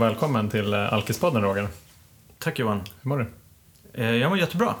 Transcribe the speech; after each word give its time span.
och 0.00 0.06
välkommen 0.06 0.48
till 0.48 0.74
eh, 0.74 0.92
Alkispodden 0.92 1.42
Roger. 1.42 1.68
Tack 2.38 2.58
Johan. 2.58 2.80
Hur 3.02 3.08
mår 3.08 3.18
du? 3.18 3.26
Eh, 4.02 4.10
jag 4.10 4.28
mår 4.28 4.38
jättebra. 4.38 4.74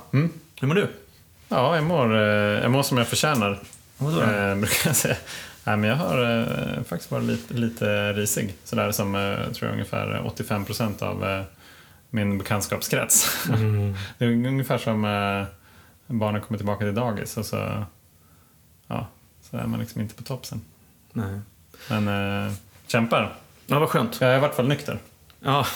Hur 0.60 0.66
mår 0.66 0.74
du? 0.74 0.88
Ja, 1.48 1.74
jag 1.74 1.84
mår, 1.84 2.16
eh, 2.16 2.22
jag 2.62 2.70
mår 2.70 2.82
som 2.82 2.98
jag 2.98 3.08
förtjänar. 3.08 3.58
Vadå? 3.98 4.20
Eh, 4.20 4.54
brukar 4.60 4.88
jag 4.88 4.96
säga. 4.96 5.16
Nej, 5.64 5.76
men 5.76 5.90
jag 5.90 5.96
har 5.96 6.40
eh, 6.40 6.82
faktiskt 6.82 7.10
varit 7.10 7.24
lite, 7.24 7.54
lite 7.54 8.12
risig. 8.12 8.54
Sådär 8.64 8.92
som 8.92 9.14
eh, 9.14 9.52
tror 9.52 9.68
jag 9.68 9.72
ungefär 9.72 10.26
85 10.26 10.64
procent 10.64 11.02
av 11.02 11.44
min 12.10 12.38
bekantskapskrets. 12.38 13.46
det 14.18 14.24
är 14.24 14.28
ungefär 14.28 14.78
som 14.78 15.02
barnen 16.06 16.40
kommer 16.40 16.58
tillbaka 16.58 16.84
till 16.84 16.94
dagis 16.94 17.36
och 17.36 17.46
så, 17.46 17.84
ja, 18.86 19.06
så 19.50 19.56
är 19.56 19.66
man 19.66 19.80
liksom 19.80 20.00
inte 20.00 20.14
på 20.14 20.22
topp 20.22 20.46
sen. 20.46 20.60
Nej. 21.12 21.40
Men 21.88 22.56
kämpar. 22.86 23.34
Ja, 23.66 23.78
vad 23.78 23.88
skönt. 23.88 24.20
Jag 24.20 24.30
är 24.30 24.36
i 24.36 24.40
vart 24.40 24.54
fall 24.54 24.68
nykter. 24.68 24.98
Ja, 25.40 25.66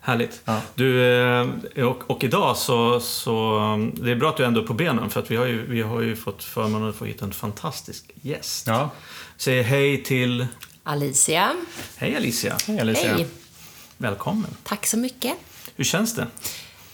härligt. 0.00 0.40
Ja. 0.44 0.60
Du, 0.74 1.04
eh, 1.04 1.48
och, 1.86 2.10
och 2.10 2.24
idag 2.24 2.56
så, 2.56 3.00
så... 3.00 3.58
Det 3.92 4.10
är 4.10 4.16
bra 4.16 4.30
att 4.30 4.36
du 4.36 4.44
ändå 4.44 4.60
är 4.60 4.66
på 4.66 4.74
benen 4.74 5.10
för 5.10 5.20
att 5.20 5.30
vi 5.30 5.36
har 5.36 5.46
ju, 5.46 5.66
vi 5.66 5.82
har 5.82 6.00
ju 6.00 6.16
fått 6.16 6.44
förmånen 6.44 6.88
att 6.88 6.96
få 6.96 7.04
hit 7.04 7.22
en 7.22 7.32
fantastisk 7.32 8.10
gäst. 8.22 8.66
Ja, 8.66 8.90
Säg 9.36 9.62
hej 9.62 10.02
till... 10.02 10.46
Alicia. 10.82 11.52
Hej 11.96 12.16
Alicia. 12.16 12.56
hej 12.66 12.80
Alicia. 12.80 13.14
Hej. 13.14 13.26
Välkommen. 13.98 14.50
Tack 14.62 14.86
så 14.86 14.96
mycket. 14.98 15.34
Hur 15.76 15.84
känns 15.84 16.14
det? 16.14 16.26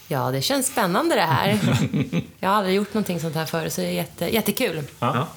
Ja, 0.07 0.31
det 0.31 0.41
känns 0.41 0.67
spännande 0.67 1.15
det 1.15 1.21
här. 1.21 1.59
Jag 2.39 2.49
har 2.49 2.55
aldrig 2.55 2.75
gjort 2.75 2.93
någonting 2.93 3.19
sånt 3.19 3.35
här 3.35 3.45
förut, 3.45 3.73
så 3.73 3.81
det 3.81 3.87
är 3.87 3.91
jätte, 3.91 4.25
jättekul. 4.25 4.83
Ja. 4.99 5.15
Ja. 5.15 5.27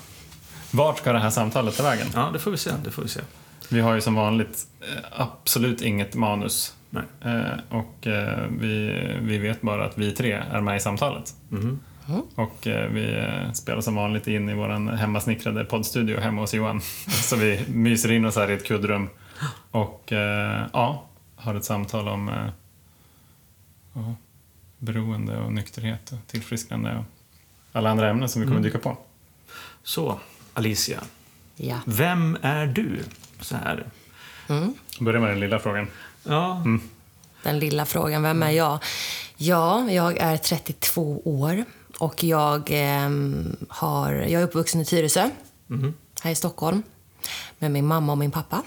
Vart 0.71 0.99
ska 0.99 1.13
det 1.13 1.19
här 1.19 1.31
samtalet 1.31 1.77
ta 1.77 1.83
vägen? 1.83 2.07
ja, 2.15 2.31
det 2.33 2.39
får 2.39 2.51
vi 2.51 2.57
se. 2.57 2.71
Det 2.85 2.91
får 2.91 3.03
vi 3.03 3.09
se. 3.09 3.21
Vi 3.69 3.81
har 3.81 3.95
ju 3.95 4.01
som 4.01 4.15
vanligt 4.15 4.67
eh, 4.81 4.87
absolut 5.13 5.83
inget 5.83 6.15
manus. 6.15 6.75
Nej. 6.95 7.35
Eh, 7.35 7.59
och 7.69 8.07
eh, 8.07 8.47
vi, 8.51 9.03
vi 9.21 9.39
vet 9.39 9.61
bara 9.61 9.85
att 9.85 9.99
vi 9.99 10.13
tre 10.13 10.33
är 10.33 10.61
med 10.61 10.77
i 10.77 10.81
samtalet. 10.81 11.35
Mhm. 11.49 11.81
Och 12.35 12.67
eh, 12.67 12.91
vi 12.91 13.27
spelar 13.55 13.81
som 13.81 13.95
vanligt 13.95 14.27
in 14.27 14.49
i 14.49 14.55
vår 14.55 14.97
hemmasnickrade 14.97 15.65
poddstudio 15.65 16.21
hemma 16.21 16.41
hos 16.41 16.55
Johan. 16.55 16.81
Så 17.09 17.37
vi 17.37 17.65
myser 17.69 18.13
in 18.13 18.25
oss 18.25 18.37
här 18.37 18.51
i 18.51 18.55
ett 18.55 18.67
kuddrum 18.67 19.09
och 19.71 20.13
eh, 20.13 20.67
ja, 20.73 21.05
har 21.37 21.55
ett 21.55 21.65
samtal 21.65 22.09
om 22.09 22.29
eh, 22.29 24.13
beroende 24.79 25.39
och 25.39 25.53
nykterhet 25.53 26.13
och 26.13 26.27
tillfrisknande 26.27 26.97
och 26.97 27.05
alla 27.73 27.91
andra 27.91 28.11
ämnen 28.11 28.29
som 28.29 28.43
vi 28.43 28.49
kommer 28.49 28.61
dyka 28.61 28.79
på. 28.79 28.97
Så, 29.83 30.21
Alicia. 30.55 31.01
Ja. 31.57 31.81
Vem 31.87 32.39
är 32.43 32.67
du? 32.67 32.99
Så 33.41 33.57
här. 33.57 33.85
Börja 35.01 35.21
med 35.21 35.31
den 35.31 35.41
lilla 35.41 35.59
frågan. 35.59 35.87
Ja, 36.25 36.63
Den 37.43 37.59
lilla 37.59 37.87
frågan, 37.87 38.23
vem 38.23 38.43
är 38.43 38.51
jag? 38.51 38.79
Ja, 39.37 39.91
jag 39.91 40.17
är 40.19 40.37
32 40.37 41.23
år 41.25 41.65
och 41.99 42.25
jag, 42.25 42.69
ehm, 42.73 43.57
har, 43.69 44.13
jag 44.13 44.43
är 44.43 44.47
uppvuxen 44.47 44.81
i 44.81 44.85
Tyresö, 44.85 45.31
här 46.23 46.31
i 46.31 46.35
Stockholm, 46.35 46.83
med 47.59 47.71
min 47.71 47.87
mamma 47.87 48.13
och 48.13 48.19
min 48.19 48.31
pappa. 48.31 48.63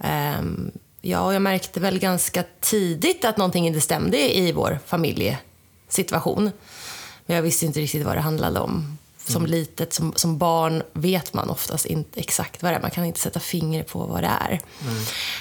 Ehm, 0.00 0.70
ja, 1.00 1.20
och 1.20 1.34
jag 1.34 1.42
märkte 1.42 1.80
väl 1.80 1.98
ganska 1.98 2.44
tidigt 2.60 3.24
att 3.24 3.36
någonting 3.36 3.66
inte 3.66 3.80
stämde 3.80 4.38
i 4.38 4.52
vår 4.52 4.78
familjesituation. 4.86 6.50
Men 7.26 7.36
jag 7.36 7.42
visste 7.42 7.66
inte 7.66 7.80
riktigt 7.80 8.06
vad 8.06 8.16
det 8.16 8.20
handlade 8.20 8.60
om. 8.60 8.98
Som 9.32 9.46
litet, 9.46 9.92
som, 9.92 10.12
som 10.16 10.38
barn, 10.38 10.82
vet 10.92 11.34
man 11.34 11.50
oftast 11.50 11.86
inte 11.86 12.20
exakt 12.20 12.62
vad 12.62 12.72
det 12.72 12.76
är. 12.76 12.82
Man 12.82 12.90
kan 12.90 13.04
inte 13.04 13.20
sätta 13.20 13.40
fingret 13.40 13.88
på 13.88 13.98
vad 13.98 14.22
det 14.22 14.30
är. 14.40 14.60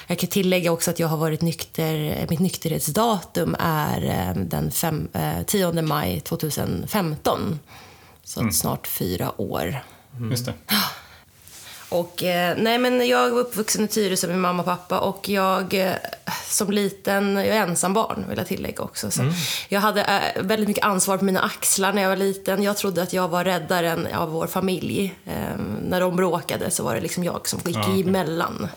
Jag 0.08 0.20
kan 0.20 0.30
tillägga 0.30 0.72
också 0.72 0.92
att 0.92 1.00
jag 1.00 1.08
har 1.08 1.18
varit 1.18 1.42
nykter, 1.42 2.26
mitt 2.30 2.40
nykterhetsdatum 2.40 3.56
är 3.59 4.03
eh, 4.03 4.44
den 4.44 4.72
fem, 4.72 5.08
eh, 5.14 5.44
10 5.46 5.81
maj 5.81 6.20
2015. 6.20 7.59
Så 8.24 8.46
att 8.47 8.56
snart 8.56 8.88
fyra 8.88 9.42
år. 9.42 9.84
Just 10.30 10.46
det. 10.46 10.53
Och, 11.90 12.24
eh, 12.24 12.58
nej, 12.58 12.78
men 12.78 13.08
jag 13.08 13.30
var 13.30 13.40
uppvuxen 13.40 13.86
i 13.86 13.88
Tyresö 13.88 14.28
med 14.28 14.40
mamma 14.40 14.59
och 14.59 14.66
pappa 14.66 15.00
och 15.00 15.30
jag 15.30 15.74
eh, 15.74 15.94
som 16.50 16.72
liten, 16.72 17.36
jag 17.36 17.48
är 17.48 17.62
ensam 17.62 17.94
barn 17.94 18.25
vill 18.30 18.38
jag 18.38 18.48
tillägga 18.48 18.84
också. 18.84 19.12
Så 19.12 19.22
Jag 19.70 19.81
hade 19.81 20.03
eh, 20.03 20.44
väldigt 20.44 20.68
mycket 20.68 20.84
ansvar 20.84 21.18
på 21.18 21.26
mina 21.26 21.40
axlar 21.42 21.94
när 21.94 22.02
jag 22.02 22.09
var 22.09 22.16
liten. 22.16 22.64
Jag 22.64 22.78
trodde 22.78 23.02
att 23.03 23.14
jag 23.14 23.28
var 23.28 23.44
räddaren 23.44 24.08
av 24.16 24.30
vår 24.31 24.47
familj. 24.47 25.16
Eh, 25.26 25.58
när 25.84 26.02
de 26.02 26.16
bråkade 26.16 26.72
så 26.72 26.84
var 26.84 26.96
det 26.96 27.02
liksom 27.02 27.24
jag 27.24 27.47
som 27.50 27.59
gick 27.66 27.76
Ja, 27.76 27.81
okej. 27.81 28.02
emellan. 28.02 28.68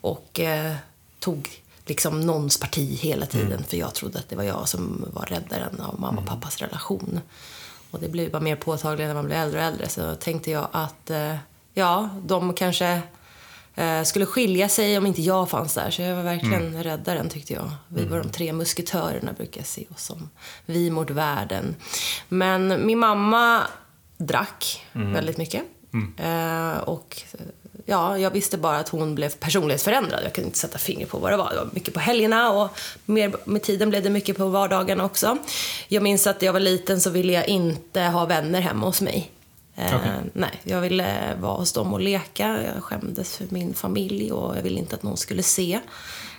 Och 0.00 0.40
eh, 0.40 0.74
tog 1.18 1.48
liksom 1.86 2.20
någons 2.20 2.60
parti 2.60 2.98
hela 3.00 3.26
tiden 3.26 3.64
för 3.64 3.76
jag 3.76 3.94
trodde 3.94 4.18
att 4.18 4.28
det 4.28 4.36
var 4.36 4.44
jag 4.44 4.68
som 4.68 5.04
var 5.12 5.26
räddaren 5.26 5.80
av 5.80 6.00
mamma 6.00 6.20
och 6.20 6.26
pappas 6.26 6.56
relation. 6.58 7.20
Och 7.90 8.00
det 8.00 8.08
blev 8.08 8.30
bara 8.30 8.42
mer 8.42 8.56
påtagligt 8.56 9.06
när 9.08 9.14
man 9.14 9.26
blev 9.26 9.38
äldre 9.38 9.60
och 9.60 9.66
äldre. 9.66 9.88
Så 9.88 10.14
tänkte 10.14 10.50
jag 10.50 10.68
att 10.72 11.10
eh, 11.10 11.34
ja, 11.78 12.08
de 12.24 12.54
kanske 12.54 13.00
eh, 13.74 14.02
skulle 14.02 14.26
skilja 14.26 14.68
sig 14.68 14.98
om 14.98 15.06
inte 15.06 15.22
jag 15.22 15.50
fanns 15.50 15.74
där. 15.74 15.90
Så 15.90 16.02
jag 16.02 16.16
var 16.16 16.22
verkligen 16.22 16.82
räddaren 16.82 17.28
tyckte 17.28 17.52
jag. 17.52 17.70
Vi 17.88 18.04
var 18.04 18.18
de 18.18 18.28
tre 18.28 18.52
musketörerna 18.52 19.32
brukar 19.32 19.60
jag 19.60 19.66
se 19.66 19.84
oss 19.94 20.04
som. 20.04 20.30
Vi 20.66 20.90
mot 20.90 21.10
världen. 21.10 21.76
Men 22.28 22.86
min 22.86 22.98
mamma 22.98 23.62
drack 24.16 24.86
väldigt 24.92 25.38
mycket. 25.38 25.62
Eh, 26.18 26.78
och 26.78 27.22
ja, 27.86 28.18
jag 28.18 28.30
visste 28.30 28.58
bara 28.58 28.78
att 28.78 28.88
hon 28.88 29.14
blev 29.14 29.30
personlighetsförändrad. 29.30 30.20
Jag 30.24 30.32
kunde 30.32 30.46
inte 30.46 30.58
sätta 30.58 30.78
fingret 30.78 31.08
på 31.08 31.18
vad 31.18 31.32
det 31.32 31.36
var. 31.36 31.50
Det 31.50 31.56
var 31.56 31.68
mycket 31.72 31.94
på 31.94 32.00
helgerna 32.00 32.50
och 32.50 32.70
mer, 33.04 33.32
med 33.44 33.62
tiden 33.62 33.90
blev 33.90 34.02
det 34.02 34.10
mycket 34.10 34.36
på 34.36 34.48
vardagarna 34.48 35.04
också. 35.04 35.38
Jag 35.88 36.02
minns 36.02 36.26
att 36.26 36.40
när 36.40 36.46
jag 36.46 36.52
var 36.52 36.60
liten 36.60 37.00
så 37.00 37.10
ville 37.10 37.32
jag 37.32 37.48
inte 37.48 38.02
ha 38.02 38.24
vänner 38.24 38.60
hemma 38.60 38.86
hos 38.86 39.00
mig. 39.00 39.30
Eh, 39.78 39.96
Okej. 39.96 40.10
Nej, 40.32 40.60
jag 40.62 40.80
ville 40.80 41.34
vara 41.40 41.56
hos 41.56 41.72
dem 41.72 41.92
och 41.92 42.00
leka. 42.00 42.62
Jag 42.74 42.84
skämdes 42.84 43.36
för 43.36 43.46
min 43.48 43.74
familj 43.74 44.32
och 44.32 44.56
jag 44.56 44.62
ville 44.62 44.78
inte 44.78 44.96
att 44.96 45.02
någon 45.02 45.16
skulle 45.16 45.42
se 45.42 45.80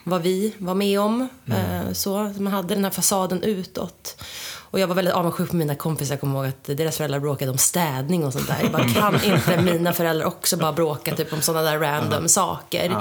vad 0.04 0.22
vi 0.22 0.56
var 0.58 0.76
med 0.76 1.00
om. 1.00 1.30
Eh, 1.48 1.94
så 1.94 2.34
man 2.38 2.54
hade 2.54 2.76
den 2.76 2.84
här 2.84 2.92
fasaden 2.92 3.44
utåt. 3.44 4.24
Och 4.72 4.80
jag 4.80 4.88
var 4.88 4.96
väldigt 4.96 5.14
avundsjuk 5.14 5.50
på 5.50 5.56
mina 5.56 5.76
kompisar. 5.76 6.14
Jag 6.14 6.20
kommer 6.20 6.36
ihåg 6.36 6.48
att 6.48 6.78
deras 6.78 6.98
föräldrar 6.98 7.20
bråkade 7.20 7.52
om 7.52 7.58
städning 7.58 8.26
och 8.26 8.34
sånt 8.34 8.48
där. 8.48 8.58
Jag 8.62 8.72
bara, 8.72 8.88
kan 8.94 9.24
inte 9.24 9.62
mina 9.62 9.94
föräldrar 9.94 10.26
också 10.26 10.58
bara 10.58 10.74
bråka 10.74 11.16
typ 11.16 11.34
om 11.34 11.42
sådana 11.42 11.72
där 11.72 11.80
random 11.80 12.28
saker? 12.28 12.98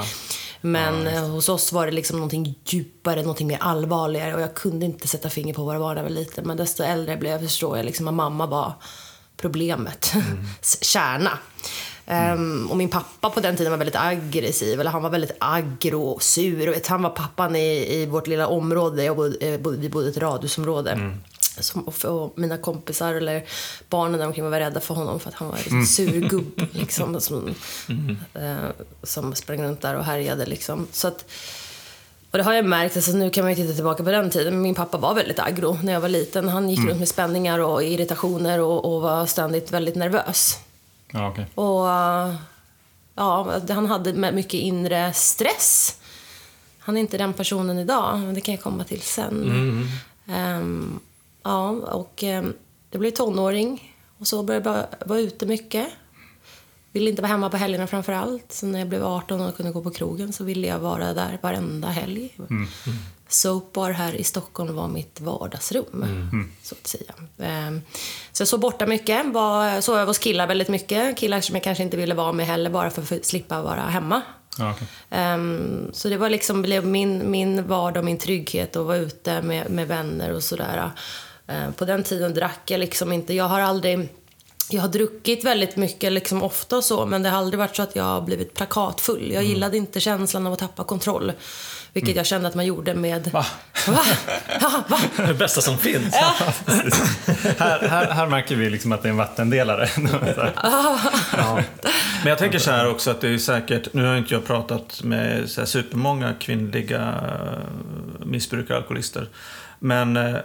Men 0.61 1.07
eh, 1.07 1.27
hos 1.27 1.49
oss 1.49 1.71
var 1.71 1.85
det 1.85 1.91
liksom 1.91 2.17
någonting 2.17 2.55
djupare, 2.65 3.21
någonting 3.21 3.47
mer 3.47 3.57
allvarligare 3.61 4.35
och 4.35 4.41
jag 4.41 4.53
kunde 4.53 4.85
inte 4.85 5.07
sätta 5.07 5.29
finger 5.29 5.53
på 5.53 5.63
vad 5.63 5.75
det 5.75 5.79
var 5.79 5.89
när 5.89 6.01
jag 6.01 6.09
var 6.09 6.15
liten. 6.15 6.47
Men 6.47 6.57
desto 6.57 6.83
äldre 6.83 7.11
jag 7.11 7.19
blev 7.19 7.39
förstår 7.39 7.77
jag 7.77 7.85
liksom 7.85 8.07
att 8.07 8.13
mamma 8.13 8.45
var 8.45 8.73
problemet, 9.41 10.13
kärna. 10.81 11.37
Ehm, 12.05 12.67
och 12.71 12.77
min 12.77 12.89
pappa 12.89 13.29
på 13.29 13.39
den 13.39 13.55
tiden 13.55 13.71
var 13.71 13.77
väldigt 13.77 13.95
aggressiv, 13.95 14.79
eller 14.79 14.91
han 14.91 15.03
var 15.03 15.09
väldigt 15.09 15.37
aggro 15.39 16.01
och 16.01 16.23
sur. 16.23 16.69
Och 16.69 16.75
vet, 16.75 16.87
han 16.87 17.01
var 17.01 17.09
pappan 17.09 17.55
i, 17.55 17.93
i 17.93 18.05
vårt 18.05 18.27
lilla 18.27 18.47
område, 18.47 19.03
jag 19.03 19.15
bodde, 19.15 19.47
eh, 19.47 19.59
bodde, 19.59 19.77
vi 19.77 19.89
bodde 19.89 20.07
i 20.07 20.09
ett 20.09 20.17
radhusområde. 20.17 21.11
Som, 21.59 21.81
och, 21.81 22.05
och 22.05 22.33
mina 22.35 22.57
kompisar 22.57 23.13
eller 23.13 23.43
barnen 23.89 24.19
där 24.19 24.27
omkring 24.27 24.49
var 24.49 24.59
rädda 24.59 24.79
för 24.79 24.95
honom 24.95 25.19
för 25.19 25.29
att 25.29 25.35
han 25.35 25.47
var 25.47 25.57
en 25.57 25.63
riktigt 25.63 25.89
sur 25.89 26.29
gubbe 26.29 26.67
liksom, 26.71 27.21
som, 27.21 27.55
eh, 28.33 28.55
som 29.03 29.35
sprang 29.35 29.63
runt 29.63 29.81
där 29.81 29.95
och 29.95 30.05
härjade. 30.05 30.45
Liksom. 30.45 30.87
Så 30.91 31.07
att, 31.07 31.25
och 32.31 32.37
det 32.37 32.43
har 32.43 32.53
jag 32.53 32.65
märkt, 32.65 32.95
alltså 32.95 33.11
nu 33.11 33.29
kan 33.29 33.43
man 33.43 33.51
ju 33.51 33.55
titta 33.55 33.73
tillbaka 33.73 34.03
på 34.03 34.11
den 34.11 34.29
tiden, 34.29 34.61
min 34.61 34.75
pappa 34.75 34.97
var 34.97 35.13
väldigt 35.13 35.39
aggro 35.39 35.77
när 35.83 35.93
jag 35.93 36.01
var 36.01 36.09
liten. 36.09 36.49
Han 36.49 36.69
gick 36.69 36.89
runt 36.89 36.99
med 36.99 37.07
spänningar 37.07 37.59
och 37.59 37.83
irritationer 37.83 38.59
och, 38.59 38.93
och 38.93 39.01
var 39.01 39.25
ständigt 39.25 39.71
väldigt 39.71 39.95
nervös. 39.95 40.59
Ja, 41.11 41.29
okej. 41.29 41.45
Och 41.55 41.85
ja, 43.15 43.61
han 43.69 43.85
hade 43.85 44.31
mycket 44.31 44.53
inre 44.53 45.13
stress. 45.13 45.95
Han 46.79 46.97
är 46.97 47.01
inte 47.01 47.17
den 47.17 47.33
personen 47.33 47.79
idag, 47.79 48.19
men 48.19 48.33
det 48.33 48.41
kan 48.41 48.53
jag 48.53 48.63
komma 48.63 48.83
till 48.83 49.01
sen. 49.01 49.89
Ehm, 50.27 50.99
ja, 51.43 51.69
och 51.69 52.23
um, 52.23 52.53
jag 52.91 52.99
blev 52.99 53.11
tonåring 53.11 53.95
och 54.19 54.27
så 54.27 54.43
började 54.43 54.69
jag 54.69 55.07
vara 55.07 55.19
ute 55.19 55.45
mycket. 55.45 55.87
Ville 56.91 57.09
inte 57.09 57.21
vara 57.21 57.31
hemma 57.31 57.49
på 57.49 57.57
helgerna 57.57 57.87
framför 57.87 58.13
allt. 58.13 58.51
Så 58.51 58.65
när 58.65 58.79
jag 58.79 58.87
blev 58.87 59.05
18 59.05 59.41
och 59.41 59.57
kunde 59.57 59.71
gå 59.71 59.81
på 59.81 59.91
krogen 59.91 60.33
så 60.33 60.43
ville 60.43 60.67
jag 60.67 60.79
vara 60.79 61.13
där 61.13 61.37
varenda 61.41 61.87
helg. 61.87 62.33
Soap 63.27 63.73
Bar 63.73 63.91
här 63.91 64.15
i 64.15 64.23
Stockholm 64.23 64.75
var 64.75 64.87
mitt 64.87 65.21
vardagsrum, 65.21 66.05
så 66.63 66.75
att 66.81 66.87
säga. 66.87 67.13
Ehm, 67.39 67.81
Så 68.31 68.41
jag 68.41 68.47
sov 68.47 68.59
borta 68.59 68.85
mycket, 68.85 69.25
var, 69.25 69.81
sov 69.81 69.95
över 69.95 70.05
hos 70.07 70.17
killar 70.17 70.47
väldigt 70.47 70.67
mycket. 70.69 71.17
Killar 71.17 71.41
som 71.41 71.55
jag 71.55 71.63
kanske 71.63 71.83
inte 71.83 71.97
ville 71.97 72.15
vara 72.15 72.31
med 72.31 72.45
heller, 72.45 72.69
bara 72.69 72.89
för 72.89 73.15
att 73.15 73.25
slippa 73.25 73.61
vara 73.61 73.81
hemma. 73.81 74.21
Okej. 74.59 74.87
Ehm, 75.09 75.89
så 75.93 76.09
det 76.09 76.17
var 76.17 76.29
liksom 76.29 76.61
blev 76.61 76.85
min, 76.85 77.31
min 77.31 77.67
vardag 77.67 78.03
min 78.03 78.17
trygghet 78.17 78.75
att 78.75 78.85
vara 78.85 78.97
ute 78.97 79.41
med, 79.41 79.69
med 79.71 79.87
vänner 79.87 80.33
och 80.33 80.43
sådär. 80.43 80.91
Ehm, 81.47 81.73
på 81.73 81.85
den 81.85 82.03
tiden 82.03 82.33
drack 82.33 82.61
jag 82.71 82.79
liksom 82.79 83.11
inte. 83.13 83.33
Jag 83.33 83.45
har 83.45 83.59
aldrig... 83.59 84.09
Jag 84.71 84.81
har 84.81 84.89
druckit 84.89 85.43
väldigt 85.43 85.75
mycket, 85.75 86.11
liksom 86.11 86.43
ofta 86.43 86.77
och 86.77 86.83
så, 86.83 87.05
men 87.05 87.23
det 87.23 87.29
har 87.29 87.37
aldrig 87.37 87.59
varit 87.59 87.75
så 87.75 87.81
att 87.81 87.95
jag 87.95 88.03
har 88.03 88.21
blivit 88.21 88.53
plakatfull. 88.53 89.31
Jag 89.31 89.43
gillade 89.43 89.77
inte 89.77 89.99
känslan 89.99 90.47
av 90.47 90.53
att 90.53 90.59
tappa 90.59 90.83
kontroll. 90.83 91.31
Vilket 91.93 92.15
jag 92.15 92.25
kände 92.25 92.47
att 92.47 92.55
man 92.55 92.65
gjorde 92.65 92.93
med... 92.93 93.27
Va? 93.27 93.45
Va? 93.87 94.01
Ja, 94.61 94.83
va? 94.87 94.99
Det 95.27 95.33
bästa 95.33 95.61
som 95.61 95.77
finns. 95.77 96.15
här, 97.57 97.87
här, 97.87 98.11
här 98.11 98.27
märker 98.27 98.55
vi 98.55 98.69
liksom 98.69 98.91
att 98.91 99.01
det 99.01 99.07
är 99.07 99.11
en 99.11 99.17
vattendelare. 99.17 99.89
Ja. 101.37 101.63
Men 102.23 102.29
jag 102.29 102.37
tänker 102.37 102.59
så 102.59 102.71
här 102.71 102.89
också 102.89 103.11
att 103.11 103.21
det 103.21 103.29
är 103.29 103.37
säkert, 103.37 103.93
nu 103.93 104.05
har 104.05 104.17
inte 104.17 104.33
jag 104.33 104.45
pratat 104.45 105.03
med 105.03 105.49
så 105.49 105.61
här 105.61 105.65
supermånga 105.65 106.33
kvinnliga 106.39 106.99
eh, 106.99 108.25
missbrukare, 108.25 108.77
alkoholister. 108.77 109.29
Men 109.79 110.17
eh, 110.17 110.35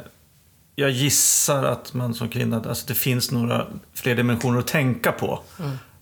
jag 0.74 0.90
gissar 0.90 1.64
att 1.64 1.94
man 1.94 2.14
som 2.14 2.28
kvinna, 2.28 2.56
alltså 2.56 2.86
det 2.86 2.94
finns 2.94 3.30
några 3.30 3.66
fler 3.94 4.14
dimensioner 4.14 4.58
att 4.58 4.66
tänka 4.66 5.12
på. 5.12 5.42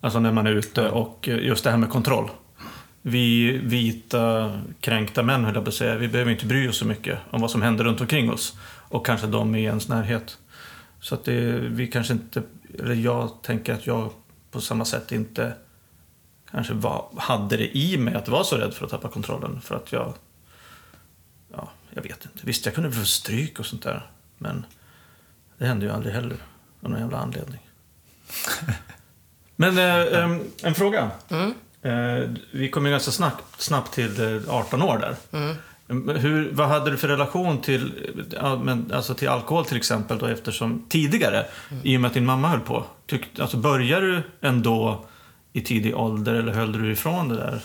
Alltså 0.00 0.20
när 0.20 0.32
man 0.32 0.46
är 0.46 0.50
ute 0.50 0.88
och 0.88 1.28
eh, 1.28 1.46
just 1.46 1.64
det 1.64 1.70
här 1.70 1.78
med 1.78 1.90
kontroll. 1.90 2.30
Vi 3.02 3.58
vita 3.58 4.52
kränkta 4.80 5.22
män, 5.22 5.44
höll 5.44 5.54
jag 5.54 5.64
på 5.64 5.68
att 5.68 5.74
säga, 5.74 5.96
vi 5.96 6.08
behöver 6.08 6.30
inte 6.30 6.46
bry 6.46 6.68
oss 6.68 6.76
så 6.76 6.86
mycket 6.86 7.18
om 7.30 7.40
vad 7.40 7.50
som 7.50 7.62
händer 7.62 7.84
runt 7.84 8.00
omkring 8.00 8.30
oss. 8.30 8.56
Och 8.88 9.06
kanske 9.06 9.26
de 9.26 9.54
i 9.54 9.64
ens 9.64 9.88
närhet. 9.88 10.38
Så 11.00 11.14
att 11.14 11.24
det, 11.24 11.58
vi 11.58 11.86
kanske 11.86 12.12
inte, 12.12 12.42
eller 12.78 12.94
jag 12.94 13.42
tänker 13.42 13.74
att 13.74 13.86
jag 13.86 14.10
på 14.50 14.60
samma 14.60 14.84
sätt 14.84 15.12
inte 15.12 15.52
kanske 16.50 16.74
var, 16.74 17.08
hade 17.16 17.56
det 17.56 17.76
i 17.76 17.98
mig 17.98 18.14
att 18.14 18.28
vara 18.28 18.44
så 18.44 18.56
rädd 18.56 18.74
för 18.74 18.84
att 18.84 18.90
tappa 18.90 19.08
kontrollen. 19.08 19.60
För 19.60 19.74
att 19.74 19.92
jag, 19.92 20.14
ja, 21.52 21.70
jag 21.90 22.02
vet 22.02 22.24
inte. 22.24 22.46
Visst, 22.46 22.66
jag 22.66 22.74
kunde 22.74 22.92
få 22.92 23.04
stryk 23.04 23.58
och 23.58 23.66
sånt 23.66 23.82
där. 23.82 24.10
Men 24.42 24.66
det 25.58 25.66
hände 25.66 25.86
ju 25.86 25.92
aldrig 25.92 26.14
heller 26.14 26.36
av 26.82 26.90
någon 26.90 27.00
jävla 27.00 27.18
anledning. 27.18 27.60
Men 29.56 29.78
eh, 29.78 30.38
en 30.62 30.74
fråga. 30.74 31.10
Eh, 31.82 32.30
vi 32.50 32.68
kom 32.70 32.86
ju 32.86 32.92
ganska 32.92 33.10
snabbt, 33.10 33.44
snabbt 33.62 33.94
till 33.94 34.36
eh, 34.46 34.54
18 34.54 34.82
år 34.82 34.98
där. 34.98 35.16
Men 35.86 36.16
Hur, 36.16 36.50
vad 36.52 36.68
hade 36.68 36.90
du 36.90 36.96
för 36.96 37.08
relation 37.08 37.60
till, 37.60 37.92
alltså 38.92 39.14
till 39.14 39.28
alkohol 39.28 39.64
till 39.64 39.76
exempel 39.76 40.18
då, 40.18 40.26
eftersom 40.26 40.86
tidigare, 40.88 41.46
i 41.82 41.96
och 41.96 42.00
med 42.00 42.08
att 42.08 42.14
din 42.14 42.26
mamma 42.26 42.48
höll 42.48 42.60
på? 42.60 42.84
Tyck, 43.06 43.38
alltså, 43.38 43.56
började 43.56 44.06
du 44.06 44.22
ändå 44.40 45.04
i 45.52 45.60
tidig 45.60 45.96
ålder 45.96 46.34
eller 46.34 46.52
höll 46.52 46.72
du 46.72 46.92
ifrån 46.92 47.28
det 47.28 47.36
där? 47.36 47.60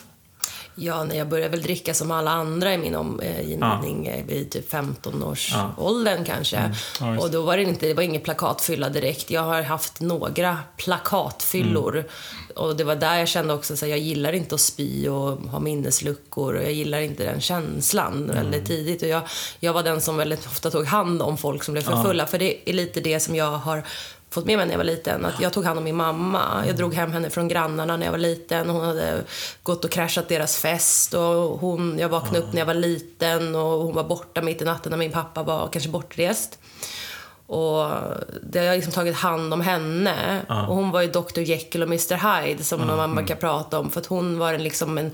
Ja, 0.80 1.04
när 1.04 1.16
jag 1.16 1.28
började 1.28 1.50
väl 1.50 1.62
dricka 1.62 1.94
som 1.94 2.12
alla 2.12 2.32
andra 2.32 2.74
i 2.74 2.78
min 2.78 2.96
omgivning 2.96 4.08
eh, 4.08 4.26
vid 4.26 4.52
typ 4.52 4.72
15-årsåldern 4.72 6.26
kanske. 6.26 6.76
Ja, 7.00 7.12
just 7.12 7.24
och 7.24 7.32
då 7.32 7.42
var 7.42 7.58
det 7.58 7.64
inte, 7.64 7.88
det 7.88 7.94
var 7.94 8.04
ingen 8.04 8.22
plakatfylla 8.22 8.90
direkt. 8.90 9.32
Jag 9.32 9.42
har 9.42 9.62
haft 9.62 10.00
några 10.00 10.60
plakatfyllor. 10.78 12.04
Och 12.56 12.76
det 12.76 12.84
var 12.84 12.96
där 12.96 13.16
jag 13.16 13.28
kände 13.28 13.54
också 13.54 13.74
att 13.74 13.82
jag 13.82 14.00
gillar 14.00 14.34
inte 14.34 14.56
att 14.56 14.62
spy 14.62 15.08
och 15.10 15.38
ha 15.38 15.60
minnesluckor. 15.60 16.56
Och 16.56 16.64
jag 16.64 16.74
gillar 16.74 17.00
inte 17.00 17.24
den 17.24 17.42
känslan 17.42 18.28
väldigt 18.34 18.66
tidigt. 18.66 19.02
Och 19.02 19.08
jag, 19.08 19.22
jag 19.60 19.74
var 19.74 19.84
den 19.84 20.02
som 20.02 20.18
väldigt 20.18 20.46
ofta 20.46 20.72
tog 20.72 20.86
hand 20.86 21.22
om 21.22 21.38
folk 21.38 21.64
som 21.64 21.72
blev 21.74 21.82
för 21.82 22.04
fulla. 22.04 22.26
För 22.26 22.40
det 22.40 22.70
är 22.70 22.74
lite 22.74 23.00
det 23.00 23.20
som 23.20 23.36
jag 23.36 23.52
har 23.52 23.84
fått 24.30 24.46
med 24.46 24.58
mig 24.58 24.66
när 24.66 24.74
jag 24.74 24.78
var 24.78 24.86
liten. 24.86 25.26
Att 25.26 25.40
jag 25.40 25.54
tog 25.54 25.66
hand 25.66 25.78
om 25.78 25.84
min 25.84 25.96
mamma. 25.96 26.64
Jag 26.68 26.76
drog 26.76 26.94
hem 26.94 27.12
henne 27.12 27.30
från 27.30 27.48
grannarna 27.48 27.98
när 27.98 28.06
jag 28.06 28.12
var 28.12 28.20
liten. 28.20 28.70
Hon 28.70 28.86
hade 28.86 29.24
gått 29.64 29.86
och 29.86 29.92
kraschat 29.92 30.30
deras 30.30 30.58
fest. 30.58 31.14
Och 31.14 31.60
hon, 31.60 32.00
jag 32.00 32.10
vaknade 32.10 32.40
upp 32.40 32.54
när 32.54 32.60
jag 32.60 32.66
var 32.66 32.74
liten 32.74 33.56
och 33.56 33.84
hon 33.84 33.96
var 33.96 34.04
borta 34.04 34.42
mitt 34.42 34.62
i 34.62 34.66
natten 34.66 34.90
när 34.90 34.98
min 34.98 35.12
pappa 35.12 35.44
var 35.44 35.70
kanske 35.72 35.90
bortrest. 35.90 36.60
Och 37.48 37.90
det 38.44 38.60
har 38.60 38.66
jag 38.66 38.76
liksom 38.76 38.94
tagit 38.94 39.16
hand 39.16 39.54
om 39.54 39.62
henne. 39.62 40.42
Och 40.50 40.76
hon 40.76 40.92
var 40.92 41.02
ju 41.02 41.08
Dr 41.08 41.40
Jekyll 41.40 41.82
och 41.82 41.88
Mr 41.88 42.46
Hyde 42.46 42.64
som 42.64 42.88
man 42.88 43.16
brukar 43.16 43.36
prata 43.36 43.80
om. 43.80 43.92
För 43.92 44.02
att 44.02 44.06
hon 44.06 44.40
var 44.40 44.54
en, 44.54 44.64
liksom 44.64 44.98
en, 44.98 45.12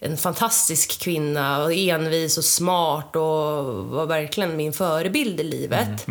en 0.00 0.16
fantastisk 0.16 1.00
kvinna. 1.00 1.64
Och 1.64 1.72
envis 1.72 2.38
och 2.38 2.44
smart 2.44 3.16
och 3.16 3.22
var 3.84 4.06
verkligen 4.06 4.56
min 4.56 4.72
förebild 4.72 5.40
i 5.40 5.44
livet. 5.44 6.06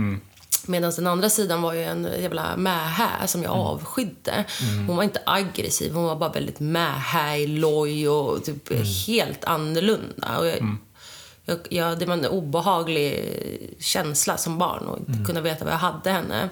Medan 0.68 0.92
den 0.96 1.08
andra 1.08 1.30
sidan 1.30 1.62
var 1.62 1.74
ju 1.74 1.84
en 1.84 2.08
jävla 2.22 2.58
mähä 2.58 3.28
som 3.28 3.44
jag 3.44 3.52
avskydde. 3.52 4.46
Hon 4.88 4.96
var 4.96 5.04
inte 5.04 5.22
aggressiv, 5.26 5.94
hon 5.94 6.04
var 6.04 6.16
bara 6.16 6.32
väldigt 6.32 6.60
mähä, 6.60 7.48
loj 7.48 8.10
och 8.10 8.44
typ 8.44 8.74
helt 9.08 9.44
annorlunda. 9.46 10.38
Och 10.40 10.48
jag, 10.48 10.78
jag, 11.46 11.60
jag, 11.70 12.00
det 12.00 12.06
var 12.06 12.14
en 12.14 12.26
obehaglig 12.26 13.36
känsla 13.80 14.38
som 14.38 14.58
barn 14.58 14.88
att 14.90 15.00
inte 15.00 15.26
kunna 15.26 15.42
veta 15.42 15.66
vad 15.66 15.74
jag 15.74 15.78
hade 15.80 16.12
henne. 16.12 16.50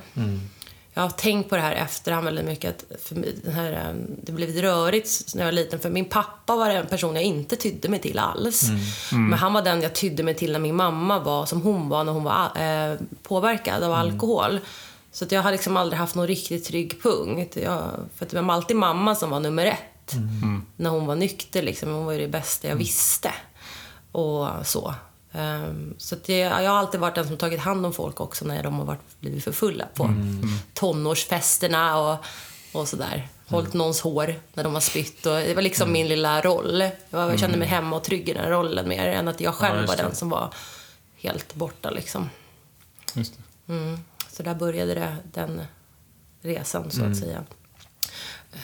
Jag 0.93 1.01
har 1.01 1.09
tänkt 1.09 1.49
på 1.49 1.55
det 1.55 1.61
här 1.61 1.75
efterhand 1.75 2.25
väldigt 2.25 2.45
mycket. 2.45 2.69
Att 2.69 3.01
för 3.01 3.15
den 3.43 3.53
här, 3.53 3.71
eh, 3.71 3.95
det 4.23 4.31
blev 4.31 4.49
rörigt 4.49 5.35
när 5.35 5.41
jag 5.41 5.47
var 5.47 5.51
liten. 5.51 5.79
För 5.79 5.89
min 5.89 6.05
pappa 6.05 6.55
var 6.55 6.69
en 6.69 6.85
person 6.87 7.15
jag 7.15 7.23
inte 7.23 7.55
tydde 7.55 7.89
mig 7.89 7.99
till 7.99 8.19
alls. 8.19 8.63
Men 9.29 9.39
han 9.39 9.53
var 9.53 9.61
den 9.61 9.81
jag 9.81 9.95
tydde 9.95 10.23
mig 10.23 10.35
till 10.35 10.51
när 10.51 10.59
min 10.59 10.75
mamma 10.75 11.19
var 11.19 11.45
som 11.45 11.61
hon 11.61 11.89
var 11.89 12.03
när 12.03 12.11
hon 12.11 12.23
var 12.23 12.43
eh, 12.43 12.97
påverkad 13.23 13.83
av 13.83 13.93
alkohol. 13.93 14.59
Så 15.11 15.25
att 15.25 15.31
jag 15.31 15.41
har 15.41 15.51
liksom 15.51 15.77
aldrig 15.77 15.99
haft 15.99 16.15
någon 16.15 16.27
riktigt 16.27 16.65
trygg 16.65 17.01
punkt. 17.03 17.57
Jag, 17.63 17.83
för 18.15 18.25
att 18.25 18.31
det 18.31 18.41
var 18.41 18.53
alltid 18.53 18.77
mamma 18.77 19.15
som 19.15 19.29
var 19.29 19.39
nummer 19.39 19.65
ett. 19.65 20.13
När 20.75 20.89
hon 20.89 21.05
var 21.05 21.15
nykter 21.15 21.61
liksom. 21.63 21.93
Hon 21.93 22.05
var 22.05 22.13
ju 22.13 22.19
det 22.19 22.27
bästa 22.27 22.67
jag 22.67 22.75
visste. 22.75 23.31
Och 24.11 24.47
så. 24.63 24.93
Ehm, 25.31 25.95
så 25.97 26.15
att 26.15 26.23
det, 26.23 26.37
jag 26.37 26.69
har 26.69 26.77
alltid 26.77 26.99
varit 26.99 27.15
den 27.15 27.27
som 27.27 27.37
tagit 27.37 27.59
hand 27.59 27.85
om 27.85 27.93
folk 27.93 28.19
också 28.19 28.45
när 28.45 28.63
de 28.63 28.73
har 28.73 28.85
varit, 28.85 29.19
blivit 29.19 29.43
för 29.43 29.51
fulla 29.51 29.85
på 29.93 30.13
tonårsfesterna 30.73 31.97
och, 31.99 32.25
och 32.73 32.87
sådär. 32.87 33.27
Hållit 33.47 33.73
någons 33.73 34.01
hår 34.01 34.35
när 34.53 34.63
de 34.63 34.73
har 34.73 34.81
spytt. 34.81 35.25
Och 35.25 35.33
det 35.33 35.53
var 35.55 35.61
liksom 35.61 35.91
min 35.91 36.07
lilla 36.07 36.41
roll. 36.41 36.81
Jag, 37.09 37.31
jag 37.31 37.39
kände 37.39 37.57
mig 37.57 37.67
hemma 37.67 37.95
och 37.95 38.03
trygg 38.03 38.29
i 38.29 38.33
den 38.33 38.49
rollen 38.49 38.89
mer 38.89 39.07
än 39.07 39.27
att 39.27 39.41
jag 39.41 39.53
själv 39.55 39.81
just 39.81 39.89
var 39.89 40.03
den 40.03 40.15
som 40.15 40.29
var 40.29 40.53
helt 41.15 41.55
borta 41.55 41.89
liksom. 41.89 42.29
Det. 43.13 43.97
Så 44.31 44.43
där 44.43 44.55
började 44.55 44.93
det, 44.93 45.15
den 45.33 45.61
resan 46.41 46.91
så 46.91 47.05
att 47.05 47.17
säga. 47.17 47.43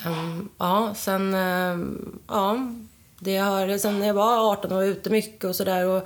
Ehm, 0.06 0.50
ja, 0.57 0.94
sen... 0.95 1.33
ehm, 1.33 2.19
ja, 2.27 2.57
det 3.19 3.38
har, 3.38 3.77
sen 3.77 4.00
när 4.00 4.07
jag 4.07 4.13
var 4.13 4.51
18 4.51 4.71
och 4.71 4.77
var 4.77 4.83
ute 4.83 5.09
mycket 5.09 5.44
och 5.44 5.56
sådär. 5.56 6.03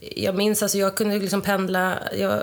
Jag 0.00 0.34
minns 0.34 0.62
alltså, 0.62 0.78
jag 0.78 0.96
kunde 0.96 1.18
liksom 1.18 1.42
pendla... 1.42 1.98
Jag, 2.12 2.42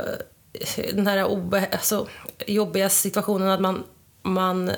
den 0.94 1.08
här 1.08 1.26
obe, 1.26 1.68
alltså, 1.72 2.08
jobbiga 2.46 2.90
situationen 2.90 3.50
att 3.50 3.62
man, 3.62 3.84
man... 4.22 4.72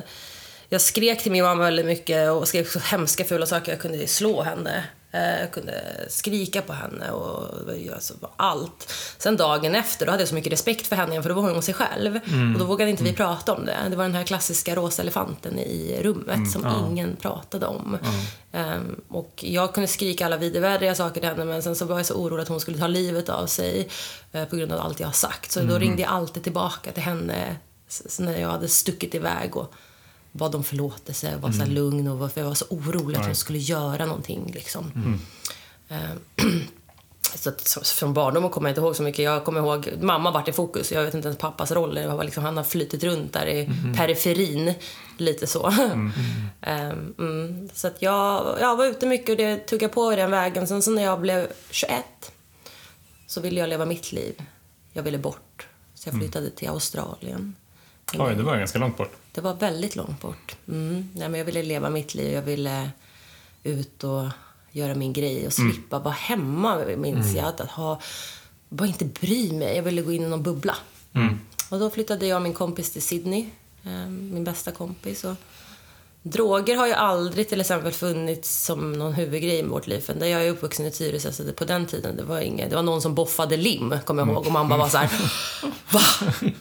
Jag 0.70 0.82
skrek 0.82 1.24
till 1.24 1.32
min 1.32 1.44
mamma 1.44 1.64
väldigt 1.64 1.86
mycket 1.86 2.32
och 2.32 2.48
skrek 2.48 2.68
så 2.68 2.80
hemska 2.80 3.24
fula 3.24 3.46
saker. 3.46 3.72
Jag 3.72 3.82
kunde 3.82 4.08
slå 4.08 4.42
henne. 4.42 4.84
Eh, 5.12 5.40
Jag 5.42 5.52
kunde 5.52 6.06
skrika 6.10 6.62
på 6.62 6.74
henne 6.74 7.12
och 7.12 7.78
göra 7.78 8.00
så 8.00 8.14
allt. 8.38 8.94
Sen 9.18 9.38
dagen 9.38 9.76
efter 9.76 10.06
då 10.06 10.12
hade 10.12 10.22
jag 10.22 10.30
så 10.30 10.36
mycket 10.36 10.54
respekt 10.54 10.88
för 10.88 10.96
henne 10.96 11.22
för 11.22 11.30
då 11.30 11.36
var 11.36 11.52
hon 11.54 11.62
sig 11.62 11.74
själv. 11.74 12.16
Och 12.54 12.60
då 12.60 12.66
vågade 12.66 12.92
inte 12.92 13.04
vi 13.04 13.14
prata 13.14 13.54
om 13.54 13.66
det. 13.66 13.78
Det 13.90 13.96
var 13.96 14.04
den 14.04 14.16
här 14.16 14.24
klassiska 14.24 14.76
rosa 14.76 15.02
elefanten 15.02 15.60
i 15.60 16.00
rummet 16.04 16.52
som 16.52 16.62
ingen 16.92 17.16
pratade 17.16 17.66
om. 17.66 17.98
Ehm, 18.52 19.02
och 19.10 19.44
jag 19.48 19.74
kunde 19.74 19.88
skrika 19.88 20.26
alla 20.26 20.38
vidervärdiga 20.38 20.96
saker 20.96 21.20
till 21.22 21.30
henne 21.30 21.46
men 21.46 21.64
sen 21.64 21.76
så 21.76 21.86
var 21.86 21.98
jag 21.98 22.06
så 22.06 22.14
orolig 22.14 22.42
att 22.44 22.50
hon 22.50 22.60
skulle 22.60 22.78
ta 22.78 22.88
livet 22.88 23.30
av 23.30 23.46
sig 23.48 23.90
eh, 24.32 24.46
på 24.46 24.56
grund 24.56 24.72
av 24.72 24.80
allt 24.80 25.00
jag 25.00 25.08
har 25.08 25.14
sagt. 25.14 25.52
Så 25.52 25.60
då 25.62 25.78
ringde 25.78 26.02
jag 26.02 26.12
alltid 26.12 26.44
tillbaka 26.44 26.92
till 26.92 27.04
henne 27.04 27.56
när 28.20 28.40
jag 28.42 28.50
hade 28.50 28.68
stuckit 28.68 29.16
iväg 29.16 29.58
och 29.58 29.74
bad 30.32 30.56
om 30.56 30.64
förlåtelse 30.64 31.36
och 31.36 31.42
var 31.42 31.52
så 31.52 31.60
här 31.60 31.68
lugn 31.68 32.08
och 32.08 32.20
varför 32.20 32.42
jag 32.42 32.48
var 32.48 32.56
så 32.56 32.66
orolig 32.70 33.18
att 33.18 33.26
hon 33.26 33.36
skulle 33.36 33.60
göra 33.60 34.06
någonting. 34.06 34.52
Liksom. 34.56 34.92
Ehm, 35.90 36.20
så 37.36 37.50
att, 37.50 37.68
så- 37.68 37.82
från 37.84 38.14
barndomen 38.14 38.50
kommer 38.50 38.70
jag 38.70 38.72
inte 38.72 38.82
ihåg 38.82 38.96
så 38.96 39.04
mycket. 39.04 39.26
Jag 39.26 39.46
kommer 39.46 39.60
ihåg, 39.60 39.90
mamma 40.02 40.32
vart 40.32 40.48
i 40.48 40.52
fokus. 40.52 40.92
Jag 40.92 41.04
vet 41.04 41.14
inte 41.14 41.28
ens 41.28 41.40
pappas 41.40 41.72
roll. 41.72 41.98
Jag 41.98 42.18
var 42.18 42.24
liksom, 42.24 42.44
han 42.44 42.58
har 42.58 42.64
flytit 42.64 43.04
runt 43.04 43.34
där 43.34 43.46
i 43.48 43.70
periferin. 43.98 44.74
Lite 45.18 45.48
så. 45.48 45.74
Mm. 46.64 47.70
Så 47.74 47.88
att 47.88 48.02
jag, 48.02 48.58
jag 48.60 48.76
var 48.76 48.86
ute 48.86 49.06
mycket 49.06 49.30
och 49.30 49.38
det 49.38 49.58
tog 49.58 49.82
jag 49.82 49.92
på 49.92 50.14
i 50.14 50.16
den 50.16 50.32
vägen. 50.32 50.68
Sen 50.68 50.82
så 50.82 50.92
när 50.92 51.04
jag 51.04 51.22
blev 51.22 51.48
21 51.70 51.94
så 53.28 53.42
ville 53.42 53.60
jag 53.60 53.70
leva 53.70 53.86
mitt 53.86 54.12
liv. 54.12 54.42
Jag 54.94 55.04
ville 55.04 55.18
bort. 55.18 55.68
Så 55.94 56.10
jag 56.10 56.16
flyttade 56.20 56.50
till 56.50 56.70
Australien. 56.70 57.56
Oj, 58.14 58.36
det 58.36 58.44
var 58.44 58.58
ganska 58.58 58.80
långt 58.80 58.98
bort. 58.98 59.12
Det 59.32 59.42
var 59.42 59.54
väldigt 59.54 59.96
långt 59.96 60.22
bort. 60.22 60.56
Mm. 60.68 61.10
Nej, 61.16 61.30
men 61.30 61.38
jag 61.38 61.46
ville 61.46 61.64
leva 61.64 61.90
mitt 61.90 62.16
liv. 62.16 62.32
Jag 62.34 62.42
ville 62.42 62.92
ut 63.64 64.04
och 64.04 64.28
göra 64.72 64.96
min 64.96 65.14
grej 65.14 65.48
och 65.48 65.54
slippa 65.54 66.00
vara 66.00 66.14
hemma, 66.14 66.86
minns 66.98 67.36
jag. 67.36 67.46
Att, 67.46 67.62
att 67.62 67.72
ha, 67.72 68.02
bara 68.70 68.88
inte 68.88 69.06
bry 69.06 69.52
mig. 69.52 69.76
Jag 69.76 69.84
ville 69.84 70.02
gå 70.02 70.12
in 70.12 70.24
i 70.24 70.28
någon 70.28 70.44
bubbla. 70.44 70.76
Och 71.70 71.80
då 71.80 71.90
flyttade 71.90 72.28
jag 72.28 72.36
och 72.36 72.42
min 72.42 72.54
kompis 72.54 72.92
till 72.92 73.02
Sydney. 73.02 73.46
eh, 73.84 74.08
Min 74.10 74.44
bästa 74.44 74.72
kompis. 74.72 75.24
Och 75.24 75.36
droger 76.24 76.76
har 76.76 76.88
ju 76.88 76.94
aldrig 76.94 77.50
till 77.50 77.62
exempel 77.62 77.92
funnits 77.92 78.66
som 78.66 78.94
någon 78.94 79.14
huvudgrej 79.14 79.60
i 79.60 79.64
vårt 79.64 79.88
liv. 79.88 80.12
Där 80.20 80.28
jag 80.28 80.46
är 80.46 80.50
uppvuxen 80.50 80.86
i 80.86 80.92
Tyresö, 80.92 81.32
så 81.32 81.44
det, 81.44 81.54
på 81.54 81.66
den 81.66 81.86
tiden 81.86 82.18
det 82.18 82.24
var 82.24 82.40
inget. 82.40 82.70
Det 82.70 82.76
var 82.76 82.84
någon 82.84 83.02
som 83.02 83.16
boffade 83.16 83.58
lim, 83.58 83.96
kommer 84.06 84.22
jag 84.22 84.30
ihåg. 84.30 84.46
Och 84.46 84.52
man 84.52 84.70
bara 84.70 84.80
var 84.80 84.90
så 84.90 84.98
här, 84.98 85.10
Va? 85.92 86.00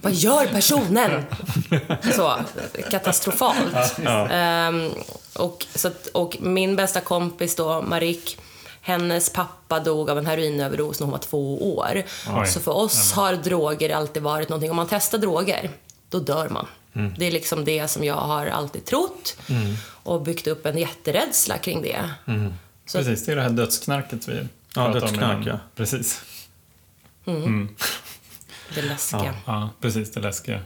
Vad 0.00 0.12
gör 0.12 0.46
personen? 0.46 1.22
Så, 2.16 2.34
katastrofalt. 2.90 3.98
Ehm, 4.30 4.90
och, 5.36 5.66
så 5.74 5.90
och 6.12 6.36
min 6.40 6.76
bästa 6.76 7.00
kompis 7.00 7.54
då, 7.54 7.82
Marik, 7.82 8.38
Hennes 8.82 9.32
pappa 9.32 9.80
dog 9.80 10.10
av 10.10 10.18
en 10.18 10.26
heroinöverdos 10.26 11.00
när 11.00 11.04
hon 11.04 11.12
var 11.12 11.18
två 11.18 11.74
år. 11.76 12.02
Oj. 12.36 12.46
Så 12.46 12.60
för 12.60 12.76
oss 12.76 13.12
har 13.12 13.32
droger 13.32 13.96
alltid 13.96 14.22
varit 14.22 14.48
någonting, 14.48 14.70
om 14.70 14.76
man 14.76 14.86
testar 14.90 15.18
droger, 15.18 15.70
då 16.08 16.18
dör 16.18 16.48
man. 16.48 16.66
Det 16.92 17.26
är 17.26 17.30
liksom 17.30 17.64
det 17.64 17.88
som 17.88 18.04
jag 18.04 18.14
har 18.14 18.46
alltid 18.46 18.84
trott 18.84 19.36
och 20.02 20.22
byggt 20.22 20.46
upp 20.46 20.66
en 20.66 20.78
jätterädsla 20.78 21.58
kring 21.58 21.82
det. 21.82 22.10
Så- 22.86 22.98
Precis, 22.98 23.26
det 23.26 23.32
är 23.32 23.36
det 23.36 23.42
här 23.42 23.50
dödsknarket 23.50 24.28
vi 24.28 24.34
Ja, 24.36 24.44
pratade 24.74 24.94
om 24.94 25.00
dödsknark, 25.00 25.32
innan. 25.42 25.46
ja. 25.46 25.58
Precis. 25.76 26.22
Det 28.74 28.82
läskiga. 28.82 29.34
Ja, 29.46 29.70
precis. 29.80 30.10
Det 30.12 30.20
läskiga. 30.20 30.60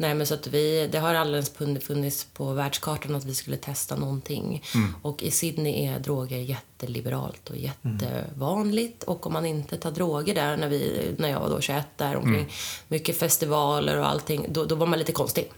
Nej, 0.00 0.14
men 0.14 0.26
så 0.26 0.34
att 0.34 0.46
vi, 0.46 0.88
det 0.92 0.98
har 0.98 1.14
alldeles 1.14 1.52
funnits 1.82 2.24
på 2.24 2.52
världskartan 2.52 3.14
att 3.14 3.24
vi 3.24 3.34
skulle 3.34 3.56
testa 3.56 3.96
någonting. 3.96 4.62
Och 5.02 5.22
i 5.22 5.30
Sydney 5.30 5.86
är 5.86 5.98
droger 5.98 6.38
jätteliberalt 6.38 7.50
och 7.50 7.56
jättevanligt. 7.56 9.02
Och 9.02 9.26
om 9.26 9.32
man 9.32 9.46
inte 9.46 9.76
tar 9.76 9.90
droger 9.90 10.34
där, 10.34 10.56
när, 10.56 10.68
vi, 10.68 11.10
när 11.18 11.28
jag 11.28 11.40
var 11.40 11.48
då 11.50 11.60
21 11.60 11.86
där 11.96 12.16
omkring, 12.16 12.46
mycket 12.88 13.18
festivaler 13.18 13.98
och 13.98 14.06
allting, 14.08 14.46
då, 14.48 14.64
då 14.64 14.74
var 14.74 14.86
man 14.86 14.98
lite 14.98 15.12
konstig. 15.12 15.50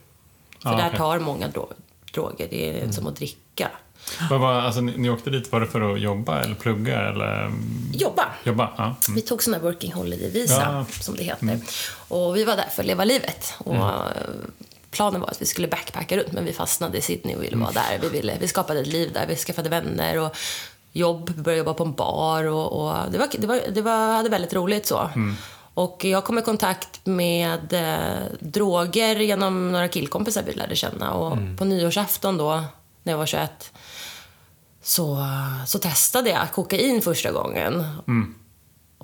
För 0.63 0.71
Ja, 0.71 0.77
där 0.77 0.87
okej. 0.87 0.99
tar 0.99 1.19
många 1.19 1.49
dro- 1.49 1.73
droger, 2.15 2.47
det 2.51 2.81
är 2.81 2.93
som 2.93 3.07
att 3.07 3.17
dricka. 3.17 3.71
Vad 4.31 4.41
var, 4.41 4.53
alltså, 4.53 4.81
ni, 4.81 4.97
ni 4.99 5.11
åkte 5.11 5.31
dit, 5.31 5.53
var 5.53 5.61
det 5.61 5.67
för 5.67 5.93
att 5.95 6.01
jobba 6.01 6.41
eller 6.41 6.55
plugga 6.55 7.01
eller 7.01 7.45
mm, 7.45 7.91
Jobba! 7.93 8.25
jobba? 8.45 8.71
Ja. 8.77 8.85
Mm. 8.85 8.97
Vi 9.15 9.21
tog 9.21 9.43
sån 9.43 9.55
här 9.55 9.61
working 9.61 9.93
holiday-visa, 9.93 10.61
Ja. 10.61 10.85
som 11.01 11.17
det 11.17 11.25
heter. 11.25 11.59
Och 12.09 12.37
vi 12.37 12.45
var 12.45 12.57
där 12.57 12.69
för 12.75 12.83
att 12.83 12.87
leva 12.87 13.05
livet. 13.05 13.55
Och 13.59 13.75
eh, 13.75 13.93
Planen 14.91 15.21
var 15.21 15.29
att 15.29 15.43
vi 15.43 15.47
skulle 15.47 15.69
backpacka 15.69 16.17
runt, 16.17 16.33
men 16.33 16.45
vi 16.45 16.53
fastnade 16.53 16.99
i 16.99 17.03
Sydney 17.03 17.37
och 17.37 17.43
ville 17.43 17.57
vara 17.57 17.73
där. 17.73 17.99
Vi, 18.03 18.09
ville, 18.09 18.37
vi 18.41 18.49
skapade 18.49 18.81
ett 18.81 18.87
liv 18.87 19.11
där, 19.13 19.27
vi 19.27 19.37
skaffade 19.37 19.69
vänner 19.69 20.19
och 20.19 20.37
jobb. 20.93 21.33
Vi 21.37 21.43
började 21.43 21.59
jobba 21.59 21.75
på 21.75 21.85
en 21.85 21.93
bar 21.93 22.45
och, 22.45 22.73
och 22.73 23.13
det, 23.13 23.19
var, 23.19 23.29
det, 23.39 23.47
var, 23.47 23.61
det 23.75 23.83
var, 23.83 24.15
hade 24.17 24.29
väldigt 24.29 24.53
roligt 24.55 24.87
så. 24.87 25.11
Och 25.75 26.05
jag 26.05 26.25
kom 26.25 26.39
i 26.39 26.43
kontakt 26.43 27.01
med 27.07 27.73
eh, 27.73 28.23
droger 28.41 29.17
genom 29.17 29.73
några 29.73 29.89
killkompisar 29.89 30.43
vi 30.47 30.53
lärde 30.53 30.77
känna. 30.77 31.13
Och 31.13 31.39
på 31.59 31.65
nyårsafton 31.65 32.37
då, 32.37 32.65
när 33.03 33.13
jag 33.13 33.19
var 33.19 33.27
21, 33.27 33.73
så, 34.83 35.27
så 35.67 35.79
testade 35.79 36.31
jag 36.31 36.53
kokain 36.53 37.03
första 37.03 37.33
gången. 37.33 37.85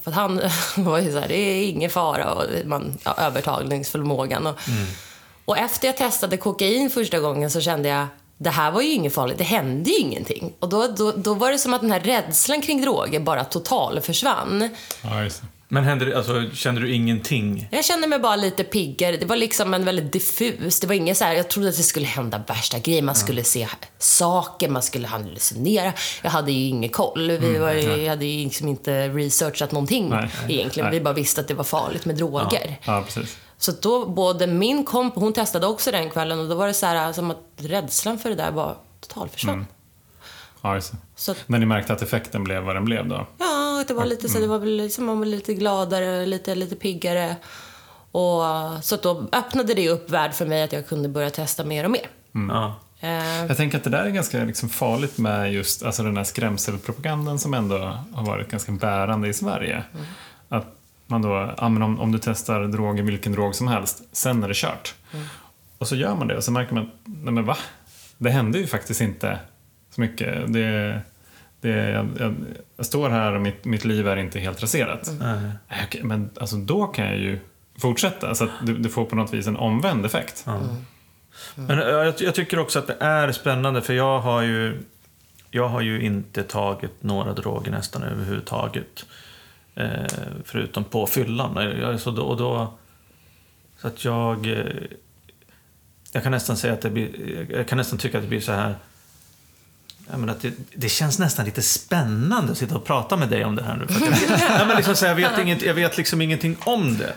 För 0.01 0.11
att 0.11 0.17
han 0.17 0.41
var 0.77 0.99
ju 0.99 1.13
så 1.13 1.19
här, 1.19 1.29
det 1.29 1.37
är 1.37 1.69
ingen 1.69 1.91
fara 1.91 2.35
och 2.35 2.45
man, 2.65 2.99
ja, 3.05 3.15
övertalningsförmågan. 3.19 4.47
Och, 4.47 4.59
och 5.45 5.59
efter 5.59 5.89
jag 5.89 5.97
testade 5.97 6.37
kokain 6.37 6.91
första 6.91 7.21
gången 7.21 7.51
så 7.51 7.61
kände 7.61 7.89
jag, 7.89 8.07
det 8.39 8.51
här 8.51 8.71
var 8.71 8.81
ju 8.83 8.93
inget 8.93 9.15
farligt, 9.15 9.39
det 9.39 9.45
hände 9.45 9.91
ju 9.91 9.97
ingenting. 9.97 10.53
Och 10.59 10.69
då, 10.69 10.87
då, 10.87 11.13
då 11.13 11.35
var 11.35 11.53
det 11.53 11.59
som 11.59 11.75
att 11.75 11.81
den 11.81 11.91
här 11.91 12.01
rädslan 12.01 12.63
kring 12.63 12.83
droger 12.83 13.21
bara 13.21 13.45
total 13.45 14.01
försvann. 14.01 14.69
Ja. 15.03 15.29
Men 15.71 15.85
hände 15.85 16.05
det, 16.05 16.17
alltså, 16.17 16.45
kände 16.55 16.81
du 16.81 16.95
ingenting? 16.95 17.69
Jag 17.71 17.85
kände 17.85 18.07
mig 18.07 18.19
bara 18.19 18.37
lite 18.37 18.65
piggare. 18.65 19.17
Det 19.17 19.27
var 19.27 19.37
liksom 19.37 19.75
en 19.75 19.85
väldigt 19.85 20.13
diffus. 20.13 20.81
Det 20.81 20.87
var 20.87 20.95
inget 20.95 21.17
så 21.17 21.25
här, 21.25 21.35
jag 21.35 21.49
trodde 21.49 21.69
att 21.69 21.77
det 21.77 21.83
skulle 21.83 22.07
hända 22.07 22.43
värsta 22.49 22.79
grejer. 22.79 23.03
Man 23.03 23.15
skulle 23.15 23.45
se 23.45 23.69
saker, 23.99 24.69
man 24.69 24.83
skulle 24.83 25.07
hallucinera. 25.07 25.93
Jag 26.23 26.31
hade 26.31 26.53
ju 26.53 26.69
ingen 26.69 26.91
koll. 26.91 27.31
Vi 27.31 27.59
var, 27.59 27.73
ju- 27.73 28.03
jag 28.03 28.11
hade 28.11 28.25
ju 28.27 28.45
liksom 28.45 28.69
inte 28.69 29.09
researchat 29.09 29.73
någonting 29.73 30.09
Nej. 30.11 30.31
egentligen. 30.49 30.91
Nej. 30.91 30.99
Vi 30.99 31.05
bara 31.05 31.15
visste 31.15 31.41
att 31.41 31.49
det 31.49 31.55
var 31.55 31.65
farligt 31.65 32.05
med 32.05 32.17
droger. 32.17 32.77
Ja, 32.85 33.03
precis. 33.07 33.37
Så 33.59 33.73
då, 33.81 34.07
både 34.09 34.47
min 34.47 34.85
komp, 34.85 35.15
hon 35.15 35.33
testade 35.33 35.67
också 35.67 35.91
den 35.91 36.11
kvällen 36.11 36.41
och 36.41 36.49
då 36.49 36.55
var 36.55 36.67
det 36.67 36.75
så 36.75 36.87
här 36.87 37.13
som 37.13 37.31
att 37.31 37.39
rädslan 37.57 38.19
för 38.19 38.29
det 38.29 38.35
där 38.37 38.51
var 38.51 38.77
total 39.01 39.29
försvann. 39.29 39.67
Ja. 40.63 40.81
Så 41.17 41.31
att, 41.33 41.45
Men 41.47 41.61
ni 41.61 41.67
märkte 41.67 41.93
att 41.93 42.03
effekten 42.03 42.45
blev 42.45 42.63
vad 42.63 42.77
den 42.77 42.85
blev 42.85 43.09
då? 43.09 43.27
ja, 43.39 43.85
det 43.89 43.95
var 43.95 44.05
lite 44.07 44.29
så, 44.29 44.39
det 44.39 44.47
var 44.47 44.59
väl 44.59 44.77
liksom, 44.77 45.05
man 45.05 45.19
var 45.19 45.27
lite 45.27 45.55
gladare, 45.55 46.27
lite, 46.27 46.55
lite 46.55 46.77
piggare. 46.77 47.37
Och, 48.13 48.43
så 48.83 48.95
att 48.95 49.03
då 49.03 49.27
öppnade 49.33 49.75
det 49.75 49.89
upp 49.89 50.11
värld 50.11 50.33
för 50.35 50.47
mig 50.47 50.63
att 50.63 50.73
jag 50.73 50.87
kunde 50.89 51.09
börja 51.09 51.31
testa 51.31 51.65
mer 51.65 51.85
och 51.85 51.91
mer. 51.91 52.07
Ja. 52.33 52.75
Eh, 53.01 53.47
Jag 53.47 53.57
tänker 53.57 53.79
att 53.79 53.85
det 53.85 53.91
där 53.91 54.05
är 54.05 54.11
ganska 54.11 54.45
liksom 54.45 54.69
farligt 54.69 55.19
med 55.19 55.53
just 55.53 55.83
alltså 55.83 56.03
den 56.03 56.17
här 56.17 56.25
skrämselpropagandan 56.25 57.39
som 57.39 57.55
ändå 57.55 57.79
har 58.13 58.27
varit 58.27 58.51
ganska 58.51 58.73
bärande 58.73 59.29
i 59.29 59.33
Sverige. 59.35 59.85
Att 60.49 60.67
man 61.07 61.23
då, 61.23 61.55
ja, 61.59 61.69
men 61.69 61.83
om, 61.83 62.01
om 62.01 62.13
du 62.13 62.19
testar 62.19 62.65
droger, 62.65 63.03
vilken 63.03 63.33
drog 63.33 63.55
som 63.55 63.69
helst, 63.69 64.03
sen 64.13 64.43
är 64.45 64.49
det 64.49 64.55
kört. 64.57 64.95
Och 65.79 65.89
så 65.89 65.97
gör 65.97 66.15
man 66.15 66.29
det 66.29 66.37
och 66.37 66.45
så 66.45 66.53
märker 66.53 66.75
man, 66.75 66.91
nej 67.05 67.33
men 67.35 67.45
va? 67.47 67.57
Det 68.19 68.31
hände 68.31 68.59
ju 68.59 68.67
faktiskt 68.67 69.01
inte 69.01 69.39
så 69.99 70.01
mycket. 70.01 70.53
Det, 70.53 71.01
det, 71.61 71.69
jag, 71.69 72.09
jag, 72.19 72.35
jag 72.77 72.87
står 72.87 73.11
här 73.11 73.33
och 73.33 73.41
mitt, 73.41 73.65
mitt 73.65 73.85
liv 73.85 74.09
är 74.09 74.17
inte 74.17 74.39
helt 74.39 74.63
raserat. 74.63 75.11
Nej. 75.21 75.41
Nej, 75.69 75.81
okej, 75.87 76.03
Men 76.03 76.31
alltså, 76.41 76.57
då 76.57 76.87
kan 76.87 77.07
jag 77.07 77.19
ju 77.19 77.39
fortsätta. 77.79 78.35
Så 78.35 78.45
att 78.45 78.51
du, 78.63 78.79
du 78.79 78.89
får 78.89 79.05
på 79.05 79.17
något 79.17 79.35
vis 79.35 79.47
en 79.47 79.57
omvänd 79.57 80.07
effekt. 80.07 80.45
Men 81.55 81.79
eh, 81.79 81.89
jag, 81.89 82.15
jag 82.21 82.35
tycker 82.35 82.59
också 82.59 82.79
att 82.79 82.87
det 82.87 82.97
är 83.01 83.33
spännande 83.33 83.83
för 83.83 83.95
jag 83.95 84.21
har 84.21 84.43
ju 84.43 84.83
jag 85.51 85.69
har 85.69 85.81
ju 85.81 86.01
inte 86.01 86.43
tagit 86.43 87.03
några 87.03 87.33
droger 87.33 87.71
nästan 87.71 88.03
överhuvudtaget. 88.03 89.07
Eh, 89.75 90.07
förutom 90.45 90.85
på 90.85 91.07
fyllan. 91.07 91.79
Jag, 91.81 92.01
så 92.01 92.11
då, 92.11 92.23
och 92.23 92.37
då, 92.37 92.75
så 93.79 93.89
att 93.89 94.05
jag... 94.05 94.47
Eh, 94.47 94.67
jag 96.13 96.23
kan 96.23 96.33
nästan 96.33 96.57
säga 96.57 96.73
att 96.73 96.81
det 96.81 96.91
blir... 96.91 97.47
Jag 97.51 97.69
kan 97.69 97.79
nästan 97.79 97.99
tycka 97.99 98.19
att 98.19 98.25
det 98.25 98.29
blir 98.29 98.41
så 98.41 98.53
här... 98.53 98.75
Jag 100.11 100.21
menar 100.21 100.35
det, 100.41 100.53
det 100.75 100.89
känns 100.89 101.19
nästan 101.19 101.45
lite 101.45 101.63
spännande 101.63 102.53
att 102.53 102.59
sitta 102.59 102.75
och 102.77 102.85
prata 102.85 103.17
med 103.17 103.29
dig 103.29 103.45
om 103.45 103.57
det 103.57 103.63
här 103.63 103.77
nu. 103.77 103.87
För 103.87 104.07
jag, 104.07 104.41
ja, 104.61 104.65
men 104.67 104.77
liksom 104.77 104.97
så 104.97 105.05
jag, 105.05 105.15
vet 105.15 105.39
inget, 105.39 105.63
jag 105.63 105.75
vet 105.75 105.97
liksom 105.97 106.21
ingenting 106.23 106.57
om 106.61 106.99
det. 106.99 107.13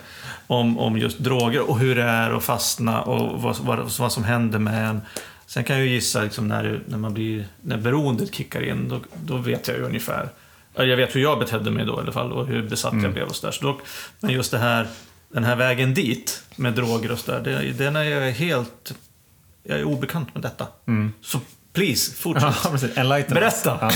Om, 0.47 0.77
om 0.79 0.97
just 0.97 1.19
droger 1.19 1.69
och 1.69 1.79
hur 1.79 1.95
det 1.95 2.03
är 2.03 2.31
att 2.31 2.43
fastna 2.43 3.01
och 3.01 3.41
vad, 3.41 3.57
vad, 3.57 3.91
vad 3.99 4.11
som 4.11 4.23
händer 4.23 4.59
med 4.59 4.89
en. 4.89 5.01
Sen 5.45 5.63
kan 5.63 5.75
jag 5.77 5.85
ju 5.85 5.91
gissa 5.91 6.21
liksom 6.21 6.47
när, 6.47 6.83
när, 6.87 6.97
man 6.97 7.13
blir, 7.13 7.47
när 7.61 7.77
beroendet 7.77 8.35
kickar 8.35 8.61
in, 8.69 8.89
då, 8.89 8.99
då 9.25 9.37
vet 9.37 9.67
jag 9.67 9.77
ju 9.77 9.83
ungefär. 9.83 10.29
Ja, 10.75 10.83
Jag 10.83 10.97
vet 10.97 11.15
hur 11.15 11.21
jag 11.21 11.39
betedde 11.39 11.71
mig 11.71 11.85
då 11.85 11.97
i 11.97 11.99
alla 11.99 12.11
fall 12.11 12.31
och 12.31 12.47
hur 12.47 12.69
besatt 12.69 12.93
jag 13.03 13.13
blev 13.13 13.27
och 13.27 13.35
så 13.35 13.45
där. 13.47 13.51
Så 13.51 13.63
då, 13.63 13.81
men 14.19 14.31
just 14.31 14.51
det 14.51 14.57
här, 14.57 14.87
den 15.33 15.43
här 15.43 15.55
vägen 15.55 15.93
dit 15.93 16.43
med 16.55 16.73
droger 16.73 17.11
och 17.11 17.19
så 17.19 17.31
där, 17.31 17.39
det, 17.41 17.71
den 17.71 17.95
är 17.95 18.03
jag 18.03 18.31
helt... 18.31 18.93
Jag 19.63 19.79
är 19.79 19.83
obekant 19.83 20.33
med 20.35 20.43
detta. 20.43 20.67
Så 21.21 21.39
please, 21.73 22.11
fortsätt. 22.11 22.55
Ja, 22.63 22.69
precis. 22.69 22.97
Enlighten. 22.97 23.33
Berätta. 23.33 23.77
Ja. 23.81 23.91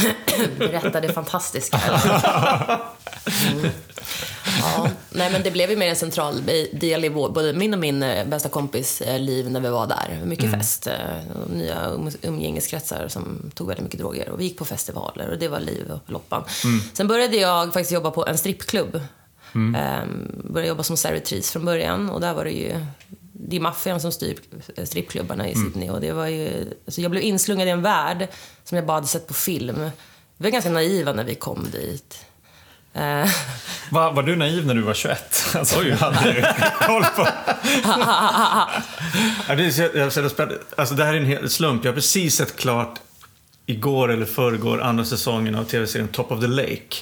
berätta 0.58 1.02
det 1.02 1.14
fantastiska. 1.14 1.80
Mm. 3.52 3.70
Ja, 4.62 4.90
nej 5.10 5.32
men 5.32 5.44
det 5.44 5.52
blev 5.52 5.70
ju 5.70 5.78
mer 5.78 5.90
en 5.90 5.96
central 5.96 6.42
del 6.72 7.06
i 7.06 7.10
vår, 7.10 7.30
både 7.30 7.54
min 7.54 7.74
och 7.74 7.80
min 7.80 8.04
eh, 8.04 8.28
bästa 8.28 8.50
kompis 8.50 9.02
eh, 9.02 9.20
liv 9.20 9.52
när 9.52 9.60
vi 9.60 9.70
var 9.70 9.88
där. 9.88 10.22
Mycket 10.26 10.52
fest, 10.52 10.88
eh, 10.88 10.94
nya 11.54 11.88
um, 11.88 12.12
umgängeskretsar 12.22 13.08
som 13.08 13.52
tog 13.54 13.68
väldigt 13.68 13.84
mycket 13.84 14.00
droger. 14.00 14.30
Och 14.30 14.40
vi 14.40 14.44
gick 14.44 14.58
på 14.58 14.66
festivaler 14.66 15.30
och 15.30 15.38
det 15.38 15.48
var 15.48 15.60
liv 15.60 15.92
och 15.92 16.12
loppan. 16.12 16.44
Sen 16.94 17.08
började 17.08 17.38
jag 17.38 17.74
faktiskt 17.74 17.92
jobba 17.92 18.12
på 18.12 18.26
en 18.28 18.38
strippklubb. 18.38 19.02
Ehm, 19.56 20.32
började 20.44 20.68
jobba 20.68 20.84
som 20.84 20.98
servitris 20.98 21.52
från 21.52 21.66
början 21.66 22.10
och 22.10 22.22
där 22.22 22.34
var 22.34 22.44
det 22.46 22.52
ju 22.52 22.86
det 23.40 23.56
är 23.56 23.60
maffian 23.60 24.02
som 24.02 24.12
styr 24.12 24.38
strippklubbarna 24.86 25.50
i 25.50 25.56
Sydney 25.56 25.90
och 25.90 26.02
det 26.02 26.12
var 26.12 26.28
ju, 26.28 26.74
alltså 26.86 27.02
jag 27.02 27.12
blev 27.12 27.24
inslungad 27.24 27.68
i 27.68 27.72
en 27.72 27.82
värld 27.82 28.28
som 28.64 28.76
jag 28.76 28.86
bara 28.86 28.94
hade 28.94 29.08
sett 29.08 29.28
på 29.28 29.34
film. 29.34 29.76
Vi 30.38 30.44
var 30.44 30.50
ganska 30.50 30.70
naiva 30.70 31.14
när 31.14 31.24
vi 31.24 31.36
kom 31.36 31.68
dit. 31.72 32.26
Eh, 32.94 33.30
Var, 33.90 34.12
var 34.14 34.24
du 34.24 34.36
naiv 34.36 34.66
när 34.66 34.76
du 34.76 34.82
var 34.82 34.94
21? 34.94 35.46
Alltså, 35.56 35.80
Oj, 35.80 35.92
hade 35.92 36.32
du 36.34 36.42
koll 36.86 37.04
på... 37.16 37.22
Alltså, 40.78 40.96
det 40.96 41.04
här 41.06 41.14
är 41.14 41.18
en 41.18 41.26
hel 41.26 41.50
slump. 41.50 41.86
Jag 41.86 41.92
har 41.92 41.96
precis 41.96 42.36
sett 42.36 42.56
klart 42.56 43.00
igår 43.66 44.12
eller 44.12 44.26
förrgår 44.26 44.82
andra 44.82 45.06
säsongen 45.06 45.56
av 45.56 45.64
tv-serien 45.64 46.08
Top 46.08 46.32
of 46.32 46.40
the 46.40 46.48
Lake 46.48 46.96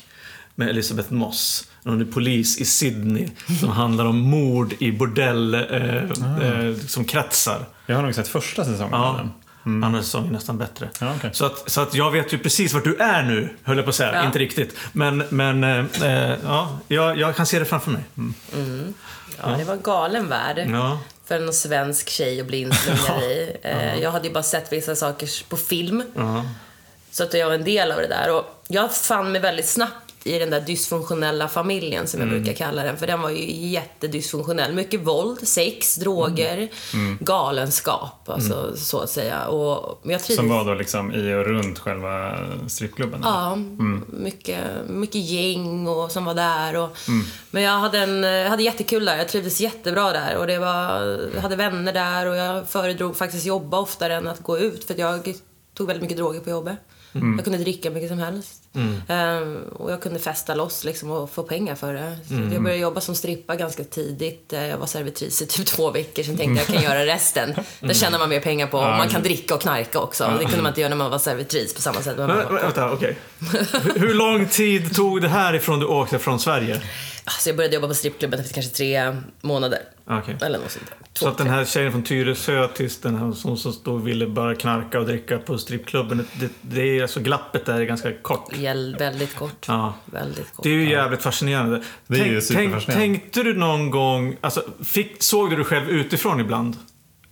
med 0.56 0.70
Elizabeth 0.70 1.14
Moss. 1.14 1.68
Hon 1.84 2.02
är 2.02 2.06
polis 2.06 2.58
i 2.58 2.66
Sydney 2.66 3.28
som 3.60 3.70
handlar 3.70 4.06
om 4.06 4.18
mord 4.20 4.74
i 4.80 4.92
bordell 4.92 5.54
eh, 5.54 5.96
eh, 5.96 6.76
som 6.88 7.06
kretsar. 7.06 7.66
Jag 7.86 7.96
har 7.96 8.04
nog 8.04 8.16
sett 8.16 8.28
första 8.28 8.66
säsongen 8.66 8.94
av 8.94 9.16
Ja, 9.16 9.30
den. 9.64 9.84
andra 9.84 10.02
säsongen 10.04 10.30
är 10.30 10.34
nästan 10.34 10.58
bättre. 10.58 10.90
Ja, 11.00 11.14
okej. 11.18 11.30
så, 11.34 11.46
att, 11.46 11.70
så 11.72 11.82
att 11.82 11.94
jag 11.96 12.12
vet 12.12 12.34
ju 12.34 12.38
precis 12.38 12.74
vart 12.74 12.84
du 12.84 12.96
är 12.98 13.24
nu, 13.24 13.50
höll 13.64 13.78
jag 13.78 13.86
på 13.86 13.90
att 13.90 13.96
säga. 13.96 14.14
Ja. 14.16 14.26
Inte 14.26 14.40
riktigt. 14.40 14.76
Men, 14.94 15.24
men 15.30 15.64
eh, 15.64 15.86
eh, 16.04 16.38
ja, 16.44 16.80
jag, 16.88 17.18
jag 17.18 17.36
kan 17.36 17.46
se 17.46 17.60
det 17.60 17.66
framför 17.66 17.92
mig. 17.92 18.04
Mm. 18.18 18.94
ja, 19.42 19.50
det 19.58 19.64
var 19.64 19.74
en 19.74 19.82
galen 19.82 20.28
värld. 20.28 20.70
Ja. 20.72 21.00
För 21.26 21.36
en 21.36 21.54
svensk 21.54 22.10
tjej 22.10 22.42
att 22.42 22.48
bli 22.48 22.58
inslungad 22.62 23.24
i. 23.32 23.58
Eh, 23.62 23.96
jag 24.02 24.12
hade 24.12 24.28
ju 24.28 24.34
bara 24.34 24.44
sett 24.44 24.74
vissa 24.74 24.96
saker 24.96 25.30
på 25.50 25.58
film. 25.58 26.04
Ja. 26.16 26.46
Så 27.12 27.24
att 27.24 27.34
jag 27.34 27.48
var 27.48 27.54
en 27.54 27.64
del 27.64 27.92
av 27.92 27.98
det 27.98 28.08
där. 28.08 28.36
Och 28.36 28.64
jag 28.68 28.96
fann 28.96 29.32
mig 29.32 29.42
väldigt 29.42 29.68
snabbt 29.70 30.03
i 30.26 30.40
den 30.40 30.50
där 30.50 30.62
dysfunktionella 30.62 31.48
familjen 31.48 32.08
som 32.08 32.20
jag 32.20 32.30
Mm. 32.30 32.44
brukar 32.44 32.58
kalla 32.58 32.84
den. 32.84 32.98
För 32.98 33.08
den 33.08 33.22
var 33.22 33.30
ju 33.30 33.70
jättedysfunktionell. 33.70 34.74
Mycket 34.74 35.00
våld, 35.02 35.48
sex, 35.48 35.96
droger, 35.96 36.70
galenskap. 37.20 38.30
Alltså, 38.30 38.74
så 38.78 39.00
att 39.00 39.10
säga. 39.10 39.48
Och 39.48 40.00
jag 40.04 40.24
trivdes. 40.24 40.40
Mm. 40.40 40.50
Som 40.50 40.58
var 40.58 40.66
då 40.66 40.74
liksom 40.74 41.12
i 41.14 41.34
och 41.34 41.46
runt 41.46 41.80
själva 41.80 42.40
strippklubben? 42.68 43.22
Ja, 43.24 43.54
Mm. 43.54 44.06
mycket, 44.08 44.64
mycket 44.88 45.22
gäng 45.22 45.88
och 45.88 46.12
som 46.12 46.26
var 46.26 46.34
där. 46.34 46.76
Och, 46.76 46.90
Mm. 47.08 47.26
Men 47.52 47.64
jag 47.64 47.80
hade, 47.80 48.00
en, 48.00 48.48
hade 48.52 48.64
jättekul 48.64 49.06
där. 49.06 49.18
Jag 49.18 49.28
trivdes 49.30 49.60
jättebra 49.62 50.12
där. 50.12 50.38
Och 50.38 50.48
det 50.48 50.60
var, 50.60 51.02
jag 51.36 51.42
hade 51.42 51.56
vänner 51.56 51.94
där 51.94 52.26
och 52.26 52.36
jag 52.36 52.70
föredrog 52.70 53.18
faktiskt 53.18 53.46
jobba 53.46 53.80
oftare 53.80 54.16
än 54.16 54.28
att 54.28 54.40
gå 54.40 54.58
ut. 54.60 54.84
För 54.84 55.00
jag 55.00 55.34
tog 55.74 55.88
väldigt 55.88 56.02
mycket 56.02 56.18
droger 56.18 56.40
på 56.40 56.50
jobbet. 56.50 56.78
Mm. 57.14 57.36
Jag 57.36 57.44
kunde 57.44 57.60
dricka 57.60 57.90
mycket 57.92 58.10
som 58.10 58.20
helst. 58.20 58.63
Ehm, 59.08 59.58
och 59.64 59.92
jag 59.92 60.02
kunde 60.02 60.20
festa 60.20 60.56
loss 60.56 60.84
liksom, 60.84 61.12
och 61.12 61.30
få 61.32 61.44
pengar 61.44 61.76
för 61.76 61.94
det. 61.94 62.18
Mm. 62.30 62.54
Jag 62.54 62.64
började 62.64 62.82
jobba 62.82 63.02
som 63.02 63.16
strippa 63.16 63.56
ganska 63.56 63.84
tidigt. 63.84 64.54
Eh, 64.54 64.68
Jag 64.68 64.78
var 64.78 64.86
servitris 64.88 65.42
i 65.42 65.46
typ 65.46 65.66
två 65.76 65.92
veckor. 65.92 66.24
Sen 66.24 66.38
tänkte 66.38 66.64
jag, 66.74 66.76
jag 66.76 66.84
kan 66.84 66.98
göra 66.98 67.06
resten. 67.16 67.54
Det 67.80 67.94
tjänar 67.94 68.20
man 68.20 68.30
mer 68.30 68.40
pengar 68.40 68.68
på. 68.68 68.82
Man 68.82 69.10
kan 69.10 69.24
dricka 69.24 69.56
och 69.56 69.62
knarka 69.62 70.00
också. 70.00 70.34
Det 70.40 70.46
kunde 70.46 70.62
man 70.62 70.70
inte 70.70 70.82
göra 70.82 70.90
när 70.90 70.96
man 70.98 71.12
var 71.12 71.20
servitris 71.20 71.74
på 71.74 71.82
samma 71.82 72.02
sätt. 72.02 72.18
Men 72.18 72.28
Men, 72.28 72.56
vänta, 72.56 72.92
okej. 72.94 73.18
Hur- 73.40 74.00
Hur 74.00 74.14
lång 74.14 74.48
tid 74.48 74.96
tog 74.96 75.22
det 75.22 75.28
här 75.30 75.54
ifrån 75.56 75.80
du 75.80 75.86
åkte 75.86 76.20
från 76.20 76.40
Sverige? 76.40 76.82
Alltså 77.26 77.50
jag 77.50 77.56
började 77.58 77.76
jobba 77.76 77.88
på 77.88 77.94
strippklubben 77.94 78.40
efter 78.40 78.54
kanske 78.54 78.72
tre 78.76 79.16
månader. 79.42 79.80
Okej. 80.10 80.38
Eller 80.42 80.60
något 80.60 80.72
sånt 80.72 80.86
där. 80.90 80.98
Så 81.14 81.28
att 81.28 81.38
den 81.38 81.48
här 81.50 81.66
tjejen 81.66 81.92
från 81.92 82.04
Tyresö 82.04 82.68
tills 82.68 82.98
den 83.02 83.16
här 83.16 83.32
som, 83.32 83.58
som 83.58 83.74
då 83.84 83.96
ville 83.96 84.28
bara 84.28 84.56
knarka 84.56 85.00
och 85.00 85.06
dricka 85.06 85.38
på 85.38 85.58
strippklubben. 85.58 86.28
Det, 86.40 86.50
det 86.62 86.82
är 86.98 87.02
alltså 87.02 87.20
glappet 87.20 87.66
där 87.66 87.74
är 87.82 87.86
ganska 87.86 88.12
kort. 88.22 88.58
Väldigt 89.00 89.36
kort. 89.36 89.66
Ja. 89.68 89.94
Väldigt 90.06 90.54
kort. 90.54 90.64
Det 90.64 90.70
är 90.70 90.74
ju 90.74 90.90
jävligt 90.90 91.22
fascinerande. 91.22 91.84
Det 92.08 92.20
är 92.20 92.26
ju 92.26 92.42
superfascinerande. 92.42 92.94
tänkte 92.94 93.44
du 93.44 93.54
någon 93.54 93.92
gång, 93.92 94.36
alltså, 94.42 94.64
fick, 94.84 95.24
såg 95.24 95.50
du 95.50 95.56
dig 95.56 95.66
själv 95.66 95.90
utifrån 95.90 96.40
ibland? 96.40 96.78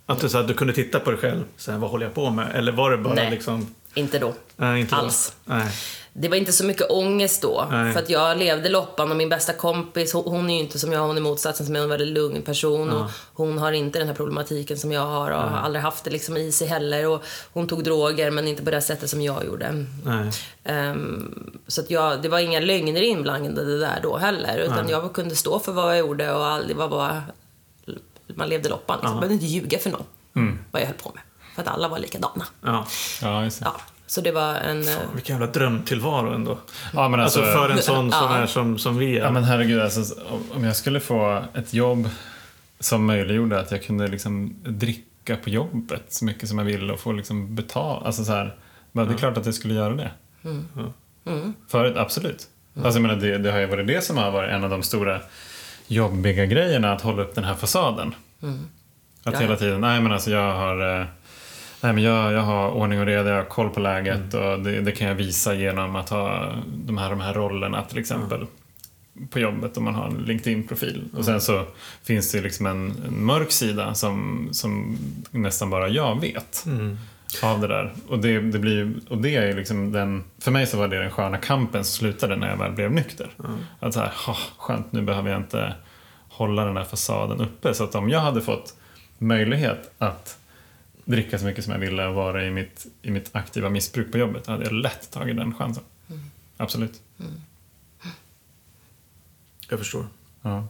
Att 0.06 0.20
du, 0.20 0.28
så 0.28 0.40
här, 0.40 0.44
du 0.48 0.54
kunde 0.54 0.72
titta 0.72 1.00
på 1.00 1.10
dig 1.10 1.20
själv, 1.20 1.44
så 1.56 1.72
här, 1.72 1.78
vad 1.78 1.90
håller 1.90 2.06
jag 2.06 2.14
på 2.14 2.30
med? 2.30 2.50
Eller 2.54 2.72
var 2.72 2.90
det 2.90 2.98
bara 2.98 3.14
Nej. 3.14 3.30
liksom... 3.30 3.66
Inte 3.94 4.18
då. 4.18 4.34
Nej, 4.56 4.80
inte 4.80 4.94
då. 4.94 5.00
Alls. 5.00 5.36
Nej. 5.44 5.68
Det 6.14 6.28
var 6.28 6.36
inte 6.36 6.52
så 6.52 6.64
mycket 6.64 6.90
ångest 6.90 7.42
då. 7.42 7.68
Nej. 7.70 7.92
För 7.92 8.00
att 8.00 8.10
jag 8.10 8.38
levde 8.38 8.68
loppan 8.68 9.10
och 9.10 9.16
min 9.16 9.28
bästa 9.28 9.52
kompis, 9.52 10.12
hon, 10.12 10.50
är 10.50 10.54
ju 10.54 10.60
inte 10.60 10.78
som 10.78 10.92
jag, 10.92 11.00
hon 11.00 11.16
är 11.16 11.20
motsatsen 11.20 11.66
som 11.66 11.74
jag, 11.74 11.82
hon 11.82 11.90
är 11.90 11.94
en 11.94 11.98
väldigt 11.98 12.14
lugn 12.14 12.42
person. 12.42 12.90
Och 12.90 13.10
hon 13.34 13.58
har 13.58 13.72
inte 13.72 13.98
den 13.98 14.08
här 14.08 14.14
problematiken 14.14 14.78
som 14.78 14.92
jag 14.92 15.06
har 15.06 15.30
och 15.30 15.40
har 15.40 15.58
aldrig 15.58 15.82
haft 15.82 16.04
det 16.04 16.10
liksom 16.10 16.36
i 16.36 16.52
sig 16.52 16.68
heller. 16.68 17.08
Och 17.08 17.22
hon 17.52 17.68
tog 17.68 17.84
droger 17.84 18.30
men 18.30 18.48
inte 18.48 18.62
på 18.62 18.70
det 18.70 18.80
sättet 18.80 19.10
som 19.10 19.22
jag 19.22 19.44
gjorde. 19.46 19.86
Nej. 20.04 20.30
Ehm, 20.64 21.52
så 21.66 21.80
att 21.80 21.90
jag, 21.90 22.22
det 22.22 22.28
var 22.28 22.38
inga 22.38 22.60
lögner 22.60 23.02
inblandade 23.02 23.78
där 23.78 24.00
då 24.02 24.16
heller. 24.16 24.58
Utan 24.58 24.88
jag 24.88 25.12
kunde 25.12 25.36
stå 25.36 25.58
för 25.58 25.72
vad 25.72 25.90
jag 25.90 25.98
gjorde 25.98 26.34
och 26.34 26.46
aldrig 26.46 26.76
var 26.76 26.88
bara... 26.88 27.22
Man 28.26 28.48
levde 28.48 28.68
loppan. 28.68 28.96
Liksom. 28.96 29.10
Jag 29.10 29.20
behövde 29.20 29.34
inte 29.34 29.46
ljuga 29.46 29.78
för 29.78 29.90
någon 29.90 30.04
vad 30.70 30.82
jag 30.82 30.86
höll 30.86 30.96
på 30.96 31.12
med. 31.14 31.22
För 31.54 31.62
att 31.62 31.68
alla 31.68 31.88
var 31.88 31.98
likadana. 31.98 32.46
Ja. 32.62 32.86
Ja. 33.22 33.48
Ja, 33.60 33.76
så 34.12 34.20
det 34.20 34.32
var 34.32 34.54
en... 34.54 34.88
eh, 34.88 34.94
Vilken 35.14 35.34
jävla 35.36 35.52
drömtillvaro 35.52 36.34
ändå. 36.34 36.58
Ja, 36.94 37.08
men 37.08 37.20
alltså, 37.20 37.40
Alltså 37.40 37.58
för 37.58 37.70
en 37.70 37.82
sån 37.82 38.12
som 38.12 38.28
Ja. 38.30 38.36
är 38.36 38.46
som, 38.46 38.78
som 38.78 38.96
vi 38.98 39.18
är. 39.18 39.24
Ja 39.24 39.30
men 39.30 39.44
herregud, 39.44 39.80
alltså, 39.80 40.14
om- 40.54 40.64
jag 40.64 40.76
skulle 40.76 41.00
få 41.00 41.42
ett 41.54 41.74
jobb 41.74 42.08
som 42.80 43.04
möjliggjorde 43.06 43.60
att 43.60 43.70
jag 43.70 43.82
kunde 43.82 44.08
liksom 44.08 44.54
dricka 44.64 45.36
på 45.36 45.50
jobbet 45.50 46.02
så 46.08 46.24
mycket 46.24 46.48
som 46.48 46.58
jag 46.58 46.64
ville 46.64 46.92
och 46.92 47.00
få 47.00 47.12
liksom 47.12 47.54
betala. 47.54 48.06
Alltså 48.06 48.24
så 48.24 48.32
här, 48.32 48.54
men 48.92 49.06
det 49.08 49.14
är 49.14 49.18
klart 49.18 49.36
att 49.36 49.46
jag 49.46 49.54
skulle 49.54 49.74
göra 49.74 49.94
det. 49.94 50.10
Förut, 51.68 51.96
absolut. 51.96 52.48
Alltså 52.76 52.98
jag 52.98 53.02
menar, 53.02 53.16
det, 53.16 53.38
det 53.38 53.52
har 53.52 53.58
ju 53.58 53.66
varit 53.66 53.86
det 53.86 54.04
som 54.04 54.16
har 54.18 54.30
varit 54.30 54.50
en 54.50 54.64
av 54.64 54.70
de 54.70 54.82
stora 54.82 55.20
jobbiga 55.86 56.46
grejerna, 56.46 56.92
att 56.92 57.00
hålla 57.00 57.22
upp 57.22 57.34
den 57.34 57.44
här 57.44 57.54
fasaden. 57.54 58.14
Att 59.24 59.32
Ja. 59.34 59.38
hela 59.40 59.56
tiden, 59.56 59.80
nej 59.80 60.00
men 60.00 60.12
alltså 60.12 60.30
jag 60.30 60.54
har 60.54 61.00
eh, 61.00 61.06
Nej, 61.82 61.92
men 61.92 62.02
jag, 62.02 62.32
jag 62.32 62.40
har 62.40 62.68
ordning 62.70 63.00
och 63.00 63.06
reda, 63.06 63.30
jag 63.30 63.36
har 63.36 63.44
koll 63.44 63.70
på 63.70 63.80
läget 63.80 64.34
och 64.34 64.60
det, 64.60 64.80
det 64.80 64.92
kan 64.92 65.08
jag 65.08 65.14
visa 65.14 65.54
genom 65.54 65.96
att 65.96 66.08
ha 66.08 66.52
de 66.66 66.98
här, 66.98 67.10
de 67.10 67.20
här 67.20 67.34
rollerna 67.34 67.82
till 67.82 67.98
exempel 67.98 68.46
på 69.30 69.38
jobbet 69.38 69.76
om 69.76 69.84
man 69.84 69.94
har 69.94 70.06
en 70.06 70.16
LinkedIn-profil. 70.16 71.04
Och 71.16 71.24
sen 71.24 71.40
så 71.40 71.64
finns 72.02 72.32
det 72.32 72.40
liksom 72.40 72.66
en, 72.66 72.92
en 73.06 73.24
mörk 73.24 73.50
sida 73.52 73.94
som, 73.94 74.48
som 74.52 74.96
nästan 75.30 75.70
bara 75.70 75.88
jag 75.88 76.20
vet 76.20 76.64
av 77.42 77.60
det 77.60 77.66
där. 77.66 77.92
Och 78.08 78.18
det, 78.18 78.40
det, 78.40 78.58
blir, 78.58 78.94
och 79.08 79.18
det 79.18 79.36
är 79.36 79.54
liksom 79.54 79.92
den, 79.92 80.24
för 80.38 80.50
mig 80.50 80.66
så 80.66 80.76
var 80.78 80.88
det 80.88 80.98
den 80.98 81.10
sköna 81.10 81.36
kampen 81.38 81.84
som 81.84 81.98
slutade 81.98 82.36
när 82.36 82.50
jag 82.50 82.56
väl 82.56 82.72
blev 82.72 82.92
nykter. 82.92 83.30
Att 83.80 83.94
så 83.94 84.00
här, 84.00 84.12
"Ha, 84.26 84.36
skönt, 84.58 84.92
nu 84.92 85.02
behöver 85.02 85.30
jag 85.30 85.40
inte 85.40 85.74
hålla 86.28 86.64
den 86.64 86.76
här 86.76 86.84
fasaden 86.84 87.40
uppe. 87.40 87.74
Så 87.74 87.84
att 87.84 87.94
om 87.94 88.08
jag 88.08 88.20
hade 88.20 88.40
fått 88.40 88.74
möjlighet 89.18 89.90
att 89.98 90.38
dricka 91.04 91.38
så 91.38 91.44
mycket 91.44 91.64
som 91.64 91.72
jag 91.72 91.80
ville 91.80 92.06
och 92.06 92.14
vara 92.14 92.46
i 92.46 92.50
mitt, 92.50 92.86
i 93.02 93.10
mitt 93.10 93.30
aktiva 93.32 93.68
missbruk 93.68 94.12
på 94.12 94.18
jobbet, 94.18 94.46
hade 94.46 94.64
jag 94.64 94.72
lätt 94.72 95.10
tagit 95.10 95.36
den 95.36 95.54
chansen. 95.54 95.84
Absolut. 96.56 97.00
Jag 99.68 99.78
förstår. 99.78 100.06
Ja. 100.42 100.66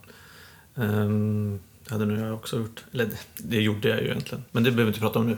Um, 0.74 1.60
det 1.84 1.92
hade 1.92 2.06
nog 2.06 2.18
jag 2.18 2.34
också 2.34 2.56
gjort. 2.56 2.84
Eller 2.92 3.04
det, 3.04 3.18
det 3.36 3.60
gjorde 3.60 3.88
jag 3.88 3.98
ju 4.00 4.04
egentligen. 4.04 4.44
Men 4.50 4.62
det 4.62 4.70
behöver 4.70 4.84
vi 4.84 4.88
inte 4.88 5.00
prata 5.00 5.18
om 5.18 5.26
nu. 5.26 5.36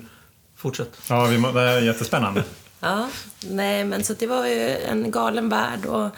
Fortsätt. 0.55 1.01
Ja, 1.09 1.27
vi 1.27 1.39
må, 1.39 1.53
det 1.53 1.61
är 1.61 1.81
jättespännande. 1.81 2.45
Ja, 2.81 3.09
nej 3.51 3.85
men 3.85 4.05
så 4.05 4.15
det 4.15 4.27
var 4.27 4.47
ju 4.47 4.69
en 4.77 5.11
galen 5.11 5.49
värld 5.49 5.87
och, 5.87 6.11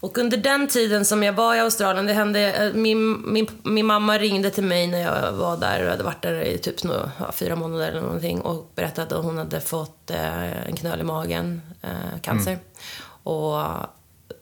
och 0.00 0.18
under 0.18 0.36
den 0.36 0.68
tiden 0.68 1.04
som 1.04 1.22
jag 1.22 1.32
var 1.32 1.54
i 1.54 1.60
Australien, 1.60 2.06
det 2.06 2.12
hände, 2.12 2.52
eh, 2.52 2.74
min, 2.74 3.32
min, 3.32 3.48
min 3.62 3.86
mamma 3.86 4.18
ringde 4.18 4.50
till 4.50 4.64
mig 4.64 4.86
när 4.86 4.98
jag 4.98 5.32
var 5.32 5.56
där 5.56 5.84
och 5.84 5.90
hade 5.90 6.02
varit 6.02 6.22
där 6.22 6.42
i 6.42 6.58
typ 6.58 6.84
ja, 6.84 7.32
fyra 7.32 7.56
månader 7.56 7.88
eller 7.88 8.00
någonting 8.00 8.40
och 8.40 8.70
berättade 8.74 9.18
att 9.18 9.24
hon 9.24 9.38
hade 9.38 9.60
fått 9.60 10.10
eh, 10.10 10.68
en 10.68 10.76
knöl 10.76 11.00
i 11.00 11.04
magen, 11.04 11.62
eh, 11.82 12.20
cancer. 12.22 12.58
Och 13.22 13.62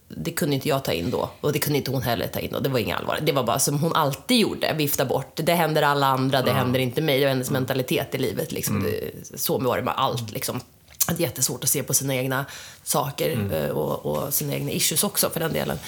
det 0.09 0.31
kunde 0.31 0.55
inte 0.55 0.69
jag 0.69 0.85
ta 0.85 0.93
in 0.93 1.11
då 1.11 1.31
och 1.41 1.53
det 1.53 1.59
kunde 1.59 1.79
inte 1.79 1.91
hon 1.91 2.03
heller 2.03 2.27
ta 2.27 2.39
in 2.39 2.51
då. 2.53 2.61
Det 2.61 2.69
var 2.69 2.79
inga 2.79 2.97
allvar. 2.97 3.19
Det 3.23 3.33
var 3.33 3.45
bara 3.45 3.59
som 3.59 3.79
hon 3.79 3.93
alltid 3.93 4.39
gjorde, 4.39 4.75
vifta 4.77 5.05
bort. 5.05 5.33
Det 5.35 5.55
händer 5.55 5.83
alla 5.83 6.07
andra, 6.07 6.43
det 6.43 6.51
händer 6.51 6.81
inte 6.81 7.01
mig. 7.01 7.23
Och 7.23 7.29
hennes 7.29 7.51
mentalitet 7.51 8.15
i 8.15 8.19
livet 8.19 8.53
liksom. 8.53 8.83
Det, 8.83 9.11
så 9.41 9.59
var 9.59 9.77
det 9.77 9.83
med 9.83 9.95
allt 9.97 10.31
liksom. 10.31 10.61
Att 11.09 11.17
det 11.17 11.23
är 11.23 11.27
jättesvårt 11.27 11.65
att 11.65 11.71
se 11.71 11.83
på 11.83 11.95
sina 11.95 12.15
egna 12.15 12.45
saker 12.83 13.49
eh, 13.53 13.71
och, 13.71 14.07
och 14.07 14.35
sina 14.35 14.55
egna 14.55 14.71
issues 14.71 15.05
också 15.05 15.31
för 15.31 15.41
den 15.41 15.53
delen. 15.53 15.79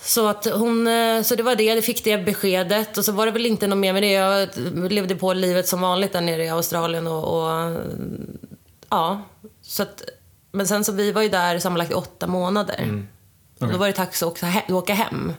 Så, 0.00 0.26
att 0.28 0.44
hon, 0.44 0.86
eh, 0.86 1.22
så 1.22 1.34
det 1.34 1.42
var 1.42 1.56
det, 1.56 1.62
jag 1.64 1.84
fick 1.84 2.04
det 2.04 2.18
beskedet 2.18 2.98
och 2.98 3.04
så 3.04 3.12
var 3.12 3.26
det 3.26 3.32
väl 3.32 3.46
inte 3.46 3.66
något 3.66 3.78
mer 3.78 3.92
med 3.92 4.02
det. 4.02 4.12
Jag 4.12 4.48
levde 4.92 5.14
på 5.16 5.32
livet 5.32 5.68
som 5.68 5.80
vanligt 5.80 6.12
där 6.12 6.20
nere 6.20 6.44
i 6.44 6.48
Australien 6.48 7.06
och, 7.06 7.24
och 7.42 7.76
ja, 8.90 9.22
så 9.62 9.82
att, 9.82 10.02
men 10.52 10.66
sen 10.66 10.84
så 10.84 10.92
vi 10.92 11.12
var 11.12 11.22
ju 11.22 11.28
där 11.28 11.58
sammanlagt 11.58 11.90
i 11.90 11.94
åtta 11.94 12.26
månader. 12.26 13.04
Och 13.60 13.68
Då 13.68 13.78
var 13.78 13.86
det 13.86 13.92
dags 13.96 14.22
att 14.22 14.28
åka 14.28 14.46
he- 14.46 14.72
åka 14.72 14.94
hem. 14.94 15.32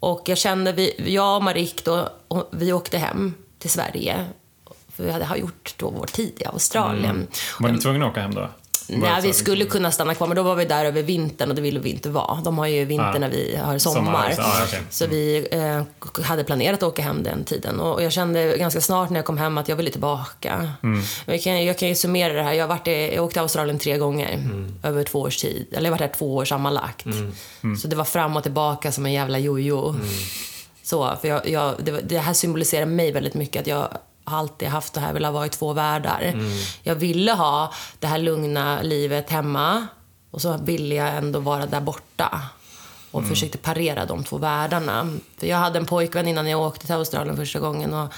Och 0.00 0.22
jag 0.28 0.38
kände, 0.38 0.72
vi, 0.72 1.12
jag 1.14 1.36
och 1.36 1.42
Marik 1.42 1.84
då, 1.84 2.08
vi 2.50 2.72
åkte 2.72 2.98
hem 2.98 3.34
till 3.58 3.70
Sverige. 3.70 4.26
För 4.96 5.04
vi 5.04 5.10
hade 5.10 5.24
har 5.24 5.36
gjort 5.36 5.74
då 5.76 5.90
vår 5.90 6.06
tid 6.06 6.32
i 6.38 6.44
Australien. 6.44 7.26
Var 7.60 7.68
ni 7.68 7.78
tvungna 7.78 8.06
att 8.06 8.12
åka 8.12 8.20
hem 8.20 8.34
då? 8.34 8.48
Nej, 8.88 9.22
vi 9.22 9.32
skulle 9.32 9.56
liksom- 9.56 9.72
kunna 9.72 9.90
stanna 9.90 10.14
kvar, 10.14 10.26
men 10.26 10.36
då 10.36 10.42
var 10.42 10.54
vi 10.54 10.64
där 10.64 10.84
över 10.84 11.02
vintern 11.02 11.48
och 11.48 11.54
det 11.54 11.62
ville 11.62 11.80
vi 11.80 11.90
inte 11.90 12.10
vara. 12.10 12.40
De 12.44 12.58
har 12.58 12.66
ju 12.66 12.84
vinter 12.84 13.14
Ah. 13.14 13.18
när 13.18 13.28
vi 13.28 13.56
har 13.56 13.78
sommar. 13.78 14.32
Så- 14.36 14.42
ah. 14.42 14.66
Så 14.90 15.06
vi 15.06 15.48
eh, 15.50 15.82
hade 16.24 16.44
planerat 16.44 16.82
att 16.82 16.88
åka 16.88 17.02
hem 17.02 17.22
den 17.22 17.44
tiden. 17.44 17.80
Och 17.80 18.02
jag 18.02 18.12
kände 18.12 18.56
ganska 18.58 18.80
snart 18.80 19.10
när 19.10 19.16
jag 19.18 19.24
kom 19.24 19.38
hem 19.38 19.58
att 19.58 19.68
jag 19.68 19.76
ville 19.76 19.90
tillbaka. 19.90 20.72
Mm. 20.82 21.02
Jag, 21.26 21.42
kan, 21.42 21.64
jag 21.64 21.78
kan 21.78 21.88
ju 21.88 21.94
summera 21.94 22.32
det 22.32 22.42
här. 22.42 22.52
Jag, 22.52 22.62
har 22.64 22.68
varit 22.68 22.88
i, 22.88 23.14
jag 23.14 23.24
åkte 23.24 23.32
till 23.34 23.42
Australien 23.42 23.78
tre 23.78 23.98
gånger 23.98 24.32
Mm. 24.34 24.74
över 24.82 25.04
två 25.04 25.20
års 25.20 25.36
tid. 25.36 25.66
Eller 25.72 25.80
jag 25.80 25.92
har 25.92 25.98
varit 25.98 26.12
där 26.12 26.18
två 26.18 26.34
år 26.36 26.44
sammanlagt. 26.44 27.04
Mm. 27.06 27.76
Så 27.76 27.88
det 27.88 27.96
var 27.96 28.04
fram 28.04 28.36
och 28.36 28.42
tillbaka 28.42 28.92
som 28.92 29.06
en 29.06 29.12
jävla 29.12 29.38
jojo. 29.38 29.94
Så, 30.82 31.16
för 31.20 31.28
jag, 31.28 31.48
jag, 31.48 31.74
det, 31.82 32.00
det 32.00 32.18
här 32.18 32.32
symboliserar 32.32 32.86
mig 32.86 33.12
väldigt 33.12 33.34
mycket. 33.34 33.60
Att 33.60 33.66
jag 33.66 33.88
alltid 34.24 34.68
haft 34.68 34.92
det 34.92 35.00
här, 35.00 35.12
velat 35.12 35.32
vara 35.32 35.46
i 35.46 35.48
två 35.48 35.72
världar. 35.72 36.34
Jag 36.82 36.94
ville 36.94 37.32
ha 37.32 37.72
det 37.98 38.06
här 38.06 38.18
lugna 38.18 38.82
livet 38.82 39.30
hemma 39.30 39.86
och 40.30 40.42
så 40.42 40.56
ville 40.56 40.94
jag 40.94 41.16
ändå 41.16 41.40
vara 41.40 41.66
där 41.66 41.80
borta. 41.80 42.40
Och 43.10 43.24
försökte 43.26 43.58
parera 43.58 44.06
de 44.06 44.24
två 44.24 44.38
världarna. 44.38 45.18
För 45.38 45.46
jag 45.46 45.56
hade 45.56 45.78
en 45.78 45.86
pojkvän 45.86 46.28
innan 46.28 46.46
jag 46.46 46.60
åkte 46.60 46.86
till 46.86 46.94
Australien 46.94 47.36
första 47.36 47.58
gången 47.58 47.94
och 47.94 48.12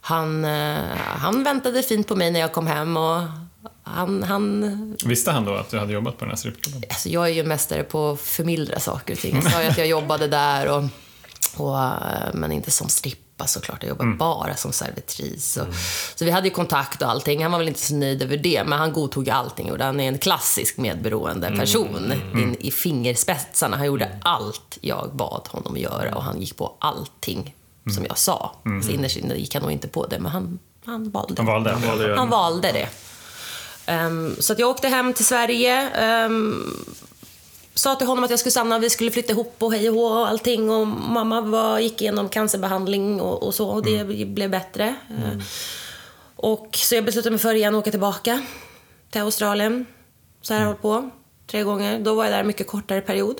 han, 0.00 0.44
eh, 0.44 0.78
han 0.96 1.44
väntade 1.44 1.82
fint 1.82 2.08
på 2.08 2.16
mig 2.16 2.30
när 2.30 2.40
jag 2.40 2.52
kom 2.52 2.66
hem 2.66 2.96
och 2.96 3.22
han, 3.82 4.22
han 4.22 4.96
Visste 5.04 5.30
han 5.30 5.44
då 5.44 5.54
att 5.54 5.70
du 5.70 5.78
hade 5.78 5.92
jobbat 5.92 6.18
på 6.18 6.24
den 6.24 6.30
här 6.30 6.36
strippklubben? 6.36 6.82
Alltså 6.90 7.08
jag 7.08 7.28
är 7.28 7.32
ju 7.32 7.44
mästare 7.44 7.82
på 7.82 8.10
att 8.10 8.20
förmildra 8.20 8.80
saker 8.80 9.14
och 9.14 9.20
ting. 9.20 9.34
Jag 9.34 9.52
sa 9.52 9.62
ju 9.62 9.68
att 9.68 9.78
jag 9.78 9.86
jobbade 9.86 10.28
där, 10.28 10.68
och, 10.68 10.84
och, 11.56 11.78
eh, 11.78 12.34
men 12.34 12.52
inte 12.52 12.70
som 12.70 12.88
strippa. 12.88 13.25
Jobba 13.36 13.46
såklart. 13.46 13.82
Jag 13.82 13.88
jobbade 13.88 14.12
bara 14.16 14.56
som 14.56 14.72
servitris. 14.72 15.56
Och, 15.56 15.66
Så 16.14 16.24
vi 16.24 16.30
hade 16.30 16.48
ju 16.48 16.54
kontakt 16.54 17.02
och 17.02 17.10
allting. 17.10 17.42
Han 17.42 17.52
var 17.52 17.58
väl 17.58 17.68
inte 17.68 17.80
så 17.80 17.94
nöjd 17.94 18.22
över 18.22 18.36
det, 18.36 18.64
men 18.66 18.78
han 18.78 18.92
godtog 18.92 19.30
allting. 19.30 19.72
Och 19.72 19.78
han 19.78 20.00
är 20.00 20.08
en 20.08 20.18
klassisk 20.18 20.76
medberoende 20.76 21.56
person 21.56 22.12
in 22.34 22.56
i 22.60 22.70
fingerspetsarna. 22.70 23.76
Han 23.76 23.86
gjorde 23.86 24.08
allt 24.22 24.78
jag 24.80 25.10
bad 25.14 25.48
honom 25.50 25.74
att 25.74 25.80
göra 25.80 26.14
och 26.14 26.22
han 26.22 26.40
gick 26.40 26.56
på 26.56 26.74
allting 26.80 27.54
som 27.94 28.04
jag 28.04 28.18
sa. 28.18 28.56
Mm. 28.66 28.82
Så 28.82 28.90
innerst 28.90 29.16
inne 29.16 29.34
gick 29.34 29.54
han 29.54 29.62
nog 29.62 29.72
inte 29.72 29.88
på 29.88 30.06
det, 30.06 30.18
men 30.18 30.32
han, 30.32 30.58
han 30.84 31.10
valde. 31.10 31.34
Han 31.36 31.46
valde. 31.46 31.70
Han 31.72 31.82
valde 31.82 32.08
det. 32.08 32.16
Han 32.16 32.30
valde 32.30 32.72
det. 32.72 32.88
Ehm, 33.86 34.36
så 34.40 34.52
att 34.52 34.58
jag 34.58 34.68
åkte 34.70 34.88
hem 34.88 35.12
till 35.12 35.24
Sverige. 35.24 35.90
ehm, 35.90 36.86
sa 37.76 37.94
till 37.94 38.06
honom 38.06 38.24
att 38.24 38.30
jag 38.30 38.38
skulle 38.38 38.50
stanna, 38.50 38.78
vi 38.78 38.90
skulle 38.90 39.10
flytta 39.10 39.32
ihop 39.32 39.54
och 39.58 39.72
hej 39.72 39.90
och 39.90 39.94
hå 39.96 40.04
och 40.04 40.28
allting. 40.28 40.70
Och 40.70 40.86
mamma 40.86 41.40
var, 41.40 41.78
gick 41.78 42.02
igenom 42.02 42.28
cancerbehandling 42.28 43.20
och, 43.20 43.42
och 43.42 43.54
så 43.54 43.68
och 43.68 43.82
det 43.82 44.04
blev 44.26 44.50
bättre. 44.50 44.94
Ehm, 45.10 45.40
och 46.36 46.68
så 46.72 46.94
jag 46.94 47.04
beslutade 47.04 47.30
mig 47.30 47.38
för 47.38 47.54
igen 47.54 47.74
att 47.74 47.78
åka 47.78 47.90
tillbaka 47.90 48.42
till 49.10 49.20
Australien. 49.20 49.86
Så 50.42 50.54
här 50.54 50.60
har 50.60 50.64
jag 50.66 50.68
hållit 50.68 50.82
på 50.82 51.10
tre 51.46 51.62
gånger. 51.62 51.98
Då 52.00 52.14
var 52.14 52.24
jag 52.24 52.32
där 52.32 52.40
en 52.40 52.46
mycket 52.46 52.66
kortare 52.66 53.00
period. 53.00 53.36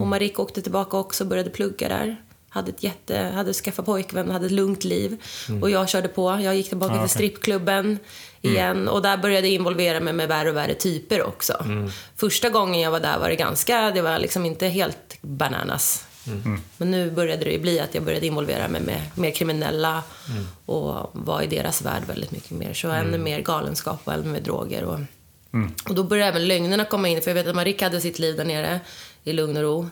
Och 0.00 0.06
Marika 0.06 0.42
åkte 0.42 0.62
tillbaka 0.62 0.96
också 0.96 1.24
och 1.24 1.28
började 1.28 1.50
plugga 1.50 1.88
där. 1.88 2.16
Hade, 2.48 2.70
ett 2.70 2.82
jätte, 2.82 3.18
hade 3.34 3.52
skaffat 3.52 3.86
pojkvän 3.86 4.30
hade 4.30 4.46
ett 4.46 4.52
lugnt 4.52 4.84
liv. 4.84 5.22
Och 5.62 5.70
jag 5.70 5.88
körde 5.88 6.08
på. 6.08 6.38
Jag 6.42 6.56
gick 6.56 6.68
tillbaka 6.68 6.92
Ah, 6.92 6.96
till 6.96 7.00
okej. 7.00 7.08
strippklubben 7.08 7.98
igen. 8.44 8.88
Och 8.88 9.02
där 9.02 9.16
började 9.16 9.46
jag 9.46 9.54
involvera 9.54 10.00
mig 10.00 10.12
med 10.12 10.28
värre 10.28 10.50
och 10.50 10.56
värre 10.56 10.74
typer 10.74 11.22
också. 11.22 11.66
Första 12.16 12.48
gången 12.48 12.80
jag 12.80 12.90
var 12.90 13.00
där 13.00 13.18
var 13.18 13.28
det 13.28 13.36
ganska, 13.36 13.90
det 13.90 14.02
var 14.02 14.18
liksom 14.18 14.46
inte 14.46 14.66
helt 14.68 15.16
bananas. 15.20 16.06
Men 16.76 16.90
nu 16.90 17.10
började 17.10 17.44
det 17.44 17.58
bli 17.58 17.80
att 17.80 17.94
jag 17.94 18.04
började 18.04 18.26
involvera 18.26 18.68
mig 18.68 18.80
med 18.80 19.00
mer 19.14 19.30
kriminella 19.30 20.02
och 20.66 21.10
var 21.12 21.42
i 21.42 21.46
deras 21.46 21.82
värld 21.82 22.02
väldigt 22.06 22.30
mycket 22.30 22.50
mer. 22.50 22.74
Så 22.74 22.88
ännu 22.88 23.18
mer 23.18 23.40
galenskap 23.40 24.00
och 24.04 24.12
ännu 24.12 24.28
mer 24.28 24.40
droger. 24.40 24.84
Och, 24.84 24.98
och 25.88 25.94
då 25.94 26.02
började 26.04 26.28
även 26.28 26.48
lögnerna 26.48 26.84
komma 26.84 27.08
in. 27.08 27.22
För 27.22 27.30
jag 27.30 27.34
vet 27.34 27.46
att 27.46 27.54
Marika 27.54 27.84
hade 27.84 28.00
sitt 28.00 28.18
liv 28.18 28.36
där 28.36 28.44
nere 28.44 28.80
i 29.24 29.32
lugn 29.32 29.56
och 29.56 29.62
ro. 29.62 29.88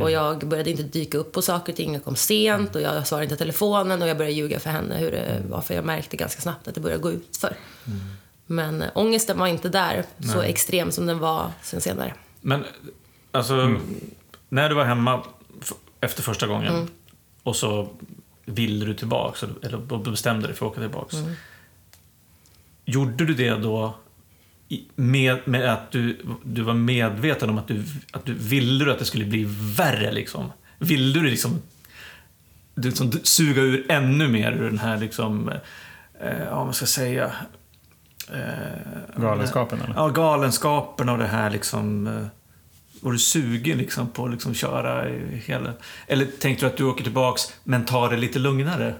Och 0.00 0.10
jag 0.10 0.48
började 0.48 0.70
inte 0.70 0.82
dyka 0.82 1.18
upp 1.18 1.32
på 1.32 1.42
saker 1.42 1.72
och 1.72 1.76
ting. 1.76 1.94
Jag 1.94 2.04
kom 2.04 2.16
sent 2.16 2.74
och 2.74 2.80
jag 2.80 3.06
svarade 3.06 3.24
inte 3.24 3.34
i 3.34 3.38
telefonen 3.38 4.02
och 4.02 4.08
jag 4.08 4.16
började 4.16 4.34
ljuga 4.36 4.60
för 4.60 4.70
henne 4.70 4.96
hur 4.98 5.10
det 5.10 5.42
var. 5.48 5.60
För 5.60 5.74
jag 5.74 5.84
märkte 5.84 6.16
ganska 6.16 6.40
snabbt 6.40 6.68
att 6.68 6.74
det 6.74 6.80
började 6.80 7.02
gå 7.02 7.10
ut 7.10 7.36
för. 7.36 7.56
Men 8.46 8.82
äh, 8.82 8.88
ångesten 8.94 9.38
var 9.38 9.46
inte 9.46 9.68
där 9.68 10.04
så 10.32 10.40
extrem 10.42 10.90
som 10.90 11.06
den 11.06 11.18
var 11.18 11.50
sen 11.62 11.80
senare. 11.80 12.14
Men 12.40 12.64
alltså, 13.30 13.76
när 14.48 14.68
du 14.68 14.74
var 14.74 14.84
hemma 14.84 15.24
efter 16.00 16.22
första 16.22 16.46
gången 16.46 16.88
och 17.42 17.56
så 17.56 17.88
ville 18.44 18.86
du 18.86 18.94
tillbaks, 18.94 19.42
eller- 19.42 20.10
bestämde 20.10 20.46
dig 20.46 20.56
för 20.56 20.66
att 20.66 20.72
åka 20.72 20.80
tillbaks. 20.80 21.16
Gjorde 22.84 23.24
du 23.24 23.34
det 23.34 23.50
då 23.50 23.94
med, 24.96 25.38
med 25.44 25.72
att 25.72 25.90
du, 25.90 26.18
du 26.44 26.62
var 26.62 26.74
medveten 26.74 27.50
om 27.50 27.58
att 27.58 27.68
du, 27.68 27.84
att 28.12 28.24
du 28.24 28.34
ville 28.34 28.84
du 28.84 28.92
att 28.92 28.98
det 28.98 29.04
skulle 29.04 29.24
bli 29.24 29.46
värre 29.76 30.12
liksom? 30.12 30.52
Ville 30.78 31.20
du 31.20 31.26
liksom 31.30 31.62
du, 32.74 32.88
liksom, 32.88 33.12
suga 33.22 33.62
ur 33.62 33.86
ännu 33.88 34.28
mer 34.28 34.52
ur 34.52 34.64
den 34.64 34.78
här 34.78 34.98
liksom, 34.98 35.48
eh, 36.20 36.42
ja 36.48 36.54
vad 36.56 36.64
man 36.64 36.74
ska 36.74 36.86
säga, 36.86 37.32
eh, 38.32 39.20
Galenskapen, 39.20 39.80
eller? 39.80 39.94
Ja, 39.94 40.08
galenskapen 40.08 41.08
och 41.08 41.18
det 41.18 41.26
här 41.26 41.50
liksom... 41.50 42.06
eh, 42.06 42.26
Var 43.00 43.12
du 43.12 43.18
sugen 43.18 43.78
liksom 43.78 44.08
på 44.08 44.24
att 44.24 44.30
liksom 44.32 44.54
köra 44.54 45.08
i 45.08 45.42
hela... 45.46 45.72
Eller 46.06 46.26
tänkte 46.26 46.64
du 46.66 46.70
att 46.70 46.76
du 46.76 46.84
åker 46.84 47.04
tillbaks 47.04 47.42
men 47.64 47.84
tar 47.84 48.10
det 48.10 48.16
lite 48.16 48.38
lugnare? 48.38 48.94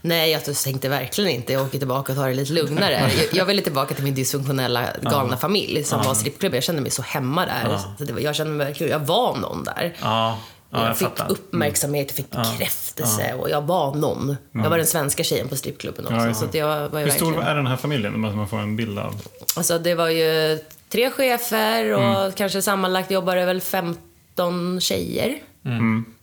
Nej, 0.00 0.30
jag 0.30 0.44
tänkte 0.44 0.88
verkligen 0.88 1.30
inte. 1.30 1.52
Jag 1.52 1.62
åker 1.62 1.78
tillbaka 1.78 2.12
och 2.12 2.18
tar 2.18 2.28
det 2.28 2.34
lite 2.34 2.52
lugnare. 2.52 2.92
Jag, 3.16 3.34
jag 3.34 3.44
ville 3.44 3.62
tillbaka 3.62 3.94
till 3.94 4.04
min 4.04 4.14
dysfunktionella, 4.14 4.84
galna 5.02 5.36
familj 5.36 5.84
som 5.84 6.02
var 6.02 6.14
strippklubb. 6.14 6.54
Jag 6.54 6.62
kände 6.62 6.82
mig 6.82 6.90
så 6.90 7.02
hemma 7.02 7.46
där. 7.46 7.78
Så 7.98 8.04
det 8.04 8.12
var, 8.12 8.20
jag 8.20 8.34
kände 8.36 8.52
mig 8.52 8.66
verkligen, 8.66 8.92
jag 8.92 8.98
var 9.06 9.36
någon 9.36 9.64
där. 9.64 9.96
Ja, 10.00 10.38
ja 10.70 10.80
jag, 10.80 10.88
jag 10.88 10.98
fick 10.98 11.08
fattar. 11.08 11.30
uppmärksamhet, 11.30 12.06
jag 12.08 12.16
fick 12.16 12.30
bekräftelse 12.30 13.34
och 13.34 13.50
jag 13.50 13.62
var 13.62 13.94
någon. 13.94 14.36
Jag 14.52 14.70
var 14.70 14.76
den 14.76 14.86
svenska 14.86 15.24
tjejen 15.24 15.48
på 15.48 15.56
strippklubben 15.56 16.04
också. 16.04 16.16
Ja, 16.16 16.26
ja. 16.26 16.34
Så 16.34 16.46
jag 16.52 16.88
var 16.88 17.00
ju 17.00 17.04
Hur 17.04 17.12
stor 17.12 17.26
verkligen... 17.26 17.48
är 17.48 17.54
den 17.54 17.66
här 17.66 17.76
familjen? 17.76 18.12
Det 18.12 18.18
måste 18.18 18.36
man 18.36 18.48
få 18.48 18.56
en 18.56 18.76
bild 18.76 18.98
av. 18.98 19.22
Alltså 19.56 19.78
det 19.78 19.94
var 19.94 20.08
ju 20.08 20.58
tre 20.88 21.10
chefer 21.10 21.92
och 21.92 22.34
kanske 22.34 22.62
sammanlagt 22.62 23.10
jobbade 23.10 23.44
väl 23.44 23.60
15 23.60 24.80
tjejer 24.80 25.38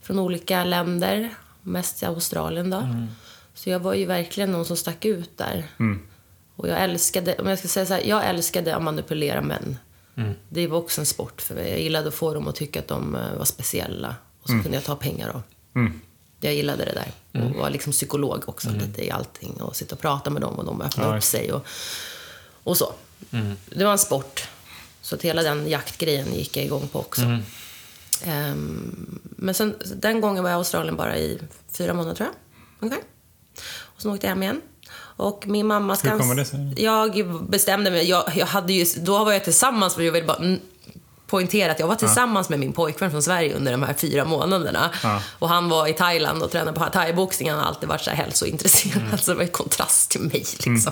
från 0.01 0.19
olika 0.19 0.63
länder. 0.63 1.29
Mest 1.61 2.03
i 2.03 2.05
Australien 2.05 2.69
då. 2.69 2.87
Så 3.53 3.69
jag 3.69 3.79
var 3.79 3.93
ju 3.93 4.05
verkligen 4.05 4.51
någon 4.51 4.65
som 4.65 4.77
stack 4.77 5.05
ut 5.05 5.37
där. 5.37 5.67
Och 6.55 6.67
jag 6.67 6.83
älskade, 6.83 7.35
om 7.39 7.47
jag 7.47 7.59
ska 7.59 7.67
säga 7.67 7.85
så 7.85 7.93
här, 7.93 8.01
jag 8.05 8.25
älskade 8.29 8.75
att 8.75 8.83
manipulera 8.83 9.41
män. 9.41 9.77
Det 10.49 10.67
var 10.67 10.77
också 10.77 11.01
en 11.01 11.05
sport 11.05 11.41
för 11.41 11.55
mig. 11.55 11.69
Jag 11.69 11.79
gillade 11.81 12.07
att 12.07 12.13
få 12.13 12.33
dem 12.33 12.47
att 12.47 12.55
tycka 12.55 12.79
att 12.79 12.87
de 12.87 13.15
eh, 13.15 13.37
var 13.37 13.45
speciella. 13.45 14.15
Och 14.41 14.47
så 14.49 14.53
kunde 14.61 14.77
jag 14.77 14.83
ta 14.83 14.95
pengar 14.95 15.29
av. 15.29 15.41
Jag 16.39 16.53
gillade 16.53 16.85
det 16.85 16.91
där. 16.93 17.11
Och 17.43 17.55
var 17.55 17.69
liksom 17.69 17.91
psykolog 17.91 18.43
också 18.49 18.69
lite 18.69 19.05
i 19.07 19.11
allting. 19.11 19.51
Och 19.61 19.75
sitta 19.75 19.95
och 19.95 20.01
prata 20.01 20.29
med 20.29 20.41
dem 20.41 20.53
och 20.59 20.65
de 20.65 20.81
öppnade 20.81 21.09
Ja, 21.09 21.17
upp 21.17 21.23
sig. 21.23 21.53
Och, 21.53 21.65
och 22.63 22.77
så. 22.77 22.93
Det 23.69 23.83
var 23.85 23.91
en 23.91 23.97
sport. 23.97 24.47
Så 25.01 25.15
att 25.15 25.21
hela 25.21 25.43
den 25.43 25.67
jaktgrejen 25.67 26.33
gick 26.33 26.57
jag 26.57 26.65
igång 26.65 26.87
på 26.87 26.99
också. 26.99 27.21
Ehm, 28.23 29.19
men 29.21 29.53
sen, 29.53 29.75
den 29.95 30.21
gången 30.21 30.43
var 30.43 30.49
jag 30.49 30.57
i 30.57 30.59
Australien 30.59 30.95
bara 30.95 31.17
i 31.17 31.39
fyra 31.71 31.93
månader 31.93 32.15
tror 32.15 32.29
jag. 32.29 32.35
Ungefär. 32.79 33.03
Sen 34.03 34.11
åkte 34.11 34.27
hem 34.27 34.43
igen. 34.43 34.61
Och 34.95 35.43
min 35.47 35.67
mamma 35.67 35.97
Hur 36.03 36.19
kommer 36.19 36.35
det 36.35 36.45
sig? 36.45 36.73
Jag 36.77 37.41
bestämde 37.49 37.91
mig. 37.91 38.09
Jag, 38.09 38.23
jag 38.35 38.45
hade 38.45 38.73
ju, 38.73 38.85
då 39.01 39.23
var 39.23 39.31
jag 39.31 39.43
tillsammans 39.43 39.97
med, 39.97 40.05
jag 40.05 40.11
vill 40.11 40.25
bara 40.25 40.37
mm, 40.37 40.59
poängtera 41.27 41.71
att 41.71 41.79
jag 41.79 41.87
var 41.87 41.95
tillsammans 41.95 42.49
med 42.49 42.59
min 42.59 42.73
pojkvän 42.73 43.11
från 43.11 43.23
Sverige 43.23 43.55
under 43.55 43.71
de 43.71 43.83
här 43.83 43.93
fyra 43.93 44.25
månaderna. 44.25 44.89
Ja. 45.03 45.21
Och 45.39 45.49
han 45.49 45.69
var 45.69 45.87
i 45.87 45.93
Thailand 45.93 46.43
och 46.43 46.51
tränade 46.51 46.79
på 46.79 46.85
thaiboxning. 46.85 47.49
Han 47.49 47.59
har 47.59 47.65
alltid 47.65 47.89
varit 47.89 48.01
så 48.01 48.09
här 48.09 48.17
hälsointresserad. 48.17 49.19
Så 49.19 49.31
det 49.31 49.35
var 49.35 49.43
en 49.43 49.49
kontrast 49.49 50.11
till 50.11 50.21
mig. 50.21 50.45
Liksom. 50.65 50.91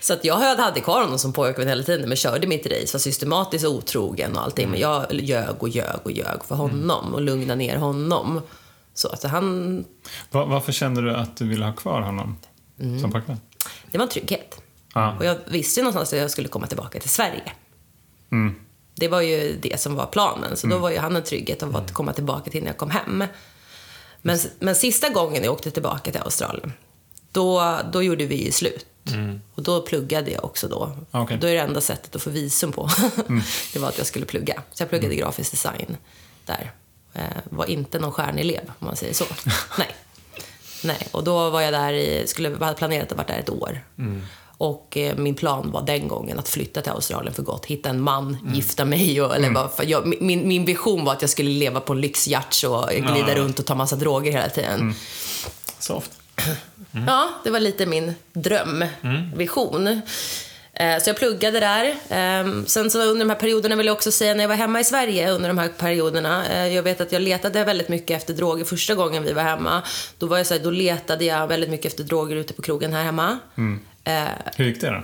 Så 0.00 0.12
att 0.12 0.24
jag 0.24 0.36
hade 0.36 0.80
kvar 0.80 1.02
honom 1.02 1.18
som 1.18 1.32
pojkvän 1.32 1.68
hela 1.68 1.82
tiden, 1.82 2.08
men 2.08 2.16
körde 2.16 2.46
mitt 2.46 2.66
race. 2.66 2.92
Var 2.92 2.98
systematiskt 2.98 3.64
otrogen 3.64 4.36
och 4.36 4.42
allting. 4.42 4.70
Men 4.70 4.80
jag 4.80 5.06
ljög 5.10 5.54
och 5.58 5.68
ljög 5.68 6.00
och 6.02 6.12
ljög 6.12 6.44
för 6.48 6.54
honom 6.54 7.14
och 7.14 7.20
lugnade 7.20 7.58
ner 7.58 7.76
honom. 7.76 8.40
Så 8.94 9.08
att 9.08 9.22
han... 9.22 9.84
Va- 10.30 10.44
varför 10.44 10.72
kände 10.72 11.00
du 11.02 11.14
att 11.14 11.36
du 11.36 11.48
ville 11.48 11.64
ha 11.64 11.72
kvar 11.72 12.00
honom 12.00 12.36
Mm. 12.80 13.00
som 13.00 13.12
pojkvän? 13.12 13.40
Det 13.90 13.98
var 13.98 14.02
en 14.04 14.10
trygghet. 14.10 14.60
Ja. 14.94 15.16
Och 15.18 15.24
jag 15.24 15.36
visste 15.46 15.80
ju 15.80 15.84
någonstans 15.84 16.12
att 16.12 16.18
jag 16.18 16.30
skulle 16.30 16.48
komma 16.48 16.66
tillbaka 16.66 17.00
till 17.00 17.10
Sverige. 17.10 17.52
Mm. 18.32 18.54
Det 18.94 19.08
var 19.08 19.20
ju 19.20 19.58
det 19.62 19.80
som 19.80 19.94
var 19.94 20.06
planen. 20.06 20.56
Så 20.56 20.66
då 20.66 20.78
var 20.78 20.90
ju 20.90 20.98
han 20.98 21.16
en 21.16 21.22
trygghet 21.22 21.62
av 21.62 21.76
att 21.76 21.92
komma 21.92 22.12
tillbaka 22.12 22.50
till 22.50 22.60
när 22.62 22.68
jag 22.68 22.76
kom 22.76 22.90
hem. 22.90 23.24
Men, 24.22 24.38
men 24.58 24.74
sista 24.74 25.08
gången 25.08 25.44
jag 25.44 25.52
åkte 25.52 25.70
tillbaka 25.70 26.12
till 26.12 26.20
Australien, 26.20 26.72
då, 27.32 27.78
då 27.92 28.02
gjorde 28.02 28.26
vi 28.26 28.52
slut. 28.52 28.86
Och 29.54 29.62
då 29.62 29.82
pluggade 29.82 30.30
jag 30.30 30.44
också 30.44 30.68
då. 30.68 30.96
Okej. 31.10 31.38
Då 31.40 31.46
är 31.46 31.54
det 31.54 31.60
enda 31.60 31.80
sättet 31.80 32.16
att 32.16 32.22
få 32.22 32.30
visum 32.30 32.72
på. 32.72 32.88
det 33.72 33.78
var 33.78 33.88
att 33.88 33.98
jag 33.98 34.06
skulle 34.06 34.26
plugga. 34.26 34.62
Så 34.72 34.82
jag 34.82 34.90
pluggade 34.90 35.14
grafisk 35.14 35.50
design 35.50 35.96
där. 36.46 36.72
Eh, 37.14 37.22
var 37.50 37.66
inte 37.66 37.98
någon 37.98 38.12
stjärnelev, 38.12 38.64
om 38.78 38.86
man 38.86 38.96
säger 38.96 39.14
så. 39.14 39.24
Nej. 39.78 39.88
Nej, 40.84 41.08
och 41.10 41.24
då 41.24 41.50
var 41.50 41.60
jag 41.60 41.72
där 41.72 41.92
i, 41.92 42.26
skulle, 42.26 42.56
hade 42.64 42.74
planerat 42.74 43.12
att 43.12 43.18
vara 43.18 43.26
där 43.26 43.38
ett 43.38 43.50
år. 43.50 43.80
Och 44.58 44.96
eh, 44.96 45.16
min 45.16 45.34
plan 45.34 45.70
var 45.70 45.82
den 45.82 46.08
gången 46.08 46.38
att 46.38 46.48
flytta 46.48 46.80
till 46.80 46.92
Australien 46.92 47.34
för 47.34 47.42
gott. 47.42 47.66
Hitta 47.66 47.88
en 47.88 48.00
man, 48.00 48.50
gifta 48.54 48.84
mig 48.84 49.22
och, 49.22 49.36
eller 49.36 49.50
bara, 49.50 49.68
för 49.68 49.84
jag, 49.84 50.22
min, 50.22 50.48
min 50.48 50.64
vision 50.64 51.04
var 51.04 51.12
att 51.12 51.20
jag 51.22 51.30
skulle 51.30 51.50
leva 51.50 51.80
på 51.80 51.92
en 51.92 52.00
lyxyacht 52.00 52.64
och 52.64 52.88
glida 52.88 53.28
Ja. 53.28 53.34
runt 53.34 53.58
och 53.58 53.66
ta 53.66 53.74
massa 53.74 53.96
droger 53.96 54.32
hela 54.32 54.48
tiden. 54.48 54.94
Soft. 55.78 56.10
Ja, 57.06 57.28
det 57.44 57.50
var 57.50 57.60
lite 57.60 57.86
min 57.86 58.14
drömvision. 58.32 60.00
Eh, 60.76 60.98
Så 61.02 61.08
jag 61.10 61.16
pluggade 61.16 61.60
där. 61.60 61.94
Ehm, 62.08 62.66
Sen 62.66 62.90
så 62.90 63.02
under 63.02 63.24
de 63.24 63.30
här 63.30 63.38
perioderna 63.40 63.76
vill 63.76 63.86
jag 63.86 63.94
också 63.94 64.10
säga, 64.12 64.34
när 64.34 64.40
jag 64.44 64.48
var 64.48 64.56
hemma 64.56 64.80
i 64.80 64.84
Sverige 64.84 65.30
under 65.30 65.48
de 65.48 65.58
här 65.58 65.68
perioderna. 65.68 66.46
eh, 66.48 66.74
Jag 66.74 66.82
vet 66.82 67.00
att 67.00 67.12
jag 67.12 67.22
letade 67.22 67.64
väldigt 67.64 67.88
mycket 67.88 68.16
efter 68.16 68.34
droger 68.34 68.64
första 68.64 68.94
gången 68.94 69.22
vi 69.22 69.32
var 69.32 69.42
hemma. 69.42 69.82
Då, 70.18 70.26
var 70.26 70.36
jag 70.36 70.46
så 70.46 70.54
här, 70.54 70.60
då 70.60 70.70
letade 70.70 71.24
jag 71.24 71.46
väldigt 71.46 71.70
mycket 71.70 71.86
efter 71.86 72.04
droger 72.04 72.36
ute 72.36 72.52
på 72.54 72.62
krogen 72.62 72.92
här 72.92 73.02
hemma. 73.04 73.38
Eh, 74.04 74.24
Hur 74.56 74.64
gick 74.64 74.80
det 74.80 74.86
då? 74.90 75.02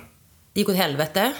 det 0.52 0.60
gick 0.60 0.68
åt 0.68 0.76
helvete. 0.76 1.32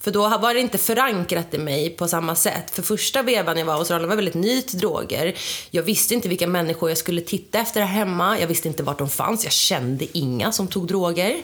För 0.00 0.10
då 0.10 0.28
var 0.38 0.54
det 0.54 0.60
inte 0.60 0.78
förankrat 0.78 1.54
i 1.54 1.58
mig 1.58 1.90
på 1.90 2.08
samma 2.08 2.34
sätt. 2.34 2.70
För 2.70 2.82
första 2.82 3.22
vevan 3.22 3.58
jag 3.58 3.66
var 3.66 3.74
i 3.74 3.76
Australien 3.78 4.08
var 4.08 4.16
väldigt 4.16 4.34
ny 4.34 4.62
till 4.62 4.78
droger. 4.78 5.34
Jag 5.70 5.82
visste 5.82 6.14
inte 6.14 6.28
vilka 6.28 6.46
människor 6.46 6.88
jag 6.88 6.98
skulle 6.98 7.20
titta 7.20 7.58
efter 7.58 7.80
här 7.80 7.88
hemma. 7.88 8.40
Jag 8.40 8.46
visste 8.46 8.68
inte 8.68 8.82
vart 8.82 8.98
de 8.98 9.10
fanns. 9.10 9.44
Jag 9.44 9.52
kände 9.52 10.18
inga 10.18 10.52
som 10.52 10.68
tog 10.68 10.86
droger. 10.86 11.36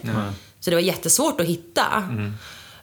Så 0.64 0.70
det 0.70 0.76
var 0.76 0.80
jättesvårt 0.82 1.40
att 1.40 1.46
hitta. 1.46 1.86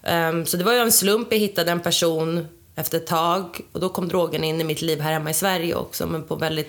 Ehm, 0.03 0.45
så 0.45 0.57
det 0.57 0.63
var 0.63 0.73
ju 0.73 0.79
en 0.79 0.91
slump 0.91 1.27
jag 1.31 1.39
hittade 1.39 1.71
en 1.71 1.79
person 1.79 2.47
efter 2.75 2.97
ett 2.97 3.07
tag. 3.07 3.61
Och 3.71 3.79
då 3.79 3.89
kom 3.89 4.07
drogen 4.07 4.43
in 4.43 4.61
i 4.61 4.63
mitt 4.63 4.81
liv 4.81 4.99
här 4.99 5.11
hemma 5.13 5.29
i 5.29 5.33
Sverige 5.33 5.75
också, 5.75 6.07
men 6.07 6.23
på 6.23 6.35
väldigt, 6.35 6.67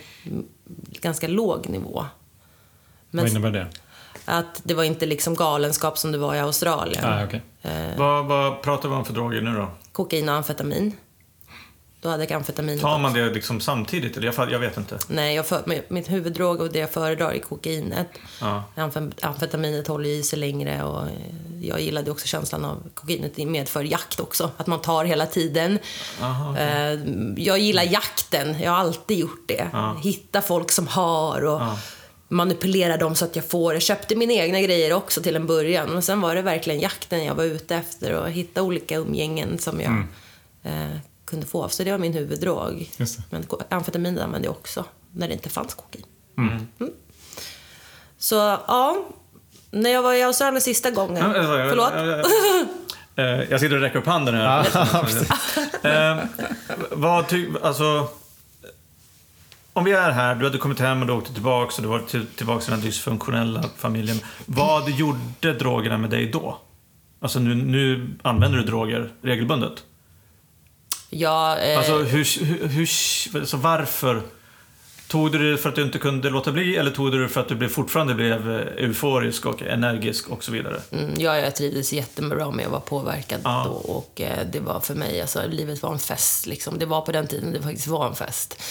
ganska 1.01 1.29
låg 1.29 1.69
nivå. 1.69 2.07
Men 3.11 3.25
Vad 3.25 3.31
innebär 3.31 3.51
det? 3.51 3.67
att 4.25 4.61
det 4.65 4.75
var 4.75 4.85
inte 4.85 5.07
liksom 5.07 5.35
galenskap 5.35 5.99
som 5.99 6.13
det 6.13 6.19
var 6.19 6.35
i 6.35 6.39
Australien. 6.39 7.05
Ah, 7.05 7.25
okej. 7.25 7.43
Vad, 7.97 8.27
vad 8.27 8.63
pratar 8.63 8.89
vi 8.89 8.95
om 8.95 9.05
för 9.05 9.13
droger 9.13 9.41
nu 9.41 9.55
då? 9.55 9.71
Kokain 9.93 10.29
och 10.29 10.35
amfetamin. 10.35 10.93
Då 12.03 12.09
hade 12.09 12.23
jag 12.25 12.33
amfetamin. 12.33 12.79
Tar 12.79 12.99
man 12.99 13.13
det 13.13 13.31
liksom 13.31 13.61
samtidigt? 13.61 14.17
Eller 14.17 14.33
jag, 14.37 14.53
jag 14.53 14.59
vet 14.59 14.77
inte. 14.77 14.99
Nej, 15.09 15.35
jag 15.37 15.47
för, 15.47 15.83
mitt 15.89 16.11
huvuddrog 16.11 16.61
och 16.61 16.73
det 16.73 16.79
jag 16.79 16.91
föredrar 16.91 17.33
är 17.33 17.39
kokainet. 17.39 18.09
Ja. 18.41 18.65
Amf- 18.77 19.13
Amfetaminet 19.23 19.87
håller 19.87 20.09
i 20.09 20.23
sig 20.23 20.39
längre 20.39 20.83
och 20.85 21.03
eh, 21.03 21.13
jag 21.63 21.81
gillade 21.81 22.11
också 22.11 22.27
känslan 22.27 22.65
av 22.65 22.83
kokainet 22.95 23.33
Det 23.37 23.47
medför 23.47 23.83
jakt 23.85 24.21
också. 24.21 24.51
Att 24.57 24.67
man 24.67 24.81
tar 24.81 25.05
hela 25.05 25.27
tiden. 25.27 25.79
Aha, 26.21 26.57
Eh, 26.59 26.99
Jag 27.37 27.59
gillar 27.59 27.83
jakten, 27.83 28.57
jag 28.63 28.71
har 28.71 28.79
alltid 28.79 29.19
gjort 29.19 29.49
det. 29.49 29.69
Hitta 30.03 30.43
folk 30.43 30.71
som 30.71 30.87
har 30.87 31.45
och 31.45 31.61
manipulera 32.29 32.97
dem 32.97 33.15
så 33.15 33.25
att 33.25 33.37
jag 33.37 33.45
får. 33.45 33.73
Jag 33.73 33.83
köpte 33.83 34.17
mina 34.17 34.33
egna 34.33 34.61
grejer 34.61 34.93
också 34.93 35.23
till 35.23 35.37
en 35.37 35.47
början. 35.47 35.89
Men 35.91 36.03
sen 36.03 36.21
var 36.21 36.35
det 36.35 36.43
verkligen 36.43 36.81
jakten 36.81 37.25
jag 37.25 37.35
var 37.35 37.45
ute 37.45 37.77
efter 37.77 38.13
och 38.15 38.31
hitta 38.31 38.63
olika 38.63 38.97
umgängen 38.97 39.59
som 39.59 39.81
jag 39.81 39.93
eh, 40.63 40.97
kunde 41.31 41.47
få. 41.47 41.69
Så 41.69 41.85
det 41.85 41.91
var 41.91 41.99
min 41.99 42.13
huvuddrog. 42.15 42.91
Men 43.31 43.45
amfetamin 43.71 44.19
använde 44.19 44.47
jag 44.49 44.53
också 44.57 44.85
när 45.13 45.29
det 45.29 45.35
inte 45.35 45.49
fanns 45.49 45.75
kokain. 45.75 46.05
Mm. 46.39 46.67
Mm. 46.81 46.93
Så 48.19 48.35
ja, 48.67 49.05
när 49.71 49.91
jag 49.91 50.03
var 50.03 50.15
i 50.15 50.23
Australien 50.23 50.61
sista 50.61 50.91
gången. 50.91 51.17
Ja, 51.17 51.39
alltså, 51.39 51.59
jag- 51.59 51.69
Förlåt? 51.69 51.93
jag- 51.95 52.07
jag- 52.07 52.27
Eh, 53.17 53.25
Jag 53.51 53.61
sitter 53.61 53.77
och 53.77 53.83
räcker 53.83 53.99
upp 53.99 54.07
handen 54.07 54.35
här. 54.35 54.67
Eh, 55.83 56.25
vad 56.91 57.29
ty, 57.29 57.49
alltså, 57.63 58.09
om 59.73 59.85
vi 59.85 59.93
är 59.93 60.11
här, 60.11 60.35
du 60.35 60.45
hade 60.45 60.59
kommit 60.59 60.79
hem 60.81 61.01
och 61.01 61.07
du 61.07 61.13
åkte 61.13 61.33
tillbaka 61.33 61.73
och 61.77 61.83
du 61.83 61.89
var 61.89 61.99
till, 61.99 62.27
tillbaka 62.27 62.61
till 62.65 62.71
den 62.71 62.81
dysfunktionella 62.81 63.65
familjen. 63.77 64.19
Vad 64.47 64.91
gjorde 64.91 65.53
drogerna 65.59 65.99
med 65.99 66.11
dig 66.11 66.27
då? 66.27 66.59
Alltså 67.21 67.39
nu, 67.39 67.55
nu 67.55 68.11
använder 68.23 68.59
du 68.59 68.65
droger 68.65 69.13
regelbundet. 69.23 69.73
Jag, 71.11 71.73
eh, 71.73 71.79
Alltså, 71.79 71.99
hur, 71.99 72.45
hur, 72.45 72.69
hur, 72.69 73.41
alltså 73.41 73.57
varför? 73.57 74.23
Tog 75.11 75.33
du 75.33 75.51
det 75.53 75.59
för 75.59 75.69
att 75.69 75.75
du 75.75 75.83
inte 75.83 75.99
kunde 75.99 76.31
låta 76.31 76.53
bli 76.53 76.77
eller 76.77 76.91
tog 76.91 77.13
du 77.13 77.23
det 77.23 77.29
för 77.29 77.41
att 77.41 77.49
du 77.49 77.55
blev, 77.55 77.69
fortfarande 77.69 78.15
blev 78.15 78.51
eh, 78.51 78.85
euforisk 78.85 79.47
och 79.47 79.63
energisk 79.63 80.29
och 80.29 80.45
så 80.45 80.53
vidare? 80.53 80.81
Mm, 80.93 81.15
ja, 81.19 81.37
jag 81.39 81.57
trivdes 81.57 81.93
jättebra 81.93 82.51
med 82.51 82.65
att 82.67 82.71
vara 82.71 82.81
påverkad 82.81 83.41
Ja. 83.45 83.65
då 83.67 83.73
och 83.93 84.21
eh, 84.21 84.47
det 84.53 84.61
var 84.61 84.81
för 84.81 84.95
mig, 84.95 85.21
alltså 85.21 85.43
livet 85.49 85.83
var 85.83 85.93
en 85.93 85.99
fest 85.99 86.47
liksom. 86.47 86.79
Det 86.79 86.87
var 86.87 87.01
på 87.01 87.13
den 87.13 87.27
tiden 87.27 87.53
det 87.53 87.63
faktiskt 87.63 87.87
var 87.87 88.07
en 88.09 88.15
fest. 88.15 88.63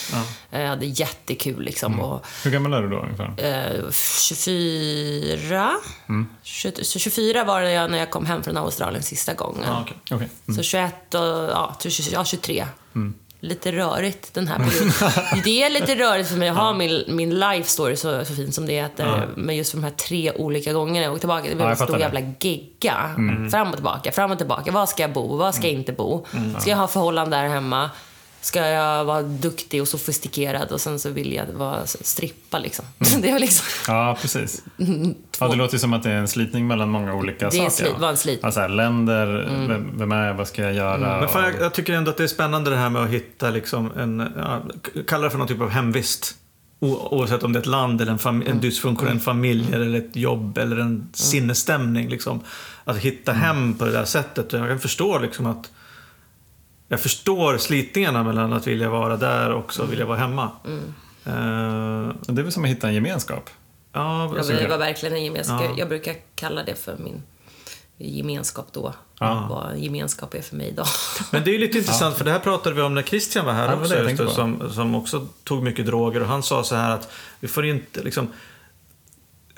Eh, 0.51 0.61
Jag 0.61 0.69
hade 0.69 0.85
jättekul 0.85 1.63
liksom 1.63 1.99
och 1.99 2.25
Hur 2.43 2.51
gammal 2.51 2.73
är 2.73 2.81
du 2.81 2.89
då 2.89 2.97
ungefär? 2.99 3.33
eh, 3.37 3.91
24, 3.91 5.71
20, 6.43 6.83
så 6.83 6.99
24 6.99 7.43
var 7.43 7.61
det 7.61 7.71
jag 7.71 7.91
när 7.91 7.97
jag 7.97 8.09
kom 8.11 8.25
hem 8.25 8.43
från 8.43 8.57
Australien 8.57 9.03
sista 9.03 9.33
gången. 9.33 9.63
Ja, 9.67 9.81
okej. 9.81 9.97
Okej. 10.11 10.55
Så 10.55 10.63
21 10.63 10.93
och 11.15 11.91
20 11.91 12.09
ja, 12.13 12.25
23. 12.25 12.65
Lite 13.41 13.71
rörigt 13.71 14.33
den 14.33 14.47
här 14.47 14.57
perioden. 14.57 14.91
det 15.43 15.63
är 15.63 15.69
lite 15.69 15.95
rörigt 15.95 16.29
för 16.29 16.37
mig 16.37 16.49
att 16.49 16.57
ha 16.57 16.73
min, 16.73 17.03
min 17.07 17.39
life 17.39 17.69
story 17.69 17.95
så, 17.95 18.25
så 18.25 18.33
fin 18.35 18.51
som 18.51 18.65
det 18.65 18.79
är. 18.79 18.85
Att, 18.85 18.99
eh, 18.99 19.21
Men 19.35 19.55
just 19.55 19.71
för 19.71 19.77
de 19.77 19.83
här 19.83 19.91
tre 19.91 20.31
olika 20.31 20.73
gångerna 20.73 21.03
jag 21.05 21.11
åkte 21.11 21.19
tillbaka. 21.19 21.49
Det 21.49 21.55
blev 21.55 21.67
Ja, 21.67 21.71
en 21.71 21.75
stor 21.77 21.99
jävla 21.99 22.19
gegga. 22.39 22.95
Fram 23.51 23.67
och 23.69 23.73
tillbaka, 23.75 24.11
fram 24.11 24.31
och 24.31 24.37
tillbaka. 24.37 24.71
Var 24.71 24.85
ska 24.85 25.03
jag 25.03 25.13
bo? 25.13 25.35
Var 25.37 25.51
ska 25.51 25.63
jag 25.67 25.73
inte 25.73 25.93
bo? 25.93 26.25
Ska 26.59 26.69
jag 26.69 26.77
ha 26.77 26.87
förhållande 26.87 27.37
där 27.37 27.47
hemma? 27.47 27.89
Ska 28.41 28.67
jag 28.67 29.05
vara 29.05 29.21
duktig 29.21 29.81
och 29.81 29.87
sofistikerad 29.87 30.71
och 30.71 30.81
sen 30.81 30.99
så 30.99 31.09
vill 31.09 31.33
jag 31.33 31.45
vara 31.45 31.85
strippa 31.85 32.59
liksom. 32.59 32.85
det 33.21 33.31
var 33.31 33.39
liksom... 33.39 33.65
Ja, 33.87 34.17
precis. 34.21 34.63
Ja, 35.39 35.47
det 35.47 35.55
låter 35.55 35.77
som 35.77 35.93
att 35.93 36.03
det 36.03 36.11
är 36.11 36.15
en 36.15 36.27
slitning 36.27 36.67
mellan 36.67 36.89
många 36.89 37.13
olika 37.13 37.49
Det 37.49 37.57
är 37.59 37.63
en 37.65 37.71
saker. 37.71 37.85
slit- 37.91 37.99
var 38.01 38.09
en 38.09 38.17
slitning. 38.17 38.45
Alltså, 38.45 38.59
här, 38.59 38.69
länder, 38.69 39.27
vem, 39.67 39.97
vem 39.97 40.11
är 40.11 40.27
jag, 40.27 40.33
vad 40.33 40.47
ska 40.47 40.61
jag 40.61 40.73
göra? 40.73 41.19
Men 41.19 41.29
fan, 41.29 41.43
jag, 41.43 41.53
jag 41.61 41.73
tycker 41.73 41.93
ändå 41.93 42.11
att 42.11 42.17
det 42.17 42.23
är 42.23 42.27
spännande 42.27 42.69
det 42.69 42.77
här 42.77 42.89
med 42.89 43.01
att 43.03 43.09
hitta 43.09 43.49
liksom 43.49 43.91
en, 43.97 44.31
ja, 44.37 44.61
kalla 45.07 45.23
det 45.23 45.29
för 45.29 45.37
någon 45.37 45.47
typ 45.47 45.61
av 45.61 45.69
hemvist. 45.69 46.35
O, 46.81 47.07
oavsett 47.11 47.43
om 47.43 47.53
det 47.53 47.59
är 47.59 47.61
ett 47.61 47.65
land 47.67 48.01
eller 48.01 48.11
en, 48.11 48.19
fam, 48.19 48.43
en 48.47 48.59
dysfunktionell 48.59 49.19
familj 49.19 49.73
eller 49.73 49.97
ett 49.99 50.15
jobb 50.15 50.57
eller 50.57 50.77
en 50.77 51.09
sinnesstämning. 51.13 52.09
Liksom. 52.09 52.39
Att 52.85 52.97
hitta 52.97 53.31
hem 53.33 53.73
på 53.73 53.85
det 53.85 53.91
där 53.91 54.05
sättet. 54.05 54.53
Jag 54.53 54.67
kan 54.67 54.79
förstå 54.79 55.19
liksom 55.19 55.45
att 55.45 55.71
jag 56.89 56.99
förstår 56.99 57.57
slitningarna 57.57 58.23
mellan 58.23 58.53
att 58.53 58.67
vilja 58.67 58.89
vara 58.89 59.17
där 59.17 59.49
och 59.51 59.59
också 59.59 59.85
vilja 59.85 60.05
vara 60.05 60.17
hemma. 60.17 60.51
Eh, 61.25 62.11
Det 62.27 62.41
är 62.41 62.43
väl 62.43 62.51
som 62.51 62.63
att 62.63 62.69
hitta 62.69 62.87
en 62.87 62.93
gemenskap. 62.93 63.49
ja, 63.93 64.23
Ja, 64.23 64.37
alltså, 64.37 64.53
men 64.53 64.63
det 64.63 64.69
var 64.69 64.77
verkligen 64.77 65.15
en 65.15 65.23
gemenskap. 65.25 65.61
Ja. 65.65 65.73
Jag, 65.77 65.89
brukar 65.89 66.15
kalla 66.35 66.63
det 66.63 66.75
för 66.75 66.97
min 66.97 67.23
gemenskap 67.97 68.67
då. 68.71 68.93
Ja. 69.19 69.47
Vad 69.49 69.77
gemenskap 69.79 70.33
är 70.33 70.41
för 70.41 70.55
mig 70.55 70.67
idag. 70.67 70.87
Men 71.31 71.43
det 71.43 71.51
är 71.51 71.53
ju 71.53 71.57
lite 71.59 71.77
intressant 71.77 72.17
för 72.17 72.25
det 72.25 72.31
här 72.31 72.39
pratade 72.39 72.75
vi 72.75 72.81
om 72.81 72.93
när 72.95 73.01
Christian 73.01 73.45
var 73.45 73.53
här 73.53 73.67
Ja, 73.67 74.11
också. 74.13 74.29
som, 74.29 74.69
som 74.73 74.95
också 74.95 75.27
tog 75.43 75.63
mycket 75.63 75.85
droger 75.85 76.21
och 76.21 76.27
han 76.27 76.43
sa 76.43 76.63
så 76.63 76.75
här 76.75 76.91
att 76.91 77.11
vi 77.39 77.47
får 77.47 77.65
inte 77.65 78.03
liksom 78.03 78.27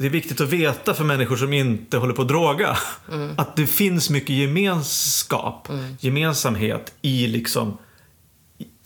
det 0.02 0.08
är 0.08 0.10
viktigt 0.10 0.42
att 0.42 0.50
veta 0.50 0.94
för 0.94 1.04
människor 1.04 1.36
som 1.36 1.54
inte 1.54 1.98
håller 1.98 2.14
på 2.14 2.22
att 2.22 2.28
droga 2.28 2.78
att 3.38 3.56
det 3.56 3.68
finns 3.68 4.10
mycket 4.10 4.36
gemenskap, 4.36 5.68
gemensamhet 6.00 6.94
i 7.02 7.28
liksom 7.28 7.78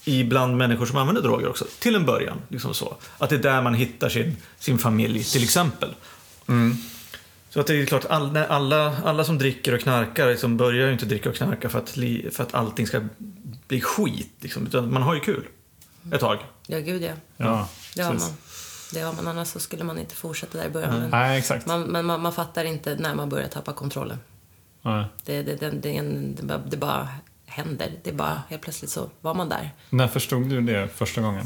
i 0.05 0.23
bland 0.23 0.57
människor 0.57 0.85
som 0.85 0.97
använder 0.97 1.21
droger 1.21 1.49
också. 1.49 1.65
Till 1.79 1.95
en 1.95 2.05
början. 2.05 2.37
Liksom 2.47 2.73
så. 2.73 2.97
Att 3.17 3.29
det 3.29 3.35
är 3.35 3.39
där 3.39 3.61
man 3.61 3.73
hittar 3.73 4.09
sin, 4.09 4.37
sin 4.59 4.77
familj, 4.77 5.23
till 5.23 5.43
exempel. 5.43 5.93
Så 7.49 7.59
att 7.59 7.67
det 7.67 7.81
är 7.81 7.85
klart, 7.85 8.05
all, 8.05 8.37
alla, 8.37 8.97
alla 9.03 9.23
som 9.23 9.37
dricker 9.37 9.73
och 9.73 9.79
knarkar 9.79 10.27
liksom 10.29 10.57
börjar 10.57 10.87
ju 10.87 10.93
inte 10.93 11.05
dricka 11.05 11.29
och 11.29 11.35
knarka 11.35 11.69
för 11.69 11.79
att, 11.79 11.97
li, 11.97 12.29
för 12.31 12.43
att 12.43 12.53
allting 12.53 12.87
ska 12.87 13.01
bli 13.67 13.81
skit. 13.81 14.33
Liksom, 14.39 14.67
utan 14.67 14.93
man 14.93 15.01
har 15.01 15.13
ju 15.13 15.19
kul. 15.19 15.43
Ett 16.11 16.19
tag. 16.19 16.37
Ja, 16.67 16.79
gud 16.79 17.03
ja. 17.03 17.11
Ja, 17.37 17.69
Det 17.95 18.01
har 18.01 18.13
man. 18.13 18.21
Det 18.93 18.99
har 19.01 19.13
man, 19.13 19.27
annars 19.27 19.47
så 19.47 19.59
skulle 19.59 19.83
man 19.83 19.99
inte 19.99 20.15
fortsätta 20.15 20.57
där 20.57 20.65
i 20.65 20.69
början. 20.69 20.99
Men 20.99 21.09
Nej, 21.09 21.37
exakt. 21.39 21.65
man, 21.65 21.81
men 21.81 22.05
man, 22.05 22.21
man 22.21 22.33
fattar 22.33 22.65
inte 22.65 22.95
när 22.95 23.15
man 23.15 23.29
börjar 23.29 23.47
tappa 23.47 23.73
kontrollen. 23.73 24.19
Nej. 24.81 25.05
Det, 25.25 25.43
det, 25.43 25.55
det, 25.55 25.69
det, 25.69 25.97
en- 25.97 26.35
det, 26.35 26.43
bara, 26.43 26.57
det 26.57 26.77
bara 26.77 27.07
händer. 27.45 27.91
Det 28.03 28.11
bara 28.11 28.41
helt 28.49 28.61
plötsligt 28.61 28.91
så 28.91 29.09
var 29.21 29.33
man 29.33 29.49
där. 29.49 29.69
När 29.89 30.07
förstod 30.07 30.49
du 30.49 30.61
det 30.61 30.87
första 30.87 31.21
gången? 31.21 31.45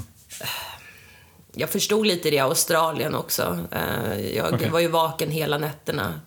Jag 1.53 1.69
förstod 1.69 2.07
lite 2.07 2.29
det 2.29 2.35
i 2.35 2.39
Australien 2.39 3.15
också. 3.15 3.59
Eh, 3.71 4.19
Jag 4.35 4.53
Okej. 4.53 4.69
var 4.69 4.79
ju 4.79 4.87
vaken 4.87 5.31
hela 5.31 5.57
nätterna. 5.57 6.21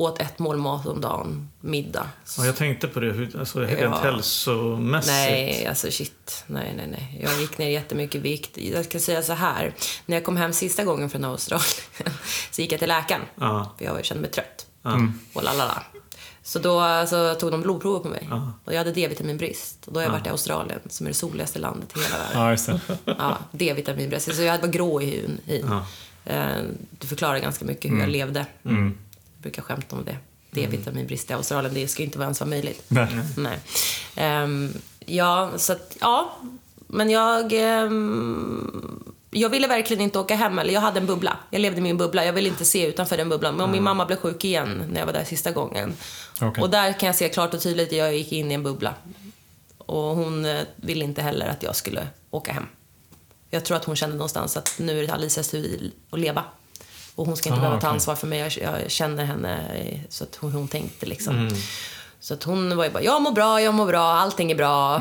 Åt 0.00 0.20
ett 0.20 0.38
mål 0.38 0.56
mat 0.56 0.86
om 0.86 1.00
dagen, 1.00 1.48
middag. 1.60 2.06
Ja, 2.38 2.46
jag 2.46 2.56
tänkte 2.56 2.88
på 2.88 3.00
det, 3.00 3.12
hur, 3.12 3.38
alltså, 3.40 3.60
rent 3.60 3.80
Ja. 3.80 3.98
hälsomässigt. 4.02 5.12
Nej, 5.12 5.66
alltså 5.66 5.90
shit. 5.90 6.44
Nej, 6.46 6.72
nej, 6.76 6.86
nej. 6.90 7.20
Jag 7.22 7.40
gick 7.40 7.58
ner 7.58 7.68
jättemycket 7.68 8.14
i 8.14 8.18
vikt. 8.18 8.58
Jag 8.58 8.84
ska 8.84 8.98
säga 9.00 9.22
så 9.22 9.32
här. 9.32 9.74
När 10.06 10.16
jag 10.16 10.24
kom 10.24 10.36
hem 10.36 10.52
sista 10.52 10.84
gången 10.84 11.10
från 11.10 11.24
Australien 11.24 11.68
så 12.50 12.62
gick 12.62 12.72
jag 12.72 12.78
till 12.78 12.88
läkaren. 12.88 13.20
Ja. 13.34 13.74
För 13.78 13.84
jag 13.84 14.04
kände 14.04 14.20
mig 14.20 14.30
trött. 14.30 14.66
Ja. 14.82 15.00
Och 15.32 15.42
lalala. 15.42 15.82
Så 16.42 16.58
då 16.58 17.06
så 17.08 17.34
tog 17.34 17.50
de 17.50 17.62
blodprover 17.62 18.00
på 18.00 18.08
mig. 18.08 18.28
Och 18.64 18.72
jag 18.72 18.78
hade 18.78 18.92
D-vitaminbrist. 18.92 19.86
Och 19.86 19.92
då 19.92 20.00
har 20.00 20.04
jag 20.04 20.10
varit 20.12 20.26
i 20.26 20.30
Australien, 20.30 20.80
som 20.88 21.06
är 21.06 21.10
det 21.10 21.14
soligaste 21.14 21.58
landet 21.58 21.96
i 21.96 22.00
hela 22.02 22.18
världen. 22.18 22.42
Ja, 22.42 22.50
just 22.50 22.66
det. 22.66 22.80
Ja, 23.04 23.38
D-vitaminbrist. 23.52 24.36
Så 24.36 24.42
jag 24.42 24.58
var 24.58 24.68
grå 24.68 25.02
i 25.02 25.10
huden. 25.10 25.40
I. 25.46 25.60
Eh, 26.24 26.46
Det 26.90 27.06
förklarar 27.06 27.38
ganska 27.38 27.64
mycket 27.64 27.90
hur 27.90 28.00
jag 28.00 28.08
levde. 28.08 28.46
Jag 28.62 28.92
brukar 29.42 29.62
skämta 29.62 29.96
om 29.96 30.04
det. 30.04 30.16
D-vitaminbrist 30.50 31.30
i 31.30 31.32
Australien, 31.32 31.74
det 31.74 31.88
ska 31.88 32.02
ju 32.02 32.06
inte 32.06 32.18
ens 32.18 32.40
vara 32.40 32.50
möjligt. 32.50 32.84
Nej. 32.88 33.08
Nej. 33.36 33.58
Ehm, 34.16 34.72
ja, 35.06 35.50
så 35.56 35.72
att, 35.72 35.96
ja. 36.00 36.36
Men 36.86 37.10
jag... 37.10 37.52
ehm, 37.52 39.04
jag 39.30 39.50
ville 39.50 39.66
verkligen 39.68 40.02
inte 40.02 40.18
åka 40.18 40.34
hem. 40.34 40.58
Eller 40.58 40.74
jag 40.74 40.80
hade 40.80 41.00
en 41.00 41.06
bubbla. 41.06 41.36
Jag 41.50 41.60
levde 41.60 41.78
i 41.78 41.82
min 41.82 41.96
bubbla. 41.96 42.24
Jag 42.24 42.32
ville 42.32 42.48
inte 42.48 42.64
se 42.64 42.86
utanför 42.86 43.16
den 43.16 43.28
bubblan. 43.28 43.56
Men 43.56 43.70
min 43.70 43.82
mamma 43.82 44.06
blev 44.06 44.16
sjuk 44.16 44.44
igen 44.44 44.84
när 44.92 44.98
jag 44.98 45.06
var 45.06 45.12
där 45.12 45.24
sista 45.24 45.50
gången. 45.50 45.92
Okej. 46.40 46.62
Och 46.62 46.70
där 46.70 46.92
kan 46.92 47.06
jag 47.06 47.16
se 47.16 47.28
klart 47.28 47.54
och 47.54 47.60
tydligt 47.60 47.88
att 47.88 47.96
jag 47.96 48.16
gick 48.16 48.32
in 48.32 48.50
i 48.50 48.54
en 48.54 48.62
bubbla. 48.62 48.94
Och 49.78 50.16
hon 50.16 50.44
eh, 50.44 50.62
ville 50.76 51.04
inte 51.04 51.22
heller 51.22 51.48
att 51.48 51.62
jag 51.62 51.76
skulle 51.76 52.06
åka 52.30 52.52
hem. 52.52 52.66
Jag 53.50 53.64
tror 53.64 53.76
att 53.76 53.84
hon 53.84 53.96
kände 53.96 54.16
någonstans 54.16 54.56
att 54.56 54.74
nu 54.78 54.98
är 54.98 55.06
det 55.06 55.12
Alisas 55.12 55.48
tur 55.48 55.90
att 56.10 56.20
leva. 56.20 56.44
Och 57.14 57.26
hon 57.26 57.36
ska 57.36 57.48
inte 57.48 57.58
Ah, 57.60 57.62
behöva 57.62 57.80
ta 57.80 57.88
ansvar 57.88 58.14
för 58.14 58.26
mig. 58.26 58.38
Jag, 58.38 58.52
jag 58.82 58.90
känner 58.90 59.24
henne 59.24 59.60
så 60.08 60.24
att 60.24 60.36
hon, 60.36 60.52
hon 60.52 60.68
tänkte 60.68 61.06
liksom. 61.06 61.50
Så 62.20 62.34
att 62.34 62.42
hon 62.42 62.76
var 62.76 62.84
ju 62.84 62.90
bara, 62.90 63.02
jag 63.02 63.22
mår 63.22 63.32
bra, 63.32 63.60
jag 63.62 63.74
mår 63.74 63.86
bra, 63.86 64.02
allting 64.12 64.50
är 64.50 64.54
bra. 64.56 65.00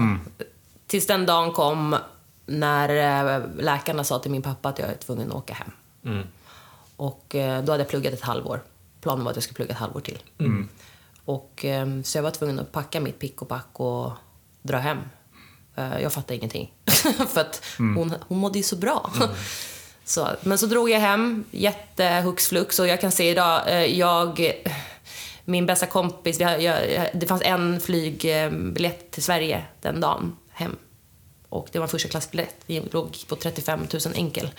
Tills 0.87 1.07
den 1.07 1.25
dagen 1.25 1.51
kom 1.51 1.95
när 2.45 2.89
eh, 3.35 3.41
läkarna 3.59 4.03
sa 4.03 4.19
till 4.19 4.31
min 4.31 4.41
pappa 4.41 4.69
att 4.69 4.79
jag 4.79 4.89
är 4.89 4.95
tvungen 4.95 5.29
att 5.31 5.35
åka 5.37 5.53
hem. 5.53 5.71
Och 6.95 7.35
eh, 7.35 7.63
då 7.63 7.71
hade 7.71 7.83
jag 7.83 7.89
pluggat 7.89 8.13
ett 8.13 8.21
halvår. 8.21 8.63
Planen 9.01 9.23
var 9.23 9.31
att 9.31 9.37
jag 9.37 9.43
skulle 9.43 9.55
plugga 9.55 9.71
ett 9.71 9.79
halvår 9.79 9.99
till. 10.01 10.19
Och, 11.25 11.65
eh, 11.65 11.87
så 12.03 12.17
jag 12.17 12.23
var 12.23 12.31
tvungen 12.31 12.59
att 12.59 12.71
packa 12.71 12.99
mitt 12.99 13.19
pick 13.19 13.41
och 13.41 13.47
pack 13.47 13.67
och 13.73 14.11
dra 14.61 14.77
hem. 14.77 14.97
Eh, 15.75 16.01
jag 16.01 16.13
fattade 16.13 16.35
ingenting. 16.35 16.73
För 17.33 17.41
att 17.41 17.63
hon, 17.77 18.13
hon 18.27 18.37
mådde 18.37 18.57
ju 18.57 18.63
så 18.63 18.75
bra. 18.75 19.11
Så, 20.09 20.29
men 20.41 20.57
så 20.57 20.65
drog 20.65 20.89
jag 20.89 20.99
hem, 20.99 21.45
jättehux 21.51 22.47
flux 22.47 22.79
och 22.79 22.87
jag 22.87 23.01
kan 23.01 23.11
se 23.11 23.29
idag, 23.29 23.61
eh, 23.67 23.99
jag, 23.99 24.53
min 25.45 25.65
bästa 25.65 25.85
kompis, 25.85 26.41
har, 26.41 26.57
jag, 26.57 27.09
det 27.13 27.27
fanns 27.27 27.41
en 27.41 27.81
flygbiljett 27.81 29.11
till 29.11 29.23
Sverige 29.23 29.65
den 29.81 30.01
dagen 30.01 30.35
hem. 30.51 30.75
Och 31.49 31.69
det 31.71 31.79
var 31.79 31.83
en 31.83 31.89
första 31.89 32.09
klassbiljett. 32.09 32.55
Vi 32.65 32.79
låg 32.91 33.17
på 33.27 33.35
35 33.35 33.79
000 33.79 34.01
enkel. 34.15 34.51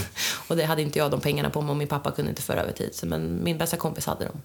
och 0.48 0.56
det 0.56 0.64
hade 0.64 0.82
inte 0.82 0.98
jag 0.98 1.10
de 1.10 1.20
pengarna 1.20 1.50
på 1.50 1.60
mig 1.60 1.70
och 1.70 1.76
min 1.76 1.88
pappa 1.88 2.10
kunde 2.10 2.30
inte 2.30 2.42
föra 2.42 2.60
över 2.60 2.72
tid. 2.72 2.94
Så, 2.94 3.06
men 3.06 3.44
min 3.44 3.58
bästa 3.58 3.76
kompis 3.76 4.06
hade 4.06 4.24
de 4.24 4.42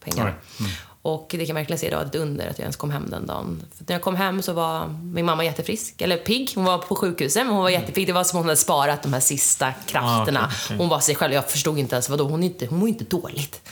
pengarna. 0.00 0.34
Oj. 0.60 0.66
Och 1.06 1.26
det 1.30 1.38
kan 1.38 1.46
jag 1.46 1.54
verkligen 1.54 1.78
se 1.78 1.86
idag, 1.86 2.06
ett 2.06 2.14
under 2.14 2.48
att 2.48 2.58
jag 2.58 2.64
ens 2.64 2.76
kom 2.76 2.90
hem 2.90 3.10
den 3.10 3.26
dagen. 3.26 3.62
För 3.76 3.84
när 3.88 3.94
jag 3.94 4.02
kom 4.02 4.16
hem 4.16 4.42
så 4.42 4.52
var 4.52 4.88
min 4.88 5.24
mamma 5.24 5.44
jättefrisk, 5.44 6.00
eller 6.00 6.16
pigg. 6.16 6.52
Hon 6.54 6.64
var 6.64 6.78
på 6.78 6.96
sjukhuset, 6.96 7.46
men 7.46 7.54
hon 7.54 7.62
var 7.62 7.70
jättepigg. 7.70 8.06
Det 8.06 8.12
var 8.12 8.24
som 8.24 8.36
om 8.36 8.42
hon 8.42 8.48
hade 8.48 8.56
sparat 8.56 9.02
de 9.02 9.12
här 9.12 9.20
sista 9.20 9.72
krafterna. 9.72 10.40
Ah, 10.40 10.46
okej, 10.46 10.58
okej. 10.64 10.76
Hon 10.76 10.88
var 10.88 11.00
sig 11.00 11.14
själv. 11.14 11.34
Jag 11.34 11.50
förstod 11.50 11.78
inte 11.78 11.94
ens, 11.94 12.08
vadå, 12.08 12.24
hon, 12.24 12.42
inte, 12.42 12.66
hon 12.66 12.78
mår 12.78 12.88
inte 12.88 13.04
dåligt. 13.04 13.68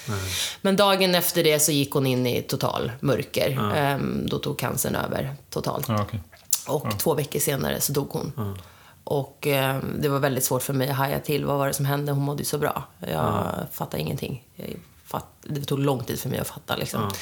Men 0.60 0.76
dagen 0.76 1.14
efter 1.14 1.44
det 1.44 1.60
så 1.60 1.72
gick 1.72 1.92
hon 1.92 2.06
in 2.06 2.26
i 2.26 2.42
total 2.42 2.92
mörker. 3.00 3.72
Ehm, 3.76 4.26
då 4.26 4.38
tog 4.38 4.58
cancern 4.58 4.94
över 4.94 5.36
totalt. 5.50 5.88
Ja, 5.88 6.02
okej. 6.02 6.20
Och 6.66 6.98
två 6.98 7.14
veckor 7.14 7.40
senare 7.40 7.80
så 7.80 7.92
dog 7.92 8.08
hon. 8.10 8.58
Och 9.04 9.46
eh, 9.46 9.78
det 9.98 10.08
var 10.08 10.18
väldigt 10.18 10.44
svårt 10.44 10.62
för 10.62 10.72
mig 10.72 10.88
att 10.88 10.96
haja 10.96 11.20
till. 11.20 11.44
Vad 11.44 11.58
var 11.58 11.66
det 11.66 11.74
som 11.74 11.84
hände? 11.84 12.12
Hon 12.12 12.22
mådde 12.22 12.42
ju 12.42 12.46
så 12.46 12.58
bra. 12.58 12.84
Jag 13.00 13.54
fattade 13.72 14.02
ingenting. 14.02 14.44
Jag 14.56 14.66
fatt, 15.06 15.26
det 15.42 15.60
tog 15.64 15.78
lång 15.78 16.04
tid 16.04 16.20
för 16.20 16.28
mig 16.28 16.38
att 16.38 16.48
fatta 16.48 16.76
liksom. 16.76 17.12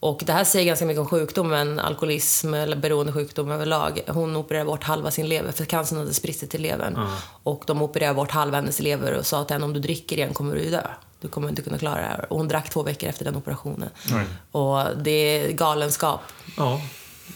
Och 0.00 0.22
det 0.26 0.32
här 0.32 0.44
säger 0.44 0.66
ganska 0.66 0.86
mycket 0.86 1.00
om 1.00 1.06
sjukdomen, 1.06 1.78
alkoholism 1.78 2.54
eller 2.54 2.76
beroendesjukdom 2.76 3.50
överlag. 3.50 4.00
Hon 4.08 4.36
opererade 4.36 4.66
bort 4.66 4.84
halva 4.84 5.10
sin 5.10 5.28
lever 5.28 5.52
för 5.52 5.64
cancern 5.64 5.98
hade 5.98 6.14
spritt 6.14 6.38
sig 6.38 6.48
till 6.48 6.62
levern. 6.62 6.98
Och 7.42 7.64
de 7.66 7.82
opererade 7.82 8.14
bort 8.14 8.30
halva 8.30 8.56
hennes 8.56 8.80
lever 8.80 9.12
och 9.18 9.26
sa 9.26 9.44
till 9.44 9.54
henne 9.54 9.64
om 9.64 9.72
du 9.72 9.80
dricker 9.80 10.16
igen 10.16 10.34
kommer 10.34 10.54
du 10.56 10.70
dö. 10.70 10.82
Du 11.20 11.28
kommer 11.28 11.48
inte 11.48 11.62
kunna 11.62 11.78
klara 11.78 12.00
det 12.00 12.06
här. 12.06 12.26
Och 12.32 12.36
hon 12.38 12.48
drack 12.48 12.70
två 12.70 12.82
veckor 12.82 13.08
efter 13.08 13.24
den 13.24 13.36
operationen. 13.36 13.90
Oj. 14.14 14.24
Och 14.50 14.96
det 14.98 15.10
är 15.10 15.52
galenskap. 15.52 16.20
Ja, 16.56 16.80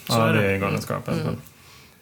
så 0.06 0.12
Ja, 0.14 0.28
är 0.28 0.32
det 0.34 0.40
det. 0.42 0.50
är 0.50 0.58
galenskap. 0.58 1.08
alltså. 1.08 1.28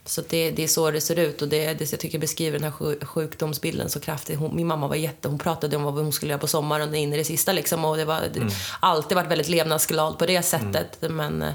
Så 0.09 0.23
det, 0.29 0.51
det 0.51 0.62
är 0.64 0.69
så 0.69 0.90
det 0.90 1.01
ser 1.01 1.19
ut 1.19 1.42
och 1.42 1.49
det, 1.49 1.75
det 1.75 1.92
jag 1.92 2.01
tycker 2.01 2.19
beskriver 2.19 2.59
den 2.59 2.64
här 2.64 2.71
sju- 2.71 3.05
sjukdomsbilden 3.05 3.90
så 3.90 4.01
kraftigt. 4.01 4.38
Hon, 4.38 4.57
min 4.57 4.66
mamma 4.66 4.88
var 4.88 4.97
jätte, 4.97 5.29
hon 5.29 5.38
pratade 5.38 5.77
om 5.77 5.83
vad 5.83 5.95
hon 5.95 6.12
skulle 6.12 6.31
göra 6.33 6.40
på 6.40 6.47
sommaren 6.47 6.95
in 6.95 7.12
i 7.12 7.16
det 7.16 7.25
sista 7.25 7.53
liksom 7.53 7.85
och 7.85 7.97
det 7.97 8.05
var 8.05 8.21
det, 8.35 8.51
alltid 8.81 9.16
varit 9.16 9.31
väldigt 9.31 9.49
levnadsglad 9.49 10.19
på 10.19 10.27
det 10.27 10.42
sättet. 10.42 10.99
Men 11.01 11.42
eh, 11.42 11.53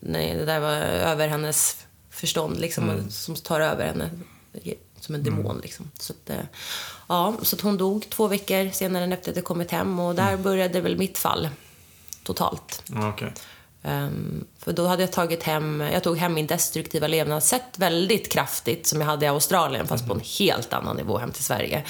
nej, 0.00 0.34
det 0.34 0.44
där 0.44 0.60
var 0.60 0.72
över 0.72 1.28
hennes 1.28 1.76
förstånd 2.10 2.60
liksom 2.60 2.88
och 2.88 3.12
som 3.12 3.34
tar 3.34 3.60
över 3.60 3.86
henne 3.86 4.10
som 5.00 5.14
en 5.14 5.22
demon 5.22 5.60
liksom. 5.62 5.90
Så 5.98 6.12
att, 6.12 6.30
eh, 6.30 6.44
ja, 7.08 7.34
så 7.42 7.56
att 7.56 7.62
hon 7.62 7.76
dog 7.76 8.10
två 8.10 8.28
veckor 8.28 8.70
senare 8.70 9.14
efter 9.14 9.30
att 9.30 9.36
jag 9.36 9.44
kommit 9.44 9.70
hem 9.70 9.98
och 10.00 10.14
där 10.14 10.36
började 10.36 10.80
väl 10.80 10.98
mitt 10.98 11.18
fall 11.18 11.48
totalt. 12.24 12.82
Ja, 12.86 13.08
Ehm, 13.86 14.44
för 14.58 14.72
då 14.72 14.86
hade 14.86 15.02
jag 15.02 15.12
tagit 15.12 15.42
hem, 15.42 15.80
jag 15.92 16.02
tog 16.02 16.18
hem 16.18 16.34
min 16.34 16.46
destruktiva 16.46 17.06
levnadssätt 17.06 17.62
väldigt 17.76 18.32
kraftigt 18.32 18.86
som 18.86 19.00
jag 19.00 19.06
hade 19.06 19.26
i 19.26 19.28
Australien 19.28 19.86
fast 19.86 20.06
på 20.06 20.14
en 20.14 20.20
helt 20.38 20.72
annan 20.72 20.96
nivå 20.96 21.18
hem 21.18 21.32
till 21.32 21.44
Sverige. 21.44 21.84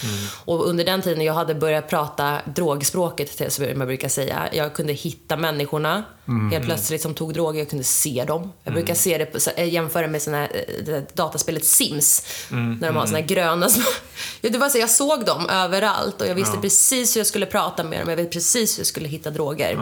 Och 0.44 0.68
under 0.68 0.85
den 0.85 1.02
tiden 1.02 1.24
jag 1.24 1.35
hade 1.35 1.54
börjat 1.54 1.88
prata 1.88 2.38
drogspråket 2.44 3.52
som 3.52 3.64
jag 3.64 3.78
brukar 3.78 4.09
säga. 4.09 4.48
Jag 4.52 4.74
kunde 4.74 4.92
hitta 4.92 5.37
människorna 5.37 6.04
helt 6.52 6.64
plötsligt 6.64 7.02
som 7.02 7.14
tog 7.14 7.35
droger, 7.35 7.59
jag 7.59 7.70
kunde 7.70 7.85
se 7.85 8.24
dem. 8.26 8.52
Jag 8.64 8.74
brukar 8.74 8.94
se 8.94 9.18
det, 9.18 9.48
eh, 9.56 9.68
jämföra 9.68 10.06
med 10.06 10.22
såna 10.22 10.46
eh, 10.46 10.85
det 10.85 11.16
dataspelet 11.16 11.64
Sims. 11.64 12.22
När 12.50 12.87
de 12.87 12.96
har 12.96 13.06
såna 13.06 13.18
här 13.18 13.26
gröna 13.26 13.68
små... 13.68 13.85
Ja, 14.40 14.50
det 14.50 14.59
var 14.59 14.68
så, 14.68 14.78
jag 14.78 14.90
såg 14.90 15.24
dem 15.24 15.48
överallt 15.50 16.20
och 16.20 16.26
jag 16.26 16.35
visste 16.35 16.56
precis 16.59 17.16
hur 17.16 17.20
jag 17.20 17.26
skulle 17.26 17.46
prata 17.46 17.85
med 17.85 18.00
dem. 18.00 18.09
Jag 18.09 18.16
visste 18.16 18.32
precis 18.32 18.78
hur 18.78 18.80
jag 18.80 18.87
skulle 18.87 19.09
hitta 19.09 19.30
droger. 19.30 19.74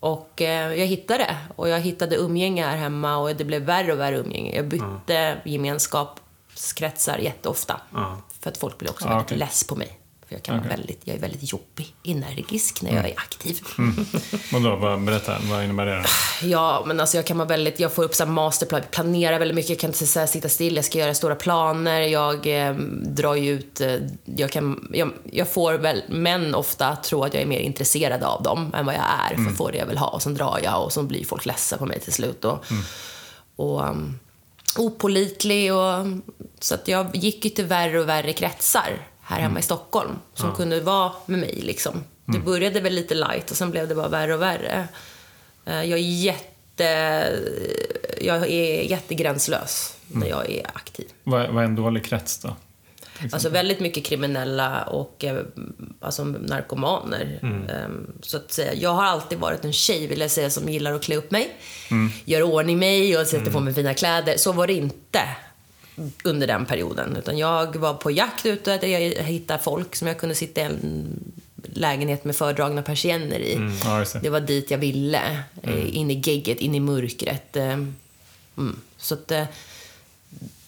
Och 0.00 0.42
eh, 0.42 0.74
jag 0.74 0.86
hittade 0.86 1.18
det. 1.24 1.36
Och 1.56 1.68
jag 1.68 1.80
hittade 1.80 2.16
umgänge 2.16 2.64
här 2.66 2.76
hemma 2.76 3.16
och 3.16 3.36
det 3.36 3.44
blev 3.44 3.62
värre 3.62 3.92
och 3.92 3.98
värre 4.00 4.16
umgänge. 4.16 4.56
Jag 4.56 4.68
bytte 4.68 5.36
gemenskapskretsar 5.44 7.18
jätteofta. 7.18 7.80
Ja. 7.94 8.16
För 8.40 8.50
att 8.50 8.56
folk 8.56 8.78
blir 8.78 8.90
också 8.90 9.04
Ja, 9.04 9.08
väldigt 9.10 9.26
okej. 9.26 9.38
less 9.38 9.64
på 9.64 9.76
mig. 9.76 9.99
För 10.30 10.36
jag, 10.36 10.42
kan 10.42 10.54
vara 10.54 10.66
Okej. 10.66 10.76
väldigt, 10.76 11.00
jag 11.04 11.16
är 11.16 11.20
väldigt 11.20 11.52
jobbig, 11.52 11.94
energisk 12.04 12.82
när 12.82 12.94
jag 12.94 13.08
är 13.08 13.14
aktiv. 13.16 13.60
Och 14.54 14.60
då, 14.60 14.76
vad, 14.76 15.04
berätta, 15.04 15.36
vad 15.50 15.64
innebär 15.64 15.86
det? 15.86 15.96
då? 15.96 16.02
Ja, 16.48 16.84
men 16.86 17.00
alltså 17.00 17.16
jag 17.16 17.26
kan 17.26 17.38
vara 17.38 17.48
väldigt, 17.48 17.80
jag 17.80 17.92
får 17.92 18.02
upp 18.04 18.14
så 18.14 18.26
masterplan, 18.26 18.82
planera 18.90 19.38
väldigt 19.38 19.54
mycket, 19.54 19.70
jag 19.70 19.78
kan 19.78 19.90
inte 19.90 20.06
så 20.06 20.26
sitta 20.26 20.48
still, 20.48 20.76
jag 20.76 20.84
ska 20.84 20.98
göra 20.98 21.14
stora 21.14 21.34
planer, 21.34 22.00
jag 22.00 22.66
eh, 22.66 22.74
drar 23.02 23.34
ju 23.34 23.52
ut, 23.52 23.80
eh, 23.80 23.96
jag 24.24 24.50
kan, 24.50 24.90
jag, 24.92 25.10
jag 25.30 25.48
får 25.48 25.74
väl 25.74 26.02
män 26.08 26.54
ofta 26.54 26.96
tro 26.96 27.24
att 27.24 27.34
jag 27.34 27.42
är 27.42 27.46
mer 27.46 27.60
intresserad 27.60 28.22
av 28.22 28.42
dem 28.42 28.74
än 28.74 28.86
vad 28.86 28.94
jag 28.94 29.04
är, 29.30 29.44
för 29.44 29.50
att 29.50 29.56
få 29.56 29.70
det 29.70 29.78
jag 29.78 29.86
vill 29.86 29.98
ha, 29.98 30.08
och 30.08 30.22
sen 30.22 30.34
drar 30.34 30.60
jag 30.62 30.84
och 30.84 30.92
så 30.92 31.02
blir 31.02 31.24
folk 31.24 31.46
ledsna 31.46 31.78
på 31.78 31.86
mig 31.86 32.00
till 32.00 32.12
slut. 32.12 32.44
Och, 32.44 32.64
och 33.56 33.88
um, 33.88 34.18
opolitlig 34.78 35.74
och 35.74 36.06
så 36.60 36.74
att 36.74 36.88
jag 36.88 37.16
gick 37.16 37.44
ju 37.44 37.50
till 37.50 37.66
värre 37.66 38.00
och 38.00 38.08
värre 38.08 38.32
kretsar 38.32 39.09
här 39.30 39.40
hemma 39.40 39.58
i 39.58 39.62
Stockholm 39.62 40.10
som 40.34 40.54
kunde 40.54 40.80
vara 40.80 41.12
med 41.26 41.38
mig 41.38 41.60
liksom. 41.62 42.04
Det 42.26 42.38
började 42.38 42.80
väl 42.80 42.92
lite 42.94 43.14
light 43.14 43.50
och 43.50 43.56
sen 43.56 43.70
blev 43.70 43.88
det 43.88 43.94
bara 43.94 44.08
värre 44.08 44.34
och 44.34 44.42
värre. 44.42 44.88
Eh, 45.64 45.74
Jag 45.84 45.98
är 45.98 46.22
jätte... 46.22 46.84
Jag 48.20 48.36
är 48.50 48.82
jättegränslös 48.82 49.96
när 50.08 50.26
jag 50.26 50.50
är 50.50 50.66
aktiv. 50.74 51.08
Vad, 51.24 51.48
vad 51.50 51.62
är 51.62 51.68
en 51.68 51.74
dålig 51.76 52.04
krets 52.04 52.38
då? 52.38 52.56
Alltså 53.32 53.48
väldigt 53.48 53.80
mycket 53.80 54.04
kriminella 54.04 54.82
och 54.82 55.24
eh, 55.24 55.42
alltså 56.00 56.24
narkomaner. 56.24 57.38
Mm. 57.42 57.68
Ehm, 57.68 58.12
Så 58.22 58.36
att 58.36 58.52
säga. 58.52 58.74
Jag 58.74 58.90
har 58.90 59.04
alltid 59.04 59.38
varit 59.38 59.64
en 59.64 59.72
tjej, 59.72 60.06
vill 60.06 60.20
jag 60.20 60.30
säga, 60.30 60.50
som 60.50 60.68
gillar 60.68 60.92
att 60.92 61.02
klä 61.02 61.16
upp 61.16 61.30
mig. 61.30 61.56
Mm. 61.90 62.10
Göra 62.24 62.44
ordning 62.44 62.78
mig 62.78 63.18
och 63.18 63.26
sätta 63.26 63.50
på 63.50 63.60
mig 63.60 63.74
fina 63.74 63.94
kläder. 63.94 64.36
Så 64.36 64.52
var 64.52 64.66
det 64.66 64.72
inte 64.72 65.20
under 66.24 66.46
den 66.46 66.66
perioden. 66.66 67.16
Utan 67.16 67.38
jag 67.38 67.76
var 67.76 67.94
på 67.94 68.10
jakt 68.10 68.46
ute, 68.46 68.70
jag 68.70 69.00
hittade 69.24 69.62
folk 69.62 69.96
som 69.96 70.08
jag 70.08 70.18
kunde 70.18 70.34
sitta 70.34 70.60
i 70.60 70.64
en 70.64 71.06
lägenhet 71.72 72.24
med 72.24 72.36
fördragna 72.36 72.82
persienner 72.82 73.38
i. 73.38 73.58
Ja, 73.84 73.98
just 73.98 74.12
det. 74.12 74.18
Det 74.18 74.30
var 74.30 74.40
dit 74.40 74.70
jag 74.70 74.78
ville. 74.78 75.42
eh, 75.62 75.96
In 75.96 76.10
i 76.10 76.14
gegget, 76.14 76.58
in 76.58 76.74
i 76.74 76.80
mörkret. 76.80 77.56
eh, 77.56 77.78
Mm. 78.56 78.80
Så 78.96 79.14
att, 79.14 79.30
eh, 79.30 79.44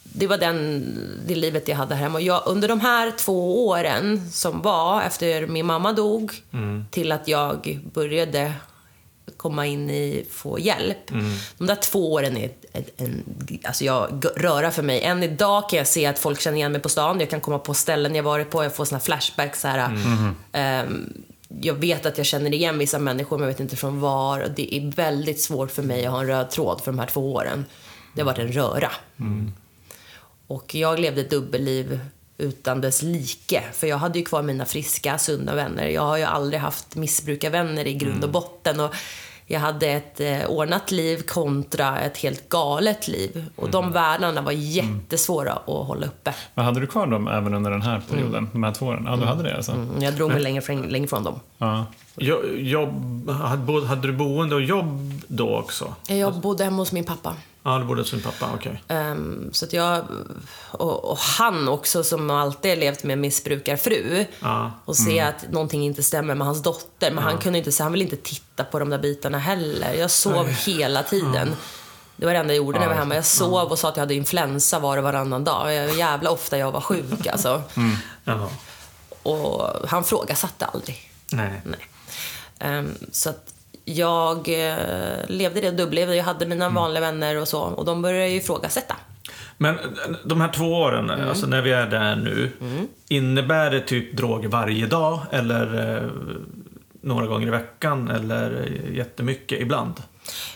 det 0.02 0.26
var 0.26 0.38
den, 0.38 0.84
det 1.26 1.34
livet 1.34 1.68
jag 1.68 1.76
hade 1.76 1.94
här 1.94 2.02
hemma. 2.02 2.20
Jag, 2.20 2.42
under 2.46 2.68
de 2.68 2.80
här 2.80 3.10
två 3.10 3.66
åren 3.68 4.30
som 4.30 4.62
var 4.62 5.02
efter 5.02 5.46
min 5.46 5.66
mamma 5.66 5.92
dog 5.92 6.32
till 6.90 7.12
att 7.12 7.28
jag 7.28 7.80
började 7.94 8.52
komma 9.36 9.66
in 9.66 9.90
i, 9.90 10.26
få 10.30 10.58
hjälp. 10.58 11.10
De 11.58 11.66
där 11.66 11.74
två 11.74 12.12
åren 12.12 12.36
är 12.36 12.50
en, 12.72 12.84
en 12.96 13.22
alltså 13.64 13.84
jag, 13.84 14.24
röra 14.36 14.70
för 14.70 14.82
mig. 14.82 15.02
Än 15.02 15.22
idag 15.22 15.68
kan 15.68 15.76
jag 15.76 15.86
se 15.86 16.06
att 16.06 16.18
folk 16.18 16.40
känner 16.40 16.56
igen 16.56 16.72
mig 16.72 16.80
på 16.80 16.88
stan. 16.88 17.20
Jag 17.20 17.30
kan 17.30 17.40
komma 17.40 17.58
på 17.58 17.74
ställen 17.74 18.14
jag 18.14 18.22
varit 18.22 18.50
på. 18.50 18.62
Jag 18.62 18.74
får 18.74 18.84
såna 18.84 19.00
flashbacks. 19.00 19.60
Så 19.60 19.68
här, 19.68 19.90
ehm, 20.52 21.22
jag 21.60 21.74
vet 21.74 22.06
att 22.06 22.18
jag 22.18 22.26
känner 22.26 22.54
igen 22.54 22.78
vissa 22.78 22.98
människor, 22.98 23.38
men 23.38 23.48
jag 23.48 23.52
vet 23.52 23.60
inte 23.60 23.76
från 23.76 24.00
var. 24.00 24.52
Det 24.56 24.74
är 24.74 24.92
väldigt 24.92 25.40
svårt 25.40 25.70
för 25.70 25.82
mig 25.82 26.06
att 26.06 26.12
ha 26.12 26.20
en 26.20 26.26
röd 26.26 26.50
tråd 26.50 26.80
för 26.80 26.92
de 26.92 26.98
här 26.98 27.06
två 27.06 27.32
åren. 27.32 27.64
Det 28.14 28.20
har 28.20 28.26
varit 28.26 28.38
en 28.38 28.52
röra. 28.52 28.90
Och 30.46 30.74
jag 30.74 30.98
levde 30.98 31.20
ett 31.20 31.30
dubbelliv 31.30 32.00
utan 32.42 32.80
dess 32.80 33.02
like. 33.02 33.62
För 33.72 33.86
jag 33.86 33.96
hade 33.98 34.18
ju 34.18 34.24
kvar 34.24 34.42
mina 34.42 34.64
friska, 34.64 35.18
sunda 35.18 35.54
vänner. 35.54 35.86
Jag 35.88 36.02
har 36.02 36.16
ju 36.16 36.24
aldrig 36.24 36.60
haft 36.60 36.96
missbrukarvänner 36.96 37.86
i 37.86 37.92
grund 37.94 38.24
och 38.24 38.30
botten. 38.30 38.80
Och 38.80 38.94
jag 39.46 39.60
hade 39.60 39.86
ett 39.86 40.20
eh, 40.20 40.44
ordnat 40.46 40.90
liv 40.90 41.22
kontra 41.22 41.98
ett 42.00 42.16
helt 42.16 42.48
galet 42.48 43.08
liv. 43.08 43.44
Och 43.56 43.70
de 43.70 43.92
världarna 43.92 44.42
var 44.42 44.52
jättesvåra 44.52 45.52
att 45.52 45.66
hålla 45.86 46.06
uppe. 46.06 46.34
Men 46.54 46.64
hade 46.64 46.80
du 46.80 46.86
kvar 46.86 47.06
dem 47.06 47.28
även 47.28 47.54
under 47.54 47.70
den 47.70 47.82
här 47.82 48.02
perioden? 48.10 48.48
De 48.52 48.62
här 48.64 48.72
två 48.72 48.86
åren? 48.86 49.04
Ja, 49.08 49.16
du 49.16 49.24
hade 49.24 49.42
det 49.42 49.56
alltså? 49.56 49.72
Mm, 49.72 50.02
Jag 50.02 50.14
drog 50.14 50.30
mig 50.30 50.40
längre 50.42 50.60
från, 50.62 50.82
längre 50.82 51.08
från 51.08 51.24
dem. 51.24 51.40
Ja. 51.58 51.86
Jo- 52.16 52.46
Jobb, 52.56 53.30
hade, 53.30 53.86
hade 53.86 54.06
du 54.06 54.12
boende 54.12 54.54
och 54.54 54.62
jobb 54.62 55.20
då 55.28 55.56
också? 55.56 55.94
Jag 56.08 56.34
bodde 56.40 56.64
hemma 56.64 56.76
hos 56.76 56.92
min 56.92 57.04
pappa. 57.04 57.34
Ja, 57.64 57.78
du 57.78 57.84
bodde 57.84 58.00
hos 58.00 58.10
din 58.10 58.22
pappa, 58.22 58.50
okej. 58.54 58.82
Ehm, 58.88 59.50
så 59.52 59.64
att 59.64 59.72
jag, 59.72 60.04
och, 60.70 61.10
och 61.10 61.18
han 61.18 61.68
också 61.68 62.04
som 62.04 62.30
alltid 62.30 62.78
levt 62.78 63.04
med 63.04 63.14
en 63.14 63.20
missbrukarfru. 63.20 64.26
Ja. 64.40 64.70
Och 64.84 64.96
se 64.96 65.20
att 65.20 65.50
någonting 65.50 65.84
inte 65.84 66.02
stämmer 66.02 66.34
med 66.34 66.46
hans 66.46 66.62
dotter. 66.62 67.10
Men 67.10 67.24
han 67.24 67.38
kunde 67.38 67.58
inte, 67.58 67.72
så 67.72 67.82
han 67.82 67.92
ville 67.92 68.04
inte 68.04 68.16
titta 68.16 68.64
på 68.64 68.78
de 68.78 68.90
där 68.90 68.98
bitarna 68.98 69.38
heller. 69.38 69.94
Jag 69.94 70.10
sov 70.10 70.46
hela 70.46 71.02
tiden. 71.02 71.56
Det 72.16 72.26
var 72.26 72.32
det 72.32 72.38
enda 72.38 72.54
jag 72.54 72.64
gjorde 72.64 72.78
när 72.78 72.84
jag 72.84 72.90
var 72.90 72.98
hemma. 72.98 73.14
Jag 73.14 73.24
sov 73.24 73.70
och 73.70 73.78
sa 73.78 73.88
att 73.88 73.96
jag 73.96 74.02
hade 74.02 74.14
influensa 74.14 74.78
var 74.78 74.98
och 74.98 75.04
varannan 75.04 75.44
dag. 75.44 75.74
Jag, 75.74 75.96
jävla 75.96 76.30
ofta 76.30 76.58
jag 76.58 76.72
var 76.72 76.80
sjuk 76.80 77.26
alltså. 77.26 77.62
Jaha. 78.24 78.48
Och 79.22 79.68
han 79.88 80.04
frågasatte 80.04 80.66
aldrig. 80.66 81.10
Nej. 81.32 81.60
Nej. 81.64 81.88
Ehm, 82.58 82.94
så 83.12 83.30
att 83.30 83.51
jag 83.84 84.38
eh, 84.68 85.16
levde 85.28 85.60
det 85.60 85.70
dubbellivet. 85.70 86.16
Jag 86.16 86.24
hade 86.24 86.46
mina 86.46 86.68
vanliga 86.68 87.00
vänner 87.00 87.36
och 87.40 87.48
så. 87.48 87.60
Och 87.62 87.84
de 87.84 88.02
började 88.02 88.28
ju 88.28 88.36
ifrågasätta. 88.36 88.96
Men 89.58 89.74
eh, 89.78 89.84
de 90.24 90.40
här 90.40 90.48
två 90.52 90.64
åren, 90.64 91.10
Mm. 91.10 91.28
alltså 91.28 91.46
när 91.46 91.62
vi 91.62 91.72
är 91.72 91.86
där 91.86 92.16
nu. 92.16 92.50
Innebär 93.08 93.70
det 93.70 93.80
typ 93.80 94.16
droger 94.16 94.48
varje 94.48 94.86
dag 94.86 95.20
eller 95.30 95.96
eh, 95.96 96.10
några 97.02 97.26
gånger 97.26 97.46
i 97.46 97.50
veckan 97.50 98.10
eller 98.10 98.68
jättemycket 98.92 99.60
ibland? 99.60 100.02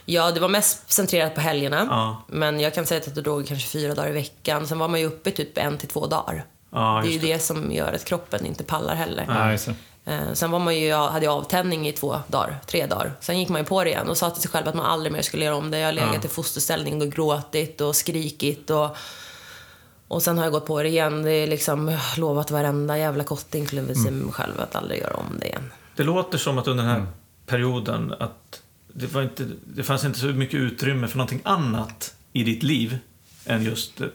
Ja, 0.05 0.31
det 0.31 0.41
var 0.41 0.49
mest 0.49 0.91
centrerat 0.93 1.35
på 1.35 1.41
helgerna. 1.41 1.87
Ja. 1.91 2.23
Men 2.29 2.61
jag 2.61 2.75
kan 2.75 2.87
säga 2.87 3.01
att 3.01 3.07
jag 3.17 3.25
droger 3.25 3.47
kanske 3.47 3.69
fyra 3.69 3.95
dagar 3.95 4.09
i 4.11 4.13
veckan. 4.13 4.67
Sen 4.67 4.79
var 4.79 4.89
man 4.89 5.01
ju 5.01 5.07
uppe 5.07 5.31
typ 5.31 5.59
en 5.59 5.79
till 5.79 5.89
två 5.89 6.07
dagar. 6.07 6.45
Ja, 6.71 7.01
det 7.05 7.09
är 7.09 7.11
ju 7.11 7.15
just 7.15 7.27
det 7.27 7.39
som 7.39 7.73
gör 7.73 7.93
att 7.93 8.05
kroppen 8.05 8.47
inte 8.47 8.65
pallar 8.65 8.95
heller. 8.95 9.25
Ja, 9.29 9.45
det. 9.45 9.75
Sen 10.35 10.51
var 10.51 10.59
man 10.59 10.77
ju, 10.77 10.87
jag 10.87 11.09
hade 11.09 11.25
jag 11.25 11.35
avtändning 11.35 11.89
i 11.89 11.93
två 11.93 12.21
dagar, 12.27 12.61
tre 12.67 12.87
dagar. 12.87 13.13
Sen 13.21 13.39
gick 13.39 13.49
man 13.49 13.61
ju 13.61 13.65
på 13.65 13.85
det 13.85 13.91
igen 13.91 14.09
och 14.09 14.17
sa 14.17 14.31
till 14.31 14.43
sig 14.43 14.51
själv 14.51 14.69
att 14.69 14.75
man 14.75 14.87
aldrig 14.87 15.13
mer 15.13 15.23
skulle 15.23 15.45
göra 15.45 15.57
om 15.57 15.71
det. 15.71 15.79
Jag 15.79 15.87
har 15.87 15.93
legat 15.93 16.25
i 16.25 16.29
fosterställning 16.29 17.03
och 17.03 17.09
gråtit 17.13 17.81
och 17.81 17.97
skrikit 17.97 18.71
och, 18.71 18.97
och 20.09 20.23
sen 20.23 20.39
har 20.39 20.45
jag 20.45 20.53
gått 20.53 20.67
på 20.67 20.83
det 20.83 20.89
igen. 20.89 21.23
Det 21.23 21.33
är 21.33 21.47
liksom, 21.47 21.97
lovat 22.17 22.51
varenda 22.51 22.99
jävla 22.99 23.25
kotte, 23.25 23.59
inklusive 23.59 24.11
mig 24.11 24.33
själv, 24.33 24.61
att 24.61 24.77
aldrig 24.77 25.01
göra 25.01 25.15
om 25.15 25.39
det 25.41 25.47
igen. 25.47 25.71
Det 25.97 26.03
låter 26.03 26.39
som 26.39 26.59
att 26.59 26.67
under 26.67 26.85
den 26.85 26.93
här 26.93 27.07
perioden 27.47 28.15
att 28.21 28.63
det, 28.93 29.07
var 29.07 29.23
inte, 29.23 29.47
det 29.65 29.83
fanns 29.83 30.05
inte 30.05 30.19
så 30.19 30.27
mycket 30.27 30.61
utrymme 30.61 31.09
för 31.09 31.19
någonting 31.19 31.41
annat 31.45 32.15
i 32.33 32.43
ditt 32.45 32.63
liv 32.63 32.99
än 33.45 33.65
just 33.65 34.01
eh, 34.01 34.07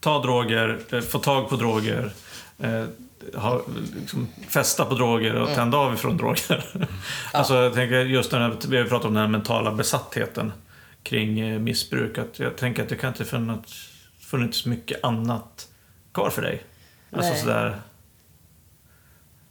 ta 0.00 0.22
droger, 0.22 0.78
eh, 0.90 1.00
få 1.00 1.18
tag 1.18 1.48
på 1.48 1.56
droger, 1.56 2.12
eh, 2.58 2.84
ha, 3.34 3.62
liksom, 4.00 4.28
festa 4.48 4.84
på 4.84 4.94
droger 4.94 5.34
och 5.34 5.48
tända 5.54 5.78
av 5.78 5.94
ifrån 5.94 6.16
droger. 6.16 6.88
alltså, 7.32 7.54
jag 7.54 7.74
tänker 7.74 7.96
just 7.96 8.30
den 8.30 8.42
här, 8.42 8.56
vi 8.68 8.76
har 8.76 8.84
pratat 8.84 9.06
om 9.06 9.14
den 9.14 9.22
här 9.22 9.30
mentala 9.30 9.72
besattheten 9.72 10.52
kring 11.02 11.40
eh, 11.40 11.58
missbruk. 11.58 12.18
Att 12.18 12.38
jag 12.38 12.56
tänker 12.56 12.82
att 12.82 12.88
det 12.88 12.96
kan 12.96 13.08
inte 13.08 13.24
funnits, 13.24 13.88
funnits 14.18 14.66
mycket 14.66 15.04
annat 15.04 15.68
kvar 16.12 16.30
för 16.30 16.42
dig. 16.42 16.62
Alltså 17.12 17.30
Nej. 17.30 17.40
sådär 17.40 17.80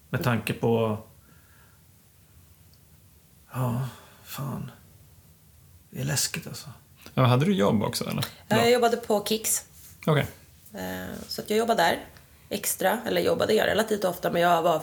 med 0.10 0.24
tanke 0.24 0.54
på 0.54 0.98
Ja, 3.54 3.82
fan. 4.24 4.72
Det 5.90 6.02
är 6.02 6.06
läskigt 6.06 6.48
alltså. 6.48 6.70
Ja, 7.14 7.24
hade 7.24 7.46
du 7.46 7.54
jobb 7.54 7.84
också 7.84 8.10
eller? 8.10 8.26
Jag 8.48 8.72
jobbade 8.72 8.98
på 8.98 9.26
Kicks. 9.26 9.66
Okej. 10.06 10.28
Eh, 10.74 11.16
Så 11.28 11.42
att 11.42 11.50
jag 11.50 11.60
jobbade 11.60 11.84
där 11.84 12.00
extra, 12.50 12.98
eller 13.08 13.22
jobbade 13.22 13.54
jag 13.54 13.68
relativt 13.68 14.04
ofta, 14.04 14.32
men 14.32 14.42
jag 14.42 14.62
var... 14.62 14.82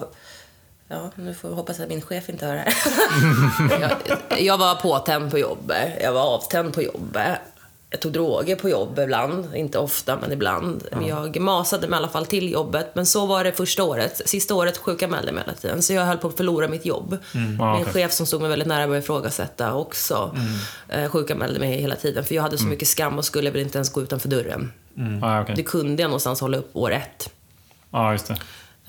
Ja, 0.89 1.11
nu 1.15 1.35
får 1.35 1.51
jag 1.51 1.57
hoppas 1.57 1.81
att 1.81 1.89
min 1.89 2.03
chef 2.03 2.29
inte 2.29 2.47
hör 2.47 2.55
det 2.55 2.61
här. 2.61 3.81
jag, 4.31 4.41
jag 4.41 4.59
var 4.59 4.75
påtänd 4.75 5.31
på 5.31 5.39
jobbet, 5.39 5.93
jag 6.03 6.13
var 6.13 6.21
avtänd 6.23 6.75
på 6.75 6.83
jobbet. 6.83 7.39
Jag 7.91 8.01
tog 8.01 8.13
droger 8.13 8.57
på 8.57 8.69
jobbet 8.69 9.05
ibland, 9.05 9.55
inte 9.57 9.79
ofta 9.79 10.19
men 10.21 10.33
ibland. 10.33 10.89
Jag 11.09 11.41
masade 11.41 11.89
mig 11.89 11.97
i 11.97 11.99
alla 11.99 12.09
fall 12.09 12.27
till 12.27 12.53
jobbet, 12.53 12.95
men 12.95 13.07
så 13.07 13.27
var 13.27 13.45
det 13.45 13.53
första 13.53 13.85
året. 13.85 14.21
Sista 14.25 14.55
året 14.55 14.79
sjukanmälde 14.79 15.33
mig 15.33 15.45
hela 15.47 15.57
tiden, 15.57 15.83
så 15.83 15.93
jag 15.93 16.05
höll 16.05 16.19
på 16.19 16.29
att 16.29 16.37
förlora 16.37 16.69
mitt 16.69 16.85
jobb. 16.87 17.19
Ja, 17.33 17.39
Min 17.41 17.61
okej. 17.61 17.85
chef 17.93 18.13
som 18.13 18.27
stod 18.27 18.41
mig 18.41 18.51
väldigt 18.51 18.69
nära 18.69 18.87
började 18.87 19.05
ifrågasätta 19.05 19.75
också. 19.75 20.37
Mm. 20.89 21.11
Sjukanmälde 21.11 21.61
mig 21.61 21.81
hela 21.81 21.97
tiden, 21.97 22.25
för 22.25 22.35
jag 22.35 22.43
hade 22.43 22.59
så 22.59 22.67
mycket 22.67 22.89
skam 22.89 23.19
och 23.19 23.25
skulle 23.25 23.51
väl 23.51 23.61
inte 23.61 23.79
ens 23.79 23.93
gå 23.93 24.03
utanför 24.03 24.29
dörren. 24.29 24.73
Ja, 25.21 25.41
okej. 25.43 25.55
Det 25.57 25.63
kunde 25.63 26.03
jag 26.03 26.09
någonstans 26.09 26.41
hålla 26.41 26.57
upp 26.57 26.77
år 26.77 26.93
ett. 26.93 27.31
Ja, 27.93 28.13
just 28.13 28.27
det. 28.27 28.37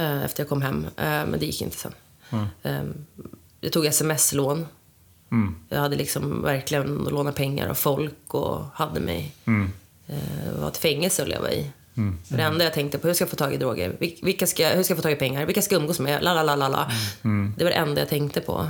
eh, 0.03 0.23
efter 0.23 0.41
jag 0.43 0.49
kom 0.49 0.61
hem. 0.61 0.85
Eh, 0.97 1.03
men 1.05 1.39
det 1.39 1.45
gick 1.45 1.61
inte 1.61 1.77
sen. 1.77 1.93
Eh, 2.63 2.81
jag 3.61 3.71
tog 3.71 3.85
sms-lån. 3.85 4.67
Mm. 5.31 5.55
Jag 5.69 5.79
hade 5.79 5.95
liksom 5.95 6.41
verkligen 6.41 6.95
lånat 7.11 7.35
pengar 7.35 7.67
av 7.69 7.73
folk 7.73 8.33
och 8.33 8.65
hade 8.73 8.99
mig... 8.99 9.35
Mm. 9.45 9.71
Var 10.59 10.67
ett 10.67 10.77
fängelse 10.77 11.21
att 11.23 11.27
leva 11.29 11.51
i. 11.51 11.71
För 12.29 12.37
Det 12.37 12.43
enda 12.43 12.63
jag 12.63 12.73
tänkte 12.73 12.97
på, 12.97 13.07
hur 13.07 13.13
ska 13.13 13.21
jag 13.23 13.29
få 13.29 13.35
tag 13.35 13.53
i 13.53 13.57
droger? 13.57 13.89
Vil- 13.99 14.19
Vilka 14.25 14.47
ska, 14.47 14.67
hur 14.69 14.83
ska 14.83 14.91
jag 14.91 14.97
få 14.97 15.01
tag 15.03 15.11
i 15.11 15.15
pengar? 15.15 15.45
Vilka 15.45 15.61
ska 15.61 15.75
jag 15.75 15.81
umgås 15.81 15.99
med? 15.99 16.23
La, 16.23 16.33
la, 16.33 16.43
la, 16.43 16.55
la, 16.55 16.67
la. 16.67 16.91
Det 17.57 17.63
var 17.63 17.71
det 17.71 17.77
enda 17.77 18.01
jag 18.01 18.09
tänkte 18.09 18.41
på. 18.41 18.69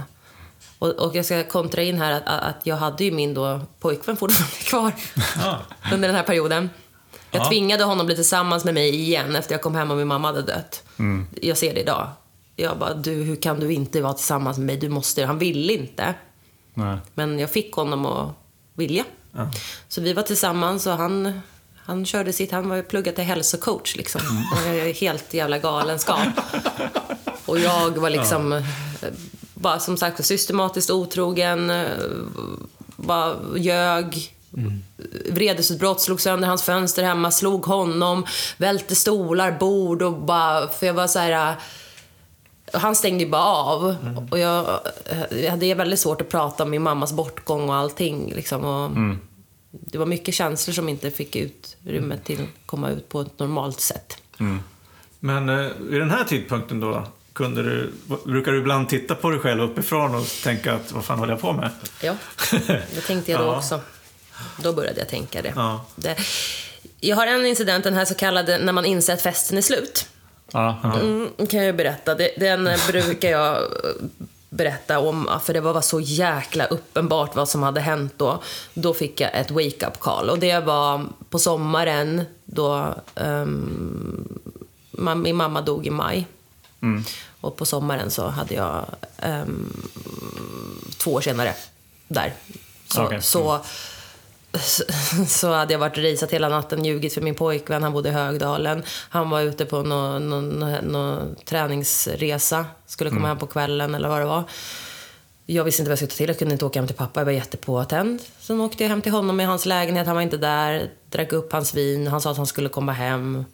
Och, 0.79 0.89
och 0.89 1.15
jag 1.15 1.25
ska 1.25 1.43
kontra 1.43 1.81
in 1.83 1.97
här 1.97 2.11
att, 2.11 2.23
att 2.27 2.55
jag 2.63 2.75
hade 2.75 3.03
ju 3.03 3.11
min 3.11 3.33
då 3.33 3.61
pojkvän 3.79 4.17
fortfarande 4.17 4.55
kvar 4.63 4.91
under 5.93 6.07
den 6.07 6.15
här 6.15 6.23
perioden. 6.23 6.69
Jag 7.33 7.41
Ja. 7.41 7.49
tvingade 7.49 7.83
honom 7.83 8.05
bli 8.05 8.15
tillsammans 8.15 8.65
med 8.65 8.73
mig 8.73 8.95
igen 8.95 9.35
efter 9.35 9.53
jag 9.53 9.61
kom 9.61 9.75
hem 9.75 9.91
och 9.91 9.97
min 9.97 10.07
mamma 10.07 10.27
hade 10.27 10.41
dött. 10.41 10.83
Jag 11.41 11.57
ser 11.57 11.73
det 11.73 11.79
idag. 11.81 12.07
Jag 12.55 12.77
bara, 12.77 12.93
du, 12.93 13.11
hur 13.11 13.35
kan 13.35 13.59
du 13.59 13.73
inte 13.73 14.01
vara 14.01 14.13
tillsammans 14.13 14.57
med 14.57 14.65
mig? 14.65 14.77
Du 14.77 14.89
måste. 14.89 15.25
Han 15.25 15.37
ville 15.39 15.73
inte. 15.73 16.13
Nej. 16.73 16.97
Men 17.13 17.39
jag 17.39 17.49
fick 17.49 17.73
honom 17.73 18.05
att 18.05 18.29
vilja. 18.73 19.03
Så 19.87 20.01
vi 20.01 20.13
var 20.13 20.23
tillsammans 20.23 20.87
och 20.87 20.93
han, 20.93 21.41
han 21.85 22.05
körde 22.05 22.33
sitt, 22.33 22.51
han 22.51 22.69
var 22.69 22.75
ju 22.75 22.83
pluggat 22.83 23.15
till 23.15 23.23
hälsocoach 23.23 23.95
liksom. 23.95 24.21
Var 24.51 24.93
helt 24.93 25.33
jävla 25.33 25.57
galenskap. 25.59 26.19
Och 27.45 27.59
jag 27.59 27.97
var 27.97 28.09
liksom, 28.09 28.53
eh, 28.53 28.61
bara 29.53 29.79
som 29.79 29.97
sagt 29.97 30.25
systematiskt 30.25 30.89
otrogen, 30.91 31.69
eh, 31.69 31.87
bara 32.95 33.35
ljög. 33.57 34.35
Vredesutbrott, 35.31 36.01
slog 36.01 36.21
sönder 36.21 36.47
hans 36.47 36.63
fönster 36.63 37.03
hemma, 37.03 37.31
slog 37.31 37.65
honom, 37.65 38.25
välte 38.57 38.95
stolar, 38.95 39.51
bord 39.51 40.01
och 40.01 40.13
bara, 40.13 40.67
för 40.67 40.85
jag 40.87 40.93
var 40.93 41.07
så 41.07 41.19
här 41.19 41.49
eh, 41.49 41.55
han 42.73 42.95
stängde 42.95 43.23
ju 43.23 43.29
bara 43.29 43.43
av. 43.43 43.95
Och 44.31 44.39
jag, 44.39 44.79
jag 45.29 45.49
hade 45.51 45.73
väldigt 45.73 45.99
svårt 45.99 46.21
att 46.21 46.29
prata 46.29 46.63
om 46.63 46.69
min 46.69 46.81
mammas 46.81 47.13
bortgång 47.13 47.69
och 47.69 47.75
allting. 47.75 48.33
Liksom, 48.35 48.63
och 48.65 48.91
Det 49.71 49.97
var 49.97 50.05
mycket 50.05 50.33
känslor 50.35 50.73
som 50.73 50.89
inte 50.89 51.11
fick 51.11 51.35
utrymme 51.35 52.17
till 52.23 52.41
att 52.41 52.65
komma 52.65 52.89
ut 52.89 53.09
på 53.09 53.21
ett 53.21 53.39
normalt 53.39 53.79
sätt. 53.79 54.17
Men 55.19 55.49
eh, 55.49 55.71
vid 55.79 56.01
den 56.01 56.09
här 56.11 56.23
tidpunkten 56.23 56.79
då, 56.79 57.03
kunde 57.33 57.63
du, 57.63 57.91
brukar 58.25 58.51
du 58.51 58.59
ibland 58.59 58.89
titta 58.89 59.15
på 59.15 59.29
dig 59.29 59.39
själv 59.39 59.61
uppifrån 59.63 60.15
och 60.15 60.25
tänka 60.43 60.73
att 60.73 60.91
vad 60.91 61.03
fan 61.05 61.19
håller 61.19 61.33
jag 61.33 61.41
på 61.41 61.53
med? 61.53 61.69
Ja, 62.03 62.15
det 62.67 63.01
tänkte 63.07 63.31
jag 63.31 63.41
då 63.41 63.45
Ja. 63.51 63.57
också. 63.57 63.79
Då 64.57 64.73
började 64.73 64.99
jag 64.99 65.09
tänka 65.09 65.41
det. 65.41 65.53
Ja. 65.55 65.85
det. 65.95 66.17
Jag 66.99 67.15
har 67.15 67.27
en 67.27 67.45
incident, 67.45 67.83
den 67.83 67.93
här 67.93 68.05
så 68.05 68.15
kallade 68.15 68.57
när 68.57 68.73
man 68.73 68.85
inser 68.85 69.13
att 69.13 69.21
festen 69.21 69.57
är 69.57 69.61
slut. 69.61 70.07
Ja, 70.51 70.79
ja. 70.83 70.99
Mm, 70.99 71.29
kan 71.49 71.63
jag 71.63 71.75
berätta. 71.75 72.15
Den 72.15 72.69
brukar 72.87 73.29
jag 73.29 73.55
eh, 73.55 73.61
berätta 74.49 74.99
om, 74.99 75.29
för 75.43 75.53
det 75.53 75.61
var 75.61 75.81
så 75.81 75.99
jäkla 75.99 76.65
uppenbart 76.65 77.35
vad 77.35 77.49
som 77.49 77.63
hade 77.63 77.79
hänt 77.81 78.13
då. 78.17 78.43
Då 78.73 78.93
fick 78.93 79.19
jag 79.19 79.29
ett 79.33 79.51
wake-up 79.51 79.99
call 79.99 80.29
och 80.29 80.39
det 80.39 80.59
var 80.59 81.05
på 81.29 81.39
sommaren 81.39 82.21
då 82.45 82.95
um, 83.15 84.39
min 85.15 85.35
mamma 85.35 85.61
dog 85.61 85.87
i 85.87 85.89
maj. 85.89 86.27
Och 87.41 87.55
på 87.57 87.65
sommaren 87.65 88.11
så 88.11 88.27
hade 88.27 88.53
jag 88.53 88.85
ehm, 89.17 89.87
två 90.97 91.13
år 91.13 91.21
senare 91.21 91.53
där. 92.07 92.33
Så, 92.87 93.03
Okej. 93.03 93.21
så, 93.21 93.59
så 95.27 95.53
hade 95.53 95.73
jag 95.73 95.79
varit 95.79 95.97
raceat 95.97 96.31
hela 96.31 96.49
natten, 96.49 96.85
ljugit 96.85 97.13
för 97.13 97.21
min 97.21 97.35
pojkvän, 97.35 97.83
han 97.83 97.93
bodde 97.93 98.09
i 98.09 98.11
Högdalen. 98.11 98.83
Han 99.09 99.29
var 99.29 99.41
ute 99.41 99.65
på 99.65 99.83
någon 99.83 100.29
nå, 100.29 100.41
nå, 100.41 100.81
nå 100.81 101.21
träningsresa, 101.45 102.65
skulle 102.85 103.09
komma 103.09 103.27
hem 103.27 103.37
på 103.37 103.47
kvällen 103.47 103.95
eller 103.95 104.09
vad 104.09 104.19
det 104.21 104.25
var. 104.25 104.43
Jag 105.45 105.63
visste 105.63 105.81
inte 105.81 105.89
vad 105.89 105.91
jag 105.91 105.97
skulle 105.97 106.09
ta 106.09 106.17
till, 106.17 106.27
jag 106.27 106.39
kunde 106.39 106.53
inte 106.53 106.65
åka 106.65 106.79
hem 106.79 106.87
till 106.87 106.95
pappa, 106.95 107.19
jag 107.19 107.25
var 107.25 107.31
jättepåtänd. 107.31 108.21
Sen 108.39 108.61
åkte 108.61 108.83
jag 108.83 108.89
hem 108.89 109.01
till 109.01 109.11
honom 109.11 109.39
i 109.41 109.43
hans 109.43 109.65
lägenhet, 109.65 110.07
han 110.07 110.15
var 110.15 110.23
inte 110.23 110.37
där, 110.37 110.89
drack 111.09 111.33
upp 111.33 111.51
hans 111.51 111.73
vin, 111.73 112.07
han 112.07 112.21
sa 112.21 112.31
att 112.31 112.37
han 112.37 112.47
skulle 112.47 112.69
komma 112.69 112.91
hem. 112.91 113.45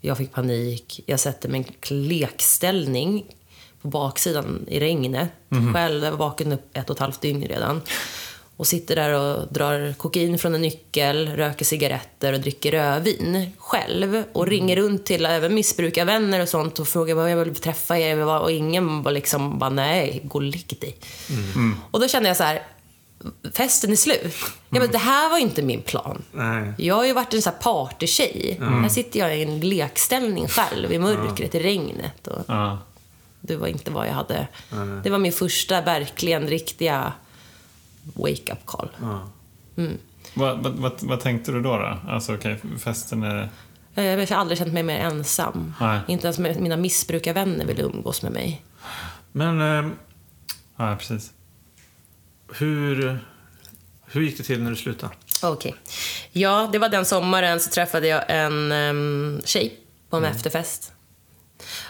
Jag 0.00 0.18
fick 0.18 0.32
panik, 0.32 1.00
jag 1.06 1.20
sätter 1.20 1.48
mig 1.48 1.60
i 1.60 1.64
en 1.90 2.08
lekställning 2.08 3.24
på 3.82 3.88
baksidan 3.88 4.64
i 4.68 4.80
regnet. 4.80 5.28
Själv, 5.74 6.04
jag 6.04 6.10
var 6.10 6.18
vaken 6.18 6.52
upp 6.52 6.76
ett 6.76 6.90
och 6.90 6.96
ett 6.96 7.00
halvt 7.00 7.20
dygn 7.20 7.42
redan. 7.42 7.80
Och 8.62 8.68
sitter 8.68 8.96
där 8.96 9.12
och 9.12 9.52
drar 9.52 9.94
kokain 9.98 10.38
från 10.38 10.54
en 10.54 10.62
nyckel, 10.62 11.28
röker 11.28 11.64
cigaretter 11.64 12.32
och 12.32 12.40
dricker 12.40 12.72
rödvin 12.72 13.52
själv. 13.58 14.24
Och 14.32 14.46
ringer 14.46 14.76
runt 14.76 15.04
till 15.04 15.26
även 15.26 15.54
missbrukarvänner 15.54 16.40
och 16.40 16.48
sånt 16.48 16.78
och 16.78 16.88
frågar 16.88 17.14
vad 17.14 17.30
jag 17.30 17.36
vill 17.36 17.54
träffa 17.54 17.98
er. 17.98 18.26
Och 18.26 18.50
ingen 18.50 19.02
var 19.02 19.12
liksom 19.12 19.58
bara, 19.58 19.70
nej, 19.70 20.20
gå 20.24 20.38
och 20.38 20.42
lägg 20.42 20.76
dig. 20.80 20.96
Och 21.90 22.00
då 22.00 22.08
kände 22.08 22.28
jag 22.28 22.36
så 22.36 22.42
här, 22.42 22.62
festen 23.52 23.92
är 23.92 23.96
slut. 23.96 24.34
Jag 24.70 24.82
bara, 24.82 24.92
det 24.92 24.98
här 24.98 25.30
var 25.30 25.38
inte 25.38 25.62
min 25.62 25.82
plan. 25.82 26.22
Nej. 26.32 26.72
Jag 26.78 26.94
har 26.94 27.04
ju 27.04 27.12
varit 27.12 27.34
en 27.34 27.42
sån 27.42 27.52
här 27.52 27.60
partytjej. 27.60 28.58
Här 28.60 28.88
sitter 28.88 29.20
jag 29.20 29.38
i 29.38 29.42
en 29.42 29.60
lekställning 29.60 30.48
själv 30.48 30.92
i 30.92 30.98
mörkret, 30.98 31.54
i 31.54 31.60
regnet. 31.60 32.26
Och 32.26 32.44
ja. 32.46 32.78
det 33.40 33.56
var 33.56 33.66
inte 33.66 33.90
vad 33.90 34.06
jag 34.06 34.12
hade... 34.12 34.46
Det 35.04 35.10
var 35.10 35.18
min 35.18 35.32
första 35.32 35.80
verkligen 35.80 36.48
riktiga 36.48 37.12
wake-up 38.02 38.66
call. 38.66 38.88
Ja. 39.00 39.28
Vad, 40.34 40.62
vad, 40.62 40.72
vad, 40.72 40.92
vad 41.02 41.20
tänkte 41.20 41.52
du 41.52 41.60
då? 41.62 41.78
då? 41.78 41.98
Alltså, 42.08 42.34
okej, 42.34 42.60
festen 42.78 43.22
är... 43.22 43.48
Jag 43.94 44.26
har 44.26 44.36
aldrig 44.36 44.58
känt 44.58 44.72
mig 44.72 44.82
mer 44.82 44.98
ensam. 45.00 45.74
Nej. 45.80 46.00
Inte 46.08 46.26
ens 46.26 46.58
mina 46.58 46.76
missbrukarvänner 46.76 47.64
ville 47.66 47.82
umgås 47.82 48.22
med 48.22 48.32
mig. 48.32 48.64
Men 49.32 49.60
eh, 49.60 49.92
Ja, 50.76 50.96
precis. 50.98 51.32
hur, 52.54 53.18
hur 54.06 54.22
gick 54.22 54.36
det 54.36 54.42
till 54.42 54.62
när 54.62 54.70
du 54.70 54.76
slutade? 54.76 55.14
Okej. 55.42 55.74
Ja, 56.32 56.68
det 56.72 56.78
var 56.78 56.88
den 56.88 57.04
sommaren 57.04 57.60
så 57.60 57.70
träffade 57.70 58.06
jag 58.08 58.24
en 58.28 58.72
um, 58.72 59.40
tjej 59.44 59.80
på 60.10 60.16
en 60.16 60.24
efterfest. 60.24 60.92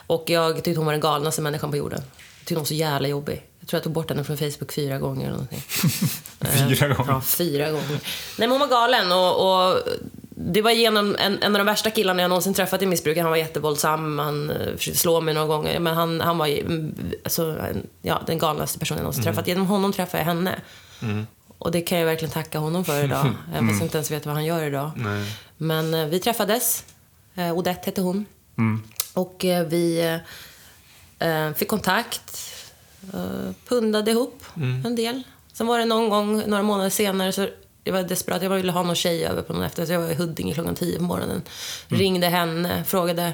Och 0.06 0.24
jag 0.26 0.54
tyckte 0.64 0.78
hon 0.78 0.86
var 0.86 0.92
den 0.92 1.00
galnaste 1.00 1.42
människan 1.42 1.70
på 1.70 1.76
jorden. 1.76 2.00
Jag 2.00 2.38
tyckte 2.38 2.54
hon 2.54 2.60
var 2.60 2.66
så 2.66 2.74
jävla 2.74 3.08
jobbig. 3.08 3.42
Jag 3.62 3.68
tror 3.68 3.78
jag 3.78 3.82
tog 3.82 3.92
bort 3.92 4.08
henne 4.08 4.24
från 4.24 4.36
Facebook 4.36 4.72
fyra 4.72 4.98
gånger 4.98 5.22
eller 5.22 5.32
någonting. 5.32 5.60
Fyra 6.40 6.88
gånger? 6.88 7.12
Ja, 7.12 7.20
fyra 7.20 7.70
gånger. 7.70 7.88
Nej, 7.88 8.00
men 8.48 8.50
hon 8.50 8.60
var 8.60 8.66
galen 8.66 9.12
och, 9.12 9.66
och 9.68 9.82
det 10.28 10.62
var 10.62 10.70
genom 10.70 11.16
en, 11.18 11.42
en 11.42 11.54
av 11.56 11.58
de 11.58 11.66
värsta 11.66 11.90
killarna 11.90 12.22
jag 12.22 12.28
någonsin 12.28 12.54
träffat 12.54 12.82
i 12.82 12.86
missbruk. 12.86 13.18
Han 13.18 13.30
var 13.30 13.36
jättevåldsam, 13.36 14.18
han 14.18 14.50
eh, 14.50 14.76
försökte 14.76 15.00
slå 15.00 15.20
mig 15.20 15.34
några 15.34 15.46
gånger. 15.46 15.78
Men 15.78 15.94
han, 15.94 16.20
han 16.20 16.38
var 16.38 16.46
mm, 16.46 16.94
alltså, 17.24 17.56
ja, 18.02 18.22
den 18.26 18.38
galnaste 18.38 18.78
personen 18.78 18.98
jag 18.98 19.02
någonsin 19.02 19.24
träffat. 19.24 19.46
Genom 19.46 19.66
honom 19.66 19.92
träffade 19.92 20.18
jag 20.18 20.26
henne. 20.26 20.60
Och 21.58 21.70
det 21.72 21.80
kan 21.80 21.98
jag 21.98 22.06
verkligen 22.06 22.32
tacka 22.32 22.58
honom 22.58 22.84
för 22.84 23.04
idag. 23.04 23.26
Jag 23.52 23.58
mm. 23.58 23.82
inte 23.82 23.98
ens 23.98 24.10
vet 24.10 24.26
vad 24.26 24.34
han 24.34 24.44
gör 24.44 24.64
idag. 24.64 24.90
Nej. 24.96 25.36
Men 25.56 25.94
eh, 25.94 26.06
vi 26.06 26.18
träffades. 26.20 26.84
Eh, 27.34 27.52
Odette 27.52 27.80
hette 27.84 28.00
hon. 28.00 28.26
Och 29.14 29.44
eh, 29.44 29.66
vi 29.66 30.18
eh, 31.18 31.52
fick 31.52 31.68
kontakt. 31.68 32.51
Eh, 33.14 33.50
pundade 33.68 34.10
ihop 34.10 34.44
en 34.84 34.96
del. 34.96 35.22
Sen 35.52 35.66
var 35.66 35.78
det 35.78 35.84
någon 35.84 36.08
gång, 36.08 36.42
några 36.46 36.62
månader 36.62 36.90
senare, 36.90 37.32
så 37.32 37.48
jag 37.84 37.92
var 37.92 38.02
desperat. 38.02 38.42
Jag 38.42 38.50
ville 38.50 38.72
ha 38.72 38.82
någon 38.82 38.94
tjej 38.94 39.24
över 39.26 39.42
på 39.42 39.52
någon 39.52 39.62
efter. 39.62 39.86
Så 39.86 39.92
jag 39.92 40.00
var 40.00 40.10
i 40.10 40.14
Huddinge 40.14 40.54
klockan 40.54 40.74
tio 40.74 40.98
på 40.98 41.04
morgonen. 41.04 41.42
Ringde 41.88 42.26
henne, 42.28 42.84
frågade. 42.84 43.32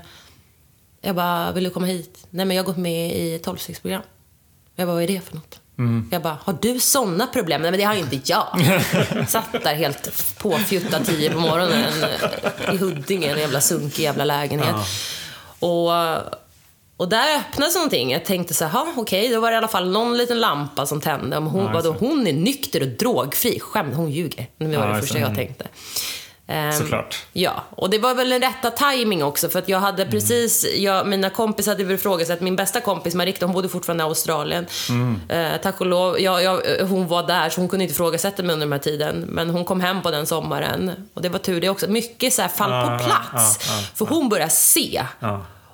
Jag 1.00 1.14
bara, 1.16 1.52
vill 1.52 1.64
du 1.64 1.70
komma 1.70 1.86
hit? 1.86 2.26
Nej, 2.30 2.46
men 2.46 2.56
jag 2.56 2.64
har 2.64 2.66
gått 2.66 2.76
med 2.76 3.16
i 3.16 3.38
tolvstegsprogram. 3.38 4.02
Jag 4.76 4.88
bara, 4.88 4.94
vad 4.94 5.02
är 5.02 5.06
det 5.08 5.20
för 5.20 5.34
något? 5.34 5.60
Jag 6.10 6.22
bara, 6.22 6.38
har 6.42 6.58
du 6.62 6.80
såna 6.80 7.26
problem? 7.26 7.62
Nej, 7.62 7.70
men 7.70 7.80
det 7.80 7.84
har 7.86 7.94
ju 7.94 8.00
inte 8.00 8.20
jag. 8.24 8.46
Satt 9.28 9.52
där 9.52 9.74
helt 9.74 10.34
påfjuttad 10.38 11.06
tio 11.06 11.30
på 11.30 11.40
morgonen 11.40 11.84
eh, 12.02 12.74
i 12.74 12.76
Huddinge, 12.76 13.32
en 13.32 13.38
jävla 13.38 13.60
sunkig 13.60 14.02
jävla 14.02 14.24
lägenhet. 14.24 14.74
Och, 15.58 15.90
och 16.99 17.09
där 17.09 17.36
öppnades 17.38 17.74
någonting. 17.74 18.11
Jag 18.12 18.24
tänkte 18.24 18.55
så 18.55 18.64
här, 18.64 18.86
okej, 18.96 19.28
då 19.28 19.40
var 19.40 19.51
det 19.51 19.55
i 19.55 19.59
alla 19.59 19.68
fall 19.68 19.90
någon 19.90 20.16
liten 20.16 20.40
lampa 20.40 20.86
som 20.86 21.01
tände. 21.01 21.36
Om 21.36 21.46
hon, 21.46 21.64
Ja, 21.64 21.70
vadå, 21.74 21.96
hon 21.99 22.26
är 22.26 22.32
nykter 22.32 22.80
och 22.82 22.88
drogfri. 22.88 23.61
Skämt, 23.61 23.94
hon 23.96 24.11
ljuger. 24.11 24.46
Det 24.59 24.66
var 24.66 24.72
Ja, 24.86 24.92
det 24.92 25.01
första 25.01 25.18
jag 25.18 25.24
Mm. 25.26 25.36
tänkte. 25.36 25.66
Ehm, 26.51 26.72
Såklart. 26.72 27.18
Ja, 27.32 27.62
och 27.70 27.90
det 27.90 27.99
var 27.99 28.14
väl 28.14 28.28
den 28.28 28.40
rätta 28.42 28.70
timing 28.70 29.24
också 29.24 29.49
för 29.49 29.59
att 29.59 29.68
jag 29.68 29.80
hade 29.80 30.07
precis, 30.07 30.66
jag, 30.76 31.07
mina 31.07 31.30
kompisar 31.30 31.72
hade 31.76 31.94
ifrågasatt, 31.94 32.40
min 32.40 32.57
bästa 32.57 32.80
kompis 32.80 33.14
Marikta, 33.14 33.46
hon 33.46 33.55
bodde 33.55 33.68
fortfarande 33.68 34.05
i 34.05 34.07
Australien. 34.07 34.66
Eh, 35.28 35.49
tack 35.62 35.80
och 35.80 35.86
lov, 35.86 36.20
jag, 36.20 36.42
jag, 36.42 36.61
hon 36.88 37.07
var 37.09 37.26
där 37.26 37.51
så 37.51 37.61
hon 37.61 37.68
kunde 37.68 37.84
inte 37.84 37.92
ifrågasätta 37.92 38.42
mig 38.42 38.53
under 38.53 38.66
den 38.66 38.72
här 38.72 38.78
tiden. 38.80 39.24
Men 39.28 39.51
hon 39.51 39.64
kom 39.64 39.80
hem 39.80 40.03
på 40.03 40.11
den 40.11 40.26
sommaren 40.26 40.92
och 41.14 41.22
det 41.22 41.28
var 41.28 41.38
tur 41.38 41.61
det 41.61 41.68
också. 41.68 41.90
Mycket 41.90 42.32
så 42.32 42.42
här 42.42 42.49
fall 42.49 42.70
på 42.99 43.05
plats. 43.05 43.59
ja, 43.68 43.74
ja, 43.74 43.84
för 43.94 44.07
hon 44.07 44.28
började 44.28 44.51
se. 44.51 45.03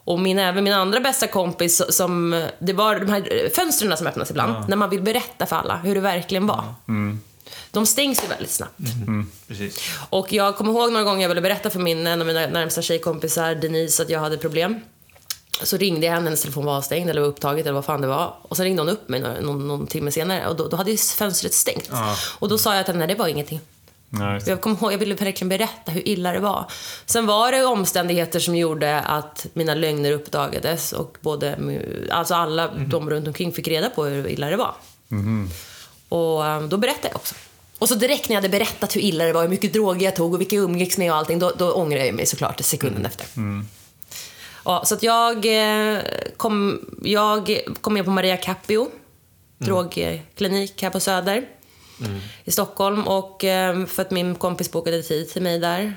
Ja. 0.05 0.13
Och 0.13 0.19
min, 0.21 0.39
även 0.39 0.65
min 0.65 0.73
andra 0.73 1.01
bästa 1.01 1.27
kompis, 1.27 1.83
som, 1.89 2.47
det 2.59 2.73
var 2.73 2.99
de 2.99 3.09
här 3.09 3.51
fönstren 3.55 3.97
som 3.97 4.07
öppnas 4.07 4.31
ibland, 4.31 4.69
när 4.69 4.77
man 4.77 4.91
vill 4.91 5.03
berätta 5.03 5.47
för 5.47 5.57
alla 5.57 5.77
hur 5.77 5.95
det 5.95 6.01
verkligen 6.01 6.47
var. 6.47 6.65
De 7.71 7.87
stängs 7.87 8.25
ju 8.25 8.29
väldigt 8.29 8.51
snabbt. 8.51 8.79
Precis. 9.49 9.91
Och 10.11 10.33
jag 10.33 10.57
kommer 10.57 10.73
ihåg 10.73 10.93
några 10.93 11.05
gånger 11.05 11.23
jag 11.23 11.29
ville 11.29 11.41
berätta 11.41 11.71
för 11.71 11.81
min, 11.81 12.07
en 12.07 12.21
av 12.21 12.27
mina 12.27 12.47
närmsta 12.47 12.83
tjejkompisar, 12.83 13.55
Denise, 13.55 14.03
att 14.03 14.11
jag 14.11 14.21
hade 14.21 14.37
problem. 14.39 14.81
Så 15.63 15.77
ringde 15.77 16.07
jag 16.07 16.13
henne, 16.13 16.25
hennes 16.25 16.43
telefon 16.43 16.65
var 16.65 16.77
avstängd 16.77 17.11
eller 17.11 17.21
var 17.21 17.29
upptaget 17.29 17.67
eller 17.67 17.75
vad 17.75 17.85
fan 17.85 18.01
det 18.01 18.07
var. 18.07 18.35
Och 18.43 18.57
sen 18.57 18.65
ringde 18.65 18.83
hon 18.83 18.89
upp 18.89 19.09
mig 19.09 19.21
någon, 19.21 19.35
någon, 19.45 19.69
någon 19.69 19.87
timme 19.87 20.11
senare 20.11 20.49
och 20.49 20.57
då, 20.57 20.69
då 20.69 20.77
hade 20.77 20.91
ju 20.91 20.97
fönstret 20.97 21.55
stängt. 21.55 21.91
Och 22.39 22.49
då 22.49 22.59
sa 22.59 22.77
jag 22.77 22.85
till 22.85 22.95
henne, 22.95 23.07
det 23.07 23.15
var 23.15 23.29
ingenting. 23.29 23.61
Det. 24.09 24.43
Jag, 24.47 24.61
kommer 24.61 24.77
ihåg, 24.77 24.93
jag 24.93 24.99
ville 24.99 25.15
verkligen 25.15 25.49
berätta 25.49 25.93
hur 25.93 26.09
illa 26.09 26.33
det 26.33 26.41
var. 26.41 26.65
Sen 27.07 27.27
var 27.27 27.53
det 27.53 27.65
omständigheter 27.65 28.41
som 28.41 28.57
gjorde 28.57 29.01
att 29.01 29.47
mina 29.53 29.75
lögner 29.75 30.13
uppdagades 30.13 30.93
och 30.93 31.19
både, 31.21 31.59
alltså 32.11 32.35
alla 32.35 32.69
de 32.69 33.11
runt 33.11 33.27
omkring 33.27 33.53
fick 33.53 33.69
reda 33.69 33.91
på 33.91 34.05
hur 34.05 34.29
illa 34.29 34.51
det 34.51 34.57
var. 34.57 34.75
Och 36.09 36.47
eh, 36.47 36.63
då 36.63 36.77
berättade 36.77 37.09
jag 37.09 37.17
också. 37.17 37.35
Och 37.79 37.89
så 37.89 37.95
direkt 37.95 38.29
när 38.29 38.37
jag 38.37 38.43
hade 38.43 38.59
berättat 38.59 38.97
hur 38.97 39.01
illa 39.01 39.25
det 39.25 39.33
var, 39.33 39.43
hur 39.43 39.49
mycket 39.49 39.73
droger 39.73 40.05
jag 40.05 40.17
tog 40.17 40.35
och 40.35 40.41
vilka 40.41 40.57
jag 40.57 40.65
umgicks 40.65 40.99
med 40.99 41.11
och 41.11 41.17
allting, 41.17 41.39
då, 41.39 41.53
då 41.59 41.73
ångrade 41.73 42.07
jag 42.07 42.15
mig 42.15 42.27
såklart 42.27 42.61
sekunden 42.61 43.07
efter. 43.07 43.27
Ja, 44.65 44.83
så 44.85 44.95
att 44.95 45.03
jag 45.03 45.37
eh, 45.47 45.99
kom, 46.37 46.85
jag 47.03 47.61
kom 47.81 47.95
med 47.95 48.05
på 48.05 48.11
Maria 48.11 48.37
Capio, 48.37 48.89
drogklinik 49.59 50.83
här 50.83 50.91
på 50.91 51.01
Söder 51.01 51.47
i 52.45 52.51
Stockholm. 52.51 53.09
Och 53.09 53.45
eh, 53.45 53.87
för 53.87 54.03
att 54.03 54.11
min 54.11 54.35
kompis 54.35 54.73
bokade 54.73 55.03
tid 55.03 55.31
till 55.31 55.43
mig 55.43 55.59
där. 55.59 55.95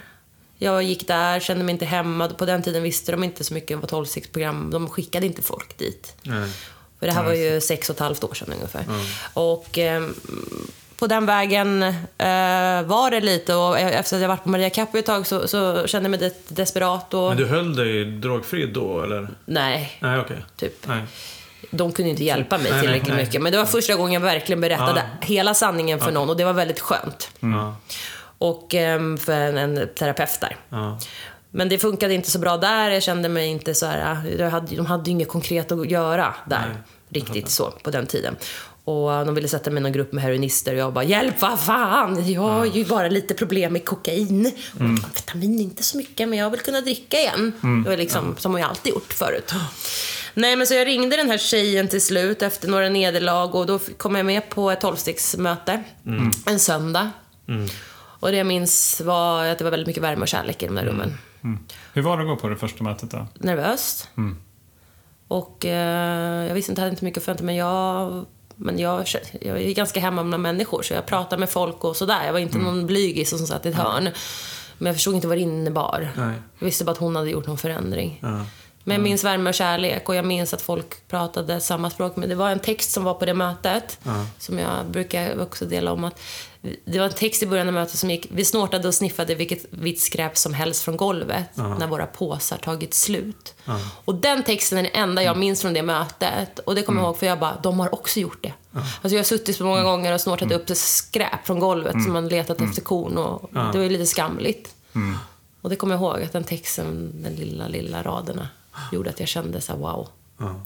Jag 0.59 0.83
gick 0.83 1.07
där, 1.07 1.39
kände 1.39 1.63
mig 1.63 1.73
inte 1.73 1.85
hemma. 1.85 2.27
På 2.29 2.45
den 2.45 2.63
tiden 2.63 2.83
visste 2.83 3.11
de 3.11 3.23
inte 3.23 3.43
så 3.43 3.53
mycket 3.53 3.75
om 3.75 3.81
vad 3.81 3.91
12-stegsprogram. 3.91 4.71
De 4.71 4.89
skickade 4.89 5.25
inte 5.25 5.41
folk 5.41 5.77
dit. 5.77 6.15
Nej. 6.23 6.49
För 6.99 7.05
det 7.07 7.11
här 7.13 7.23
var 7.23 7.33
ju 7.33 7.61
sex 7.61 7.89
och 7.89 7.95
ett 7.95 7.99
halvt 7.99 8.23
år 8.23 8.33
sedan 8.33 8.53
ungefär. 8.53 8.83
Och 9.33 9.77
eh, 9.77 10.03
på 10.97 11.07
den 11.07 11.25
vägen 11.25 11.83
eh, 11.83 12.81
var 12.85 13.11
det 13.11 13.19
lite 13.21 13.55
och 13.55 13.79
efter 13.79 14.15
att 14.15 14.21
jag 14.21 14.29
varit 14.29 14.43
på 14.43 14.49
Maria 14.49 14.69
Capio 14.69 14.99
ett 14.99 15.05
tag 15.05 15.27
så, 15.27 15.47
så 15.47 15.87
kände 15.87 16.09
jag 16.09 16.19
mig 16.19 16.29
des- 16.29 16.47
desperat 16.55 17.13
och... 17.13 17.27
Men 17.29 17.37
du 17.37 17.45
höll 17.45 17.75
dig 17.75 18.05
drogfri 18.05 18.65
då, 18.65 19.03
eller? 19.03 19.27
Nej, 19.45 19.97
Nej, 20.01 20.19
okej. 20.19 20.37
typ. 20.55 20.87
Nej. 20.87 21.03
De 21.69 21.91
kunde 21.91 22.09
inte 22.09 22.23
hjälpa 22.23 22.57
mig 22.57 22.65
tillräckligt 22.65 23.07
nej, 23.07 23.15
nej. 23.15 23.25
mycket. 23.25 23.41
Men 23.41 23.51
det 23.51 23.57
var 23.57 23.65
första 23.65 23.95
gången 23.95 24.13
jag 24.13 24.21
verkligen 24.21 24.61
berättade 24.61 25.03
hela 25.21 25.53
sanningen 25.53 25.99
för 25.99 26.11
någon 26.11 26.29
och 26.29 26.37
det 26.37 26.43
var 26.43 26.53
väldigt 26.53 26.79
skönt. 26.79 27.29
Ja. 27.39 27.75
Och 28.37 28.73
ehm, 28.73 29.17
för 29.17 29.33
en, 29.33 29.57
en 29.57 29.89
terapeut 29.99 30.41
där. 30.41 30.57
Ja. 30.69 30.99
Men 31.51 31.69
det 31.69 31.77
funkade 31.77 32.13
inte 32.13 32.31
så 32.31 32.39
bra 32.39 32.57
där. 32.57 32.89
Jag 32.89 33.03
kände 33.03 33.29
mig 33.29 33.47
inte 33.47 33.73
så 33.73 33.85
här... 33.85 34.17
Jag 34.39 34.49
hade, 34.49 34.75
de 34.75 34.85
hade 34.85 35.05
ju 35.05 35.11
inget 35.11 35.27
konkret 35.27 35.71
att 35.71 35.89
göra 35.89 36.35
där. 36.45 36.65
Nej, 36.67 36.77
riktigt 37.09 37.49
så, 37.49 37.71
på 37.71 37.91
den 37.91 38.07
tiden. 38.07 38.35
Och 38.83 39.25
de 39.25 39.35
ville 39.35 39.47
sätta 39.47 39.71
mig 39.71 39.81
i 39.81 39.83
någon 39.83 39.91
grupp 39.91 40.13
med 40.13 40.23
heroinister 40.23 40.73
och 40.73 40.79
jag 40.79 40.93
bara 40.93 41.03
“Hjälp, 41.03 41.41
vad 41.41 41.59
fan! 41.59 42.31
Jag 42.31 42.41
har 42.41 42.65
ju 42.65 42.85
bara 42.85 43.07
lite 43.07 43.33
problem 43.33 43.73
med 43.73 43.85
kokain. 43.85 44.51
Och 44.75 44.81
amfetamin 44.81 45.59
inte 45.59 45.83
så 45.83 45.97
mycket, 45.97 46.29
men 46.29 46.39
jag 46.39 46.49
vill 46.49 46.59
kunna 46.59 46.81
dricka 46.81 47.17
igen.” 47.19 47.53
Det 47.83 47.89
var 47.89 47.97
liksom, 47.97 48.35
som 48.37 48.57
jag 48.57 48.69
alltid 48.69 48.93
gjort 48.93 49.13
förut. 49.13 49.53
Nej, 50.37 50.55
men 50.55 50.67
så 50.67 50.73
jag 50.73 50.87
ringde 50.87 51.15
den 51.15 51.29
här 51.29 51.37
tjejen 51.37 51.87
till 51.87 52.01
slut 52.01 52.41
efter 52.41 52.67
några 52.67 52.89
nederlag 52.89 53.55
och 53.55 53.65
då 53.65 53.79
kom 53.97 54.15
jag 54.15 54.25
med 54.25 54.49
på 54.49 54.71
ett 54.71 54.81
tolvstegsmöte 54.81 55.83
en 56.47 56.59
söndag. 56.59 57.11
Och 58.19 58.31
det 58.31 58.37
jag 58.37 58.47
minns 58.47 59.01
var 59.01 59.45
att 59.45 59.57
det 59.57 59.63
var 59.63 59.71
väldigt 59.71 59.87
mycket 59.87 60.03
värme 60.03 60.21
och 60.21 60.27
kärlek 60.27 60.63
i 60.63 60.65
de 60.65 60.75
där 60.75 60.85
rummen. 60.85 61.17
Hur 61.93 62.01
var 62.01 62.17
det 62.17 62.23
att 62.23 62.29
gå 62.29 62.35
på 62.35 62.49
det 62.49 62.55
första 62.55 62.83
mötet 62.83 63.11
då? 63.11 63.27
Nervöst. 63.33 64.09
Och 65.27 65.65
eh, 65.65 66.47
jag 66.47 66.53
visste 66.55 66.71
inte, 66.71 66.81
hade 66.81 66.91
inte 66.91 67.05
mycket 67.05 67.17
att 67.17 67.23
förvänta 67.25 67.43
mig. 67.43 67.57
Jag, 67.57 68.25
men 68.55 68.79
jag, 68.79 69.07
jag 69.41 69.61
är 69.61 69.73
ganska 69.73 69.99
hemma 69.99 70.23
med 70.23 70.39
människor 70.39 70.81
så 70.81 70.93
jag 70.93 71.05
pratade 71.05 71.39
med 71.39 71.49
folk 71.49 71.83
och 71.83 71.95
sådär. 71.95 72.25
Jag 72.25 72.33
var 72.33 72.39
inte 72.39 72.57
någon 72.57 72.85
blygis 72.85 73.29
som 73.29 73.39
satt 73.39 73.65
i 73.65 73.69
ett 73.69 73.75
hörn. 73.75 74.09
Men 74.77 74.85
jag 74.85 74.95
förstod 74.95 75.15
inte 75.15 75.27
vad 75.27 75.37
det 75.37 75.41
innebar. 75.41 76.09
Nej. 76.15 76.33
Jag 76.59 76.65
visste 76.65 76.85
bara 76.85 76.91
att 76.91 76.97
hon 76.97 77.15
hade 77.15 77.29
gjort 77.29 77.47
någon 77.47 77.57
förändring. 77.57 78.19
Ja. 78.21 78.45
Men 78.87 78.95
jag 78.95 79.03
minns 79.03 79.23
värme 79.23 79.49
och 79.49 79.53
kärlek. 79.53 80.09
Och 80.09 80.15
jag 80.15 80.25
minns 80.25 80.53
att 80.53 80.61
folk 80.61 81.07
pratade 81.07 81.61
samma 81.61 81.89
språk. 81.89 82.15
Men 82.15 82.29
det 82.29 82.35
var 82.35 82.49
en 82.49 82.59
text 82.59 82.91
som 82.91 83.03
var 83.03 83.13
på 83.13 83.25
det 83.25 83.33
mötet, 83.33 83.99
som 84.39 84.59
jag 84.59 84.85
brukar 84.85 85.41
också 85.41 85.65
dela 85.65 85.91
om. 85.91 86.03
att 86.03 86.19
Det 86.85 86.99
var 86.99 87.05
en 87.05 87.13
text 87.13 87.43
i 87.43 87.47
början 87.47 87.67
av 87.67 87.73
mötet 87.73 87.99
som 87.99 88.09
gick, 88.09 88.27
vi 88.31 88.45
snortade 88.45 88.87
och 88.87 88.93
sniffade 88.93 89.35
vilket 89.35 89.65
vitt 89.69 90.01
skräp 90.01 90.37
som 90.37 90.53
helst 90.53 90.83
från 90.83 90.97
golvet 90.97 91.45
när 91.55 91.87
våra 91.87 92.05
påsar 92.05 92.57
tagit 92.57 92.93
slut. 92.93 93.53
Och 94.05 94.15
den 94.15 94.43
texten 94.43 94.77
är 94.77 94.83
den 94.83 94.91
enda 94.93 95.23
jag 95.23 95.37
minns 95.37 95.61
från 95.61 95.73
det 95.73 95.83
mötet. 95.83 96.59
Och 96.59 96.75
det 96.75 96.81
kommer 96.81 97.01
jag 97.01 97.07
ihåg 97.07 97.17
för 97.17 97.25
jag 97.25 97.39
bara, 97.39 97.59
de 97.63 97.79
har 97.79 97.93
också 97.93 98.19
gjort 98.19 98.43
det. 98.43 98.53
Alltså 98.73 99.09
jag 99.15 99.19
har 99.19 99.23
suttit 99.23 99.57
så 99.57 99.63
många 99.65 99.83
gånger 99.83 100.13
och 100.13 100.21
snortat 100.21 100.51
upp 100.51 100.77
skräp 100.77 101.45
från 101.47 101.59
golvet 101.59 102.03
som 102.03 102.13
man 102.13 102.27
letat 102.27 102.61
efter 102.61 102.81
korn 102.81 103.17
och 103.17 103.49
det 103.51 103.77
var 103.77 103.83
ju 103.83 103.89
lite 103.89 104.05
skamligt. 104.05 104.75
Och 105.61 105.69
det 105.69 105.75
kommer 105.75 105.95
jag 105.95 106.01
ihåg, 106.01 106.23
att 106.23 106.33
den 106.33 106.43
texten, 106.43 107.11
den 107.23 107.35
lilla, 107.35 107.67
lilla 107.67 108.03
raderna, 108.03 108.47
gjorde 108.91 109.09
att 109.09 109.19
jag 109.19 109.29
kände 109.29 109.61
så 109.61 109.71
här, 109.71 109.79
wow. 109.79 110.09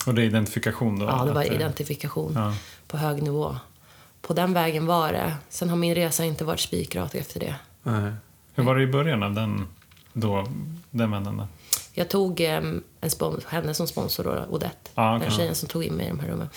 Och 0.07 0.13
det 0.13 0.21
är 0.21 0.25
identifikation 0.25 0.99
då? 0.99 1.05
Ja, 1.05 1.23
det 1.25 1.31
var 1.31 1.41
eh, 1.41 1.53
identifikation 1.55 2.33
Ja. 2.35 2.53
på 2.87 2.97
hög 2.97 3.23
nivå. 3.23 3.55
På 4.21 4.33
den 4.33 4.53
vägen 4.53 4.85
var 4.85 5.11
det. 5.13 5.33
Sen 5.49 5.69
har 5.69 5.77
min 5.77 5.95
resa 5.95 6.25
inte 6.25 6.45
varit 6.45 6.59
spikrak 6.59 7.15
efter 7.15 7.39
det. 7.39 7.55
Nej. 7.83 8.11
Hur 8.53 8.63
var 8.63 8.75
det 8.75 8.83
i 8.83 8.87
början 8.87 9.23
av 9.23 9.33
den, 9.33 9.67
då, 10.13 10.47
den 10.89 11.11
vändan 11.11 11.37
då? 11.37 11.47
Jag 11.93 12.09
tog 12.09 12.41
eh, 12.41 12.53
en 12.55 12.83
spons- 13.01 13.47
henne 13.47 13.73
som 13.73 13.87
sponsor, 13.87 14.23
då, 14.23 14.45
Odette. 14.55 14.75
Ja, 14.95 15.15
okej. 15.15 15.27
Den 15.29 15.37
tjejen 15.37 15.55
som 15.55 15.69
tog 15.69 15.83
in 15.83 15.93
mig 15.93 16.05
i 16.05 16.09
de 16.09 16.19
här 16.19 16.27
rummen. 16.27 16.49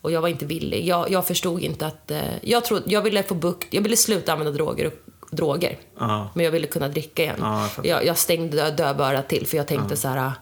Och 0.00 0.12
jag 0.12 0.20
var 0.20 0.28
inte 0.28 0.46
villig. 0.46 0.86
Jag, 0.86 1.10
jag 1.10 1.26
förstod 1.26 1.60
inte 1.60 1.86
att... 1.86 2.10
Eh, 2.10 2.20
jag, 2.42 2.64
trodde, 2.64 2.90
jag 2.90 3.02
ville 3.02 3.22
få 3.22 3.34
bukt... 3.34 3.74
Jag 3.74 3.82
ville 3.82 3.96
sluta 3.96 4.32
använda 4.32 4.52
droger 4.52 4.90
droger. 5.30 5.78
Ja. 5.98 6.28
Men 6.34 6.44
jag 6.44 6.52
ville 6.52 6.66
kunna 6.66 6.88
dricka 6.88 7.22
igen. 7.22 7.36
Ja, 7.40 7.68
jag 7.82 8.04
jag, 8.06 8.18
stängde 8.18 8.56
dö- 8.56 8.70
dövörat 8.70 9.28
till 9.28 9.46
för 9.46 9.56
jag 9.56 9.66
tänkte 9.66 9.96
så 9.96 10.08
här... 10.08 10.32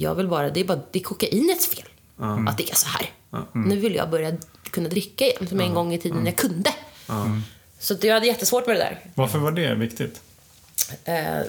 Jag 0.00 0.14
vill 0.14 0.28
bara... 0.28 0.50
Det 0.50 0.60
är 0.60 0.64
bara 0.64 0.80
det 0.90 0.98
är 0.98 1.02
kokainets 1.02 1.66
fel 1.66 1.88
att 2.48 2.56
det 2.58 2.70
är 2.70 2.74
så 2.74 2.86
här. 2.88 3.10
Nu 3.52 3.76
vill 3.76 3.94
jag 3.94 4.10
börja 4.10 4.32
kunna 4.70 4.88
dricka 4.88 5.24
igen 5.24 5.48
som 5.48 5.60
en 5.60 5.74
gång 5.74 5.94
i 5.94 5.98
tiden 5.98 6.26
jag 6.26 6.36
kunde. 6.36 6.70
Så 7.78 7.96
jag 8.02 8.14
hade 8.14 8.26
jättesvårt 8.26 8.66
med 8.66 8.76
det 8.76 8.80
där. 8.80 9.00
Varför 9.14 9.38
var 9.38 9.52
det 9.52 9.74
viktigt? 9.74 10.20
Eh, 11.04 11.42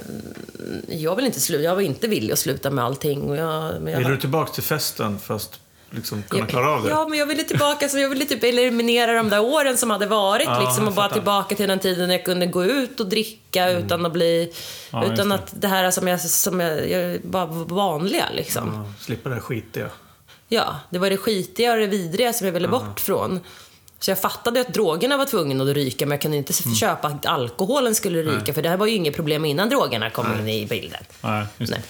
jag 0.88 1.16
vill 1.16 1.26
inte 1.26 1.40
sluta, 1.40 1.64
jag 1.64 1.76
var 1.76 1.82
inte 1.82 2.08
villig 2.08 2.34
att 2.34 2.40
sluta 2.40 2.72
med 2.72 2.86
allting. 2.86 3.22
Och 3.22 3.38
jag, 3.38 3.82
men 3.82 3.94
jag, 3.94 4.00
Vill 4.00 4.08
du 4.08 4.18
tillbaka 4.18 4.52
till 4.52 4.64
festen 4.64 5.20
fast 5.20 5.60
liksom 5.92 6.24
kunna 6.24 6.46
klara 6.46 6.70
av 6.70 6.84
det? 6.84 6.90
Ja, 6.90 7.08
men 7.08 7.20
jag 7.20 7.26
ville 7.26 7.44
tillbaka, 7.44 7.90
så 7.90 8.00
jag 8.00 8.10
ville 8.10 8.26
typ 8.26 8.44
eliminera 8.44 9.14
de 9.14 9.30
där 9.30 9.42
åren 9.42 9.78
som 9.78 9.90
hade 9.90 10.06
varit. 10.06 10.46
Ja, 10.46 10.60
liksom, 10.60 10.84
jag 10.84 10.88
och 10.88 10.94
bara 10.96 11.10
tillbaka 11.10 11.56
till 11.56 11.68
den 11.68 11.80
tiden 11.80 12.08
när 12.08 12.16
jag 12.16 12.26
kunde 12.26 12.46
gå 12.46 12.66
ut 12.66 13.00
och 13.00 13.10
dricka 13.10 13.70
utan 13.70 14.06
att 14.06 14.14
bli... 14.14 14.54
Ja, 14.92 15.14
utan 15.14 15.30
det. 15.30 15.36
att 15.36 15.62
det 15.62 15.68
här 15.68 15.92
som 15.92 16.08
jag, 16.08 16.22
som 16.22 16.60
jag, 16.60 16.90
jag 16.90 17.22
bara 17.22 17.46
var 17.46 17.66
vanliga 17.66 18.26
liksom. 18.34 18.72
Ja, 18.74 18.94
slippa 19.04 19.30
det 19.30 19.36
här 19.36 19.42
skitiga. 19.42 19.90
Ja, 20.48 20.80
det 20.90 21.00
var 21.00 21.10
det 21.10 21.18
skitiga 21.18 21.72
och 21.74 21.80
det 21.80 21.88
vidriga 21.88 22.34
som 22.34 22.48
jag 22.48 22.54
ville 22.54 22.68
bort 22.68 23.00
från. 23.00 23.40
Så 24.00 24.12
jag 24.12 24.20
fattade 24.20 24.62
att 24.62 24.74
drogerna 24.74 25.18
var 25.18 25.26
tvungna 25.26 25.64
att 25.64 25.70
ryka, 25.70 26.06
men 26.06 26.12
jag 26.12 26.22
kunde 26.22 26.38
inte 26.38 26.54
Mm. 26.66 26.76
köpa 26.76 27.08
att 27.08 27.26
alkoholen 27.26 27.96
skulle 27.96 28.24
ryka, 28.24 28.54
för 28.54 28.62
det 28.62 28.70
här 28.70 28.78
var 28.78 28.86
ju 28.86 28.94
inget 28.94 29.16
problem 29.16 29.46
innan 29.46 29.70
drogerna 29.70 30.10
kom 30.10 30.26
in 30.40 30.50
i 30.50 30.66
bilden. 30.66 31.04
Nej. 31.22 31.46
Nej. 31.58 31.82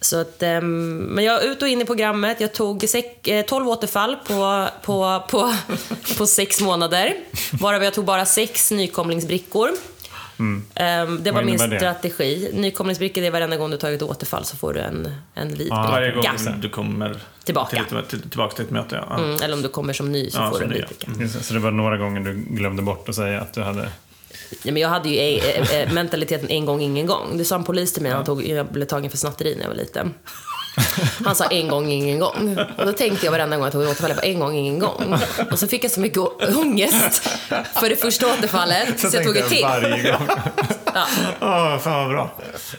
Så 0.00 0.20
att, 0.20 0.42
ehm, 0.42 0.96
men 0.96 1.24
jag 1.24 1.44
ut 1.44 1.62
och 1.62 1.68
in 1.68 1.80
i 1.80 1.84
programmet. 1.84 2.40
Jag 2.40 2.52
tog 2.52 2.82
sek, 2.88 3.28
eh, 3.28 3.44
12 3.44 3.68
återfall 3.68 4.16
på, 4.26 4.68
på, 4.82 5.22
på, 5.30 5.54
på 6.18 6.26
sex 6.26 6.60
månader. 6.60 7.14
Varav 7.52 7.84
jag 7.84 7.94
tog 7.94 8.04
bara 8.04 8.24
sex 8.26 8.70
nykomlingsbrickor. 8.70 9.70
Ehm, 10.74 11.18
det 11.22 11.30
var 11.32 11.40
Mm. 11.42 11.46
Min 11.58 11.70
det? 11.70 11.76
strategi. 11.78 12.50
Nykomlingsbrickor 12.54 13.20
det 13.20 13.26
är 13.26 13.30
varenda 13.30 13.56
gång 13.56 13.70
du 13.70 13.76
tar 13.76 13.90
ett 13.90 14.02
återfall 14.02 14.44
så 14.44 14.56
får 14.56 14.72
du 14.74 14.80
en, 14.80 15.12
en 15.34 15.54
vit 15.54 15.72
Ah, 15.72 15.90
Varje 15.90 16.12
bricka. 16.12 16.32
gång 16.46 16.60
du 16.60 16.68
kommer 16.68 17.20
Tillbaka. 17.44 17.84
Till, 17.88 17.96
ett- 17.98 18.08
till, 18.08 18.20
tillbaka 18.30 18.56
till 18.56 18.64
ett 18.64 18.70
möte. 18.70 18.96
Ja. 18.96 19.06
Ja. 19.10 19.24
Mm, 19.24 19.42
eller 19.42 19.54
om 19.56 19.62
du 19.62 19.68
kommer 19.68 19.92
som 19.92 20.12
ny 20.12 20.30
så 20.30 20.38
Ja, 20.38 20.50
får 20.50 20.58
du 20.58 20.64
en 20.64 20.72
vit 20.72 20.84
ja. 20.88 21.06
bricka. 21.14 21.22
Det. 21.38 21.44
Så 21.44 21.54
det 21.54 21.60
var 21.60 21.70
några 21.70 21.96
gånger 21.96 22.20
du 22.20 22.34
glömde 22.34 22.82
bort 22.82 23.08
att 23.08 23.14
säga 23.14 23.40
att 23.40 23.52
du 23.52 23.62
hade... 23.62 23.88
Ja, 24.62 24.72
men 24.72 24.76
jag 24.82 24.88
hade 24.88 25.08
ju 25.08 25.38
eh, 25.38 25.80
eh, 25.80 25.92
mentaliteten 25.92 26.48
en 26.48 26.66
gång, 26.66 26.80
ingen 26.80 27.06
gång. 27.06 27.38
Det 27.38 27.44
sa 27.44 27.54
en 27.56 27.64
polis 27.64 27.92
till 27.92 28.02
mig 28.02 28.10
när 28.10 28.16
han 28.16 28.26
tog, 28.26 28.46
jag 28.46 28.66
blev 28.66 28.86
tagen 28.86 29.10
för 29.10 29.18
snatteri 29.18 29.54
när 29.54 29.62
jag 29.62 29.68
var 29.68 29.76
liten. 29.76 30.14
Han 31.24 31.36
sa 31.36 31.44
en 31.44 31.68
gång, 31.68 31.90
ingen 31.90 32.18
gång. 32.18 32.58
Och 32.78 32.86
då 32.86 32.92
tänkte 32.92 33.26
jag 33.26 33.32
varenda 33.32 33.56
gång 33.56 33.64
jag 33.64 33.72
tog 33.72 33.82
ett 33.82 33.88
återfall, 33.90 34.10
jag 34.10 34.16
bara, 34.16 34.26
en 34.26 34.40
gång, 34.40 34.54
ingen 34.56 34.78
gång. 34.78 35.16
Och 35.52 35.58
så 35.58 35.66
fick 35.68 35.84
jag 35.84 35.90
så 35.90 36.00
mycket 36.00 36.18
ångest 36.56 37.28
för 37.80 37.88
det 37.88 37.96
första 37.96 38.26
återfallet, 38.26 39.00
så, 39.00 39.08
jag 39.16 39.24
tog 39.24 39.36
ett 39.36 39.48
till. 39.48 39.62
varje 39.62 40.12
gång. 40.12 40.28
Ja. 40.94 41.06
Åh, 41.40 41.78
fan 41.78 41.98
vad 41.98 42.08
bra. 42.08 42.30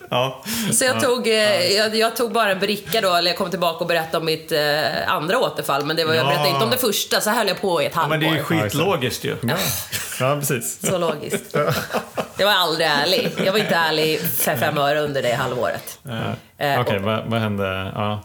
Ja. 0.10 0.44
Så 0.72 0.86
jag 0.86 1.02
tog, 1.02 1.28
eh, 1.28 1.74
jag, 1.76 1.96
jag 1.96 2.16
tog 2.16 2.32
bara 2.32 2.52
en 2.52 2.60
bricka 2.60 3.02
då, 3.02 3.14
eller 3.16 3.32
jag 3.32 3.38
kom 3.38 3.50
tillbaka 3.50 3.78
och 3.80 3.88
berättade 3.88 4.18
om 4.18 4.26
mitt 4.26 4.52
eh, 4.52 4.60
andra 5.08 5.40
återfall. 5.40 5.86
Men 5.86 5.96
det 5.96 6.06
var, 6.06 6.14
jag 6.14 6.24
Ja. 6.26 6.28
berättade 6.28 6.50
inte 6.50 6.64
om 6.64 6.70
det 6.72 6.78
första, 6.78 7.22
så 7.22 7.30
höll 7.30 7.48
jag 7.48 7.62
på 7.62 7.82
i 7.82 7.86
ett 7.86 7.92
ja, 7.96 8.02
halvår. 8.02 8.18
men 8.18 8.20
det 8.20 8.26
är 8.36 8.38
ju 8.38 8.44
skitlogiskt 8.44 9.24
ju. 9.24 9.36
Ja, 9.42 9.56
ja 10.20 10.36
precis. 10.40 10.80
Så 10.90 10.98
logiskt. 10.98 11.56
Jag 12.38 12.46
var 12.46 12.54
aldrig 12.54 12.88
ärlig. 12.88 13.32
Jag 13.46 13.52
var 13.52 13.60
inte 13.60 13.76
ärlig 13.76 14.20
för 14.22 14.56
fem 14.58 14.78
öre 14.78 15.00
under 15.02 15.22
det 15.22 15.34
halvåret. 15.34 16.00
Okej, 16.62 16.96
Eh, 16.96 16.96
och- 16.98 17.02
vad, 17.02 17.26
vad 17.28 17.40
hände? 17.40 17.92
Ja. 17.96 18.22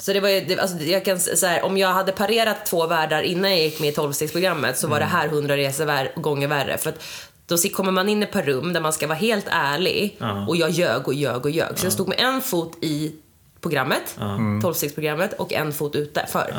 Så 0.00 0.12
det 0.12 0.20
var 0.20 0.28
ju, 0.28 0.40
det, 0.40 0.58
alltså, 0.58 0.76
jag 0.78 1.04
kan, 1.04 1.20
så 1.20 1.46
här, 1.46 1.64
om 1.64 1.78
jag 1.78 1.88
hade 1.88 2.12
parerat 2.12 2.66
två 2.66 2.86
världar 2.86 3.22
innan 3.22 3.50
jag 3.50 3.60
gick 3.60 3.80
med 3.80 3.88
i 3.88 3.92
12-stegsprogrammet 3.92 4.72
så 4.74 4.88
var 4.88 4.98
det 4.98 5.04
här 5.04 5.28
hundra 5.28 5.56
resor 5.56 5.84
vär, 5.84 6.12
gånger 6.16 6.48
värre. 6.48 6.78
För 6.78 6.90
att 6.90 7.02
då 7.46 7.56
kommer 7.58 7.92
man 7.92 8.08
in 8.08 8.22
i 8.22 8.24
ett 8.24 8.32
par 8.32 8.42
rum 8.42 8.72
där 8.72 8.80
man 8.80 8.92
ska 8.92 9.06
vara 9.06 9.18
helt 9.18 9.46
ärlig 9.50 10.18
och 10.48 10.56
jag 10.56 10.70
ljög 10.70 11.08
och 11.08 11.14
ljög 11.14 11.44
och 11.44 11.50
ljög. 11.50 11.78
Så 11.78 11.86
jag 11.86 11.92
stod 11.92 12.08
med 12.08 12.20
en 12.20 12.40
fot 12.40 12.78
i 12.82 13.14
programmet, 13.60 14.16
12-stegsprogrammet, 14.62 15.34
och 15.38 15.52
en 15.52 15.72
fot 15.72 15.96
utanför. 15.96 16.54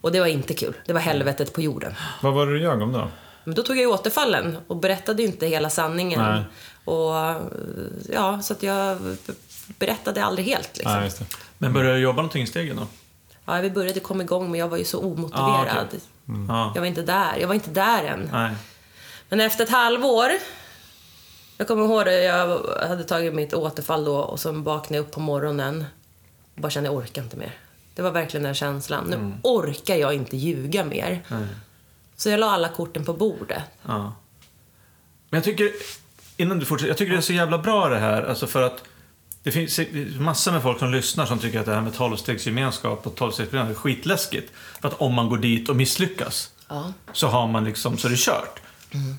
Och 0.00 0.12
det 0.12 0.20
var 0.20 0.26
inte 0.26 0.54
kul. 0.54 0.74
Det 0.86 0.92
var 0.92 1.00
helvetet 1.00 1.52
på 1.52 1.60
jorden. 1.62 1.94
Vad 2.22 2.34
var 2.34 2.46
det 2.46 2.52
du 2.52 2.60
ljög 2.60 2.82
om 2.82 2.92
då? 2.92 3.08
Men 3.44 3.54
då 3.54 3.62
tog 3.62 3.76
jag 3.76 3.80
ju 3.80 3.86
återfallen 3.86 4.56
och 4.66 4.76
berättade 4.76 5.22
inte 5.22 5.46
hela 5.46 5.70
sanningen. 5.70 6.20
Nej. 6.20 6.42
Och 6.84 7.14
ja, 8.14 8.40
så 8.42 8.52
att 8.52 8.62
jag 8.62 8.98
berättade 9.78 10.24
aldrig 10.24 10.46
helt 10.46 10.76
liksom. 10.76 10.92
Ja, 10.92 11.04
just 11.04 11.18
det. 11.18 11.24
Men 11.58 11.72
började 11.72 11.96
du 11.96 12.02
jobba 12.02 12.16
någonting 12.16 12.42
i 12.42 12.46
stegen 12.46 12.76
då? 12.76 12.86
Ja, 13.44 13.60
vi 13.60 13.70
började 13.70 14.00
komma 14.00 14.22
igång 14.22 14.50
men 14.50 14.60
jag 14.60 14.68
var 14.68 14.76
ju 14.78 14.84
så 14.84 14.98
Ah, 14.98 15.06
omotiverad. 15.06 15.86
okej. 15.88 16.00
Ja. 16.48 16.72
Jag 16.74 16.80
var 16.82 16.86
inte 16.88 17.02
där. 17.02 17.36
Jag 17.40 17.48
var 17.48 17.54
inte 17.54 17.70
där 17.70 18.04
än. 18.04 18.28
Nej. 18.32 18.54
Men 19.28 19.40
efter 19.40 19.64
ett 19.64 19.70
halvår, 19.70 20.30
jag 21.58 21.68
kommer 21.68 21.84
ihåg 21.84 22.04
det, 22.04 22.22
jag 22.22 22.60
hade 22.88 23.04
tagit 23.04 23.34
mitt 23.34 23.54
återfall 23.54 24.04
då 24.04 24.16
och 24.16 24.40
så 24.40 24.52
vaknade 24.52 24.94
jag 24.96 25.02
upp 25.06 25.10
på 25.12 25.20
morgonen 25.20 25.84
och 26.54 26.60
bara 26.60 26.70
kände 26.70 26.88
jag 26.88 26.96
orkar 26.96 27.22
inte 27.22 27.36
mer. 27.36 27.54
Det 27.94 28.02
var 28.02 28.10
verkligen 28.10 28.44
den 28.44 28.54
känslan. 28.54 29.04
Nu 29.06 29.16
Mm. 29.16 29.34
orkar 29.42 29.94
jag 29.96 30.14
inte 30.14 30.36
ljuga 30.36 30.84
mer. 30.84 31.22
Så 32.16 32.28
jag 32.30 32.40
la 32.40 32.50
alla 32.50 32.68
korten 32.68 33.04
på 33.04 33.12
bordet. 33.12 33.62
Ja. 33.86 34.14
Men 35.30 35.38
jag 35.38 35.44
tycker, 35.44 35.70
innan 36.36 36.58
du 36.58 36.64
fortsätter, 36.66 36.88
jag 36.90 36.96
tycker 36.98 37.12
det 37.12 37.18
är 37.18 37.22
så 37.22 37.32
jävla 37.32 37.58
bra 37.58 37.88
det 37.88 37.98
här, 37.98 38.22
alltså 38.22 38.46
för 38.46 38.62
att 38.62 38.84
det 39.42 39.50
finns 39.52 39.80
massor 40.18 40.52
med 40.52 40.62
folk 40.62 40.78
som 40.78 40.90
lyssnar 40.92 41.26
som 41.26 41.38
tycker 41.38 41.60
att 41.60 41.66
det 41.66 41.74
här 41.74 41.80
med 41.80 41.94
tolvstegsgemenskap 41.94 43.06
och 43.06 43.14
tolvstegsprogram 43.14 43.68
är 43.70 43.74
skitläskigt. 43.74 44.52
För 44.80 44.88
att 44.88 44.94
om 45.00 45.14
man 45.14 45.28
går 45.28 45.38
dit 45.38 45.68
och 45.68 45.76
misslyckas 45.76 46.50
Ja. 46.68 46.92
så 47.12 47.26
har 47.28 47.46
man 47.48 47.64
liksom, 47.64 47.98
så 47.98 48.06
är 48.06 48.10
det 48.10 48.18
kört. 48.18 48.60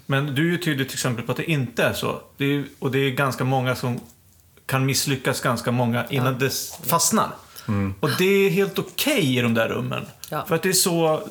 Men 0.06 0.36
du 0.36 0.48
är 0.48 0.52
ju 0.52 0.58
tydligt 0.58 0.94
exempel 0.94 1.26
på 1.26 1.32
att 1.32 1.38
det 1.38 1.52
inte 1.52 1.84
är 1.84 1.94
så. 1.94 2.22
Det 2.38 2.46
är, 2.46 2.66
och 2.80 2.92
det 2.92 3.00
är 3.00 3.10
ganska 3.12 3.44
många 3.44 3.76
som 3.76 4.00
kan 4.66 4.86
misslyckas 4.86 5.42
ganska 5.42 5.72
många 5.72 6.06
innan 6.10 6.40
det 6.40 6.46
s- 6.48 6.80
fastnar. 6.88 7.30
Och 8.00 8.10
det 8.18 8.26
är 8.26 8.50
helt 8.50 8.80
okej 8.80 9.38
i 9.38 9.42
de 9.42 9.54
där 9.54 9.70
rummen. 9.70 10.06
Ja. 10.30 10.46
För 10.48 10.56
att 10.56 10.64
det 10.64 10.70
är 10.70 10.74
så 10.74 11.28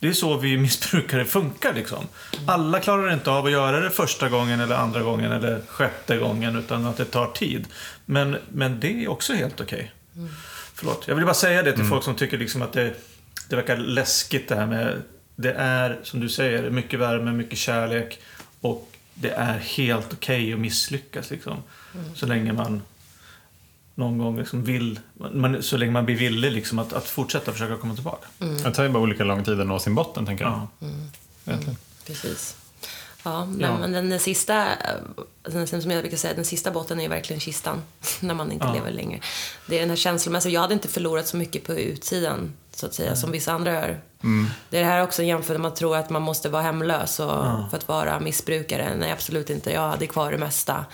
det 0.00 0.08
är 0.08 0.12
så 0.12 0.36
vi 0.36 0.56
missbrukare 0.58 1.24
funkar 1.24 1.74
liksom. 1.74 2.04
Alla 2.46 2.80
klarar 2.80 3.12
inte 3.12 3.30
av 3.30 3.46
att 3.46 3.52
göra 3.52 3.80
det 3.80 3.90
första 3.90 4.28
gången 4.28 4.60
eller 4.60 4.76
andra 4.76 5.02
gången 5.02 5.32
eller 5.32 5.62
sjätte 5.68 6.16
gången 6.16 6.56
utan 6.56 6.86
att 6.86 6.96
det 6.96 7.04
tar 7.04 7.26
tid. 7.26 7.66
Men, 8.10 8.36
men 8.52 8.80
det 8.80 9.04
är 9.04 9.08
också 9.08 9.32
helt 9.32 9.60
okej. 9.60 9.92
Förlåt. 10.74 11.08
Jag 11.08 11.14
vill 11.14 11.24
bara 11.24 11.34
säga 11.34 11.62
det 11.62 11.72
till 11.72 11.84
folk 11.84 12.04
som 12.04 12.14
tycker 12.14 12.38
liksom 12.38 12.62
att 12.62 12.72
det, 12.72 12.94
det 13.48 13.56
verkar 13.56 13.76
läskigt 13.76 14.48
det 14.48 14.54
här 14.54 14.66
med... 14.66 15.02
Det 15.36 15.52
är, 15.52 15.98
som 16.02 16.20
du 16.20 16.28
säger, 16.28 16.70
mycket 16.70 17.00
värme, 17.00 17.32
mycket 17.32 17.58
kärlek 17.58 18.20
och 18.60 18.96
det 19.14 19.30
är 19.30 19.58
helt 19.58 20.12
okej 20.12 20.52
att 20.52 20.58
misslyckas 20.58 21.30
liksom. 21.30 21.62
Så 22.14 22.26
länge 22.26 22.52
man 22.52 22.82
någon 23.94 24.18
gång 24.18 24.38
liksom 24.38 24.64
vill, 24.64 25.00
man, 25.34 25.62
så 25.62 25.76
länge 25.76 25.92
man 25.92 26.04
blir 26.04 26.16
villig 26.16 26.52
liksom 26.52 26.78
att, 26.78 26.92
att 26.92 27.04
fortsätta 27.04 27.52
försöka 27.52 27.76
komma 27.76 27.94
tillbaka. 27.94 28.28
Det 28.38 28.70
tar 28.74 28.82
ju 28.82 28.88
bara 28.88 29.02
olika 29.02 29.24
lång 29.24 29.44
tid 29.44 29.60
att 29.60 29.66
nå 29.66 29.78
sin 29.78 29.94
botten, 29.94 30.26
tänker 30.26 30.44
jag. 30.44 30.66
Ja. 30.78 30.88
Egentligen. 31.44 31.76
Precis. 32.06 32.56
Ja, 33.22 33.48
Ja. 33.58 33.78
men 33.78 33.92
den 33.92 34.20
sista, 34.20 34.66
eh, 34.72 34.94
den, 35.42 35.66
som 35.66 35.90
jag 35.90 36.02
brukar 36.02 36.16
säga, 36.16 36.34
den 36.34 36.44
sista 36.44 36.70
botten 36.70 36.98
är 36.98 37.02
ju 37.02 37.08
verkligen 37.08 37.40
kistan. 37.40 37.82
När 38.20 38.34
man 38.34 38.52
inte 38.52 38.66
Ja. 38.66 38.72
lever 38.74 38.90
längre. 38.90 39.20
Det 39.66 39.76
är 39.76 39.80
den 39.80 39.88
här 39.90 39.96
känslomässiga, 39.96 40.52
jag 40.52 40.60
hade 40.60 40.74
inte 40.74 40.88
förlorat 40.88 41.26
så 41.28 41.36
mycket 41.36 41.64
på 41.66 41.74
utsidan, 41.74 42.52
så 42.74 42.86
att 42.86 42.94
säga, 42.94 43.16
som 43.16 43.30
vissa 43.30 43.52
andra 43.52 43.72
gör. 43.72 44.00
Det 44.70 44.76
är 44.78 44.80
det 44.80 44.86
här 44.88 45.02
också 45.02 45.22
jämfört 45.22 45.48
med 45.48 45.56
att 45.56 45.62
man 45.62 45.74
tror 45.74 45.96
att 45.96 46.10
man 46.10 46.22
måste 46.22 46.48
vara 46.48 46.62
hemlös 46.62 47.20
och, 47.20 47.44
för 47.70 47.76
att 47.76 47.88
vara 47.88 48.20
missbrukare. 48.20 48.96
Nej, 48.96 49.10
absolut 49.12 49.50
inte. 49.50 49.72
Jag 49.72 49.88
hade 49.88 50.06
kvar 50.06 50.32
det 50.32 50.38
mesta. 50.38 50.84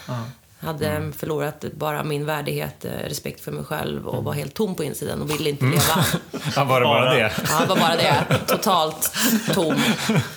Hade 0.65 1.12
förlorat 1.17 1.65
bara 1.77 2.05
min 2.05 2.27
värdighet, 2.27 2.85
eh, 2.85 2.91
respekt 3.09 3.41
för 3.41 3.53
mig 3.53 3.65
själv 3.65 4.07
och 4.09 4.25
var 4.25 4.33
helt 4.33 4.55
tom 4.55 4.75
på 4.75 4.85
insidan 4.85 5.23
och 5.23 5.31
ville 5.31 5.51
inte 5.51 5.65
leva. 5.65 5.79
Ja, 6.57 6.65
var 6.65 6.81
det 6.81 6.87
bara 6.87 7.01
Bara. 7.01 7.15
det? 7.15 7.33
Ja, 7.51 7.61
det 7.61 7.67
var 7.69 7.77
bara 7.77 7.97
det. 7.97 8.39
Totalt 8.47 9.12
tom. 9.55 9.75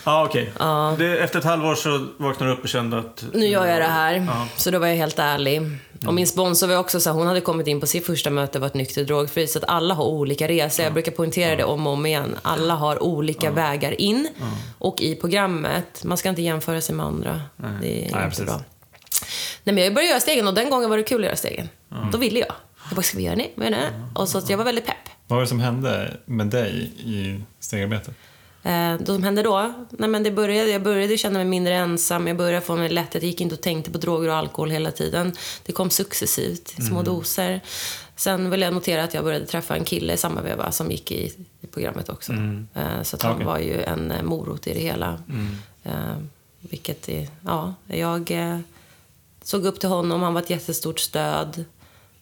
Ja, 0.03 0.25
okej. 0.25 0.51
Det- 0.97 1.19
Efter 1.19 1.39
ett 1.39 1.45
halvår 1.45 1.75
så 1.75 2.07
vaknade 2.17 2.51
du 2.51 2.57
upp 2.57 2.63
och 2.63 2.69
kände 2.69 2.99
att... 2.99 3.25
nu 3.33 3.45
gör 3.47 3.65
jag 3.65 3.81
det 3.81 3.87
här. 3.87 4.13
Ja. 4.27 4.47
Så 4.57 4.71
då 4.71 4.79
var 4.79 4.87
jag 4.87 4.95
helt 4.95 5.19
ärlig. 5.19 5.61
Och 6.07 6.13
min 6.13 6.27
sponsor 6.27 6.67
var 6.67 6.77
också 6.77 6.99
så 6.99 7.11
hon 7.11 7.27
hade 7.27 7.41
kommit 7.41 7.67
in 7.67 7.79
på 7.79 7.87
sitt 7.87 8.05
första 8.05 8.29
möte, 8.29 8.59
varit 8.59 8.73
nykter 8.73 9.01
och 9.01 9.07
drogfri. 9.07 9.47
Så 9.47 9.57
att 9.59 9.65
alla 9.67 9.93
har 9.93 10.03
olika 10.05 10.47
resor. 10.47 10.83
Jag 10.85 10.93
brukar 10.93 11.11
poängtera 11.11 11.55
det 11.55 11.63
om 11.63 11.87
och 11.87 11.93
om 11.93 12.05
igen. 12.05 12.35
Alla 12.41 12.73
har 12.73 13.03
olika 13.03 13.51
vägar 13.51 14.01
in 14.01 14.27
och 14.79 15.01
i 15.01 15.15
programmet. 15.15 16.03
Man 16.03 16.17
ska 16.17 16.29
inte 16.29 16.41
jämföra 16.41 16.81
sig 16.81 16.95
med 16.95 17.05
andra. 17.05 17.41
Det 17.57 17.65
är 17.65 17.71
Nej, 17.81 18.03
inte 18.05 18.19
precis. 18.29 18.45
bra. 18.45 18.61
Nej, 19.63 19.75
men 19.75 19.83
jag 19.83 19.93
började 19.93 20.09
göra 20.09 20.19
stegen 20.19 20.47
och 20.47 20.53
den 20.53 20.69
gången 20.69 20.89
var 20.89 20.97
det 20.97 21.03
kul 21.03 21.21
att 21.21 21.25
göra 21.25 21.35
stegen. 21.35 21.69
Då 22.11 22.17
ville 22.17 22.39
jag. 22.39 22.53
Jag 22.89 22.95
bara, 22.95 23.01
ska 23.01 23.17
vi 23.17 23.23
göra 23.23 23.35
det? 23.35 23.49
Vad 23.55 23.67
är? 23.67 23.91
Och 24.15 24.29
så 24.29 24.41
jag 24.47 24.57
var 24.57 24.65
väldigt 24.65 24.85
pepp. 24.85 24.95
Vad 25.27 25.37
var 25.37 25.41
det 25.41 25.47
som 25.47 25.59
hände 25.59 26.17
med 26.25 26.47
dig 26.47 26.91
i 26.97 27.41
stegarbetet? 27.59 28.13
Eh, 28.63 28.93
det 28.93 29.05
som 29.05 29.23
hände 29.23 29.43
då? 29.43 29.73
Nej, 29.89 30.09
men 30.09 30.23
det 30.23 30.31
började, 30.31 30.71
jag 30.71 30.81
började 30.81 31.17
känna 31.17 31.39
mig 31.39 31.45
mindre 31.45 31.73
ensam, 31.75 32.27
jag 32.27 32.37
började 32.37 32.65
få 32.65 32.75
mig 32.75 32.89
lätthet, 32.89 33.23
jag 33.23 33.29
gick 33.29 33.41
inte 33.41 33.55
och 33.55 33.61
tänkte 33.61 33.91
på 33.91 33.97
droger 33.97 34.29
och 34.29 34.35
alkohol 34.35 34.69
hela 34.69 34.91
tiden. 34.91 35.33
Det 35.65 35.71
kom 35.71 35.89
successivt, 35.89 36.79
i 36.79 36.81
små 36.81 37.01
doser. 37.01 37.61
Sen 38.15 38.49
vill 38.49 38.61
jag 38.61 38.73
notera 38.73 39.03
att 39.03 39.13
jag 39.13 39.23
började 39.23 39.45
träffa 39.45 39.75
en 39.75 39.83
kille 39.83 40.13
i 40.13 40.17
samma 40.17 40.41
veva 40.41 40.71
som 40.71 40.91
gick 40.91 41.11
i, 41.11 41.33
i 41.61 41.67
programmet 41.67 42.09
också. 42.09 42.33
Eh, 42.73 43.01
så 43.03 43.15
att 43.15 43.21
han 43.21 43.45
var 43.45 43.59
ju 43.59 43.83
en 43.83 44.11
eh, 44.11 44.23
morot 44.23 44.67
i 44.67 44.73
det 44.73 44.79
hela. 44.79 45.19
Eh, 45.83 46.17
vilket, 46.59 47.09
ja, 47.45 47.73
jag 47.87 48.31
eh, 48.31 48.59
såg 49.47 49.65
upp 49.65 49.79
till 49.79 49.89
honom, 49.89 50.21
han 50.21 50.33
var 50.33 50.41
ett 50.41 50.49
jättestort 50.49 50.99
stöd. 50.99 51.65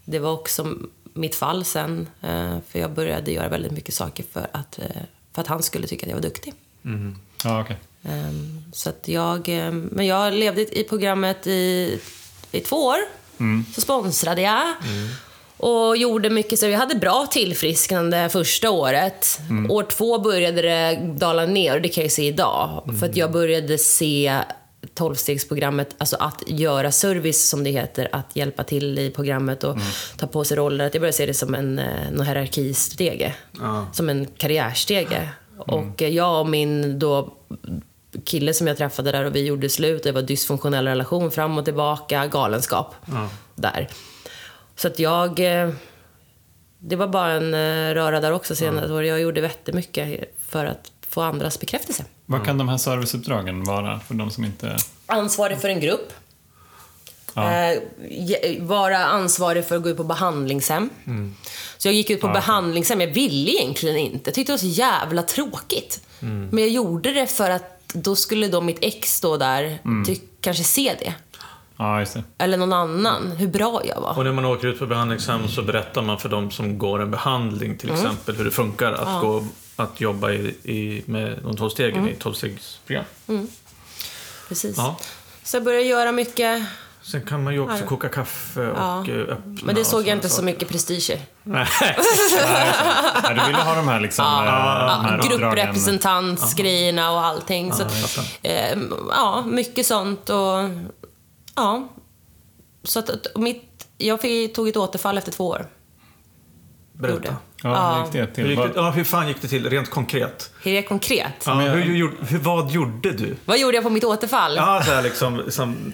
Det 0.05 0.19
var 0.19 0.31
också 0.31 0.75
mitt 1.13 1.35
fall 1.35 1.65
sen, 1.65 2.07
eh, 2.21 2.57
för 2.69 2.79
jag 2.79 2.91
började 2.91 3.31
göra 3.31 3.49
väldigt 3.49 3.71
mycket 3.71 3.93
saker 3.93 4.23
för 4.33 4.47
att, 4.51 4.79
eh, 4.79 4.85
för 5.33 5.41
att 5.41 5.47
han 5.47 5.63
skulle 5.63 5.87
tycka 5.87 6.05
att 6.05 6.09
jag 6.09 6.15
var 6.15 6.21
duktig. 6.21 6.53
Ja, 7.43 7.61
okej. 7.61 7.77
Ehm, 8.03 8.63
Så 8.73 8.89
att 8.89 9.07
jag, 9.07 9.49
ehm, 9.49 9.89
men 9.91 10.05
jag 10.05 10.33
levde 10.33 10.79
i 10.79 10.83
programmet 10.83 11.47
i, 11.47 11.99
i 12.51 12.59
två 12.59 12.75
år. 12.75 12.97
Så 13.75 13.81
sponsrade 13.81 14.41
jag. 14.41 14.63
Och 15.57 15.97
gjorde 15.97 16.29
mycket, 16.29 16.59
så 16.59 16.65
jag 16.65 16.79
hade 16.79 16.95
bra 16.95 17.27
tillfrisknande 17.31 18.29
första 18.29 18.69
året. 18.71 19.39
År 19.69 19.83
två 19.83 20.19
började 20.19 20.61
det 20.61 20.95
dala 21.17 21.45
ner 21.45 21.75
och 21.75 21.81
det 21.81 21.89
kan 21.89 22.03
jag 22.03 22.11
se 22.11 22.27
idag. 22.27 22.83
För 22.99 23.05
att 23.09 23.15
jag 23.17 23.31
började 23.31 23.77
se 23.77 24.41
tolvstegsprogrammet, 24.95 25.95
alltså 25.97 26.15
att 26.19 26.43
göra 26.47 26.91
service 26.91 27.49
som 27.49 27.63
det 27.63 27.69
heter, 27.69 28.09
att 28.11 28.35
hjälpa 28.35 28.63
till 28.63 28.99
i 28.99 29.09
programmet 29.11 29.63
och 29.63 29.77
ta 30.17 30.27
på 30.27 30.43
sig 30.43 30.57
roller. 30.57 30.85
Att 30.87 30.93
jag 30.93 31.01
började 31.01 31.17
se 31.17 31.25
det 31.25 31.33
som 31.33 31.55
en, 31.55 31.79
eh, 31.79 32.11
någon 32.11 32.25
hierarkistege. 32.25 33.35
Ja. 33.59 33.87
Som 33.93 34.09
en 34.09 34.25
karriärstege. 34.37 35.29
Och 35.57 36.01
eh, 36.01 36.09
jag 36.09 36.39
och 36.39 36.49
min 36.49 36.99
då 36.99 37.33
kille 38.25 38.53
som 38.53 38.67
jag 38.67 38.77
träffade 38.77 39.11
där 39.11 39.25
och 39.25 39.35
vi 39.35 39.45
gjorde 39.45 39.69
slut. 39.69 40.03
Det 40.03 40.11
var 40.11 40.21
dysfunktionell 40.21 40.87
relation, 40.87 41.31
fram 41.31 41.57
och 41.57 41.65
tillbaka, 41.65 42.27
galenskap. 42.27 42.95
Där. 43.55 43.87
Så 44.75 44.87
att 44.87 44.99
jag... 44.99 45.39
eh, 45.61 45.69
Det 46.79 46.95
var 46.95 47.07
bara 47.07 47.31
en 47.31 47.53
eh, 47.53 47.93
röra 47.93 48.19
där 48.21 48.31
också 48.31 48.55
senare. 48.55 48.93
och 48.93 49.05
Jag 49.05 49.21
gjorde 49.21 49.41
jättemycket 49.41 50.35
för 50.47 50.65
att 50.65 50.91
få 51.15 51.21
andras 51.21 51.59
bekräftelse. 51.59 52.05
Vad 52.25 52.45
kan 52.45 52.57
de 52.57 52.69
här 52.69 52.77
serviceuppdragen 52.77 53.63
vara 53.63 53.99
för 53.99 54.13
de 54.13 54.31
som 54.31 54.45
inte... 54.45 54.77
Ansvarig 55.05 55.61
för 55.61 55.69
en 55.69 55.79
grupp. 55.79 56.13
Ja. 57.33 57.51
Eh, 57.51 57.79
vara 58.61 59.05
ansvarig 59.05 59.65
för 59.65 59.75
att 59.75 59.83
gå 59.83 59.89
ut 59.89 59.97
på 59.97 60.03
behandlingshem. 60.03 60.89
Så 61.77 61.87
jag 61.87 61.95
gick 61.95 62.09
ut 62.09 62.21
på 62.21 62.27
behandlingshem. 62.27 63.01
Jag 63.01 63.07
ville 63.07 63.51
egentligen 63.51 63.97
inte. 63.97 64.29
Jag 64.29 64.35
tyckte 64.35 64.51
det 64.51 64.53
var 64.53 64.57
så 64.57 64.65
jävla 64.65 65.21
tråkigt. 65.21 66.01
Men 66.19 66.57
jag 66.57 66.69
gjorde 66.69 67.13
det 67.13 67.27
för 67.27 67.49
att 67.49 67.93
då 67.93 68.15
skulle 68.15 68.47
då 68.47 68.61
mitt 68.61 68.77
ex 68.81 69.13
stå 69.13 69.37
där, 69.37 69.79
ty- 70.07 70.19
kanske 70.41 70.63
se 70.63 70.95
det. 70.99 71.13
Ja, 71.77 71.99
just 71.99 72.13
det. 72.13 72.23
Eller 72.37 72.57
någon 72.57 72.73
annan, 72.73 73.31
hur 73.31 73.47
bra 73.47 73.81
jag 73.85 74.01
var. 74.01 74.17
Och 74.17 74.23
när 74.25 74.31
man 74.33 74.45
åker 74.45 74.67
ut 74.67 74.79
på 74.79 74.85
behandlingshem 74.85 75.47
så 75.47 75.61
berättar 75.61 76.01
man 76.01 76.19
för 76.19 76.29
de 76.29 76.51
som 76.51 76.77
går 76.77 77.01
en 77.01 77.11
behandling 77.11 77.77
till 77.77 77.91
exempel 77.93 78.35
hur 78.35 78.45
det 78.45 78.51
funkar 78.51 78.91
att, 78.93 79.21
gå, 79.21 79.47
att 79.75 80.01
jobba 80.01 80.31
i, 80.31 80.47
i, 80.63 81.03
med 81.05 81.39
de 81.43 81.57
två 81.57 81.69
stegen 81.69 82.09
i 82.09 82.15
tolvstegsprogram. 82.15 83.05
Precis. 84.47 84.77
Ja. 84.77 84.97
Så 85.43 85.55
jag 85.57 85.63
började 85.63 85.85
göra 85.85 86.11
mycket. 86.11 86.63
Sen 87.01 87.21
kan 87.21 87.43
man 87.43 87.53
ju 87.53 87.59
också 87.59 87.85
koka 87.85 88.09
kaffe 88.09 88.67
och 88.67 88.77
Ja. 88.77 89.07
eh, 89.07 89.19
öppna 89.19 89.37
Men 89.63 89.75
det 89.75 89.85
såg 89.85 90.07
jag 90.07 90.17
inte 90.17 90.29
så 90.29 90.35
saker. 90.35 90.45
mycket 90.45 90.69
prestige 90.69 91.09
i. 91.09 91.19
Nej. 91.43 91.67
Ja, 93.23 93.33
du 93.33 93.45
ville 93.47 93.61
ha 93.61 93.75
de 93.75 93.87
här, 93.87 93.99
liksom, 93.99 94.25
eh, 94.25 94.31
de 94.41 95.05
här. 95.05 95.29
Grupprepresentantsgrejerna 95.29 97.11
och 97.11 97.25
allting. 97.25 97.73
Så, 97.73 97.83
att, 97.83 98.19
eh, 98.41 98.77
ja, 99.09 99.43
mycket 99.47 99.85
sånt 99.85 100.29
och 100.29 100.69
ja. 101.55 101.87
Så 102.83 102.99
att, 102.99 103.09
att 103.09 103.27
mitt, 103.35 103.87
jag 103.97 104.21
fick, 104.21 104.55
tog 104.55 104.67
ett 104.67 104.77
återfall 104.77 105.17
efter 105.17 105.31
två 105.31 105.47
år. 105.47 105.67
Berätta. 106.97 107.35
Ja, 107.63 107.95
hur 107.95 108.03
gick 108.03 108.11
det 108.13 108.19
Hur, 108.19 108.25
till? 108.27 108.49
gick 108.49 108.59
det, 108.59 108.71
ja, 108.75 108.91
hur 108.91 109.03
fan 109.03 109.27
gick 109.27 109.41
det 109.41 109.47
till 109.47 109.69
rent 109.69 109.89
konkret? 109.89 110.51
Hur 110.63 110.71
är 110.71 110.75
det 110.75 110.81
konkret? 110.87 111.33
Ja, 111.45 111.53
hur, 111.53 111.95
gjorde- 111.95 112.15
hur, 112.27 112.37
vad 112.39 112.71
gjorde 112.71 113.11
du? 113.11 113.35
Vad 113.45 113.59
gjorde 113.59 113.77
jag 113.77 113.83
på 113.83 113.89
mitt 113.89 114.03
återfall? 114.03 114.55
Ja, 114.55 114.81
så 114.85 114.91
här 114.91 115.01
liksom, 115.01 115.43
som, 115.49 115.93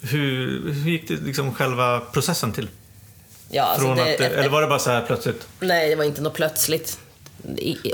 hur, 0.00 0.62
hur 0.72 0.90
gick 0.90 1.08
det 1.08 1.14
liksom 1.14 1.54
själva 1.54 2.00
processen 2.00 2.52
till? 2.52 2.68
Ja, 3.50 3.62
alltså 3.62 3.86
Från 3.86 3.96
det, 3.96 4.14
att, 4.14 4.20
eller 4.20 4.48
var 4.48 4.60
det 4.60 4.66
bara 4.66 4.78
så 4.78 4.90
här 4.90 5.00
plötsligt? 5.06 5.48
Nej, 5.60 5.90
det 5.90 5.96
var 5.96 6.04
inte 6.04 6.22
något 6.22 6.34
plötsligt. 6.34 6.98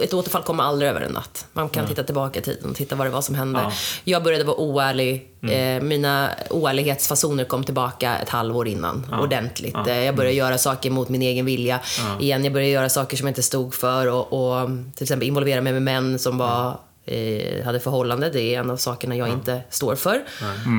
Ett 0.03 0.15
återfall 0.15 0.43
kommer 0.43 0.65
aldrig 0.65 0.91
över 0.91 1.01
en 1.01 1.13
natt. 1.13 1.47
Man 1.53 1.69
kan 1.69 1.87
titta 1.87 2.03
tillbaka 2.03 2.39
i 2.39 2.43
tiden 2.43 2.71
och 2.71 2.77
titta 2.77 2.97
vad 2.97 3.07
det 3.07 3.11
var 3.11 3.21
som 3.23 3.35
hände. 3.35 3.59
Ja. 3.59 3.65
Mm. 3.65 3.77
Jag 4.05 4.23
började 4.23 4.45
vara 4.45 4.57
oärlig. 4.57 5.29
Eh, 5.51 5.83
mina 5.83 6.31
oärlighetsfasoner 6.51 7.45
kom 7.45 7.65
tillbaka 7.65 8.19
ett 8.19 8.29
halvår 8.29 8.69
innan, 8.69 9.15
ordentligt. 9.23 9.75
Eh, 9.87 9.99
Jag 10.05 10.17
började 10.17 10.35
Mm. 10.35 10.47
göra 10.47 10.59
saker 10.59 10.91
mot 10.91 11.09
min 11.09 11.23
egen 11.23 11.47
vilja. 11.47 11.81
Igen, 12.21 12.45
jag 12.45 12.53
började 12.53 12.71
göra 12.73 12.89
saker 12.89 13.17
som 13.17 13.27
jag 13.27 13.31
inte 13.31 13.43
stod 13.43 13.75
för 13.75 14.07
och, 14.07 14.33
och 14.33 14.69
till 14.95 15.03
exempel 15.03 15.29
involvera 15.29 15.61
mig 15.61 15.73
med 15.73 15.83
män 15.83 16.19
som 16.19 16.39
var 16.39 16.79
eh, 17.07 17.65
hade 17.65 17.81
förhållande, 17.81 18.31
det 18.31 18.41
är 18.55 18.61
en 18.61 18.71
av 18.71 18.77
sakerna 18.77 19.17
jag 19.17 19.29
inte 19.29 19.61
står 19.71 19.95
för. 19.95 20.15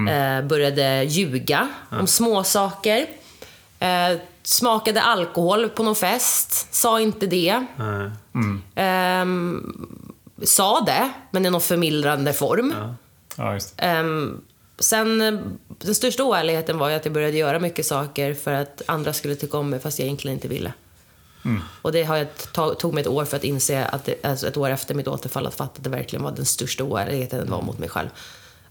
Eh, 0.10 0.46
började 0.48 1.04
ljuga 1.04 1.68
om 2.00 2.08
små 2.08 2.44
saker. 2.44 3.06
Eh, 3.80 4.18
smakade 4.44 5.02
alkohol 5.02 5.70
på 5.70 5.84
någon 5.84 5.96
fest, 5.96 6.74
sa 6.76 7.00
inte 7.00 7.28
det. 7.28 7.66
Nej. 7.76 8.12
Ehm, 8.76 9.88
sa 10.44 10.82
det, 10.82 11.12
men 11.32 11.46
i 11.46 11.50
någon 11.50 11.62
förmildrande 11.62 12.34
form. 12.34 12.74
Ja, 13.36 13.54
just 13.54 13.78
det. 13.78 13.84
Ehm, 13.84 14.42
sen, 14.80 15.22
eh, 15.22 15.40
den 15.68 15.96
största 15.96 16.24
oärligheten 16.24 16.78
var 16.78 16.90
ju 16.90 16.96
att 16.96 17.06
jag 17.06 17.14
började 17.14 17.38
göra 17.38 17.60
mycket 17.60 17.86
saker 17.86 18.34
för 18.34 18.54
att 18.54 18.82
andra 18.86 19.14
skulle 19.14 19.36
tycka 19.36 19.58
om 19.58 19.70
mig 19.70 19.80
fast 19.80 20.00
jag 20.00 20.06
egentligen 20.06 20.38
inte 20.38 20.48
ville. 20.48 20.74
Och 21.82 21.92
det 21.92 22.04
har 22.04 22.18
jag 22.18 22.28
tog 22.78 22.94
mig 22.94 23.02
ett 23.02 23.08
år 23.08 23.26
för 23.26 23.38
att 23.38 23.44
inse, 23.44 23.86
att 23.86 24.06
det, 24.06 24.26
alltså 24.26 24.48
ett 24.48 24.58
år 24.58 24.70
efter 24.70 24.96
mitt 24.96 25.08
återfall, 25.08 25.48
att 25.48 25.56
fatta 25.56 25.78
att 25.78 25.84
det 25.84 25.90
verkligen 25.90 26.24
var 26.24 26.32
den 26.32 26.46
största 26.46 26.84
oärligheten 26.84 27.52
var 27.52 27.62
mot 27.62 27.80
mig 27.80 27.90
själv. 27.90 28.10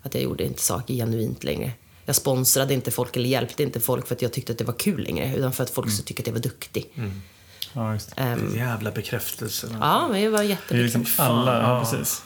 Att 0.03 0.15
jag 0.15 0.23
gjorde 0.23 0.45
inte 0.45 0.63
saker 0.63 0.95
genuint 0.95 1.45
längre. 1.45 1.73
Jag 2.09 2.17
sponsrade 2.17 2.75
inte 2.75 2.91
folk 2.91 3.17
eller 3.17 3.29
hjälpte 3.29 3.63
inte 3.63 3.81
folk 3.81 4.07
för 4.07 4.15
att 4.15 4.23
jag 4.23 4.33
tyckte 4.33 4.53
att 4.53 4.59
det 4.59 4.65
var 4.65 4.75
kul 4.75 5.03
längre, 5.03 5.35
utan 5.37 5.53
för 5.53 5.63
att 5.65 5.71
folk 5.71 5.91
skulle 5.91 6.07
tycka 6.07 6.23
att 6.23 6.27
jag 6.27 6.35
var 6.35 6.41
duktig. 6.41 6.91
Ja, 7.73 7.93
just 7.93 8.17
det. 8.17 8.23
Den 8.23 8.55
jävla 8.55 8.91
bekräftelsen. 8.91 9.71
alltså. 9.71 9.85
ja, 9.87 10.09
men 10.09 10.21
det 10.23 10.29
var 10.29 10.39
Det 10.39 10.45
är 10.45 10.49
jätteviktigt. 10.49 11.01
liksom 11.01 11.25
alla, 11.27 11.53
ja, 11.63 11.69
Ja. 11.75 11.81
precis. 11.81 12.23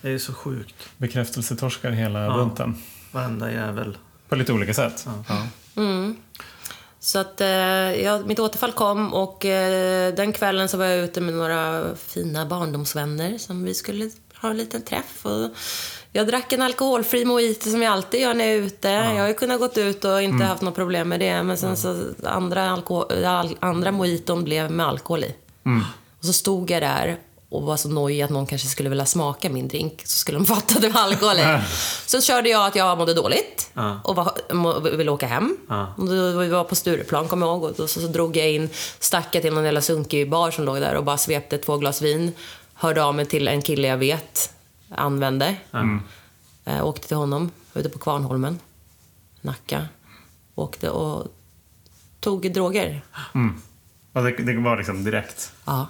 Det 0.00 0.10
är 0.10 0.18
så 0.18 0.32
sjukt. 0.34 0.74
Bekräftelsetorskar 0.96 1.90
hela 1.90 2.34
bunten. 2.34 2.76
Varenda 3.12 3.52
jävel. 3.52 3.96
På 4.28 4.36
lite 4.36 4.52
olika 4.52 4.74
sätt. 4.74 5.06
Ja. 5.28 5.46
Så 7.00 7.18
att 7.18 7.40
eh, 7.40 7.46
ja, 8.02 8.22
mitt 8.26 8.38
återfall 8.38 8.72
kom 8.72 9.14
och 9.14 9.44
eh, 9.44 10.14
den 10.14 10.32
kvällen 10.32 10.68
så 10.68 10.76
var 10.76 10.84
jag 10.84 11.04
ute 11.04 11.20
med 11.20 11.34
några 11.34 11.84
fina 11.96 12.46
barndomsvänner 12.46 13.38
som 13.38 13.64
vi 13.64 13.74
skulle 13.74 14.10
ha 14.34 14.50
en 14.50 14.56
liten 14.56 14.82
träff. 14.82 15.26
Och 15.26 15.50
jag 16.12 16.26
drack 16.26 16.52
en 16.52 16.62
alkoholfri 16.62 17.24
mojito 17.24 17.70
som 17.70 17.82
jag 17.82 17.92
alltid 17.92 18.20
gör 18.20 18.34
när 18.34 18.44
jag 18.44 18.54
är 18.54 18.58
ute. 18.62 18.88
Jag 18.88 19.20
har 19.20 19.28
ju 19.28 19.34
kunnat 19.34 19.60
gått 19.60 19.78
ut 19.78 20.04
och 20.04 20.22
inte 20.22 20.44
haft 20.44 20.62
något 20.62 20.74
problem 20.74 21.08
med 21.08 21.20
det. 21.20 21.42
Men 21.42 21.56
sen 21.58 21.76
så 21.76 22.04
andra, 22.24 22.76
alko- 22.76 23.26
all, 23.26 23.56
andra 23.60 23.92
mojiton 23.92 24.44
blev 24.44 24.70
med 24.70 24.86
alkohol 24.86 25.24
i. 25.24 25.34
Och 26.18 26.24
så 26.24 26.32
stod 26.32 26.70
jag 26.70 26.82
där 26.82 27.16
och 27.48 27.62
var 27.62 27.76
så 27.76 27.88
nojig 27.88 28.22
att 28.22 28.30
någon 28.30 28.46
kanske 28.46 28.68
skulle 28.68 28.88
vilja 28.88 29.06
smaka 29.06 29.50
min 29.50 29.68
drink. 29.68 30.02
Så 30.04 30.18
skulle 30.18 30.38
de 30.38 30.44
fatta 30.54 30.74
att 30.74 30.82
det 30.82 30.88
var 30.88 31.00
alkohol 31.00 31.36
i. 31.38 31.58
Så 32.06 32.20
körde 32.20 32.48
jag 32.48 32.66
att 32.66 32.76
jag 32.76 32.98
mådde 32.98 33.14
dåligt 33.14 33.70
Ja. 33.74 34.00
och 34.04 34.16
var, 34.16 34.96
ville 34.96 35.10
åka 35.10 35.26
hem. 35.26 35.56
Ja. 35.68 35.94
Och 35.98 36.06
då, 36.06 36.38
vi 36.38 36.48
var 36.48 36.64
på 36.64 36.74
Stureplan, 36.74 37.28
kommer 37.28 37.46
jag 37.46 37.54
ihåg. 37.56 37.64
Och 37.64 37.76
så, 37.90 38.00
så 38.00 38.06
drog 38.06 38.36
jag 38.36 38.50
in, 38.50 38.70
stack 38.98 39.28
jag 39.34 39.42
till 39.42 39.52
någon 39.52 39.64
jävla 39.64 39.80
sunkig 39.80 40.30
bar 40.30 40.50
som 40.50 40.64
låg 40.64 40.76
där 40.80 40.94
och 40.94 41.04
bara 41.04 41.18
svepte 41.18 41.58
två 41.58 41.76
glas 41.76 42.02
vin. 42.02 42.32
Hörde 42.74 43.04
av 43.04 43.14
mig 43.14 43.26
till 43.26 43.48
en 43.48 43.62
kille 43.62 43.88
jag 43.88 43.96
vet 43.96 44.51
använde. 44.94 45.56
Eh, 46.64 46.86
åkte 46.86 47.08
till 47.08 47.16
honom 47.16 47.50
ute 47.74 47.88
på 47.88 47.98
Kvarnholmen, 47.98 48.58
Nacka. 49.40 49.86
Åkte 50.54 50.90
och 50.90 51.26
tog 52.20 52.52
droger. 52.52 53.02
Ja, 54.12 54.20
det, 54.20 54.30
det 54.30 54.60
var 54.60 54.76
liksom 54.76 55.04
direkt. 55.04 55.52
Ja. 55.64 55.86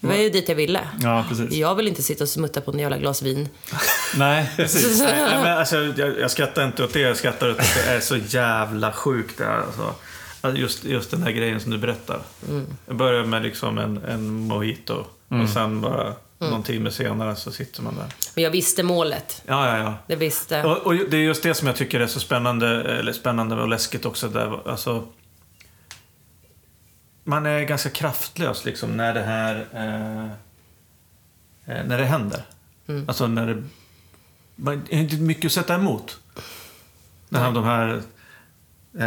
Det 0.00 0.06
var 0.06 0.14
ju 0.14 0.30
dit 0.30 0.48
jag 0.48 0.56
ville. 0.56 0.88
Ja, 1.00 1.24
precis. 1.28 1.52
Jag 1.52 1.74
vill 1.74 1.88
inte 1.88 2.02
sitta 2.02 2.24
och 2.24 2.28
smutta 2.28 2.60
på 2.60 2.70
en 2.70 2.78
jävla 2.78 2.98
glas 2.98 3.22
vin. 3.22 3.48
Nej, 4.16 4.50
precis. 4.56 5.00
Nej, 5.00 5.42
men 5.42 5.58
alltså, 5.58 5.76
jag, 5.76 6.18
jag 6.18 6.30
skrattar 6.30 6.64
inte 6.66 6.84
åt 6.84 6.92
det, 6.92 7.00
jag 7.00 7.16
skrattar 7.16 7.50
åt 7.50 7.58
att 7.58 7.74
det 7.74 7.90
är 7.90 8.00
så 8.00 8.16
jävla 8.16 8.92
sjukt 8.92 9.38
det 9.38 9.44
här. 9.44 9.60
Alltså. 9.60 9.94
Just, 10.54 10.84
just 10.84 11.10
den 11.10 11.22
här 11.22 11.30
grejen 11.30 11.60
som 11.60 11.70
du 11.70 11.78
berättar. 11.78 12.20
Jag 12.86 12.96
börjar 12.96 13.24
med 13.24 13.42
liksom 13.42 13.78
en, 13.78 14.04
en 14.04 14.30
mojito 14.30 15.04
och 15.28 15.48
sen 15.48 15.80
bara 15.80 16.14
någon 16.38 16.62
timme 16.62 16.90
senare 16.90 17.36
så 17.36 17.52
sitter 17.52 17.82
man 17.82 17.94
där. 17.96 18.06
Men 18.34 18.44
jag 18.44 18.50
visste 18.50 18.82
målet. 18.82 19.42
Ja, 19.46 19.68
ja, 19.68 19.78
ja. 19.78 19.94
Det 20.06 20.16
visste. 20.16 20.64
Och, 20.64 20.76
och 20.76 20.94
det 20.94 21.16
är 21.16 21.20
just 21.20 21.42
det 21.42 21.54
som 21.54 21.66
jag 21.66 21.76
tycker 21.76 22.00
är 22.00 22.06
så 22.06 22.20
spännande, 22.20 22.82
eller 22.98 23.12
spännande 23.12 23.54
och 23.54 23.68
läskigt 23.68 24.04
också. 24.04 24.28
Där, 24.28 24.68
alltså, 24.68 25.06
man 27.24 27.46
är 27.46 27.60
ganska 27.60 27.90
kraftlös 27.90 28.64
liksom 28.64 28.96
när 28.96 29.14
det 29.14 29.22
här 29.22 29.66
eh, 29.72 30.24
eh, 31.76 31.86
när 31.86 31.98
det 31.98 32.04
händer. 32.04 32.42
Alltså 33.06 33.26
när 33.26 33.46
det... 33.46 33.62
Man 34.56 34.82
är 34.90 34.98
inte 34.98 35.16
mycket 35.16 35.44
att 35.44 35.52
sätta 35.52 35.74
emot. 35.74 36.18
När 37.28 37.40
han, 37.40 37.54
de 37.54 37.64
här 37.64 38.02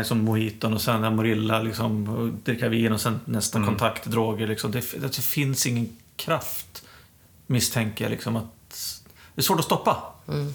som 0.04 0.18
mojiton 0.18 0.74
och 0.74 0.82
sen 0.82 1.04
Amorilla, 1.04 1.62
liksom, 1.62 2.10
och 2.10 2.28
dricka 2.28 2.70
vin 2.70 2.92
och 2.92 3.02
sen 3.02 3.20
nästa 3.26 3.66
kontakt, 3.66 4.06
droger. 4.06 4.48
Liksom. 4.48 4.72
Det, 4.72 5.02
det 5.02 5.16
finns 5.16 5.66
ingen 5.66 5.98
kraft, 6.16 6.84
misstänker 7.52 8.06
jag. 8.06 8.12
Liksom, 8.12 8.36
att, 8.36 9.02
det 9.36 9.42
är 9.42 9.44
svårt 9.44 9.60
att 9.60 9.66
stoppa 9.66 9.98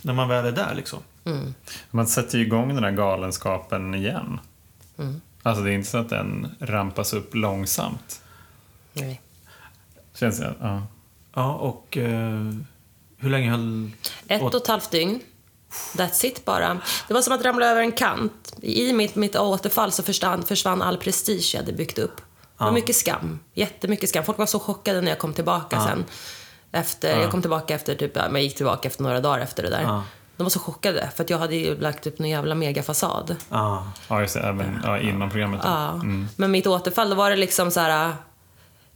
när 0.03 0.13
man 0.13 0.29
väl 0.29 0.45
är 0.45 0.53
där. 0.53 0.75
Liksom. 0.75 0.99
Man 1.91 2.07
sätter 2.07 2.39
ju 2.39 2.45
igång 2.47 2.75
den 2.75 2.85
här 2.85 2.91
galenskapen 2.91 3.95
igen. 3.95 4.41
Alltså 5.43 5.63
det 5.63 5.71
är 5.71 5.75
inte 5.75 5.91
så 5.91 5.99
att 5.99 6.09
den 6.09 6.57
rampas 6.61 7.13
upp 7.13 7.35
långsamt. 7.35 8.23
Nej. 8.93 9.21
Känns 10.15 10.39
det, 10.39 10.55
ja. 10.61 10.83
Ja, 11.35 11.55
och... 11.55 11.97
Eh, 11.97 12.53
Hur 13.19 13.31
länge 13.31 13.51
höll... 13.51 13.91
Ett 14.29 14.43
och 14.43 14.55
ett 14.55 14.67
halvt 14.67 14.91
dygn. 14.91 15.21
That's 15.95 16.27
it 16.27 16.45
bara. 16.45 16.81
Det 17.09 17.15
var 17.15 17.23
som 17.23 17.33
att 17.33 17.45
ramla 17.45 17.67
över 17.67 17.81
en 17.81 17.93
kant. 17.93 18.57
I 18.63 18.93
mitt, 18.93 19.15
mitt 19.15 19.37
återfall 19.37 19.93
så 19.93 20.03
försvann, 20.03 20.43
försvann 20.43 20.83
all 20.83 20.97
prestige 20.97 21.51
jag 21.55 21.61
hade 21.61 21.73
byggt 21.73 21.99
upp. 21.99 22.17
Det 22.59 22.65
var 22.65 22.73
mycket 22.73 22.97
skam. 22.97 23.39
Jättemycket 23.55 24.09
skam. 24.09 24.25
Folk 24.25 24.39
var 24.39 24.47
så 24.47 24.61
chockade 24.61 25.01
när 25.01 25.09
jag 25.09 25.19
kom 25.19 25.35
tillbaka 25.35 25.81
sen. 25.81 26.05
Efter, 26.73 27.21
Jag 27.21 27.31
kom 27.31 27.41
tillbaka 27.41 27.75
efter 27.75 27.95
typ, 27.95 28.15
men 28.15 28.33
jag 28.33 28.43
gick 28.43 28.57
tillbaka 28.57 28.89
efter 28.89 29.03
några 29.03 29.21
dagar 29.21 29.39
efter 29.39 29.63
det 29.63 29.71
där. 29.71 30.03
De 30.37 30.43
var 30.43 30.51
så 30.51 30.59
chockade 30.59 31.11
för 31.17 31.25
att 31.25 31.31
jag 31.31 31.39
hade 31.39 31.57
ju 31.57 31.81
lagt 31.81 32.07
upp 32.07 32.21
en 32.21 32.29
jävla 32.29 32.55
megafasad. 32.55 33.37
Ja. 33.51 33.93
Just 34.21 34.35
det. 34.35 34.41
Även 34.41 34.81
ja, 34.85 34.99
innan 34.99 35.31
programmet. 35.31 35.61
Ja. 35.65 36.01
Men 36.37 36.51
mitt 36.51 36.67
återfall, 36.67 37.11
då 37.11 37.17
var 37.17 37.31
det 37.31 37.37
liksom 37.37 37.71
så 37.71 37.81
här... 37.81 38.13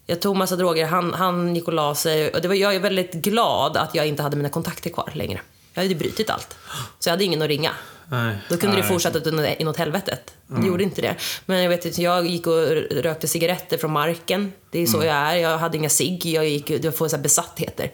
Jag 0.07 0.21
tog 0.21 0.37
massa 0.37 0.57
droger, 0.57 0.87
han, 0.87 1.15
han 1.15 1.55
gick 1.57 1.69
och 1.69 1.75
la 1.75 1.95
sig. 1.95 2.31
Och 2.31 2.41
det 2.41 2.49
var, 2.49 2.55
jag 2.55 2.75
är 2.75 2.81
väldigt 2.81 3.13
glad 3.13 3.77
att 3.77 3.95
jag 3.95 4.07
inte 4.07 4.23
hade 4.23 4.37
mina 4.37 4.49
kontakter 4.49 4.91
kvar 4.91 5.11
längre. 5.15 5.41
Jag 5.75 5.83
hade 5.83 5.95
brutit 5.95 6.31
allt. 6.31 6.57
Så 6.99 7.09
jag 7.09 7.13
hade 7.13 7.25
ingen 7.25 7.43
att 7.43 7.49
ringa. 7.49 7.73
Nej. 8.09 8.37
Då 8.49 8.57
kunde 8.57 8.77
det 8.77 8.83
Nej. 8.83 8.91
fortsätta 8.91 9.53
inåt 9.57 9.77
helvetet. 9.77 10.35
Det 10.47 10.67
gjorde 10.67 10.83
inte 10.83 11.03
det. 11.03 11.17
Men 11.47 11.63
jag 11.63 11.69
vet 11.69 11.99
jag 11.99 12.27
gick 12.27 12.47
och 12.47 12.67
rökte 12.91 13.29
cigaretter 13.29 13.79
från 13.79 13.93
marken. 13.93 14.53
Det 14.71 14.79
är 14.79 14.87
så 14.87 14.97
jag 14.97 15.17
är. 15.17 15.35
Jag 15.35 15.59
hade 15.59 15.77
inga 15.77 15.89
cigg. 15.89 16.27
Jag, 16.27 16.49
gick, 16.49 16.71
jag 16.71 16.97
får 16.97 17.09
så 17.09 17.17
här 17.17 17.23
besattheter. 17.23 17.91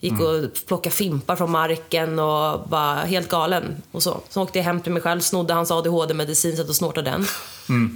Gick 0.00 0.20
och 0.20 0.66
plockade 0.66 0.94
fimpar 0.94 1.36
från 1.36 1.50
marken 1.50 2.18
och 2.18 2.70
var 2.70 2.94
helt 2.94 3.28
galen. 3.28 3.82
Och 3.92 4.02
så. 4.02 4.20
så 4.28 4.42
åkte 4.42 4.58
jag 4.58 4.64
hem 4.64 4.80
till 4.80 4.92
mig 4.92 5.02
själv, 5.02 5.20
snodde 5.20 5.54
hans 5.54 5.70
ADHD-medicin, 5.70 6.56
satt 6.56 6.68
och 6.68 6.76
snortade 6.76 7.10
den. 7.10 7.26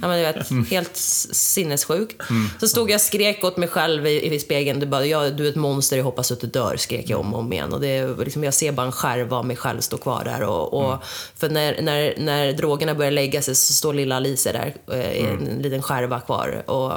Ja, 0.01 0.07
men 0.07 0.17
du 0.17 0.23
vet, 0.23 0.69
helt 0.69 0.95
s- 0.95 1.35
sinnessjukt. 1.53 2.21
Så 2.59 2.67
stod 2.67 2.89
jag 2.91 2.95
och 2.95 3.01
skrek 3.01 3.43
åt 3.43 3.57
mig 3.57 3.67
själv 3.69 4.07
i, 4.07 4.33
i 4.35 4.39
spegeln. 4.39 4.79
Du, 4.79 4.85
bara, 4.85 5.05
jag, 5.05 5.37
du 5.37 5.45
är 5.45 5.49
ett 5.49 5.55
monster, 5.55 5.97
jag 5.97 6.03
hoppas 6.03 6.31
att 6.31 6.41
du 6.41 6.47
dör, 6.47 6.75
skrek 6.77 7.09
jag 7.09 7.19
om 7.19 7.33
och 7.33 7.39
om 7.39 7.53
igen. 7.53 7.73
Och 7.73 7.81
det, 7.81 8.17
liksom, 8.17 8.43
jag 8.43 8.53
ser 8.53 8.71
bara 8.71 8.85
en 8.85 8.91
skärva 8.91 9.37
av 9.37 9.45
mig 9.45 9.55
själv 9.55 9.81
stå 9.81 9.97
kvar 9.97 10.23
där. 10.25 10.43
Och, 10.43 10.73
och, 10.73 11.03
För 11.35 11.49
när, 11.49 11.81
när, 11.81 12.13
när 12.17 12.53
drogerna 12.53 12.95
börjar 12.95 13.11
lägga 13.11 13.41
sig 13.41 13.55
så 13.55 13.73
står 13.73 13.93
lilla 13.93 14.15
Alice 14.15 14.51
där, 14.51 14.73
eh, 14.97 15.11
i 15.11 15.25
en 15.25 15.59
liten 15.61 15.81
skärva 15.81 16.19
kvar. 16.19 16.63
Och, 16.69 16.91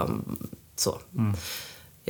så. 0.76 0.98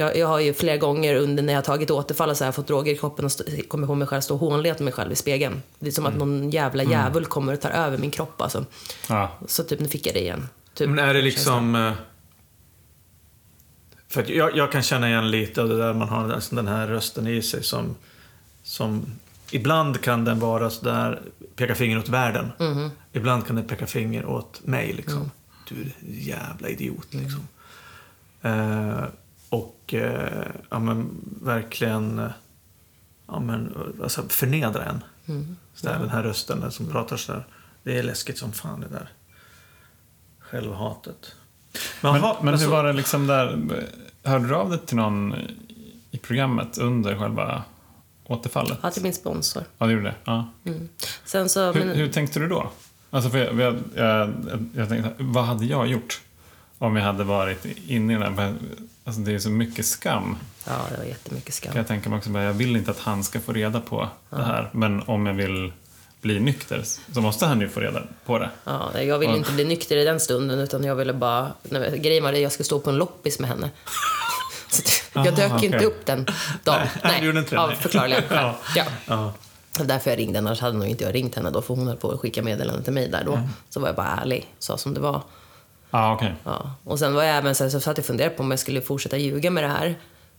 Jag, 0.00 0.16
jag 0.16 0.26
har 0.26 0.40
ju 0.40 0.54
flera 0.54 0.76
gånger 0.76 1.14
under 1.14 1.42
när 1.42 1.52
jag 1.52 1.58
har 1.58 1.64
tagit 1.64 1.90
återfall 1.90 2.30
och 2.30 2.36
så 2.36 2.44
här, 2.44 2.52
fått 2.52 2.66
droger 2.66 2.92
i 2.92 2.96
kroppen 2.96 3.24
och 3.24 3.32
stå- 3.32 3.44
kommer 3.68 3.86
på 3.86 3.94
mig 3.94 4.08
själv 4.08 4.20
stå 4.20 4.34
och 4.34 4.40
hånle 4.40 4.72
åt 4.72 4.80
mig 4.80 4.92
själv 4.92 5.12
i 5.12 5.16
spegeln. 5.16 5.62
Det 5.78 5.86
är 5.86 5.92
som 5.92 6.06
att 6.06 6.16
någon 6.16 6.50
jävla 6.50 6.82
djävul 6.82 7.24
kommer 7.26 7.52
och 7.52 7.60
tar 7.60 7.70
över 7.70 7.98
min 7.98 8.10
kropp 8.10 8.42
alltså. 8.42 8.64
Ja. 9.08 9.38
Så 9.46 9.64
typ, 9.64 9.80
nu 9.80 9.88
fick 9.88 10.06
jag 10.06 10.14
det 10.14 10.20
igen. 10.20 10.48
Typ, 10.74 10.88
Men 10.88 10.98
är 10.98 11.14
det 11.14 11.22
liksom... 11.22 11.74
eh, 11.74 11.92
För 14.08 14.30
jag, 14.30 14.56
jag 14.56 14.72
kan 14.72 14.82
känna 14.82 15.08
igen 15.08 15.30
lite 15.30 15.62
av 15.62 15.68
det 15.68 15.76
där 15.78 15.94
man 15.94 16.08
har 16.08 16.30
alltså 16.32 16.54
den 16.54 16.68
här 16.68 16.86
rösten 16.86 17.26
i 17.26 17.42
sig 17.42 17.62
som... 17.62 17.96
som 18.62 19.06
ibland 19.50 20.00
kan 20.00 20.24
den 20.24 20.38
vara 20.38 20.70
sådär, 20.70 21.20
peka 21.56 21.74
finger 21.74 21.98
åt 21.98 22.08
världen. 22.08 22.52
Ibland 23.12 23.46
kan 23.46 23.56
den 23.56 23.64
peka 23.64 23.86
finger 23.86 24.26
åt 24.26 24.60
mig 24.66 24.92
liksom. 24.92 25.30
Du 25.68 25.74
är 25.74 25.84
en 25.84 26.20
jävla 26.20 26.68
idiot 26.68 27.06
liksom. 27.10 27.48
Eh, 28.42 29.04
och 29.50 29.94
eh, 29.94 30.46
ja 30.70 30.78
men 30.78 31.10
verkligen 31.42 32.30
ja, 33.26 33.40
men, 33.40 33.74
alltså, 34.02 34.22
förnedra 34.28 34.84
en. 34.84 35.04
Sådär, 35.74 35.98
Den 35.98 36.08
här 36.10 36.22
rösten 36.22 36.70
som 36.72 36.86
pratar 36.86 37.16
sådär. 37.16 37.46
Det 37.82 37.98
är 37.98 38.02
läskigt 38.02 38.38
som 38.38 38.52
fan 38.52 38.80
det 38.80 38.88
där. 38.88 39.08
Självhatet. 40.38 41.34
Men, 42.00 42.14
Jaha, 42.14 42.36
men 42.42 42.54
alltså- 42.54 42.66
hur 42.66 42.72
var 42.72 42.84
det 42.84 42.92
liksom 42.92 43.26
där? 43.26 43.58
Hörde 44.24 44.48
du 44.48 44.54
av 44.54 44.70
dig 44.70 44.78
till 44.78 44.96
någon 44.96 45.34
i 46.10 46.18
programmet 46.18 46.78
under 46.78 47.16
själva 47.18 47.62
återfallet? 48.24 48.78
Ja, 48.82 48.90
till 48.90 49.02
min 49.02 49.14
sponsor. 49.14 49.62
Ja, 49.78 49.86
det 49.86 49.92
gjorde 49.92 50.04
det? 50.04 50.14
Ja. 50.24 50.48
Sen 51.24 51.48
så, 51.48 51.72
Hur, 51.72 51.84
men, 51.84 51.96
hur 51.96 52.08
tänkte 52.12 52.38
du 52.40 52.48
då? 52.48 52.70
Alltså 53.10 53.30
för 53.30 53.38
jag, 53.38 53.60
jag, 53.60 53.78
jag, 53.94 54.32
jag 54.74 54.88
tänkte, 54.88 55.12
vad 55.18 55.44
hade 55.44 55.64
jag 55.64 55.86
gjort 55.86 56.20
om 56.80 56.96
jag 56.96 57.04
hade 57.04 57.24
varit 57.24 57.64
inne 57.86 58.12
i 58.12 58.16
den 58.16 58.38
här... 58.38 58.54
Alltså 59.04 59.20
det 59.20 59.32
är 59.34 59.38
så 59.38 59.50
mycket 59.50 59.86
skam. 59.86 60.36
ja, 60.66 60.72
det 60.90 60.96
var 60.98 61.04
jättemycket 61.04 61.54
skam. 61.54 61.72
Jag 61.76 61.86
tänka 61.88 62.10
mig 62.10 62.16
också. 62.18 62.30
Jag 62.30 62.52
vill 62.52 62.76
inte 62.76 62.90
att 62.90 62.98
han 62.98 63.24
ska 63.24 63.40
få 63.40 63.52
reda 63.52 63.80
på 63.80 64.08
det 64.30 64.42
här. 64.42 64.70
Men 64.72 65.02
om 65.06 65.26
jag 65.26 65.34
vill 65.34 65.72
bli 66.20 66.40
nykter 66.40 66.82
så 67.14 67.20
måste 67.20 67.46
han 67.46 67.60
ju 67.60 67.68
få 67.68 67.80
reda 67.80 68.02
på 68.26 68.38
det. 68.38 68.50
Ja, 68.64 68.90
nej, 68.94 69.06
jag 69.06 69.18
ville 69.18 69.32
Ja. 69.32 69.36
inte 69.38 69.52
bli 69.52 69.64
nykter 69.64 69.96
i 69.96 70.04
den 70.04 70.20
stunden 70.20 70.58
utan 70.58 70.84
jag 70.84 70.94
ville 70.94 71.12
bara... 71.12 71.52
Nej, 71.62 71.98
grejen 71.98 72.24
var 72.24 72.32
att 72.32 72.38
jag 72.40 72.52
skulle 72.52 72.64
stå 72.64 72.80
på 72.80 72.90
en 72.90 72.96
loppis 72.96 73.38
med 73.38 73.48
henne. 73.50 73.70
Jag 75.12 75.36
dök 75.36 75.62
ju 75.62 75.66
inte 75.66 75.84
upp 75.86 76.06
den 76.06 76.26
dagen. 76.64 76.86
Nej, 77.04 77.28
inte 77.28 77.54
det, 77.54 77.60
Av 77.60 77.68
nej. 77.68 77.76
förklarliga. 77.78 78.22
Ja. 78.30 78.58
Ja. 78.76 78.84
Ja. 79.06 79.32
Därför 79.84 80.10
jag 80.10 80.18
ringde, 80.18 80.38
annars 80.38 80.60
hade 80.60 80.78
nog 80.78 80.86
inte 80.88 81.04
jag 81.04 81.14
ringt 81.14 81.34
henne 81.34 81.50
då 81.50 81.62
för 81.62 81.74
hon 81.74 81.86
höll 81.86 81.96
på 81.96 82.10
att 82.10 82.20
skicka 82.20 82.42
meddelanden 82.42 82.84
till 82.84 82.92
mig 82.92 83.08
där 83.08 83.24
då. 83.24 83.40
Så 83.70 83.80
var 83.80 83.88
jag 83.88 83.96
bara 83.96 84.06
ärlig, 84.22 84.54
sa 84.58 84.76
som 84.78 84.94
det 84.94 85.00
var. 85.00 85.22
Ja, 85.90 86.14
okej. 86.14 86.34
Ja. 86.44 86.74
Och 86.84 86.98
sen 86.98 87.14
var 87.14 87.22
jag 87.22 87.36
även 87.36 87.54
så, 87.54 87.64
här, 87.64 87.70
så 87.70 87.80
satt 87.80 87.96
jag 87.96 88.02
och 88.02 88.06
funderade 88.06 88.34
på 88.34 88.42
om 88.42 88.50
jag 88.50 88.60
skulle 88.60 88.80
fortsätta 88.80 89.16
ljuga 89.16 89.50
med 89.50 89.64
det 89.64 89.68
här. 89.68 89.98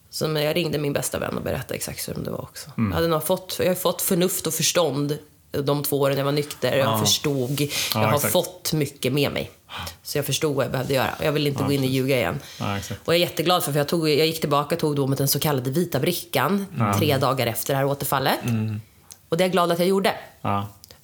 Så 0.09 0.25
jag 0.25 0.55
ringde 0.55 0.77
min 0.77 0.93
bästa 0.93 1.19
vän 1.19 1.37
och 1.37 1.43
berättade 1.43 1.73
exakt 1.75 2.09
hur 2.09 2.13
det 2.13 2.31
var 2.31 2.41
också. 2.41 2.69
Jag, 2.75 2.83
hade 2.83 3.07
nog 3.07 3.23
fått, 3.23 3.55
jag 3.59 3.67
har 3.67 3.75
fått 3.75 4.01
förnuft 4.01 4.47
och 4.47 4.53
förstånd 4.53 5.17
de 5.51 5.83
två 5.83 5.99
åren 6.01 6.17
jag 6.17 6.25
var 6.25 6.31
nykter. 6.31 6.77
Jag 6.77 6.99
förstod. 6.99 7.61
Jag 7.93 7.99
har 7.99 8.15
exakt. 8.15 8.33
fått 8.33 8.73
mycket 8.73 9.13
med 9.13 9.31
mig. 9.31 9.51
Så 10.03 10.17
jag 10.17 10.25
förstod 10.25 10.55
vad 10.55 10.65
jag 10.65 10.71
behövde 10.71 10.93
göra. 10.93 11.11
Jag 11.23 11.31
vill 11.31 11.47
inte 11.47 11.63
gå 11.63 11.71
in 11.71 11.79
och 11.79 11.85
ljuga 11.85 12.17
igen. 12.17 12.39
Och 13.05 13.13
jag 13.13 13.15
är 13.15 13.19
jätteglad 13.19 13.63
för, 13.63 13.71
för 13.71 13.79
jag, 13.79 13.87
tog, 13.87 14.09
jag 14.09 14.27
gick 14.27 14.39
tillbaka 14.39 14.75
och 14.75 14.81
tog 14.81 14.95
då 14.95 15.07
mot 15.07 15.17
den 15.17 15.27
så 15.27 15.39
kallade 15.39 15.69
vita 15.69 15.99
brickan 15.99 16.65
tre 16.99 17.17
dagar 17.17 17.47
efter 17.47 17.73
det 17.73 17.77
här 17.77 17.85
återfallet. 17.85 18.39
Och 19.29 19.37
det 19.37 19.43
är 19.43 19.45
jag 19.45 19.51
glad 19.51 19.71
att 19.71 19.79
jag 19.79 19.87
gjorde. 19.87 20.15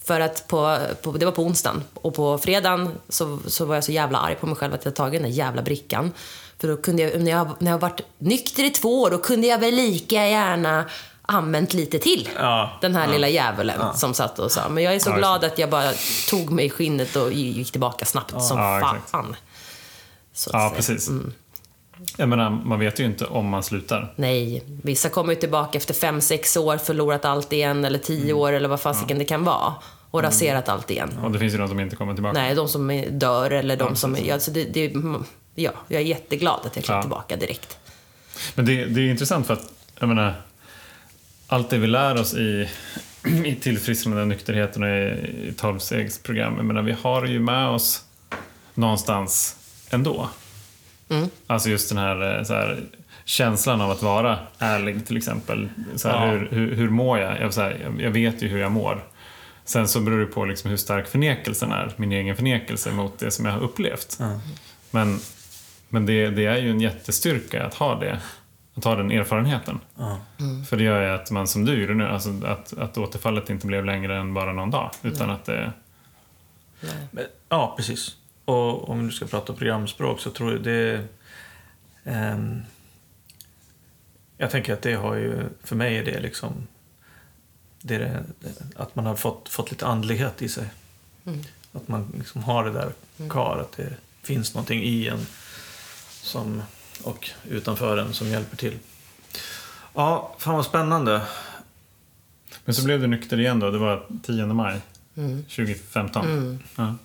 Ja. 0.07 0.13
För 0.15 0.19
att 0.19 0.47
på, 0.47 0.77
på, 1.01 1.11
det 1.11 1.25
var 1.25 1.31
på 1.31 1.41
onsdagen 1.43 1.83
och 1.93 2.15
på 2.15 2.37
fredagen 2.37 2.91
så, 3.09 3.39
så 3.47 3.65
var 3.65 3.75
jag 3.75 3.83
så 3.83 3.91
jävla 3.91 4.17
arg 4.17 4.35
på 4.35 4.45
mig 4.45 4.55
själv 4.55 4.73
att 4.73 4.85
jag 4.85 4.95
tagit 4.95 5.21
den 5.21 5.29
där 5.31 5.37
jävla 5.37 5.61
brickan. 5.61 6.11
För 6.59 6.67
då 6.67 6.77
kunde 6.77 7.03
jag, 7.03 7.21
när 7.21 7.31
jag, 7.31 7.47
när 7.59 7.71
jag 7.71 7.79
varit 7.79 8.01
nykter 8.17 8.63
i 8.63 8.69
två 8.69 9.01
år, 9.01 9.09
då 9.11 9.17
kunde 9.17 9.47
jag 9.47 9.59
väl 9.59 9.73
lika 9.75 10.27
gärna 10.27 10.85
använt 11.21 11.73
lite 11.73 11.99
till. 11.99 12.29
Ja, 12.39 12.77
Den 12.81 12.95
här 12.95 13.07
lilla 13.07 13.29
djävulen 13.29 13.81
som 13.95 14.13
satt 14.13 14.39
och 14.39 14.51
sa. 14.51 14.69
Men 14.69 14.83
jag 14.83 14.95
är 14.95 14.99
så 14.99 15.09
Ja, 15.09 15.15
glad 15.17 15.43
att 15.43 15.57
jag 15.59 15.69
bara 15.69 15.91
tog 16.29 16.49
mig 16.49 16.65
i 16.65 16.69
skinnet 16.69 17.15
och 17.15 17.31
gick 17.33 17.71
tillbaka 17.71 18.05
snabbt 18.05 18.41
som 18.43 18.57
Ja, 18.57 18.77
exakt. 18.77 19.09
fan. 19.09 19.35
Så 20.33 20.49
ja, 20.53 20.73
precis. 20.75 21.09
Jag 22.17 22.29
menar, 22.29 22.49
man 22.49 22.79
vet 22.79 22.99
ju 22.99 23.05
inte 23.05 23.25
om 23.25 23.45
man 23.49 23.63
slutar. 23.63 24.13
Nej, 24.15 24.63
vissa 24.83 25.09
kommer 25.09 25.33
ju 25.33 25.39
tillbaka 25.39 25.77
efter 25.77 25.93
fem, 25.93 26.21
sex 26.21 26.57
år, 26.57 26.77
förlorat 26.77 27.25
allt 27.25 27.53
igen, 27.53 27.85
eller 27.85 27.99
tio 27.99 28.23
Mm. 28.23 28.37
år, 28.37 28.51
eller 28.51 28.69
vad 28.69 28.81
fasiken 28.81 29.19
det 29.19 29.25
kan 29.25 29.43
vara. 29.43 29.73
Och 30.11 30.23
raserat 30.23 30.69
allt 30.69 30.91
igen. 30.91 31.19
Och 31.23 31.31
det 31.31 31.39
finns 31.39 31.53
ju 31.53 31.57
de 31.57 31.67
som 31.67 31.79
inte 31.79 31.95
kommer 31.95 32.13
tillbaka. 32.13 32.39
Nej, 32.39 32.55
de 32.55 32.67
som 32.67 33.03
dör 33.11 33.51
eller 33.51 33.77
de 33.77 33.95
som... 33.95 34.17
Ja, 34.25 34.33
alltså 34.33 34.51
det, 34.51 34.63
det, 34.63 34.93
ja, 35.55 35.71
jag 35.87 36.01
är 36.01 36.05
jätteglad 36.05 36.59
att 36.65 36.75
jag 36.75 36.85
klev 36.85 36.97
Ja. 36.97 37.01
tillbaka 37.01 37.35
direkt. 37.35 37.77
Men 38.55 38.65
det, 38.65 38.85
det 38.85 39.01
är 39.01 39.09
intressant 39.09 39.47
för 39.47 39.53
att, 39.53 39.71
jag 39.99 40.09
menar, 40.09 40.33
allt 41.47 41.69
det 41.69 41.77
vi 41.77 41.87
lär 41.87 42.21
oss 42.21 42.33
i, 42.33 42.69
i 43.45 43.55
tillfrisknande 43.55 44.25
nykterheten 44.25 44.83
och 44.83 44.89
i, 44.89 45.53
tolvstegsprogram, 45.57 46.53
jag 46.57 46.65
menar, 46.65 46.81
vi 46.81 46.95
har 47.01 47.25
ju 47.25 47.39
med 47.39 47.67
oss 47.67 48.03
någonstans 48.73 49.55
ändå. 49.89 50.29
Mm. 51.09 51.29
Alltså 51.47 51.69
just 51.69 51.89
den 51.89 51.97
här, 51.97 52.37
eh, 52.37 52.43
så 52.43 52.53
här 52.53 52.79
känslan 53.25 53.81
av 53.81 53.91
att 53.91 54.01
vara 54.01 54.39
ärlig 54.59 55.05
till 55.07 55.17
exempel. 55.17 55.69
Så 55.95 56.09
här, 56.09 56.25
Ja. 56.25 56.31
hur, 56.31 56.47
hur, 56.51 56.75
hur 56.75 56.89
mår 56.89 57.19
jag? 57.19 57.41
Jag, 57.41 57.53
så 57.53 57.61
här, 57.61 57.95
jag 57.99 58.11
vet 58.11 58.41
ju 58.41 58.47
hur 58.47 58.59
jag 58.59 58.71
mår. 58.71 59.03
Sen 59.67 59.87
så 59.87 59.99
beror 59.99 60.19
det 60.19 60.25
på 60.25 60.45
liksom 60.45 60.69
hur 60.69 60.77
stark 60.77 61.07
förnekelsen 61.07 61.71
är, 61.71 61.93
min 61.95 62.11
egen 62.11 62.35
förnekelse 62.35 62.91
mot 62.91 63.19
det 63.19 63.31
som 63.31 63.45
jag 63.45 63.51
har 63.51 63.59
upplevt. 63.59 64.19
Men, 64.91 65.19
men 65.89 66.05
det, 66.05 66.29
det 66.29 66.45
är 66.45 66.57
ju 66.57 66.71
en 66.71 66.81
jättestyrka 66.81 67.65
att 67.65 67.73
ha 67.73 67.99
det, 67.99 68.21
att 68.75 68.83
ha 68.83 68.95
den 68.95 69.11
erfarenheten. 69.11 69.79
För 70.69 70.77
det 70.77 70.83
gör 70.83 71.01
ju 71.03 71.09
att 71.09 71.31
man, 71.31 71.47
som 71.47 71.65
du 71.65 71.81
gjorde 71.81 71.93
nu, 71.93 72.07
alltså 72.07 72.29
att, 72.45 72.77
att 72.77 72.97
återfallet 72.97 73.49
inte 73.49 73.67
blev 73.67 73.85
längre 73.85 74.17
än 74.17 74.33
bara 74.33 74.53
någon 74.53 74.71
dag. 74.71 74.91
Utan 75.01 75.29
att 75.29 75.45
det... 75.45 75.73
Men, 77.11 77.25
ja, 77.49 77.73
precis. 77.77 78.15
Och 78.45 78.89
om 78.89 79.05
du 79.05 79.11
ska 79.11 79.25
prata 79.25 79.53
programspråk 79.53 80.19
så 80.19 80.31
tror 80.31 80.51
jag 80.51 80.63
det... 80.63 81.03
ehm, 82.03 82.61
jag 84.37 84.51
tänker 84.51 84.73
att 84.73 84.81
det 84.81 84.93
har 84.93 85.15
ju, 85.15 85.43
för 85.63 85.75
mig 85.75 85.97
är 85.97 86.05
det 86.05 86.19
liksom... 86.19 86.67
Det 87.87 87.95
är 87.95 87.99
det, 87.99 88.23
att 88.75 88.95
man 88.95 89.05
har 89.05 89.15
fått, 89.15 89.49
fått 89.49 89.71
lite 89.71 89.85
andlighet 89.85 90.41
i 90.41 90.49
sig. 90.49 90.69
Att 91.73 91.87
man 91.87 92.13
liksom 92.17 92.43
har 92.43 92.65
det 92.65 92.71
där 92.71 92.91
kvar, 93.29 93.57
att 93.57 93.77
det 93.77 93.93
finns 94.21 94.53
någonting 94.53 94.83
i 94.83 95.07
en 95.07 95.25
som, 96.09 96.61
och 97.03 97.29
utanför 97.49 97.97
en 97.97 98.13
som 98.13 98.27
hjälper 98.27 98.57
till. 98.57 98.79
Ja, 99.93 100.35
fan 100.37 100.55
vad 100.55 100.65
spännande. 100.65 101.21
Men 102.65 102.75
så 102.75 102.83
blev 102.83 103.01
du 103.01 103.07
nykter 103.07 103.39
igen 103.39 103.59
då, 103.59 103.71
det 103.71 103.77
var 103.77 104.05
10 104.23 104.45
maj 104.45 104.81
2015. 105.15 106.63
Ja. 106.75 106.95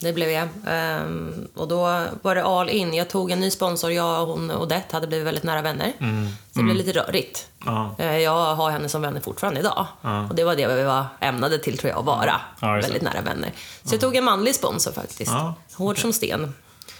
Det 0.00 0.12
blev 0.12 0.30
jag. 0.30 0.48
Ehm, 0.66 1.48
och 1.54 1.68
då 1.68 2.04
var 2.22 2.34
det 2.34 2.44
all 2.44 2.68
in. 2.70 2.94
Jag 2.94 3.08
tog 3.10 3.30
en 3.30 3.40
ny 3.40 3.50
sponsor. 3.50 3.92
Jag 3.92 4.22
och 4.22 4.28
hon 4.28 4.50
Odette 4.50 4.96
hade 4.96 5.06
blivit 5.06 5.26
väldigt 5.26 5.44
nära 5.44 5.62
vänner. 5.62 5.92
Så 6.52 6.58
det 6.58 6.62
blev 6.64 6.76
lite 6.76 6.92
rörigt. 6.92 7.48
Ja. 7.66 7.94
Eh, 7.98 8.16
Jag 8.18 8.54
har 8.54 8.70
henne 8.70 8.88
som 8.88 9.02
vänner 9.02 9.20
fortfarande 9.20 9.60
idag. 9.60 9.86
Och 10.30 10.34
det 10.34 10.44
var 10.44 10.56
det 10.56 10.66
vi 10.66 10.82
var 10.82 11.06
ämnade 11.20 11.58
till 11.58 11.78
tror 11.78 11.90
jag, 11.90 11.98
att 11.98 12.04
vara. 12.04 12.40
Ja. 12.60 12.72
Väldigt 12.72 13.02
nära 13.02 13.20
vänner. 13.20 13.52
Så 13.84 13.94
jag 13.94 14.00
tog 14.00 14.16
en 14.16 14.24
manlig 14.24 14.54
sponsor 14.54 14.92
faktiskt. 14.92 15.32
Ja. 15.32 15.54
Hård 15.74 15.98
som 16.00 16.12
sten. 16.12 16.54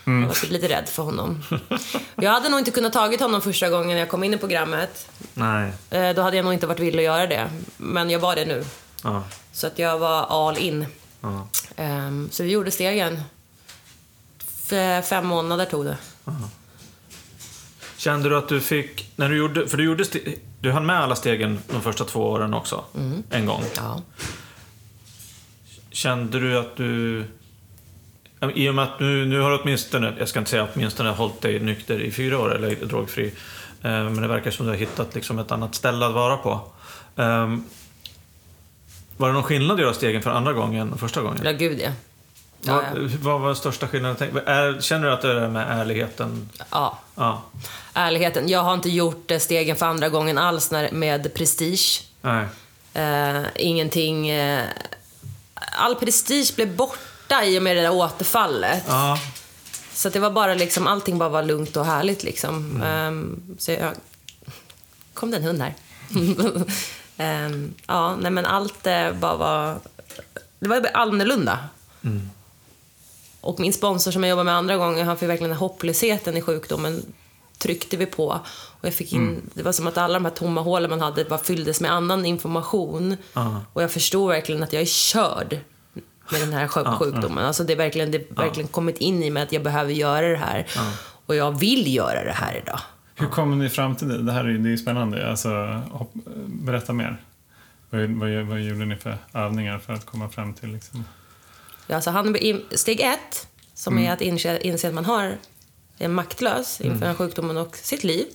Jag 0.05 0.27
var 0.27 0.35
typ 0.35 0.51
lite 0.51 0.69
rädd 0.69 0.89
för 0.89 1.03
honom. 1.03 1.43
Jag 2.17 2.31
hade 2.31 2.49
nog 2.49 2.59
inte 2.61 2.71
kunnat 2.71 2.93
tagit 2.93 3.21
honom 3.21 3.41
första 3.41 3.69
gången 3.71 3.99
jag 3.99 4.09
kom 4.09 4.25
in 4.25 4.35
i 4.35 4.39
programmet. 4.39 5.09
Nej. 5.35 5.73
Eh, 5.91 6.15
Då 6.15 6.23
hade 6.23 6.37
jag 6.37 6.45
nog 6.45 6.53
inte 6.55 6.67
varit 6.67 6.81
villig 6.81 6.99
att 7.07 7.15
göra 7.19 7.27
det. 7.27 7.51
Men 7.77 8.11
jag 8.11 8.19
var 8.19 8.37
det 8.37 8.45
nu. 8.45 8.65
Ja. 9.05 9.23
Så 9.53 9.67
att 9.67 9.79
jag 9.79 9.99
var 9.99 10.49
all 10.49 10.59
in. 10.59 10.87
Ehm, 11.79 12.29
Så 12.33 12.43
vi 12.43 12.51
gjorde 12.51 12.71
stegen. 12.71 13.21
Fem 15.05 15.27
månader 15.27 15.65
tog 15.65 15.85
det. 15.85 15.97
Kände 17.97 18.29
du 18.29 18.37
att 18.37 18.49
du 18.49 18.61
fick, 18.61 19.13
när 19.17 19.29
du 19.29 19.37
gjorde, 19.37 19.69
för 19.69 19.77
du 19.77 19.85
gjorde, 19.85 20.05
du 20.61 20.73
hann 20.73 20.87
med 20.87 20.97
alla 21.01 21.17
stegen 21.17 21.59
de 21.73 21.83
första 21.83 22.05
två 22.05 22.21
åren 22.31 22.55
också? 22.55 22.85
En 23.31 23.47
gång. 23.47 23.65
Ja. 23.77 24.03
Kände 25.91 26.41
du 26.41 26.59
att 26.59 26.77
du... 26.77 27.25
I 28.55 28.69
och 28.69 28.75
med 28.75 28.85
att 28.85 29.01
nu, 29.01 29.27
nu 29.27 29.41
har 29.41 29.51
du 29.51 29.59
åtminstone, 29.59 30.15
jag 30.19 30.29
ska 30.29 30.39
inte 30.39 30.51
säga 30.51 30.69
åtminstone 30.75 31.11
hållit 31.11 31.41
dig 31.41 31.61
nykter 31.61 32.01
i 32.01 32.11
fyra 32.13 32.39
år 32.39 32.55
eller 32.57 32.75
drogfri. 32.77 33.27
eh, 33.83 33.91
Men 33.91 34.17
det 34.23 34.29
verkar 34.29 34.51
som 34.51 34.67
du 34.67 34.73
har 34.73 34.77
hittat 34.79 35.15
liksom 35.15 35.39
ett 35.39 35.53
annat 35.53 35.75
ställe 35.75 36.07
att 36.07 36.13
vara 36.15 36.37
på. 36.37 36.71
Var 39.19 39.29
det 39.29 39.35
någon 39.35 39.43
skillnad 39.43 39.75
att 39.75 39.81
göra 39.81 39.95
stegen 39.95 40.23
för 40.23 40.31
andra 40.31 40.53
gången 40.53 40.93
än 40.93 40.99
första 40.99 41.23
gången? 41.23 41.41
Ja, 41.45 41.53
gud 41.53 41.81
ja. 41.81 41.91
Ja, 42.61 42.73
Vad, 42.75 43.03
ja. 43.03 43.09
vad 43.21 43.41
var 43.41 43.55
största 43.55 43.89
skillnaden? 43.89 44.37
Är, 44.47 44.81
känner 44.81 45.07
du 45.07 45.13
att 45.13 45.23
det 45.23 45.33
är 45.33 45.49
med 45.49 45.81
ärligheten? 45.81 46.49
ja. 46.71 46.99
Ja. 47.15 47.43
Ärligheten. 47.95 48.49
Jag 48.49 48.63
har 48.63 48.75
inte 48.75 48.89
gjort 48.91 49.31
eh, 49.31 49.39
stegen 49.39 49.77
för 49.77 49.87
andra 49.87 50.09
gången 50.09 50.39
alls 50.39 50.71
när, 50.71 50.93
med 50.93 51.35
prestige. 51.35 52.03
Nej. 52.23 52.45
Eh, 52.95 53.43
ingenting... 53.57 54.29
Eh, 54.29 54.65
all 55.79 55.95
prestige 55.95 56.53
blev 56.57 56.77
borta 56.77 57.45
i 57.45 57.59
och 57.59 57.63
med 57.63 57.77
det 57.77 57.83
där 57.83 57.93
återfallet. 57.93 58.85
Ja. 58.89 59.19
Så 59.93 60.09
det 60.09 60.19
var 60.19 60.31
bara 60.31 60.55
liksom, 60.55 60.87
allting 60.87 61.19
bara 61.19 61.29
var 61.29 61.43
lugnt 61.43 61.77
och 61.77 61.85
härligt 61.87 62.23
liksom. 62.23 62.71
Mm. 62.77 62.83
Ehm, 62.83 63.57
så 63.59 63.73
jag... 63.73 63.93
Kom 65.15 65.31
det 65.31 65.37
en 65.37 65.43
hund 65.43 65.63
här? 65.63 65.75
Ehm, 67.19 67.75
ja, 67.87 68.17
nej 68.17 68.31
men 68.31 68.47
allt 68.47 68.87
eh, 68.87 69.13
bara 69.13 69.37
var... 69.37 69.79
Det 70.61 70.69
var 70.69 70.87
annorlunda. 70.95 71.59
Mm. 72.05 72.31
Och 73.41 73.61
min 73.61 73.73
sponsor 73.73 74.11
som 74.11 74.23
jag 74.25 74.31
jobbar 74.31 74.45
med 74.45 74.55
andra 74.55 74.77
gången, 74.77 75.07
han 75.07 75.17
fick 75.19 75.29
verkligen 75.29 75.53
hopplösheten 75.53 76.37
i 76.37 76.43
sjukdomen 76.43 77.03
tryckte 77.59 77.97
vi 77.97 78.07
på. 78.07 78.41
Och 78.81 78.87
jag 78.87 78.95
fick 78.95 79.13
in, 79.13 79.21
Mm. 79.29 79.51
Det 79.55 79.63
var 79.63 79.73
som 79.73 79.87
att 79.87 79.99
alla 79.99 80.15
de 80.15 80.25
här 80.25 80.33
tomma 80.33 80.61
hålen 80.61 80.91
man 80.91 81.01
hade 81.01 81.25
bara 81.25 81.39
fylldes 81.39 81.81
med 81.81 81.93
annan 81.93 82.27
information. 82.27 83.17
Ja. 83.33 83.61
Och 83.73 83.83
jag 83.83 83.91
förstod 83.91 84.29
verkligen 84.29 84.63
att 84.63 84.73
jag 84.73 84.83
är 84.83 84.87
körd 84.87 85.59
med 86.33 86.41
den 86.41 86.53
här 86.53 86.69
sjuk- 86.69 86.99
sjukdomen. 86.99 87.45
Alltså 87.45 87.65
det 87.65 87.73
är 87.73 87.77
verkligen, 87.77 88.11
det 88.11 88.19
är 88.31 88.35
verkligen 88.35 88.69
kommit 88.69 88.99
in 88.99 89.23
i 89.23 89.31
mig 89.31 89.43
att 89.43 89.53
jag 89.53 89.63
behöver 89.63 89.93
göra 89.93 90.29
det 90.29 90.37
här. 90.37 90.67
Och 91.27 91.35
jag 91.37 91.59
vill 91.59 91.95
göra 91.95 92.25
det 92.25 92.33
här 92.33 92.57
idag. 92.63 92.81
Hur 93.19 93.27
kom 93.29 93.59
ni 93.59 93.69
fram 93.69 93.97
till 93.97 94.09
det? 94.09 94.23
Det 94.23 94.33
här 94.33 94.45
är 94.45 94.49
ju 94.49 94.59
det 94.59 94.69
är 94.69 94.71
ju 94.71 94.79
spännande. 94.79 95.31
Alltså, 95.31 95.49
hopp, 95.91 96.11
berätta 96.47 96.93
mer. 96.93 97.23
Vad, 97.91 98.11
vad, 98.11 98.31
vad 98.31 98.61
gjorde 98.61 98.85
ni 98.85 98.97
för 98.97 99.19
övningar 99.35 99.79
för 99.79 99.93
att 99.93 100.07
komma 100.07 100.29
fram 100.29 100.55
till 100.55 100.73
liksom... 100.73 101.05
Ja, 101.87 101.95
alltså 101.95 102.11
han, 102.11 102.37
steg 102.71 103.01
ett, 103.01 103.49
som 103.75 103.99
är 103.99 104.13
att 104.13 104.21
inse, 104.21 104.59
inse 104.59 104.89
att 104.89 104.95
man 104.95 105.05
har 105.05 105.37
är 105.99 106.09
maktlös 106.09 106.81
inför 106.81 107.07
här 107.07 107.15
sjukdomen 107.15 107.57
och 107.57 107.77
sitt 107.77 108.05
liv. 108.05 108.27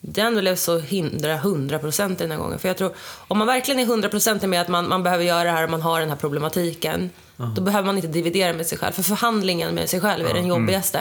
Den 0.00 0.36
blev 0.36 0.56
så 0.56 0.78
hindra 0.78 1.34
100 1.34 1.78
procent 1.78 2.18
den 2.18 2.30
här 2.30 2.38
gången. 2.38 2.58
För 2.58 2.68
jag 2.68 2.76
tror, 2.76 2.92
om 3.28 3.38
man 3.38 3.46
verkligen 3.46 3.80
är 3.80 3.84
100 3.84 4.08
procent 4.08 4.42
med 4.42 4.60
att 4.60 4.68
man, 4.68 4.88
man 4.88 5.02
behöver 5.02 5.24
göra 5.24 5.44
det 5.44 5.50
här 5.50 5.64
och 5.64 5.70
man 5.70 5.82
har 5.82 6.00
den 6.00 6.08
här 6.08 6.16
problematiken, 6.16 7.10
då 7.36 7.62
behöver 7.62 7.86
man 7.86 7.96
inte 7.96 8.08
dividera 8.08 8.52
med 8.52 8.66
sig 8.66 8.78
själv. 8.78 8.92
För 8.92 9.02
förhandlingen 9.02 9.74
med 9.74 9.90
sig 9.90 10.00
själv 10.00 10.26
är 10.26 10.34
den 10.34 10.46
jobbigaste. 10.46 11.00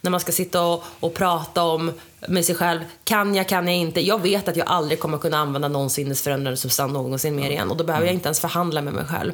När 0.00 0.10
man 0.10 0.20
ska 0.20 0.32
sitta 0.32 0.62
och, 0.62 0.84
och 1.00 1.14
prata 1.14 1.62
om 1.62 1.92
med 2.28 2.44
sig 2.44 2.54
själv, 2.54 2.80
kan 3.04 3.34
jag, 3.34 3.48
kan 3.48 3.66
jag 3.68 3.76
inte? 3.76 4.00
Jag 4.00 4.22
vet 4.22 4.48
att 4.48 4.56
jag 4.56 4.66
aldrig 4.68 5.00
kommer 5.00 5.18
kunna 5.18 5.38
använda 5.38 5.68
någon 5.68 5.90
sinnesförändrande 5.90 6.56
substans 6.56 6.92
någonsin 6.92 7.36
mer 7.36 7.50
igen 7.50 7.70
och 7.70 7.76
då 7.76 7.84
behöver 7.84 8.06
jag 8.06 8.14
inte 8.14 8.26
ens 8.26 8.40
förhandla 8.40 8.82
med 8.82 8.92
mig 8.94 9.04
själv. 9.04 9.32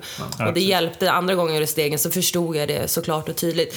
och 0.48 0.52
det 0.54 0.60
hjälpte, 0.60 1.10
andra 1.12 1.34
gången 1.34 1.52
jag 1.54 1.60
gjorde 1.60 1.66
stegen 1.72 1.98
så 1.98 2.10
förstod 2.10 2.56
jag 2.56 2.68
det 2.68 2.90
så 2.90 3.02
klart 3.02 3.28
och 3.28 3.36
tydligt. 3.36 3.76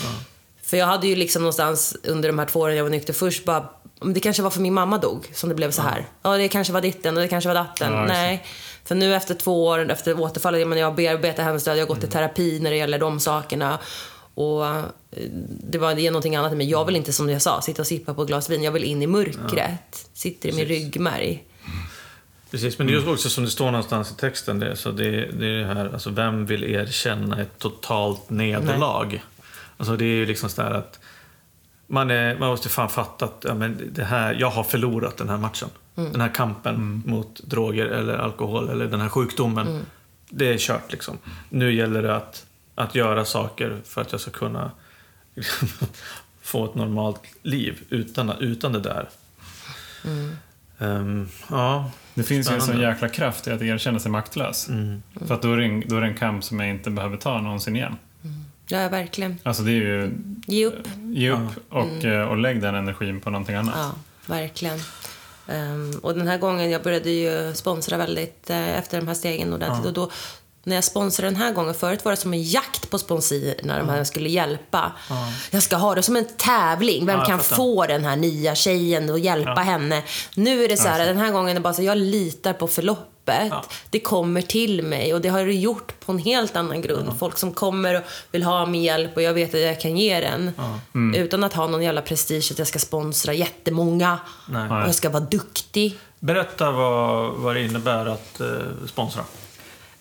För 0.63 0.77
jag 0.77 0.85
hade 0.85 1.07
ju 1.07 1.15
liksom 1.15 1.41
någonstans 1.41 1.97
under 2.03 2.29
de 2.29 2.39
här 2.39 2.45
två 2.45 2.59
åren 2.59 2.75
jag 2.75 2.83
var 2.83 2.89
nykter 2.91 3.13
först 3.13 3.45
bara, 3.45 3.69
"Men 4.01 4.13
det 4.13 4.19
kanske 4.19 4.43
var 4.43 4.49
för 4.49 4.61
min 4.61 4.73
mamma 4.73 4.97
dog 4.97 5.27
som 5.33 5.49
det 5.49 5.55
blev 5.55 5.71
så 5.71 5.81
här. 5.81 6.05
Ja, 6.23 6.37
det 6.37 6.47
kanske 6.47 6.73
var 6.73 6.81
ditten 6.81 7.15
och 7.17 7.21
det 7.23 7.27
kanske 7.27 7.47
var 7.47 7.55
datten. 7.55 7.93
Ja. 7.93 8.05
Nej. 8.05 8.45
För 8.85 8.95
nu 8.95 9.15
efter 9.15 9.35
två 9.35 9.65
år, 9.65 9.91
efter 9.91 10.19
återfallet, 10.21 10.59
jag, 10.59 10.67
menar, 10.69 10.81
jag 10.81 10.95
bearbetar 10.95 11.43
hennes 11.43 11.63
död, 11.63 11.77
jag 11.77 11.81
har 11.81 11.87
gått 11.87 11.97
Mm. 11.97 12.09
i 12.09 12.11
terapi 12.11 12.59
när 12.59 12.71
det 12.71 12.77
gäller 12.77 12.99
de 12.99 13.19
sakerna. 13.19 13.79
Och 14.35 14.67
eh, 14.67 14.83
det 15.69 15.77
var 15.77 15.95
det 15.95 16.07
är 16.07 16.11
någonting 16.11 16.35
annat, 16.35 16.57
men 16.57 16.69
jag 16.69 16.85
vill 16.85 16.95
inte 16.95 17.13
som 17.13 17.29
jag 17.29 17.41
sa, 17.41 17.61
sitta 17.61 17.81
och 17.81 17.87
sippa 17.87 18.13
på 18.13 18.21
ett 18.21 18.27
glas 18.27 18.49
vin. 18.49 18.63
Jag 18.63 18.71
vill 18.71 18.83
in 18.83 19.01
i 19.01 19.07
mörkret. 19.07 20.09
Sitter 20.13 20.49
i 20.49 20.51
min 20.51 20.65
ryggmärg. 20.65 21.43
Precis, 22.51 22.77
men 22.77 22.87
det 22.87 22.93
är 22.93 23.09
också 23.09 23.29
som 23.29 23.43
det 23.43 23.49
står 23.49 23.65
någonstans 23.65 24.11
i 24.11 24.15
texten. 24.15 24.59
Det, 24.59 24.75
så 24.75 24.91
det, 24.91 25.11
det 25.11 25.47
är 25.47 25.57
det 25.57 25.65
här, 25.65 25.89
alltså 25.93 26.09
vem 26.09 26.45
vill 26.45 26.63
erkänna 26.63 27.41
ett 27.41 27.59
totalt 27.59 28.29
nederlag? 28.29 29.23
Alltså 29.77 29.95
det 29.95 30.05
är 30.05 30.15
ju 30.15 30.25
liksom 30.25 30.49
sådär 30.49 30.71
att 30.71 30.99
man, 31.87 32.11
är, 32.11 32.37
man 32.37 32.49
måste 32.49 32.69
fan 32.69 32.89
fatta 32.89 33.25
att 33.25 33.45
ja, 33.47 33.53
men 33.53 33.89
det 33.91 34.03
här, 34.03 34.33
jag 34.39 34.49
har 34.49 34.63
förlorat 34.63 35.17
den 35.17 35.29
här 35.29 35.37
matchen. 35.37 35.69
Den 35.95 36.21
här 36.21 36.33
kampen 36.33 37.03
mot 37.05 37.39
droger 37.43 37.85
eller 37.85 38.17
alkohol 38.17 38.69
eller 38.69 38.85
den 38.85 39.01
här 39.01 39.09
sjukdomen. 39.09 39.85
Det 40.29 40.53
är 40.53 40.57
kört 40.57 40.91
liksom. 40.91 41.17
Nu 41.49 41.73
gäller 41.73 42.03
det 42.03 42.15
att, 42.15 42.45
att 42.75 42.95
göra 42.95 43.25
saker 43.25 43.81
för 43.85 44.01
att 44.01 44.11
jag 44.11 44.21
ska 44.21 44.31
kunna 44.31 44.71
få 46.41 46.65
ett 46.65 46.75
normalt 46.75 47.21
liv 47.41 47.83
utan, 47.89 48.31
utan 48.39 48.73
det 48.73 48.79
där. 48.79 49.09
Ehm, 50.79 51.27
ja, 51.49 51.91
Det 52.13 52.23
finns 52.23 52.49
ju 52.51 52.53
en 52.53 52.59
sån 52.61 52.67
Spännande. 52.67 52.87
jäkla 52.89 53.09
kraft 53.09 53.47
i 53.47 53.51
att 53.51 53.61
erkänna 53.61 53.99
sig 53.99 54.11
maktlös. 54.11 54.69
För 55.27 55.33
att 55.35 55.41
då 55.41 55.53
är, 55.53 55.57
det 55.57 55.65
en, 55.65 55.83
då 55.87 55.95
är 55.97 56.01
det 56.01 56.07
en 56.07 56.17
kamp 56.17 56.43
som 56.43 56.59
jag 56.59 56.69
inte 56.69 56.89
behöver 56.89 57.17
ta 57.17 57.41
någonsin 57.41 57.75
igen. 57.75 57.95
Ja, 58.67 58.89
verkligen. 58.89 59.37
Alltså 59.43 59.63
det 59.63 59.71
är 59.71 59.75
ju, 59.75 60.11
Ge 60.47 60.65
upp. 60.65 60.87
ge 61.03 61.31
upp 61.31 61.51
och, 61.69 62.05
eh, 62.05 62.27
och 62.27 62.37
lägg 62.37 62.61
den 62.61 62.75
energin 62.75 63.21
på 63.21 63.29
någonting 63.29 63.55
annat. 63.55 63.75
Ja, 63.77 63.91
verkligen. 64.25 64.79
Ehm, 65.47 65.91
och 66.03 66.15
den 66.15 66.27
här 66.27 66.37
gången, 66.37 66.69
jag 66.69 66.83
började 66.83 67.09
ju 67.09 67.53
sponsra 67.53 67.97
väldigt 67.97 68.49
eh, 68.49 68.77
efter 68.79 68.97
de 69.01 69.07
här 69.07 69.13
stegen 69.15 69.53
ordentligt. 69.53 69.85
Och 69.87 69.93
då, 69.93 70.11
när 70.67 70.75
jag 70.75 70.83
sponsrade 70.83 71.29
den 71.31 71.35
här 71.41 71.51
gången, 71.51 71.73
förut 71.73 72.05
var 72.05 72.11
det 72.11 72.17
som 72.17 72.33
en 72.33 72.43
jakt 72.43 72.89
på 72.89 72.97
sponsorer 72.99 73.55
när 73.63 73.79
de 73.79 73.89
här 73.89 74.03
skulle 74.03 74.29
hjälpa. 74.29 74.91
Jag 75.51 75.63
ska 75.63 75.75
ha 75.75 75.95
det 75.95 76.03
som 76.03 76.15
en 76.15 76.25
tävling. 76.37 77.05
Vem 77.05 77.19
Ja, 77.19 77.25
kan 77.25 77.39
få 77.39 77.85
den 77.85 78.05
här 78.05 78.15
nya 78.15 78.55
tjejen 78.55 79.09
och 79.09 79.19
hjälpa 79.19 79.61
henne? 79.61 80.03
Nu 80.35 80.63
är 80.63 80.69
det 80.69 80.77
så 80.77 80.87
här, 80.87 81.05
den 81.05 81.17
här 81.17 81.31
gången 81.31 81.49
är 81.49 81.53
det 81.53 81.59
bara 81.59 81.73
så 81.73 81.83
jag 81.83 81.97
litar 81.97 82.53
på 82.53 82.67
förloppet. 82.67 83.53
Det 83.89 83.99
kommer 83.99 84.41
till 84.41 84.83
mig 84.83 85.13
och 85.13 85.21
det 85.21 85.29
har 85.29 85.45
det 85.45 85.53
gjort 85.53 85.99
på 86.05 86.11
en 86.11 86.19
helt 86.19 86.55
annan 86.55 86.81
grund. 86.81 87.19
Folk 87.19 87.37
som 87.37 87.51
kommer 87.53 87.95
och 87.95 88.01
vill 88.31 88.43
ha 88.43 88.65
min 88.65 88.83
hjälp 88.83 89.15
och 89.15 89.21
jag 89.21 89.33
vet 89.33 89.55
att 89.55 89.61
jag 89.61 89.81
kan 89.81 89.97
ge 89.97 90.19
den. 90.19 90.51
Utan 91.15 91.43
att 91.43 91.53
ha 91.53 91.67
någon 91.67 91.83
jävla 91.83 92.01
prestige 92.01 92.51
att 92.51 92.59
jag 92.59 92.67
ska 92.67 92.79
sponsra 92.79 93.33
jättemånga. 93.33 94.19
Nej. 94.49 94.69
Och 94.69 94.87
jag 94.87 94.95
ska 94.95 95.09
vara 95.09 95.23
duktig. 95.23 95.99
Berätta 96.19 96.71
vad, 96.71 97.33
vad 97.33 97.55
det 97.55 97.61
innebär 97.61 98.05
att 98.05 98.41
eh, 98.41 98.47
sponsra. 98.87 99.23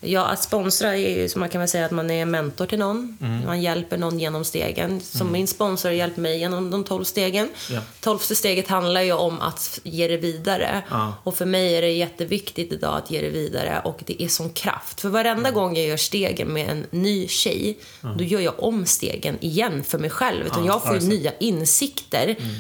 Ja, 0.04 0.24
att 0.26 0.42
sponsra 0.42 0.96
är 0.96 1.18
ju 1.22 1.28
som 1.28 1.40
man 1.40 1.48
kan 1.48 1.58
väl 1.60 1.68
säga 1.68 1.84
att 1.86 1.90
man 1.90 2.10
är 2.10 2.24
mentor 2.26 2.66
till 2.66 2.78
någon. 2.78 3.18
Mm. 3.20 3.46
Man 3.46 3.62
hjälper 3.62 3.96
någon 3.96 4.20
genom 4.20 4.44
stegen. 4.44 5.00
Som 5.00 5.32
min 5.32 5.46
sponsor 5.46 5.88
har 5.88 5.94
hjälpt 5.96 6.16
mig 6.16 6.38
genom 6.38 6.70
de 6.70 6.84
12 6.84 7.04
stegen. 7.04 7.48
Ja. 7.70 7.80
Tolfte 8.00 8.34
steget 8.34 8.68
handlar 8.68 9.00
ju 9.02 9.12
om 9.12 9.40
att 9.40 9.80
ge 9.82 10.08
det 10.08 10.16
vidare. 10.16 10.82
Ja. 10.90 11.14
Och 11.24 11.36
för 11.36 11.46
mig 11.46 11.76
är 11.76 11.82
det 11.82 11.92
jätteviktigt 11.92 12.72
idag 12.72 12.96
att 12.96 13.10
ge 13.10 13.20
det 13.20 13.30
vidare 13.30 13.80
och 13.84 14.00
det 14.06 14.22
är 14.22 14.28
som 14.28 14.50
kraft. 14.50 15.00
För 15.00 15.08
varenda 15.08 15.48
Mm. 15.48 15.54
gång 15.54 15.76
jag 15.76 15.86
gör 15.86 15.96
stegen 15.96 16.48
med 16.48 16.68
en 16.70 16.86
ny 16.90 17.28
tjej, 17.28 17.78
då 18.18 18.24
gör 18.24 18.40
jag 18.40 18.62
om 18.62 18.86
stegen 18.86 19.36
igen 19.40 19.84
för 19.84 19.98
mig 19.98 20.10
själv. 20.10 20.46
Utan 20.46 20.64
jag 20.64 20.82
får 20.84 20.94
ju 20.98 21.08
nya 21.08 21.32
insikter. 21.40 22.36
Mm. 22.38 22.54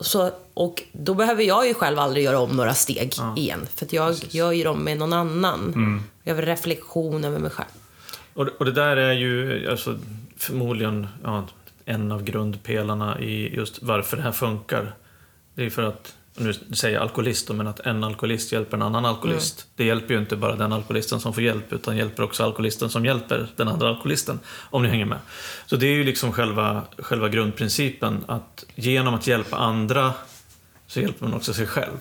Så, 0.00 0.30
och 0.54 0.82
då 0.92 1.14
behöver 1.14 1.42
jag 1.44 1.66
ju 1.66 1.74
själv 1.74 1.98
aldrig 1.98 2.24
göra 2.24 2.40
om 2.40 2.50
några 2.56 2.74
steg 2.74 3.14
igen. 3.36 3.66
För 3.74 3.86
jag 3.90 4.16
gör 4.30 4.52
ju 4.52 4.64
dem 4.64 4.78
med 4.84 4.98
någon 4.98 5.12
annan. 5.12 5.60
Mm. 5.74 6.02
Jag 6.22 6.34
har 6.34 6.42
reflektion 6.42 7.24
över 7.24 7.38
mig 7.38 7.50
själv. 7.50 7.68
Och, 8.34 8.48
och 8.58 8.64
det 8.64 8.72
där 8.72 8.96
är 8.96 9.12
ju 9.12 9.68
alltså, 9.70 9.98
förmodligen 10.36 11.06
ja, 11.22 11.44
en 11.84 12.12
av 12.12 12.22
grundpelarna 12.24 13.20
i 13.20 13.54
just 13.54 13.82
varför 13.82 14.16
det 14.16 14.22
här 14.22 14.32
funkar. 14.32 14.94
Det 15.54 15.64
är 15.64 15.70
för 15.70 15.82
att, 15.82 16.14
nu 16.34 16.52
säger 16.52 16.94
jag 16.94 17.02
alkoholist 17.02 17.50
men 17.50 17.66
att 17.66 17.80
en 17.80 18.04
alkoholist 18.04 18.52
hjälper 18.52 18.76
en 18.76 18.82
annan 18.82 19.04
alkoholist. 19.04 19.66
Det 19.76 19.84
hjälper 19.84 20.14
ju 20.14 20.20
inte 20.20 20.36
bara 20.36 20.56
den 20.56 20.72
alkoholisten 20.72 21.20
som 21.20 21.34
får 21.34 21.42
hjälp, 21.42 21.72
utan 21.72 21.96
hjälper 21.96 22.22
också 22.22 22.44
alkoholisten 22.44 22.90
som 22.90 23.04
hjälper 23.04 23.48
den 23.56 23.68
andra 23.68 23.88
alkoholisten. 23.88 24.40
Om 24.70 24.82
ni 24.82 24.88
hänger 24.88 25.04
med. 25.04 25.18
Så 25.66 25.76
det 25.76 25.86
är 25.86 25.94
ju 25.94 26.04
liksom 26.04 26.32
själva, 26.32 26.82
själva 26.98 27.28
grundprincipen, 27.28 28.24
att 28.26 28.64
genom 28.74 29.14
att 29.14 29.26
hjälpa 29.26 29.56
andra 29.56 30.12
så 30.86 31.00
hjälper 31.00 31.26
man 31.26 31.34
också 31.34 31.54
sig 31.54 31.66
själv. 31.66 31.98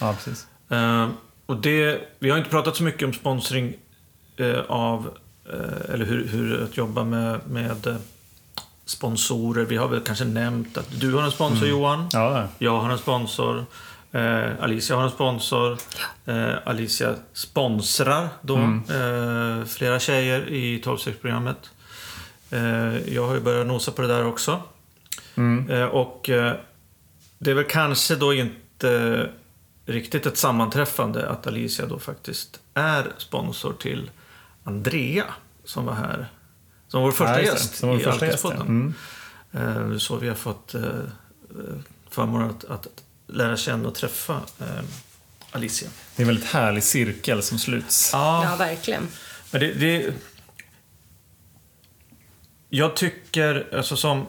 Ja, 0.00 0.14
precis. 0.14 0.46
Eh, 0.68 1.08
och 1.50 1.56
det, 1.56 2.00
vi 2.18 2.30
har 2.30 2.38
inte 2.38 2.50
pratat 2.50 2.76
så 2.76 2.82
mycket 2.82 3.02
om 3.02 3.12
sponsring 3.12 3.74
eh, 4.36 4.60
av, 4.68 5.10
eh, 5.52 5.94
eller 5.94 6.04
hur, 6.04 6.26
hur 6.26 6.64
att 6.64 6.76
jobba 6.76 7.04
med, 7.04 7.40
med 7.48 7.86
eh, 7.86 7.96
sponsorer. 8.84 9.64
Vi 9.64 9.76
har 9.76 9.88
väl 9.88 10.00
kanske 10.00 10.24
nämnt 10.24 10.78
att 10.78 11.00
du 11.00 11.14
har 11.14 11.22
en 11.22 11.30
sponsor 11.30 11.68
Johan. 11.68 12.08
Ja. 12.12 12.48
Jag 12.58 12.80
har 12.80 12.90
en 12.90 12.98
sponsor. 12.98 13.64
Eh, 14.12 14.44
Alicia 14.60 14.96
har 14.96 15.04
en 15.04 15.10
sponsor. 15.10 15.78
Eh, 16.26 16.54
Alicia 16.64 17.14
sponsrar 17.32 18.28
då 18.40 18.56
eh, 18.56 19.64
flera 19.66 19.98
tjejer 19.98 20.48
i 20.48 20.80
12-stegsprogrammet. 20.80 21.70
Eh, 22.50 23.14
jag 23.14 23.26
har 23.26 23.34
ju 23.34 23.40
börjat 23.40 23.66
nosa 23.66 23.92
på 23.92 24.02
det 24.02 24.08
där 24.08 24.26
också. 24.26 24.62
Mm. 25.34 25.70
Eh, 25.70 25.84
och 25.84 26.30
eh, 26.30 26.54
det 27.38 27.50
är 27.50 27.54
väl 27.54 27.64
kanske 27.64 28.16
då 28.16 28.34
inte 28.34 29.30
riktigt 29.86 30.26
ett 30.26 30.36
sammanträffande 30.36 31.28
att 31.28 31.46
Alicia 31.46 31.86
då 31.86 31.98
faktiskt 31.98 32.60
är 32.74 33.12
sponsor 33.18 33.72
till 33.72 34.10
Andrea 34.64 35.24
som 35.64 35.84
var 35.84 35.94
här. 35.94 36.28
Som 36.88 37.02
vår 37.02 37.12
första 37.12 37.42
Ja, 37.42 37.52
gäst 37.52 37.76
Som 37.76 37.88
vår 37.88 38.00
i 38.00 38.04
första 38.04 38.26
gäst, 38.26 38.44
ja. 38.44 38.52
Mm. 38.52 38.94
Eh, 39.52 39.98
Så 39.98 40.16
vi 40.16 40.28
har 40.28 40.34
fått 40.34 40.74
eh, 40.74 40.82
eh, 40.82 41.78
förmånen 42.10 42.50
att, 42.50 42.64
att 42.64 42.86
lära 43.26 43.56
känna 43.56 43.88
och 43.88 43.94
träffa 43.94 44.40
Alicia. 45.50 45.88
Det 46.16 46.22
är 46.22 46.24
en 46.24 46.26
väldigt 46.26 46.50
härlig 46.50 46.84
cirkel 46.84 47.42
som 47.42 47.58
sluts. 47.58 48.10
Ja, 48.12 48.56
verkligen. 48.58 49.08
Men 49.50 49.60
det, 49.60 49.72
det... 49.72 50.14
Jag 52.68 52.96
tycker, 52.96 53.76
alltså 53.76 53.96
som... 53.96 54.26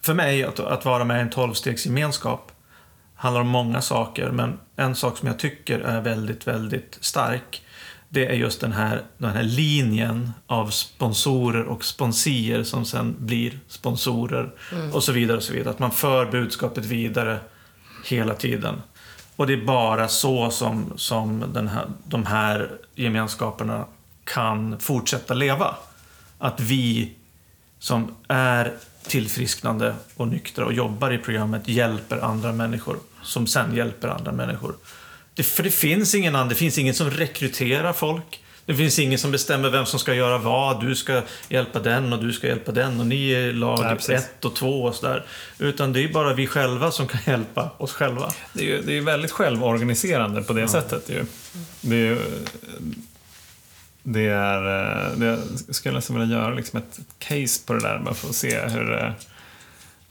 För 0.00 0.14
mig, 0.14 0.44
att, 0.44 0.60
att 0.60 0.84
vara 0.84 1.04
med 1.04 1.18
i 1.18 1.20
en 1.20 1.30
tolvstegsgemenskap 1.30 2.51
handlar 3.22 3.40
om 3.40 3.48
många 3.48 3.82
saker, 3.82 4.30
men 4.30 4.58
en 4.76 4.94
sak 4.94 5.18
som 5.18 5.28
jag 5.28 5.38
tycker 5.38 5.80
är 5.80 6.00
väldigt, 6.00 6.46
väldigt 6.46 6.98
stark, 7.00 7.62
det 8.08 8.26
är 8.26 8.32
just 8.32 8.60
den 8.60 8.72
här, 8.72 9.02
den 9.18 9.30
här 9.30 9.42
linjen 9.42 10.32
av 10.46 10.70
sponsorer 10.70 11.64
och 11.64 11.84
sponsier 11.84 12.62
som 12.62 12.84
sen 12.84 13.16
blir 13.18 13.58
sponsorer 13.68 14.50
och 14.92 15.04
så 15.04 15.12
vidare 15.12 15.36
och 15.36 15.42
så 15.42 15.52
vidare. 15.52 15.70
Att 15.70 15.78
man 15.78 15.90
för 15.90 16.26
budskapet 16.26 16.84
vidare 16.84 17.38
hela 18.08 18.34
tiden. 18.34 18.82
Och 19.36 19.46
det 19.46 19.52
är 19.52 19.64
bara 19.64 20.08
så 20.08 20.50
som, 20.50 20.92
som 20.96 21.44
den 21.52 21.68
här, 21.68 21.86
de 22.04 22.26
här 22.26 22.70
gemenskaperna 22.94 23.84
kan 24.24 24.80
fortsätta 24.80 25.34
leva. 25.34 25.74
Att 26.38 26.60
vi 26.60 27.12
som 27.78 28.14
är 28.28 28.72
tillfrisknande 29.06 29.94
och 30.16 30.28
nyktra 30.28 30.64
och 30.64 30.72
jobbar 30.72 31.12
i 31.12 31.18
programmet 31.18 31.68
hjälper 31.68 32.18
andra 32.18 32.52
människor 32.52 32.96
som 33.22 33.46
sen 33.46 33.76
hjälper 33.76 34.08
andra 34.08 34.32
människor. 34.32 34.74
Det, 35.34 35.42
för 35.42 35.62
det 35.62 35.70
finns 35.70 36.14
ingen 36.14 36.34
annan, 36.34 36.48
det 36.48 36.54
finns 36.54 36.78
ingen 36.78 36.94
som 36.94 37.10
rekryterar 37.10 37.92
folk. 37.92 38.42
Det 38.66 38.74
finns 38.74 38.98
ingen 38.98 39.18
som 39.18 39.30
bestämmer 39.30 39.70
vem 39.70 39.86
som 39.86 39.98
ska 39.98 40.14
göra 40.14 40.38
vad. 40.38 40.86
Du 40.86 40.94
ska 40.94 41.22
hjälpa 41.48 41.80
den 41.80 42.12
och 42.12 42.24
du 42.24 42.32
ska 42.32 42.46
hjälpa 42.46 42.72
den 42.72 43.00
och 43.00 43.06
ni 43.06 43.30
är 43.30 43.52
lag 43.52 43.80
Nej, 43.82 43.96
precis. 43.96 44.10
ett 44.10 44.44
och 44.44 44.54
två 44.54 44.82
och 44.82 44.94
sådär. 44.94 45.26
Utan 45.58 45.92
det 45.92 46.04
är 46.04 46.08
bara 46.08 46.34
vi 46.34 46.46
själva 46.46 46.90
som 46.90 47.06
kan 47.06 47.20
hjälpa 47.26 47.70
oss 47.78 47.92
själva. 47.92 48.32
Det 48.52 48.60
är 48.60 48.66
ju 48.66 48.82
det 48.82 48.96
är 48.96 49.00
väldigt 49.00 49.30
självorganiserande 49.30 50.42
på 50.42 50.52
det 50.52 50.68
sättet. 50.68 51.10
Ju. 51.10 51.24
Det 51.80 51.96
är 51.96 52.00
ju... 52.00 52.18
Det 54.02 54.26
är... 54.28 54.58
eh, 55.12 55.18
Det 55.18 55.26
jag 55.26 55.38
skulle 55.74 55.94
nästan 55.94 56.20
vilja 56.20 56.36
göra 56.38 56.54
liksom 56.54 56.78
ett 56.78 57.00
case 57.18 57.66
på 57.66 57.72
det 57.72 57.80
där 57.80 57.98
bara 57.98 58.14
för 58.14 58.28
att 58.28 58.34
se 58.34 58.60
hur 58.60 58.84
det, 58.84 59.14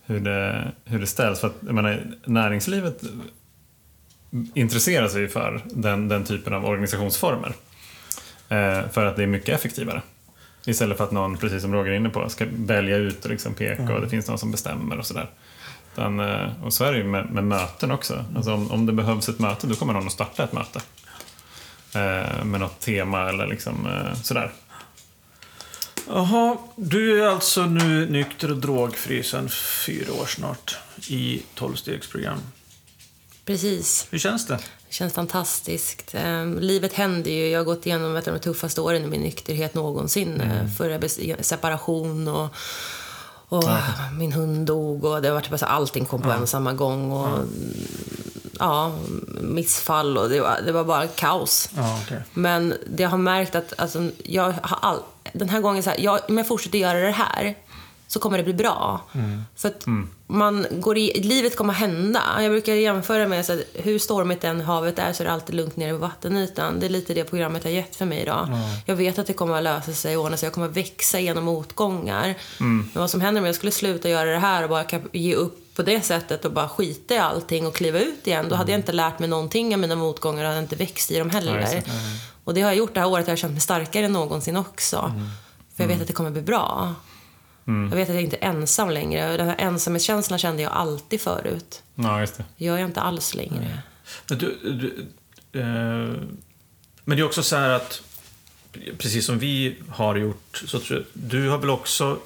hur 0.05 0.19
det, 0.19 0.71
hur 0.85 0.99
det 0.99 1.07
ställs. 1.07 1.39
För 1.39 1.47
att, 1.47 1.55
jag 1.65 1.75
menar, 1.75 2.03
näringslivet 2.25 3.01
intresserar 4.53 5.07
sig 5.07 5.27
för 5.27 5.61
den, 5.65 6.07
den 6.07 6.23
typen 6.23 6.53
av 6.53 6.65
organisationsformer. 6.65 7.53
Eh, 8.49 8.89
för 8.91 9.05
att 9.05 9.15
det 9.15 9.23
är 9.23 9.27
mycket 9.27 9.55
effektivare. 9.55 10.01
Istället 10.65 10.97
för 10.97 11.03
att 11.03 11.11
någon, 11.11 11.37
precis 11.37 11.61
som 11.61 11.73
Roger 11.73 11.91
är 11.91 11.95
inne 11.95 12.09
på, 12.09 12.29
ska 12.29 12.45
välja 12.51 12.97
ut 12.97 13.25
och 13.25 13.31
liksom 13.31 13.53
peka 13.53 13.95
och 13.95 14.01
det 14.01 14.09
finns 14.09 14.27
någon 14.27 14.37
som 14.37 14.51
bestämmer 14.51 14.97
och 14.99 15.05
sådär. 15.05 15.29
Utan, 15.93 16.19
eh, 16.19 16.63
och 16.63 16.73
så 16.73 16.83
är 16.83 16.91
det 16.91 16.97
ju 16.97 17.03
med, 17.03 17.31
med 17.31 17.43
möten 17.43 17.91
också. 17.91 18.25
Alltså 18.35 18.53
om, 18.53 18.71
om 18.71 18.85
det 18.85 18.93
behövs 18.93 19.29
ett 19.29 19.39
möte, 19.39 19.67
då 19.67 19.75
kommer 19.75 19.93
någon 19.93 20.05
att 20.07 20.13
starta 20.13 20.43
ett 20.43 20.53
möte. 20.53 20.81
Eh, 21.93 22.43
med 22.45 22.59
något 22.59 22.79
tema 22.79 23.29
eller 23.29 23.47
liksom 23.47 23.85
eh, 23.85 24.21
sådär. 24.21 24.51
Jaha, 26.07 26.57
du 26.75 27.23
är 27.23 27.27
alltså 27.27 27.65
nu 27.65 28.09
nykter 28.09 28.51
och 28.51 28.57
drogfri 28.57 29.23
sedan 29.23 29.49
fyra 29.85 30.13
år 30.13 30.25
snart 30.25 30.77
i 31.07 31.41
tolvstegsprogram. 31.55 32.39
Precis. 33.45 34.07
Hur 34.11 34.19
känns 34.19 34.47
det? 34.47 34.59
Det 34.87 34.93
känns 34.93 35.13
fantastiskt. 35.13 36.15
Eh, 36.15 36.45
livet 36.45 36.93
händer 36.93 37.31
ju. 37.31 37.47
Jag 37.47 37.59
har 37.59 37.65
gått 37.65 37.85
igenom 37.85 38.15
ett 38.15 38.27
av 38.27 38.33
de 38.33 38.39
tuffaste 38.39 38.81
åren 38.81 39.03
i 39.03 39.07
min 39.07 39.21
nykterhet 39.21 39.73
någonsin. 39.73 40.41
Mm. 40.41 40.71
Förra 40.71 40.97
bes- 40.99 41.41
separation 41.41 42.27
och, 42.27 42.55
och 43.51 43.63
min 44.17 44.31
hund 44.31 44.65
dog 44.65 45.05
och 45.05 45.21
det 45.21 45.27
har 45.27 45.35
varit 45.35 45.49
bara 45.49 45.57
så 45.57 45.65
allting 45.65 46.05
kom 46.05 46.21
på 46.21 46.31
en 46.31 46.41
och 46.41 46.49
samma 46.49 46.73
gång. 46.73 47.11
Och, 47.11 47.39
ja, 48.59 48.95
missfall 49.41 50.17
och 50.17 50.29
det 50.29 50.41
var, 50.41 50.59
det 50.65 50.71
var 50.71 50.83
bara 50.83 51.07
kaos. 51.07 51.69
Ja, 51.75 51.99
okej. 52.03 52.21
Men 52.33 52.73
det 52.87 53.03
jag 53.03 53.09
har 53.09 53.17
märkt 53.17 53.55
att 53.55 53.73
alltså, 53.77 54.09
jag 54.23 54.53
har 54.61 54.77
all, 54.81 54.99
den 55.33 55.49
här 55.49 55.59
gången 55.59 55.83
så 55.83 55.89
här, 55.89 55.99
jag, 55.99 56.19
om 56.29 56.37
jag 56.37 56.47
fortsätter 56.47 56.77
göra 56.77 56.99
det 56.99 57.11
här 57.11 57.55
så 58.11 58.19
kommer 58.19 58.37
det 58.37 58.43
bli 58.43 58.53
bra. 58.53 59.01
För 59.55 59.67
att 59.69 59.85
man 60.27 60.65
går 60.71 60.97
i, 60.97 61.21
livet 61.23 61.55
kommer 61.55 61.73
hända. 61.73 62.21
Jag 62.39 62.51
brukar 62.51 62.73
jämföra 62.73 63.27
med 63.27 63.45
så 63.45 63.53
att 63.53 63.59
hur 63.73 63.99
stormigt 63.99 64.43
än 64.43 64.61
havet 64.61 64.99
är 64.99 65.13
så 65.13 65.23
är 65.23 65.27
det 65.27 65.33
alltid 65.33 65.55
lugnt 65.55 65.75
nere 65.75 65.91
vid 65.91 66.01
vattenytan. 66.01 66.79
Det 66.79 66.85
är 66.85 66.89
lite 66.89 67.13
det 67.13 67.23
programmet 67.23 67.63
har 67.63 67.71
gett 67.71 67.95
för 67.95 68.05
mig 68.05 68.19
idag. 68.21 68.49
Jag 68.85 68.95
vet 68.95 69.19
att 69.19 69.27
det 69.27 69.33
kommer 69.33 69.57
att 69.57 69.63
lösa 69.63 69.93
sig 69.93 70.17
och 70.17 70.25
ordna 70.25 70.37
sig. 70.37 70.47
Jag 70.47 70.53
kommer 70.53 70.67
att 70.67 70.77
växa 70.77 71.19
genom 71.19 71.43
motgångar. 71.43 72.35
Men 72.57 72.89
vad 72.93 73.09
som 73.09 73.21
händer 73.21 73.41
om 73.41 73.45
jag 73.45 73.55
skulle 73.55 73.71
sluta 73.71 74.09
göra 74.09 74.29
det 74.31 74.39
här 74.39 74.63
och 74.63 74.69
bara 74.69 74.85
ge 75.11 75.35
upp 75.35 75.75
på 75.75 75.81
det 75.83 76.01
sättet 76.01 76.45
och 76.45 76.51
bara 76.51 76.69
skita 76.69 77.13
i 77.13 77.17
allting 77.17 77.67
och 77.67 77.75
kliva 77.75 77.99
ut 77.99 78.27
igen. 78.27 78.45
Då 78.49 78.55
hade 78.55 78.71
jag 78.71 78.79
inte 78.79 78.91
lärt 78.91 79.19
mig 79.19 79.29
någonting 79.29 79.73
av 79.73 79.79
mina 79.79 79.95
motgångar 79.95 80.43
och 80.43 80.49
hade 80.49 80.59
inte 80.61 80.75
växt 80.75 81.11
i 81.11 81.19
dem 81.19 81.29
heller. 81.29 81.83
Och 82.43 82.53
det 82.53 82.61
har 82.61 82.69
jag 82.69 82.77
gjort 82.77 82.93
det 82.93 82.99
här 82.99 83.07
året. 83.07 83.27
Jag 83.27 83.31
har 83.31 83.37
känt 83.37 83.51
mig 83.53 83.61
starkare 83.61 84.05
än 84.05 84.13
någonsin 84.13 84.57
också. 84.57 85.13
För 85.75 85.83
jag 85.83 85.87
vet 85.87 86.01
att 86.01 86.07
det 86.07 86.13
kommer 86.13 86.31
bli 86.31 86.41
bra. 86.41 86.95
Jag 87.91 87.97
vet 87.97 88.09
att 88.09 88.15
jag 88.15 88.23
inte 88.23 88.37
är 88.37 88.49
ensam 88.49 88.89
längre. 88.89 89.37
Den 89.37 89.47
här 89.47 89.55
ensamhetskänslan 89.59 90.39
kände 90.39 90.61
jag 90.61 90.71
alltid 90.71 91.21
förut. 91.21 91.83
Ja, 91.95 92.19
just 92.19 92.37
det. 92.37 92.43
Det 92.57 92.65
gör 92.65 92.77
jag 92.77 92.89
inte 92.89 93.01
alls 93.01 93.33
längre. 93.35 93.77
Men, 94.29 94.37
du, 94.37 94.57
du, 94.63 95.07
eh, 95.59 95.65
men 97.03 97.17
det 97.17 97.19
är 97.19 97.23
också 97.23 97.43
så 97.43 97.55
här 97.55 97.69
att, 97.69 98.01
precis 98.97 99.25
som 99.25 99.39
vi 99.39 99.75
har 99.89 100.15
gjort, 100.15 100.63
så 100.65 100.79
tror 100.79 100.99
jag, 100.99 101.05
du 101.13 101.49
har 101.49 101.57
väl 101.57 101.69
också... 101.69 102.19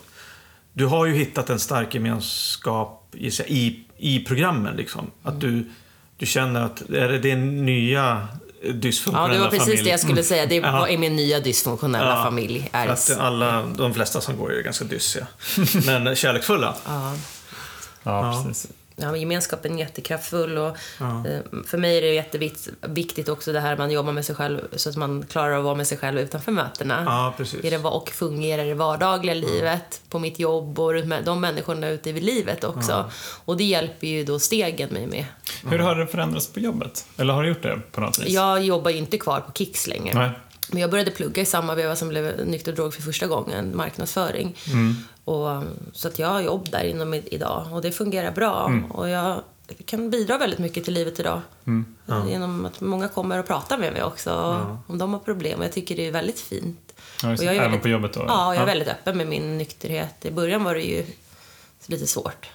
Du 0.73 0.85
har 0.85 1.05
ju 1.05 1.13
hittat 1.13 1.49
en 1.49 1.59
stark 1.59 1.93
gemenskap 1.93 3.15
i, 3.17 3.27
i, 3.47 3.83
i 3.97 4.19
programmen. 4.19 4.75
Liksom. 4.75 5.11
Att 5.23 5.41
du, 5.41 5.71
du 6.17 6.25
känner 6.25 6.61
att 6.61 6.81
är 6.81 7.07
det 7.09 7.19
din 7.19 7.65
nya 7.65 8.27
Ja, 8.67 8.73
dysfunktionella 8.73 9.33
det 9.33 9.39
var 9.39 9.49
precis 9.49 9.65
familj? 9.65 9.83
det 9.83 9.89
jag 9.89 9.99
skulle 9.99 10.23
säga. 10.23 10.45
Det 10.45 10.55
Ja. 10.55 10.87
är 10.87 10.97
min 10.97 11.15
nya 11.15 11.39
dysfunktionella 11.39 12.09
Ja, 12.17 12.23
familj. 12.23 12.69
Är 12.73 12.87
att 12.87 13.17
alla, 13.19 13.61
de 13.77 13.93
flesta 13.93 14.21
som 14.21 14.37
går 14.37 14.53
är 14.53 14.61
ganska 14.61 14.85
dyssiga. 14.85 15.27
Men 15.85 16.15
kärleksfulla. 16.15 16.75
ja. 16.85 17.13
Ja, 18.03 18.43
precis. 18.47 18.67
Ja, 18.97 19.11
men 19.11 19.19
gemenskapen 19.19 19.73
är 19.75 19.79
jättekraftfull 19.79 20.57
och 20.57 20.67
eh, 20.67 21.39
för 21.65 21.77
mig 21.77 21.97
är 21.97 22.01
det 22.01 22.13
jätteviktigt 22.13 23.29
också 23.29 23.53
det 23.53 23.59
här 23.59 23.73
att 23.73 23.79
man 23.79 23.91
jobbar 23.91 24.13
med 24.13 24.25
sig 24.25 24.35
själv 24.35 24.59
så 24.75 24.89
att 24.89 24.95
man 24.95 25.25
klarar 25.29 25.51
av 25.51 25.59
att 25.59 25.63
vara 25.63 25.75
med 25.75 25.87
sig 25.87 25.97
själv 25.97 26.19
utanför 26.19 26.51
mötena. 26.51 27.03
Ja, 27.05 27.33
precis. 27.37 27.61
Det, 27.61 27.77
och 27.77 28.09
fungera 28.09 28.65
i 28.65 28.69
det 28.69 28.75
vardagliga 28.75 29.33
livet, 29.33 30.01
på 30.09 30.19
mitt 30.19 30.39
jobb 30.39 30.79
och 30.79 31.07
med 31.07 31.23
de 31.25 31.41
människorna 31.41 31.89
ute 31.89 32.09
i 32.09 32.19
livet 32.19 32.63
också. 32.63 33.11
Och 33.45 33.57
det 33.57 33.63
hjälper 33.63 34.07
ju 34.07 34.23
då 34.23 34.39
stegen 34.39 34.89
mig 34.89 35.07
med. 35.07 35.25
Hur 35.69 35.79
har 35.79 35.95
det 35.95 36.07
förändrats 36.07 36.47
på 36.47 36.59
jobbet? 36.59 37.05
Eller 37.17 37.33
har 37.33 37.43
det 37.43 37.49
gjort 37.49 37.63
det 37.63 37.81
på 37.91 38.01
något 38.01 38.19
vis? 38.19 38.29
Jag 38.29 38.63
jobbar 38.63 38.91
ju 38.91 38.97
inte 38.97 39.17
kvar 39.17 39.39
på 39.39 39.51
Kicks 39.51 39.87
längre. 39.87 40.19
Nej. 40.19 40.29
Men 40.69 40.81
jag 40.81 40.91
började 40.91 41.11
plugga 41.11 41.41
i 41.41 41.45
samma 41.45 41.75
veva 41.75 41.95
som 41.95 42.09
blev 42.09 42.47
nykter 42.47 42.71
och 42.71 42.75
drog 42.75 42.93
för 42.93 43.01
första 43.01 43.27
gången, 43.27 43.77
marknadsföring. 43.77 44.55
Och, 45.25 45.63
så 45.93 46.07
att 46.07 46.19
jag 46.19 46.27
har 46.27 46.41
jobb 46.41 46.69
där 46.71 46.83
inom 46.83 47.13
idag 47.13 47.67
och 47.71 47.81
det 47.81 47.91
fungerar 47.91 48.31
bra. 48.31 48.71
Och 48.89 49.09
jag 49.09 49.41
kan 49.85 50.09
bidra 50.09 50.37
väldigt 50.37 50.59
mycket 50.59 50.83
till 50.85 50.93
livet 50.93 51.19
idag. 51.19 51.41
Genom 52.27 52.65
att 52.65 52.81
många 52.81 53.07
kommer 53.07 53.39
och 53.39 53.47
pratar 53.47 53.77
med 53.77 53.93
mig 53.93 54.03
också 54.03 54.33
om 54.87 54.97
de 54.97 55.13
har 55.13 55.19
problem. 55.19 55.59
Och 55.59 55.65
jag 55.65 55.71
tycker 55.73 55.95
det 55.95 56.07
är 56.07 56.11
väldigt 56.11 56.39
fint. 56.39 56.93
Ja, 57.23 57.31
Och 57.31 57.33
jag 57.33 57.45
är 57.45 57.49
Även 57.51 57.61
väldigt- 57.61 57.81
på 57.81 57.87
jobbet 57.89 58.13
då? 58.13 58.23
Ja, 58.27 58.53
jag 58.53 58.61
är 58.61 58.65
väldigt 58.65 58.87
öppen 58.87 59.17
med 59.17 59.27
min 59.27 59.57
nykterhet. 59.57 60.25
I 60.25 60.31
början 60.31 60.63
var 60.63 60.73
det 60.75 60.81
ju 60.81 61.05
lite 61.85 62.07
svårt. 62.07 62.49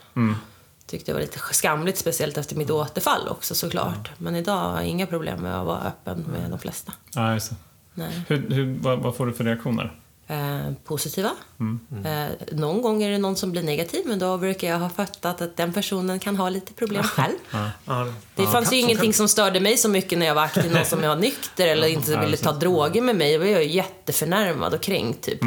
Tyckte 0.86 1.10
det 1.12 1.14
var 1.14 1.20
lite 1.20 1.38
skamligt, 1.38 1.98
speciellt 1.98 2.38
efter 2.38 2.56
mitt 2.56 2.70
återfall 2.70 3.28
också 3.28 3.54
såklart. 3.54 4.10
Men 4.18 4.36
idag 4.36 4.56
har 4.56 4.74
jag 4.76 4.86
inga 4.86 5.06
problem 5.06 5.40
med 5.40 5.60
att 5.60 5.66
vara 5.66 5.80
öppen 5.80 6.18
med 6.32 6.50
de 6.50 6.58
flesta. 6.58 6.92
Ja, 7.14 7.32
just 7.34 7.50
det. 7.50 7.56
Nej. 7.94 8.22
Hur, 8.28 8.50
hur, 8.50 8.78
vad, 8.80 8.98
vad 8.98 9.16
får 9.16 9.26
du 9.26 9.32
för 9.32 9.44
reaktioner? 9.44 9.99
Eh, 10.30 10.72
positiva. 10.84 11.30
Mm. 11.60 11.80
Eh, 12.06 12.28
någon 12.52 12.82
gång 12.82 13.02
är 13.02 13.10
det 13.10 13.18
någon 13.18 13.36
som 13.36 13.52
blir 13.52 13.62
negativ, 13.62 14.00
men 14.06 14.18
då 14.18 14.38
brukar 14.38 14.68
jag 14.68 14.78
ha 14.78 14.88
fattat 14.88 15.40
att 15.42 15.56
den 15.56 15.72
personen 15.72 16.18
kan 16.18 16.36
ha 16.36 16.48
lite 16.48 16.72
problem 16.72 17.02
själv. 17.02 17.34
Ja, 17.50 18.04
Det 18.34 18.42
ja, 18.42 18.50
fanns 18.50 18.72
ju 18.72 18.80
kan- 18.80 18.90
ingenting 18.90 19.12
som 19.14 19.28
störde 19.28 19.60
mig 19.60 19.76
så 19.76 19.88
mycket 19.88 20.18
när 20.18 20.26
jag 20.26 20.34
var 20.34 20.42
aktiv, 20.42 20.72
någon 20.74 20.84
som 20.84 21.02
jag 21.02 21.08
var 21.08 21.16
nykter 21.16 21.66
eller 21.66 21.86
inte 21.88 22.12
Ja, 22.12 22.20
ville 22.20 22.36
ta 22.36 22.52
droger 22.52 23.02
med 23.02 23.16
mig. 23.16 23.32
Då 23.32 23.38
var 23.38 23.46
jag 23.46 23.62
ju 23.64 23.70
jätteförnärmad 23.70 24.74
och 24.74 24.80
kränkt, 24.82 25.24
typ. 25.24 25.40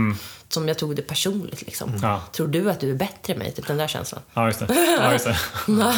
Som 0.49 0.67
jag 0.67 0.77
tog 0.77 0.95
det 0.95 1.01
personligt, 1.01 1.61
liksom. 1.61 1.99
Ja. 2.01 2.21
Tror 2.31 2.47
du 2.47 2.69
att 2.71 2.79
du 2.79 2.89
är 2.91 2.95
bättre 2.95 3.33
än 3.33 3.39
mig? 3.39 3.51
Typ 3.51 3.67
den 3.67 3.77
där 3.77 3.87
känslan. 3.87 4.21
Ja, 4.33 4.45
just 4.47 4.59
det. 4.59 4.97
Ja, 5.01 5.11
just 5.13 5.25
det. 5.25 5.37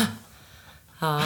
Ja. 1.01 1.21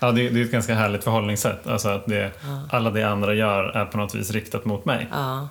Ja, 0.00 0.10
det, 0.12 0.28
det 0.28 0.40
är 0.40 0.44
ett 0.44 0.50
ganska 0.50 0.74
härligt 0.74 1.04
förhållningssätt. 1.04 1.66
Alltså 1.66 1.88
att 1.88 2.06
det, 2.06 2.30
alla 2.70 2.90
det 2.90 3.02
andra 3.02 3.34
gör 3.34 3.64
är 3.64 3.84
på 3.84 3.98
något 3.98 4.14
vis 4.14 4.30
riktat 4.30 4.64
mot 4.64 4.84
mig. 4.84 5.06
Ja, 5.10 5.48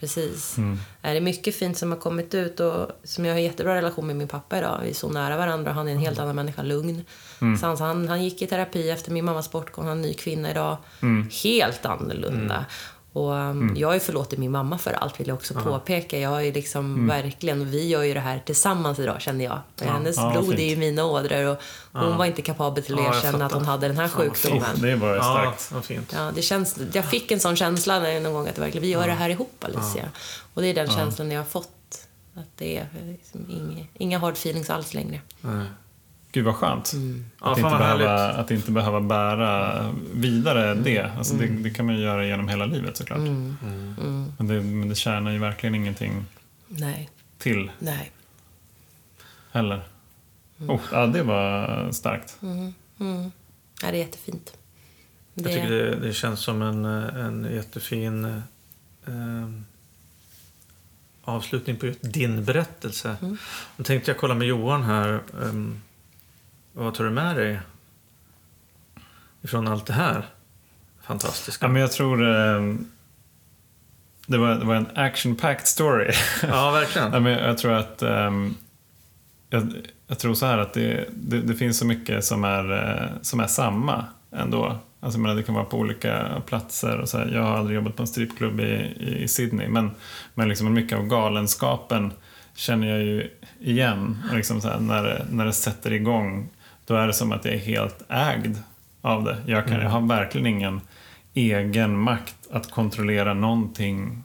precis. 0.00 0.58
Mm. 0.58 0.78
Är 1.02 1.14
det 1.14 1.20
mycket 1.20 1.56
fint 1.56 1.78
som 1.78 1.92
har 1.92 1.98
kommit 1.98 2.34
ut 2.34 2.60
och 2.60 2.90
som 3.04 3.24
jag 3.24 3.34
har 3.34 3.40
jättebra 3.40 3.74
relation 3.74 4.06
med 4.06 4.16
min 4.16 4.28
pappa 4.28 4.58
idag. 4.58 4.80
Vi 4.82 4.90
är 4.90 4.94
så 4.94 5.08
nära 5.08 5.36
varandra 5.36 5.70
och 5.70 5.74
han 5.74 5.88
är 5.88 5.92
en 5.92 5.98
helt 5.98 6.18
annan 6.18 6.36
människa, 6.36 6.62
lugn. 6.62 7.04
Mm. 7.40 7.58
Så 7.58 7.66
han, 7.66 7.76
så 7.76 7.84
han, 7.84 8.08
han 8.08 8.24
gick 8.24 8.42
i 8.42 8.46
terapi 8.46 8.90
efter 8.90 9.12
min 9.12 9.24
mammas 9.24 9.50
bortgång, 9.50 9.86
han 9.86 9.98
är 9.98 10.02
en 10.02 10.08
ny 10.08 10.14
kvinna 10.14 10.50
idag. 10.50 10.76
Mm. 11.02 11.28
Helt 11.42 11.86
annorlunda. 11.86 12.66
Och 13.12 13.30
um, 13.32 13.74
jag 13.76 13.88
har 13.88 13.94
ju 13.94 14.00
förlåtit 14.00 14.38
min 14.38 14.50
mamma 14.50 14.78
för 14.78 14.92
allt, 14.92 15.20
vill 15.20 15.28
jag 15.28 15.34
också 15.34 15.54
påpeka. 15.54 16.18
Jag 16.18 16.30
har 16.30 16.40
ju 16.40 16.52
liksom 16.52 17.06
verkligen, 17.08 17.70
vi 17.70 17.88
gör 17.88 18.02
ju 18.02 18.14
det 18.14 18.20
här 18.20 18.42
tillsammans 18.46 18.98
idag, 18.98 19.20
känner 19.20 19.44
jag. 19.44 19.58
För 19.76 19.84
hennes 19.86 20.18
Mm. 20.18 20.28
Ja, 20.34 20.40
blod 20.40 20.48
fint. 20.50 20.60
är 20.60 20.64
ju 20.64 20.76
mina 20.76 21.04
ådror 21.04 21.44
och 21.46 21.58
hon 21.92 22.16
var 22.16 22.24
inte 22.24 22.42
kapabel 22.42 22.84
till 22.84 22.94
att 22.94 23.00
Ja, 23.04 23.16
erkänna 23.16 23.46
att 23.46 23.52
hon 23.52 23.64
hade 23.64 23.88
den 23.88 23.96
här 23.96 24.08
sjukdomen. 24.08 24.62
Det 24.80 24.90
är 24.90 24.96
bara 24.96 25.16
Ja, 25.16 25.22
starkt. 25.22 25.72
vad 25.72 25.84
fint. 25.84 26.12
Ja, 26.16 26.32
det 26.34 26.42
känns, 26.42 26.76
jag 26.92 27.04
fick 27.10 27.30
en 27.30 27.40
sån 27.40 27.56
känsla 27.56 27.98
när- 28.00 28.20
någon 28.20 28.32
gång 28.32 28.48
att 28.48 28.58
verkligen, 28.58 28.82
vi 28.82 28.88
gör 28.90 29.06
det 29.06 29.12
här 29.12 29.30
ihop 29.30 29.64
Alicia. 29.64 30.08
Och 30.54 30.62
det 30.62 30.68
är 30.68 30.74
den 30.74 30.88
känslan 30.90 31.30
jag 31.30 31.40
har 31.40 31.46
fått. 31.46 31.68
Att 32.34 32.56
det 32.56 32.76
är 32.78 32.86
liksom 33.06 33.46
inga, 33.50 33.84
inga 33.94 34.18
hard 34.18 34.34
feelings 34.34 34.70
alls 34.70 34.94
längre. 34.94 35.20
Nej. 35.40 35.64
Gud 36.32 36.44
vad 36.44 36.54
skönt. 36.54 36.92
Ja, 37.40 37.50
Att, 37.52 37.58
inte 37.58 37.70
fan 37.70 37.70
vad 37.70 37.80
behöva, 37.80 38.28
att 38.32 38.50
inte 38.50 38.70
behöva 38.70 39.00
bära 39.00 39.94
vidare 40.14 40.70
Mm. 40.70 40.84
det. 40.84 41.00
Alltså 41.18 41.34
det. 41.34 41.46
Det 41.46 41.70
kan 41.70 41.86
man 41.86 41.94
ju 41.94 42.00
göra 42.02 42.26
genom 42.26 42.48
hela 42.48 42.66
livet 42.66 42.96
såklart. 42.96 43.18
Mm. 43.18 43.56
Men, 44.38 44.46
det, 44.48 44.60
men 44.60 44.88
det 44.88 44.94
tjänar 44.94 45.30
ju 45.30 45.38
verkligen 45.38 45.74
ingenting 45.74 46.24
Nej, 46.68 47.10
till 47.38 47.70
nej. 47.78 48.10
heller. 49.52 49.82
Mm. 50.58 50.70
Oh, 50.70 50.80
ja, 50.92 51.06
det 51.06 51.22
var 51.22 51.88
starkt. 51.92 52.36
Ja, 52.40 52.56
det 53.80 53.86
är 53.86 53.92
jättefint. 53.92 54.52
Det, 55.34 55.42
Jag 55.50 55.52
tycker 55.52 55.70
det, 55.70 55.96
det 55.96 56.12
känns 56.12 56.40
som 56.40 56.62
en, 56.62 56.84
en 56.84 57.48
jättefin 57.54 58.24
eh, 59.06 59.50
avslutning 61.24 61.76
på 61.76 61.86
just 61.86 61.98
din 62.02 62.44
berättelse. 62.44 63.16
Mm. 63.22 63.36
Nu 63.76 63.84
tänkte 63.84 64.10
jag 64.10 64.18
kolla 64.18 64.34
med 64.34 64.46
Johan 64.48 64.82
här. 64.82 65.20
ehm, 65.42 65.80
vad 66.72 66.94
tar 66.94 67.04
du 67.04 67.10
med 67.10 67.36
dig 67.36 67.60
ifrån 69.42 69.68
allt 69.68 69.86
det 69.86 69.92
här 69.92 70.26
fantastiska? 71.02 71.66
Ja, 71.66 71.72
men 71.72 71.82
jag 71.82 71.92
tror 71.92 72.28
eh, 72.28 72.74
det, 74.26 74.38
var, 74.38 74.54
det 74.54 74.64
var 74.64 74.74
en 74.74 74.86
action-packed 74.94 75.66
story. 75.66 76.12
Ja, 76.42 76.70
verkligen. 76.70 77.12
Ja, 77.12 77.20
men 77.20 77.32
jag 77.32 77.58
tror 77.58 77.72
att 77.72 78.02
ehm, 78.02 78.54
jag, 79.50 79.72
jag 80.06 80.18
tror 80.18 80.34
så 80.34 80.46
här 80.46 80.58
att 80.58 80.72
det, 80.72 81.08
det, 81.16 81.40
det 81.40 81.54
finns 81.54 81.78
så 81.78 81.86
mycket 81.86 82.24
som 82.24 82.44
är, 82.44 82.72
eh, 82.72 83.08
som 83.22 83.40
är 83.40 83.46
samma 83.46 84.04
ändå. 84.32 84.78
Alltså, 85.00 85.20
menar, 85.20 85.36
det 85.36 85.42
kan 85.42 85.54
vara 85.54 85.64
på 85.64 85.78
olika 85.78 86.42
platser. 86.46 86.98
Och 86.98 87.08
så 87.08 87.18
här. 87.18 87.30
Jag 87.34 87.42
har 87.42 87.56
aldrig 87.56 87.76
jobbat 87.76 87.96
på 87.96 88.02
en 88.02 88.06
strippklubb 88.06 88.60
i, 88.60 88.96
i 89.22 89.28
Sydney 89.28 89.68
men, 89.68 89.90
men 90.34 90.48
liksom 90.48 90.74
mycket 90.74 90.98
av 90.98 91.06
galenskapen 91.06 92.12
känner 92.54 92.88
jag 92.88 93.02
ju 93.02 93.30
igen. 93.60 94.18
Liksom 94.32 94.60
här, 94.60 94.80
när, 94.80 95.24
när 95.30 95.46
det 95.46 95.52
sätter 95.52 95.92
igång 95.92 96.48
då 96.90 96.96
är 96.96 97.06
det 97.06 97.12
som 97.12 97.32
att 97.32 97.44
jag 97.44 97.54
är 97.54 97.58
helt 97.58 98.02
ägd 98.08 98.56
av 99.00 99.24
det. 99.24 99.36
Jag, 99.46 99.66
kan, 99.66 99.80
jag 99.80 99.90
har 99.90 100.00
verkligen 100.00 100.46
ingen 100.46 100.80
egen 101.34 101.98
makt 101.98 102.36
att 102.52 102.70
kontrollera 102.70 103.34
någonting 103.34 104.24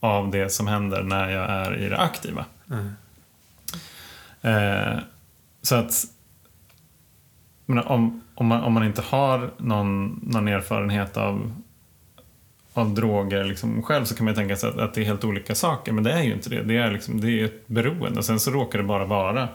av 0.00 0.30
det 0.30 0.52
som 0.52 0.66
händer 0.66 1.02
när 1.02 1.30
jag 1.30 1.50
är 1.50 1.78
i 1.78 1.88
det 1.88 1.98
aktiva. 1.98 2.44
Mm. 2.70 2.92
Eh, 4.42 4.98
så 5.62 5.74
att 5.74 6.04
om, 7.66 8.22
om, 8.34 8.46
man, 8.46 8.62
om 8.62 8.72
man 8.72 8.84
inte 8.84 9.02
har 9.02 9.50
någon, 9.56 10.20
någon 10.22 10.48
erfarenhet 10.48 11.16
av, 11.16 11.52
av 12.72 12.94
droger 12.94 13.44
liksom 13.44 13.82
själv 13.82 14.04
så 14.04 14.16
kan 14.16 14.24
man 14.24 14.34
tänka 14.34 14.56
sig 14.56 14.70
att, 14.70 14.78
att 14.78 14.94
det 14.94 15.00
är 15.00 15.04
helt 15.04 15.24
olika 15.24 15.54
saker. 15.54 15.92
Men 15.92 16.04
det 16.04 16.12
är 16.12 16.22
ju 16.22 16.32
inte 16.32 16.50
det. 16.50 16.62
Det 16.62 16.76
är, 16.76 16.90
liksom, 16.90 17.20
det 17.20 17.40
är 17.40 17.44
ett 17.44 17.66
beroende. 17.66 18.18
Och 18.18 18.24
sen 18.24 18.40
så 18.40 18.50
råkar 18.50 18.78
det 18.78 18.84
bara 18.84 19.04
vara 19.04 19.48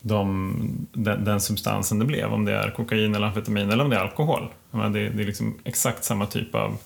de, 0.00 0.88
den, 0.92 1.24
den 1.24 1.40
substansen 1.40 1.98
det 1.98 2.04
blev. 2.04 2.32
Om 2.32 2.44
det 2.44 2.52
är 2.52 2.70
kokain 2.70 3.14
eller 3.14 3.26
amfetamin 3.26 3.70
eller 3.70 3.84
om 3.84 3.90
det 3.90 3.96
är 3.96 4.00
alkohol. 4.00 4.52
Menar, 4.70 4.90
det, 4.90 5.08
det 5.08 5.22
är 5.22 5.26
liksom 5.26 5.58
exakt 5.64 6.04
samma 6.04 6.26
typ 6.26 6.54
av, 6.54 6.78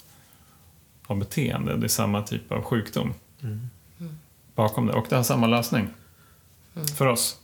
av 1.06 1.18
beteende. 1.18 1.76
Det 1.76 1.86
är 1.86 1.88
samma 1.88 2.22
typ 2.22 2.52
av 2.52 2.62
sjukdom 2.62 3.14
bakom 4.54 4.86
det. 4.86 4.92
Och 4.92 5.06
det 5.08 5.16
har 5.16 5.22
samma 5.22 5.46
lösning. 5.46 5.88
För 6.96 7.06
oss. 7.06 7.38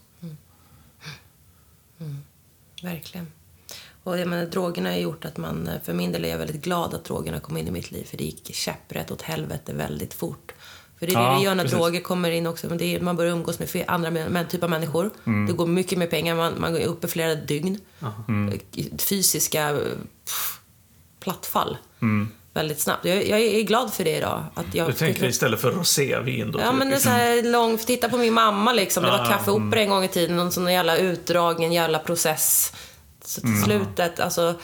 Verkligen. 2.83 3.27
Och 4.03 4.19
jag 4.19 4.27
menar, 4.27 4.45
drogerna 4.45 4.89
har 4.89 4.97
gjort 4.97 5.25
att 5.25 5.37
man, 5.37 5.69
för 5.83 5.93
min 5.93 6.11
del 6.11 6.25
är 6.25 6.29
jag 6.29 6.37
väldigt 6.37 6.63
glad 6.63 6.93
att 6.93 7.05
drogerna 7.05 7.39
kom 7.39 7.57
in 7.57 7.67
i 7.67 7.71
mitt 7.71 7.91
liv, 7.91 8.03
för 8.03 8.17
det 8.17 8.23
gick 8.23 8.55
käpprätt 8.55 9.11
åt 9.11 9.21
helvete 9.21 9.73
väldigt 9.73 10.13
fort. 10.13 10.53
För 11.01 11.07
det 11.07 11.13
är 11.13 11.19
Ja, 11.21 11.29
det 11.31 11.37
det 11.37 11.43
gör 11.43 11.55
när 11.55 11.63
precis. 11.63 11.77
droger 11.79 12.01
kommer 12.01 12.31
in 12.31 12.47
också. 12.47 12.67
Men 12.67 12.77
det 12.77 12.95
är, 12.95 12.99
man 12.99 13.15
börjar 13.15 13.31
umgås 13.31 13.59
med 13.59 13.85
andra 13.87 14.11
men, 14.11 14.31
men, 14.31 14.47
typ 14.47 14.63
av 14.63 14.69
människor. 14.69 15.09
Mm. 15.25 15.47
Det 15.47 15.53
går 15.53 15.67
mycket 15.67 15.97
mer 15.97 16.07
pengar, 16.07 16.35
man, 16.35 16.53
man 16.57 16.73
går 16.73 16.81
upp 16.81 17.03
i 17.03 17.07
flera 17.07 17.35
dygn. 17.35 17.79
Fysiska 19.09 19.79
pff, 20.25 20.59
plattfall. 21.19 21.77
Mm. 22.01 22.29
Väldigt 22.53 22.79
snabbt. 22.79 23.05
Jag, 23.05 23.27
jag 23.27 23.39
är 23.39 23.61
glad 23.61 23.93
för 23.93 24.03
det 24.03 24.17
idag. 24.17 24.43
Att 24.53 24.75
jag 24.75 24.87
Du 24.87 24.93
tänker 24.93 25.25
istället 25.25 25.61
för 25.61 25.71
rosévin 25.71 26.51
då? 26.51 26.59
Ja, 26.59 26.69
typ, 26.69 26.79
men 26.79 26.89
det 26.89 26.95
är 26.95 26.99
så 26.99 27.09
här 27.09 27.51
lång... 27.51 27.77
Titta 27.77 28.09
på 28.09 28.17
min 28.17 28.33
mamma 28.33 28.73
liksom. 28.73 29.03
Det 29.03 29.09
var 29.11 29.19
Ah, 29.19 29.25
kaffeopera 29.25 29.81
en 29.81 29.89
gång 29.89 30.03
i 30.03 30.07
tiden. 30.07 30.35
Någon 30.35 30.51
sån 30.51 30.73
jävla 30.73 30.97
utdragen 30.97 31.71
jävla 31.71 31.99
process. 31.99 32.73
Så 33.25 33.41
till 33.41 33.61
slutet, 33.63 34.19
alltså... 34.19 34.55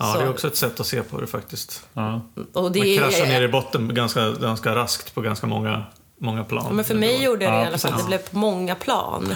Ja, 0.00 0.12
så. 0.12 0.18
det 0.18 0.24
är 0.24 0.30
också 0.30 0.46
ett 0.46 0.56
sätt 0.56 0.80
att 0.80 0.86
se 0.86 1.02
på 1.02 1.20
det 1.20 1.26
faktiskt. 1.26 1.86
Ja. 1.92 2.20
och 2.52 2.72
det 2.72 2.78
Man 2.78 2.88
är- 2.88 2.98
kraschar 2.98 3.26
ner 3.26 3.42
i 3.42 3.48
botten 3.48 3.94
ganska, 3.94 4.30
ganska 4.30 4.74
raskt 4.74 5.14
på 5.14 5.20
ganska 5.20 5.46
många, 5.46 5.84
många 6.18 6.44
plan. 6.44 6.64
Ja, 6.68 6.72
men 6.72 6.84
för 6.84 6.94
mig 6.94 7.22
gjorde 7.24 7.38
det 7.38 7.44
Ja, 7.44 7.62
i 7.64 7.66
alla 7.66 7.78
fall. 7.78 7.90
precis. 7.90 8.06
Det 8.06 8.08
blev 8.08 8.18
på 8.18 8.38
många 8.38 8.74
plan. 8.74 9.34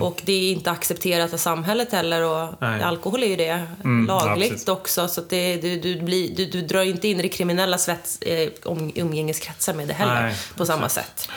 Och 0.00 0.20
det 0.24 0.32
är 0.32 0.52
inte 0.52 0.70
accepterat 0.70 1.32
av 1.32 1.36
samhället 1.36 1.92
heller. 1.92 2.22
Och 2.24 2.54
Nej. 2.60 2.82
alkohol 2.82 3.22
är 3.22 3.26
ju 3.26 3.36
det 3.36 3.66
Mm, 3.84 4.06
ja, 4.08 4.24
lagligt 4.24 4.50
precis. 4.50 4.68
också. 4.68 5.08
Så 5.08 5.20
att 5.20 5.30
det, 5.30 5.56
du, 5.56 5.80
du, 5.80 6.00
blir, 6.02 6.36
du, 6.36 6.46
du 6.46 6.62
drar 6.62 6.82
inte 6.82 7.08
in 7.08 7.18
i 7.18 7.22
det 7.22 7.28
kriminella 7.28 7.78
svets, 7.78 8.22
eh, 8.22 8.48
om, 8.64 8.92
umgängeskretsar 8.94 9.74
med 9.74 9.88
det 9.88 9.94
heller. 9.94 10.22
Nej, 10.22 10.36
på 10.56 10.66
samma 10.66 10.88
sätt. 10.88 11.28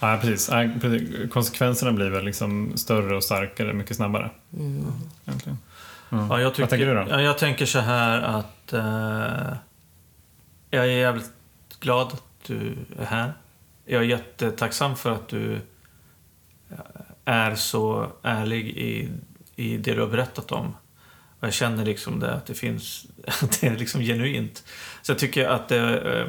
Ja, 0.00 0.18
precis. 0.22 0.50
Nej, 0.50 0.70
precis. 0.80 1.30
Konsekvenserna 1.32 1.92
blir 1.92 2.10
väl 2.10 2.24
liksom 2.24 2.72
större 2.76 3.16
och 3.16 3.24
starkare 3.24 3.72
mycket 3.72 3.96
snabbare. 3.96 4.30
Egentligen. 5.26 5.58
Ja, 6.10 6.40
jag 6.40 6.52
tycker, 6.54 6.62
Vad 6.62 6.70
tänker 6.70 6.86
du 6.86 6.94
då? 6.94 7.06
Ja, 7.10 7.22
jag 7.22 7.38
tänker 7.38 7.66
så 7.66 7.78
här 7.78 8.22
att 8.22 8.72
eh, 8.72 9.56
jag 10.70 10.84
är 10.84 10.90
jävligt 10.90 11.30
glad 11.80 12.06
att 12.06 12.24
du 12.46 12.76
är 12.98 13.04
här. 13.04 13.32
Jag 13.84 14.02
är 14.02 14.06
jättetacksam 14.06 14.96
för 14.96 15.12
att 15.12 15.28
du 15.28 15.54
eh, 16.70 16.78
är 17.24 17.54
så 17.54 18.12
ärlig 18.22 18.68
i, 18.68 19.08
i 19.56 19.76
det 19.76 19.94
du 19.94 20.00
har 20.00 20.08
berättat 20.08 20.52
om. 20.52 20.76
Och 21.40 21.46
jag 21.46 21.54
känner 21.54 21.84
liksom 21.84 22.20
det, 22.20 22.34
att 22.34 22.46
det 22.46 22.54
finns, 22.54 23.06
att 23.42 23.60
det 23.60 23.66
är 23.66 23.76
liksom 23.76 24.00
genuint. 24.00 24.64
Så 25.02 25.12
jag 25.12 25.18
tycker 25.18 25.48
att 25.48 25.68
det, 25.68 25.98
eh, 25.98 26.26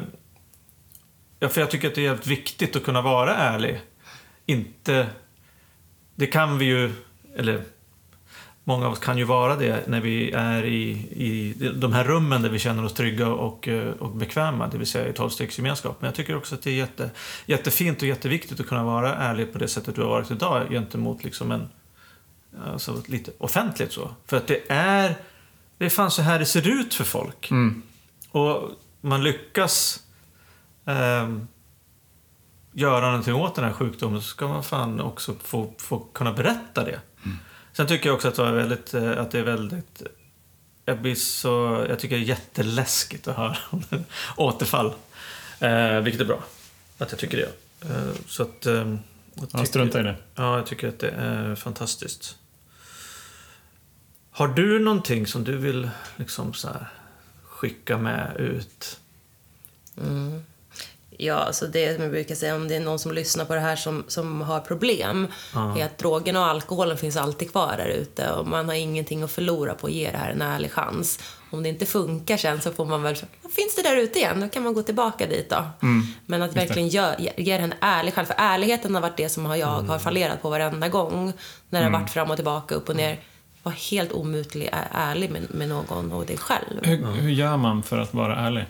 ja, 1.39 1.49
för 1.49 1.61
jag 1.61 1.71
tycker 1.71 1.87
att 1.87 1.95
det 1.95 2.01
är 2.01 2.05
jävligt 2.05 2.27
viktigt 2.27 2.75
att 2.75 2.83
kunna 2.83 3.01
vara 3.01 3.35
ärlig. 3.35 3.81
Inte, 4.45 5.07
det 6.15 6.27
kan 6.27 6.57
vi 6.57 6.65
ju, 6.65 6.93
eller 7.35 7.63
Många 8.63 8.85
av 8.85 8.91
oss 8.91 8.99
kan 8.99 9.17
ju 9.17 9.23
vara 9.23 9.55
det 9.55 9.88
när 9.88 10.01
vi 10.01 10.31
är 10.31 10.63
i, 10.65 10.89
i 11.11 11.53
de 11.75 11.93
här 11.93 12.03
rummen 12.03 12.41
där 12.41 12.49
vi 12.49 12.59
känner 12.59 12.85
oss 12.85 12.93
trygga 12.93 13.27
och, 13.27 13.67
eh, 13.67 13.91
och 13.91 14.09
bekväma, 14.15 14.67
det 14.67 14.77
vill 14.77 14.88
säga 14.88 15.07
i 15.07 15.13
tolvstegsgemenskap. 15.13 15.97
Men 15.99 16.07
jag 16.07 16.15
tycker 16.15 16.35
också 16.35 16.55
att 16.55 16.61
det 16.61 16.69
är 16.69 16.75
jätte, 16.75 17.09
jättefint 17.45 18.01
och 18.01 18.07
jätteviktigt 18.07 18.59
att 18.59 18.67
kunna 18.67 18.83
vara 18.83 19.15
ärlig 19.15 19.53
på 19.53 19.59
det 19.59 19.67
sättet 19.67 19.95
du 19.95 20.01
har 20.01 20.09
varit 20.09 20.31
idag 20.31 20.69
gentemot 20.69 21.23
liksom 21.23 21.51
en, 21.51 21.69
alltså 22.65 23.03
lite 23.05 23.31
offentligt 23.38 23.91
så. 23.91 24.09
För 24.25 24.38
att 24.38 24.47
det 24.47 24.71
är, 24.71 25.15
det 25.77 25.85
är 25.85 25.89
fan 25.89 26.11
så 26.11 26.21
här 26.21 26.39
det 26.39 26.45
ser 26.45 26.67
ut 26.67 26.93
för 26.93 27.03
folk. 27.03 27.51
Mm. 27.51 27.81
Och 28.31 28.69
man 29.01 29.23
lyckas 29.23 30.03
ehm, 30.85 31.47
göra 32.71 33.05
någonting 33.05 33.35
åt 33.35 33.55
den 33.55 33.65
här 33.65 33.73
sjukdomen 33.73 34.21
så 34.21 34.27
ska 34.27 34.47
man 34.47 34.63
fan 34.63 35.01
också 35.01 35.35
få, 35.43 35.73
få 35.77 35.99
kunna 35.99 36.33
berätta 36.33 36.83
det. 36.83 36.99
Sen 37.73 37.88
tycker 37.88 38.10
jag 38.10 38.15
också 38.15 38.27
att 38.27 38.35
det 38.35 38.43
är 38.48 38.52
väldigt, 38.52 38.93
eh, 38.93 39.11
att 39.22 39.31
det 39.31 39.39
är 39.39 39.43
väldigt 39.43 40.02
jag, 40.85 41.02
blir 41.02 41.15
så, 41.15 41.85
jag 41.89 41.99
tycker 41.99 42.15
det 42.15 42.22
är 42.22 42.26
jätteläskigt 42.26 43.27
att 43.27 43.38
höra 43.38 43.57
om 43.69 43.84
återfall. 44.38 44.93
Eh, 45.60 45.99
vilket 45.99 46.22
är 46.22 46.26
bra 46.26 46.43
att 46.98 47.11
jag 47.11 47.19
tycker 47.19 47.38
det. 47.38 47.52
Eh, 47.89 48.11
så 48.27 48.43
att... 48.43 48.65
Eh, 48.65 48.73
jag 48.73 48.98
Ja, 49.35 49.45
tycker- 49.45 49.65
strunta 49.65 49.99
i 49.99 50.03
det. 50.03 50.15
Ja, 50.35 50.57
jag 50.57 50.65
tycker 50.65 50.88
att 50.88 50.99
det 50.99 51.10
är 51.10 51.56
fantastiskt. 51.56 52.38
Har 54.31 54.48
du 54.48 54.80
någonting 54.80 55.27
som 55.27 55.43
du 55.43 55.57
vill 55.57 55.89
liksom 56.15 56.53
så 56.53 56.68
här, 56.68 56.88
skicka 57.43 57.98
med 57.98 58.35
ut? 58.39 58.99
Ja, 61.23 61.35
alltså 61.35 61.68
det 61.68 61.80
jag 61.81 62.11
brukar 62.11 62.35
säga, 62.35 62.56
om 62.56 62.68
det 62.68 62.76
är 62.76 62.80
någon 62.80 62.99
som 62.99 63.11
lyssnar 63.11 63.45
på 63.45 63.53
det 63.53 63.60
här 63.60 63.76
som, 63.76 64.03
som 64.07 64.41
har 64.41 64.60
problem, 64.60 65.27
Ja. 65.53 65.80
är 65.80 65.85
att 65.85 65.98
drogerna 65.98 66.39
och 66.39 66.45
alkoholen 66.45 66.98
finns 66.98 67.18
alltid 67.18 67.52
kvar 67.52 67.73
där 67.77 67.85
ute 67.88 68.31
och 68.31 68.48
man 68.48 68.68
har 68.68 68.76
ingenting 68.76 69.23
att 69.23 69.31
förlora 69.31 69.73
på 69.73 69.88
att 69.88 69.93
ge 69.93 70.11
det 70.11 70.18
här 70.18 70.31
en 70.31 70.41
ärlig 70.41 70.72
chans. 70.72 71.19
Om 71.52 71.64
det 71.64 71.69
inte 71.69 71.85
funkar 71.85 72.38
sen 72.38 72.61
så 72.61 72.72
får 72.72 72.85
man 72.85 73.03
väl, 73.03 73.15
"Vad 73.41 73.52
finns 73.52 73.76
det 73.76 73.81
där 73.81 73.95
ute 73.98 74.19
igen? 74.19 74.39
Då 74.41 74.49
kan 74.49 74.64
man 74.64 74.73
gå 74.73 74.84
tillbaka 74.84 75.27
dit 75.27 75.49
då. 75.49 75.64
Men 76.26 76.41
att 76.41 76.56
verkligen 76.56 76.88
ge, 76.88 77.15
ge 77.38 77.57
det 77.57 77.64
en 77.64 77.73
ärlig 77.81 78.14
chans, 78.14 78.27
för 78.27 78.35
ärligheten 78.38 78.95
har 78.95 79.02
varit 79.02 79.18
det 79.18 79.30
som 79.30 79.45
jag 79.60 79.68
har 79.68 79.99
fallerat 79.99 80.41
på 80.41 80.49
varenda 80.49 80.89
gång 80.89 81.34
när 81.69 81.80
det 81.80 81.85
har 81.85 81.99
varit 81.99 82.10
fram 82.11 82.30
och 82.30 82.35
tillbaka, 82.35 82.76
upp 82.76 82.89
och 82.89 82.95
ner. 82.95 83.19
Var 83.64 83.72
helt 83.72 84.11
omutlig 84.11 84.69
ärlig 84.91 85.30
med, 85.31 85.41
med 85.49 85.69
någon 85.69 86.11
och 86.11 86.26
dig 86.26 86.38
själv. 86.38 86.80
Hur, 86.84 87.06
hur 87.06 87.30
gör 87.30 87.57
man 87.57 87.84
för 87.84 87.98
att 87.98 88.14
vara 88.14 88.35
ärlig? 88.35 88.65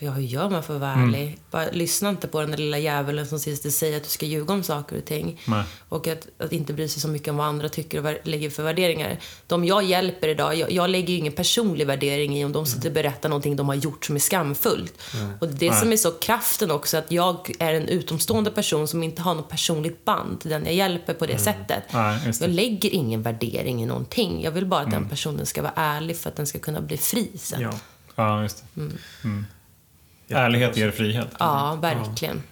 Ja, 0.00 0.10
hur 0.10 0.22
gör 0.22 0.50
man 0.50 0.62
för 0.62 0.74
att 0.74 0.80
vara 0.80 0.92
ärlig? 0.92 1.38
Bara 1.50 1.70
lyssna 1.70 2.08
inte 2.08 2.28
på 2.28 2.40
den 2.40 2.50
där 2.50 2.58
lilla 2.58 2.78
djävulen 2.78 3.26
som 3.26 3.38
sist 3.38 3.72
säger 3.72 3.96
att 3.96 4.02
du 4.02 4.08
ska 4.08 4.26
ljuga 4.26 4.54
om 4.54 4.62
saker 4.62 4.98
och 4.98 5.04
ting. 5.04 5.40
Nej. 5.44 5.64
Och 5.88 6.06
att, 6.06 6.28
att 6.38 6.52
inte 6.52 6.72
bry 6.72 6.88
sig 6.88 7.02
så 7.02 7.08
mycket 7.08 7.28
om 7.28 7.36
vad 7.36 7.46
andra 7.46 7.68
tycker 7.68 7.98
och 7.98 8.04
vad 8.04 8.14
lägger 8.22 8.50
för 8.50 8.62
värderingar. 8.62 9.18
De 9.46 9.64
jag 9.64 9.84
hjälper 9.84 10.28
idag, 10.28 10.56
jag, 10.56 10.72
jag 10.72 10.90
lägger 10.90 11.08
ju 11.08 11.18
ingen 11.18 11.32
personlig 11.32 11.86
värdering 11.86 12.38
i 12.38 12.44
om 12.44 12.52
de 12.52 12.66
sitter 12.66 12.88
och 12.88 12.94
berättar 12.94 13.28
någonting 13.28 13.56
de 13.56 13.68
har 13.68 13.74
gjort 13.74 14.04
som 14.04 14.14
är 14.14 14.20
skamfullt. 14.20 14.94
Och 15.40 15.48
det 15.48 15.70
Nej. 15.70 15.80
som 15.80 15.92
är 15.92 15.96
så 15.96 16.10
kraften 16.10 16.70
också, 16.70 16.96
att 16.96 17.12
jag 17.12 17.50
är 17.58 17.74
en 17.74 17.88
utomstående 17.88 18.50
person 18.50 18.88
som 18.88 19.02
inte 19.02 19.22
har 19.22 19.34
något 19.34 19.48
personligt 19.48 20.04
band 20.04 20.40
till 20.40 20.50
den 20.50 20.64
jag 20.64 20.74
hjälper 20.74 21.14
på 21.14 21.26
det 21.26 21.38
sättet. 21.38 21.82
Nej, 21.92 22.20
det. 22.24 22.40
Jag 22.40 22.50
lägger 22.50 22.94
ingen 22.94 23.22
värdering 23.22 23.82
i 23.82 23.86
någonting. 23.86 24.42
Jag 24.42 24.50
vill 24.50 24.66
bara 24.66 24.80
att 24.80 24.90
den 24.90 25.08
personen 25.08 25.46
ska 25.46 25.62
vara 25.62 25.72
ärlig 25.76 26.16
för 26.16 26.30
att 26.30 26.36
den 26.36 26.46
ska 26.46 26.58
kunna 26.58 26.80
bli 26.80 26.96
fri 26.96 27.30
sen. 27.34 27.60
Ja. 27.60 27.72
Ja, 28.14 28.42
just 28.42 28.64
det. 28.74 28.90
Mm. 30.30 30.42
Ärlighet 30.42 30.76
ger 30.76 30.90
frihet. 30.90 31.28
Ja, 31.38 31.78
verkligen. 31.82 32.42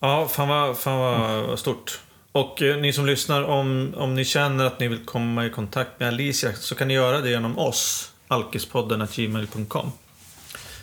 Ja, 0.00 0.28
fan 0.28 0.48
vad, 0.48 0.78
fan 0.78 0.98
vad 0.98 1.58
stort. 1.58 2.00
Och 2.32 2.62
eh, 2.62 2.76
ni 2.76 2.92
som 2.92 3.06
lyssnar, 3.06 3.42
om, 3.42 3.94
om 3.96 4.14
ni 4.14 4.24
känner 4.24 4.64
att 4.64 4.80
ni 4.80 4.88
vill 4.88 5.04
komma 5.04 5.46
i 5.46 5.50
kontakt 5.50 6.00
med 6.00 6.08
Alicia 6.08 6.52
så 6.52 6.74
kan 6.74 6.88
ni 6.88 6.94
göra 6.94 7.20
det 7.20 7.30
genom 7.30 7.58
oss, 7.58 8.12
alkispodden 8.28 9.08
gmail.com. 9.14 9.92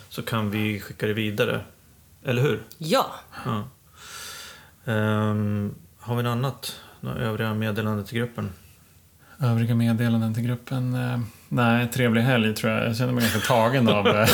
Så 0.08 0.22
kan 0.22 0.50
vi 0.50 0.80
skicka 0.80 1.06
det 1.06 1.12
vidare. 1.12 1.60
Eller 2.24 2.42
hur? 2.42 2.62
Ja. 2.78 3.06
Ja. 3.44 3.68
Ehm, 4.92 5.74
har 5.98 6.16
vi 6.16 6.22
något 6.22 6.30
annat? 6.30 6.80
Några 7.00 7.18
övriga 7.18 7.54
meddelanden 7.54 8.04
till 8.06 8.18
gruppen? 8.18 8.52
Övriga 9.40 9.74
meddelanden 9.74 10.34
till 10.34 10.42
gruppen? 10.42 10.94
Eh, 10.94 11.20
nej, 11.48 11.88
trevlig 11.88 12.22
helg 12.22 12.54
tror 12.54 12.72
jag. 12.72 12.88
Jag 12.88 12.96
känner 12.96 13.12
mig 13.12 13.22
ganska 13.22 13.40
tagen 13.40 13.88
av, 13.88 14.06
eh, 14.16 14.28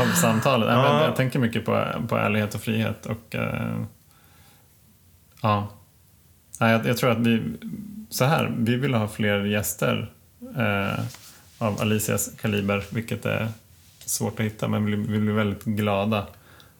av 0.00 0.06
samtalet. 0.14 0.68
Ja. 0.68 1.04
Jag 1.04 1.16
tänker 1.16 1.38
mycket 1.38 1.64
på, 1.64 1.86
på 2.08 2.16
ärlighet 2.16 2.54
och 2.54 2.60
frihet. 2.60 3.06
Och, 3.06 3.34
eh, 3.34 3.76
ja. 5.42 5.68
nej, 6.60 6.72
jag, 6.72 6.86
jag 6.86 6.96
tror 6.96 7.10
att 7.10 7.18
vi, 7.18 7.42
så 8.10 8.24
här, 8.24 8.54
vi 8.58 8.76
vill 8.76 8.94
ha 8.94 9.08
fler 9.08 9.44
gäster 9.44 10.10
eh, 10.56 11.04
av 11.58 11.80
Alicias 11.80 12.30
kaliber, 12.40 12.84
vilket 12.90 13.26
är 13.26 13.48
svårt 13.98 14.40
att 14.40 14.46
hitta, 14.46 14.68
men 14.68 14.84
vi, 14.86 14.96
vi 14.96 15.18
blir 15.18 15.32
väldigt 15.32 15.64
glada 15.64 16.26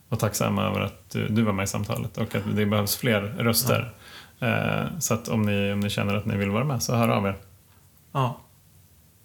och 0.09 0.19
tacksamma 0.19 0.63
över 0.63 0.81
att 0.81 1.09
du, 1.09 1.27
du 1.27 1.41
var 1.41 1.53
med 1.53 1.63
i 1.63 1.67
samtalet 1.67 2.17
och 2.17 2.35
att 2.35 2.55
det 2.55 2.65
behövs 2.65 2.95
fler 2.95 3.21
röster. 3.21 3.93
Eh, 4.39 4.99
så 4.99 5.13
att 5.13 5.27
om 5.27 5.41
ni, 5.41 5.73
om 5.73 5.79
ni 5.79 5.89
känner 5.89 6.15
att 6.15 6.25
ni 6.25 6.37
vill 6.37 6.49
vara 6.49 6.63
med 6.63 6.83
så 6.83 6.95
hör 6.95 7.09
av 7.09 7.25
er. 7.25 7.35
Ja. 8.11 8.41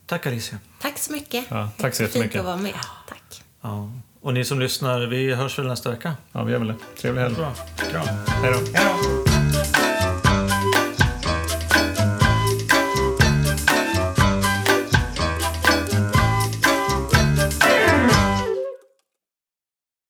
Tack 0.06 0.26
Alicia. 0.26 0.58
Tack 0.80 0.98
så 0.98 1.12
mycket. 1.12 1.44
Ja, 1.48 1.68
tack 1.76 1.94
så 1.94 1.98
Fint 2.02 2.14
jättemycket. 2.14 2.38
att 2.40 2.46
vara 2.46 2.56
med. 2.56 2.74
Tack. 3.08 3.42
Ja. 3.60 3.90
Och 4.20 4.34
ni 4.34 4.44
som 4.44 4.60
lyssnar, 4.60 5.00
vi 5.06 5.34
hörs 5.34 5.58
väl 5.58 5.66
nästa 5.66 5.90
vecka? 5.90 6.16
Ja, 6.32 6.42
vi 6.44 6.52
gör 6.52 6.58
väl 6.58 6.68
det. 6.68 6.76
Trevlig 7.00 7.22
helg. 7.22 7.34
Bra. 7.34 7.52
Kram. 7.90 8.06
Hej 8.26 8.52
då. 8.52 8.58
Hej 8.78 8.86
då. 9.26 9.31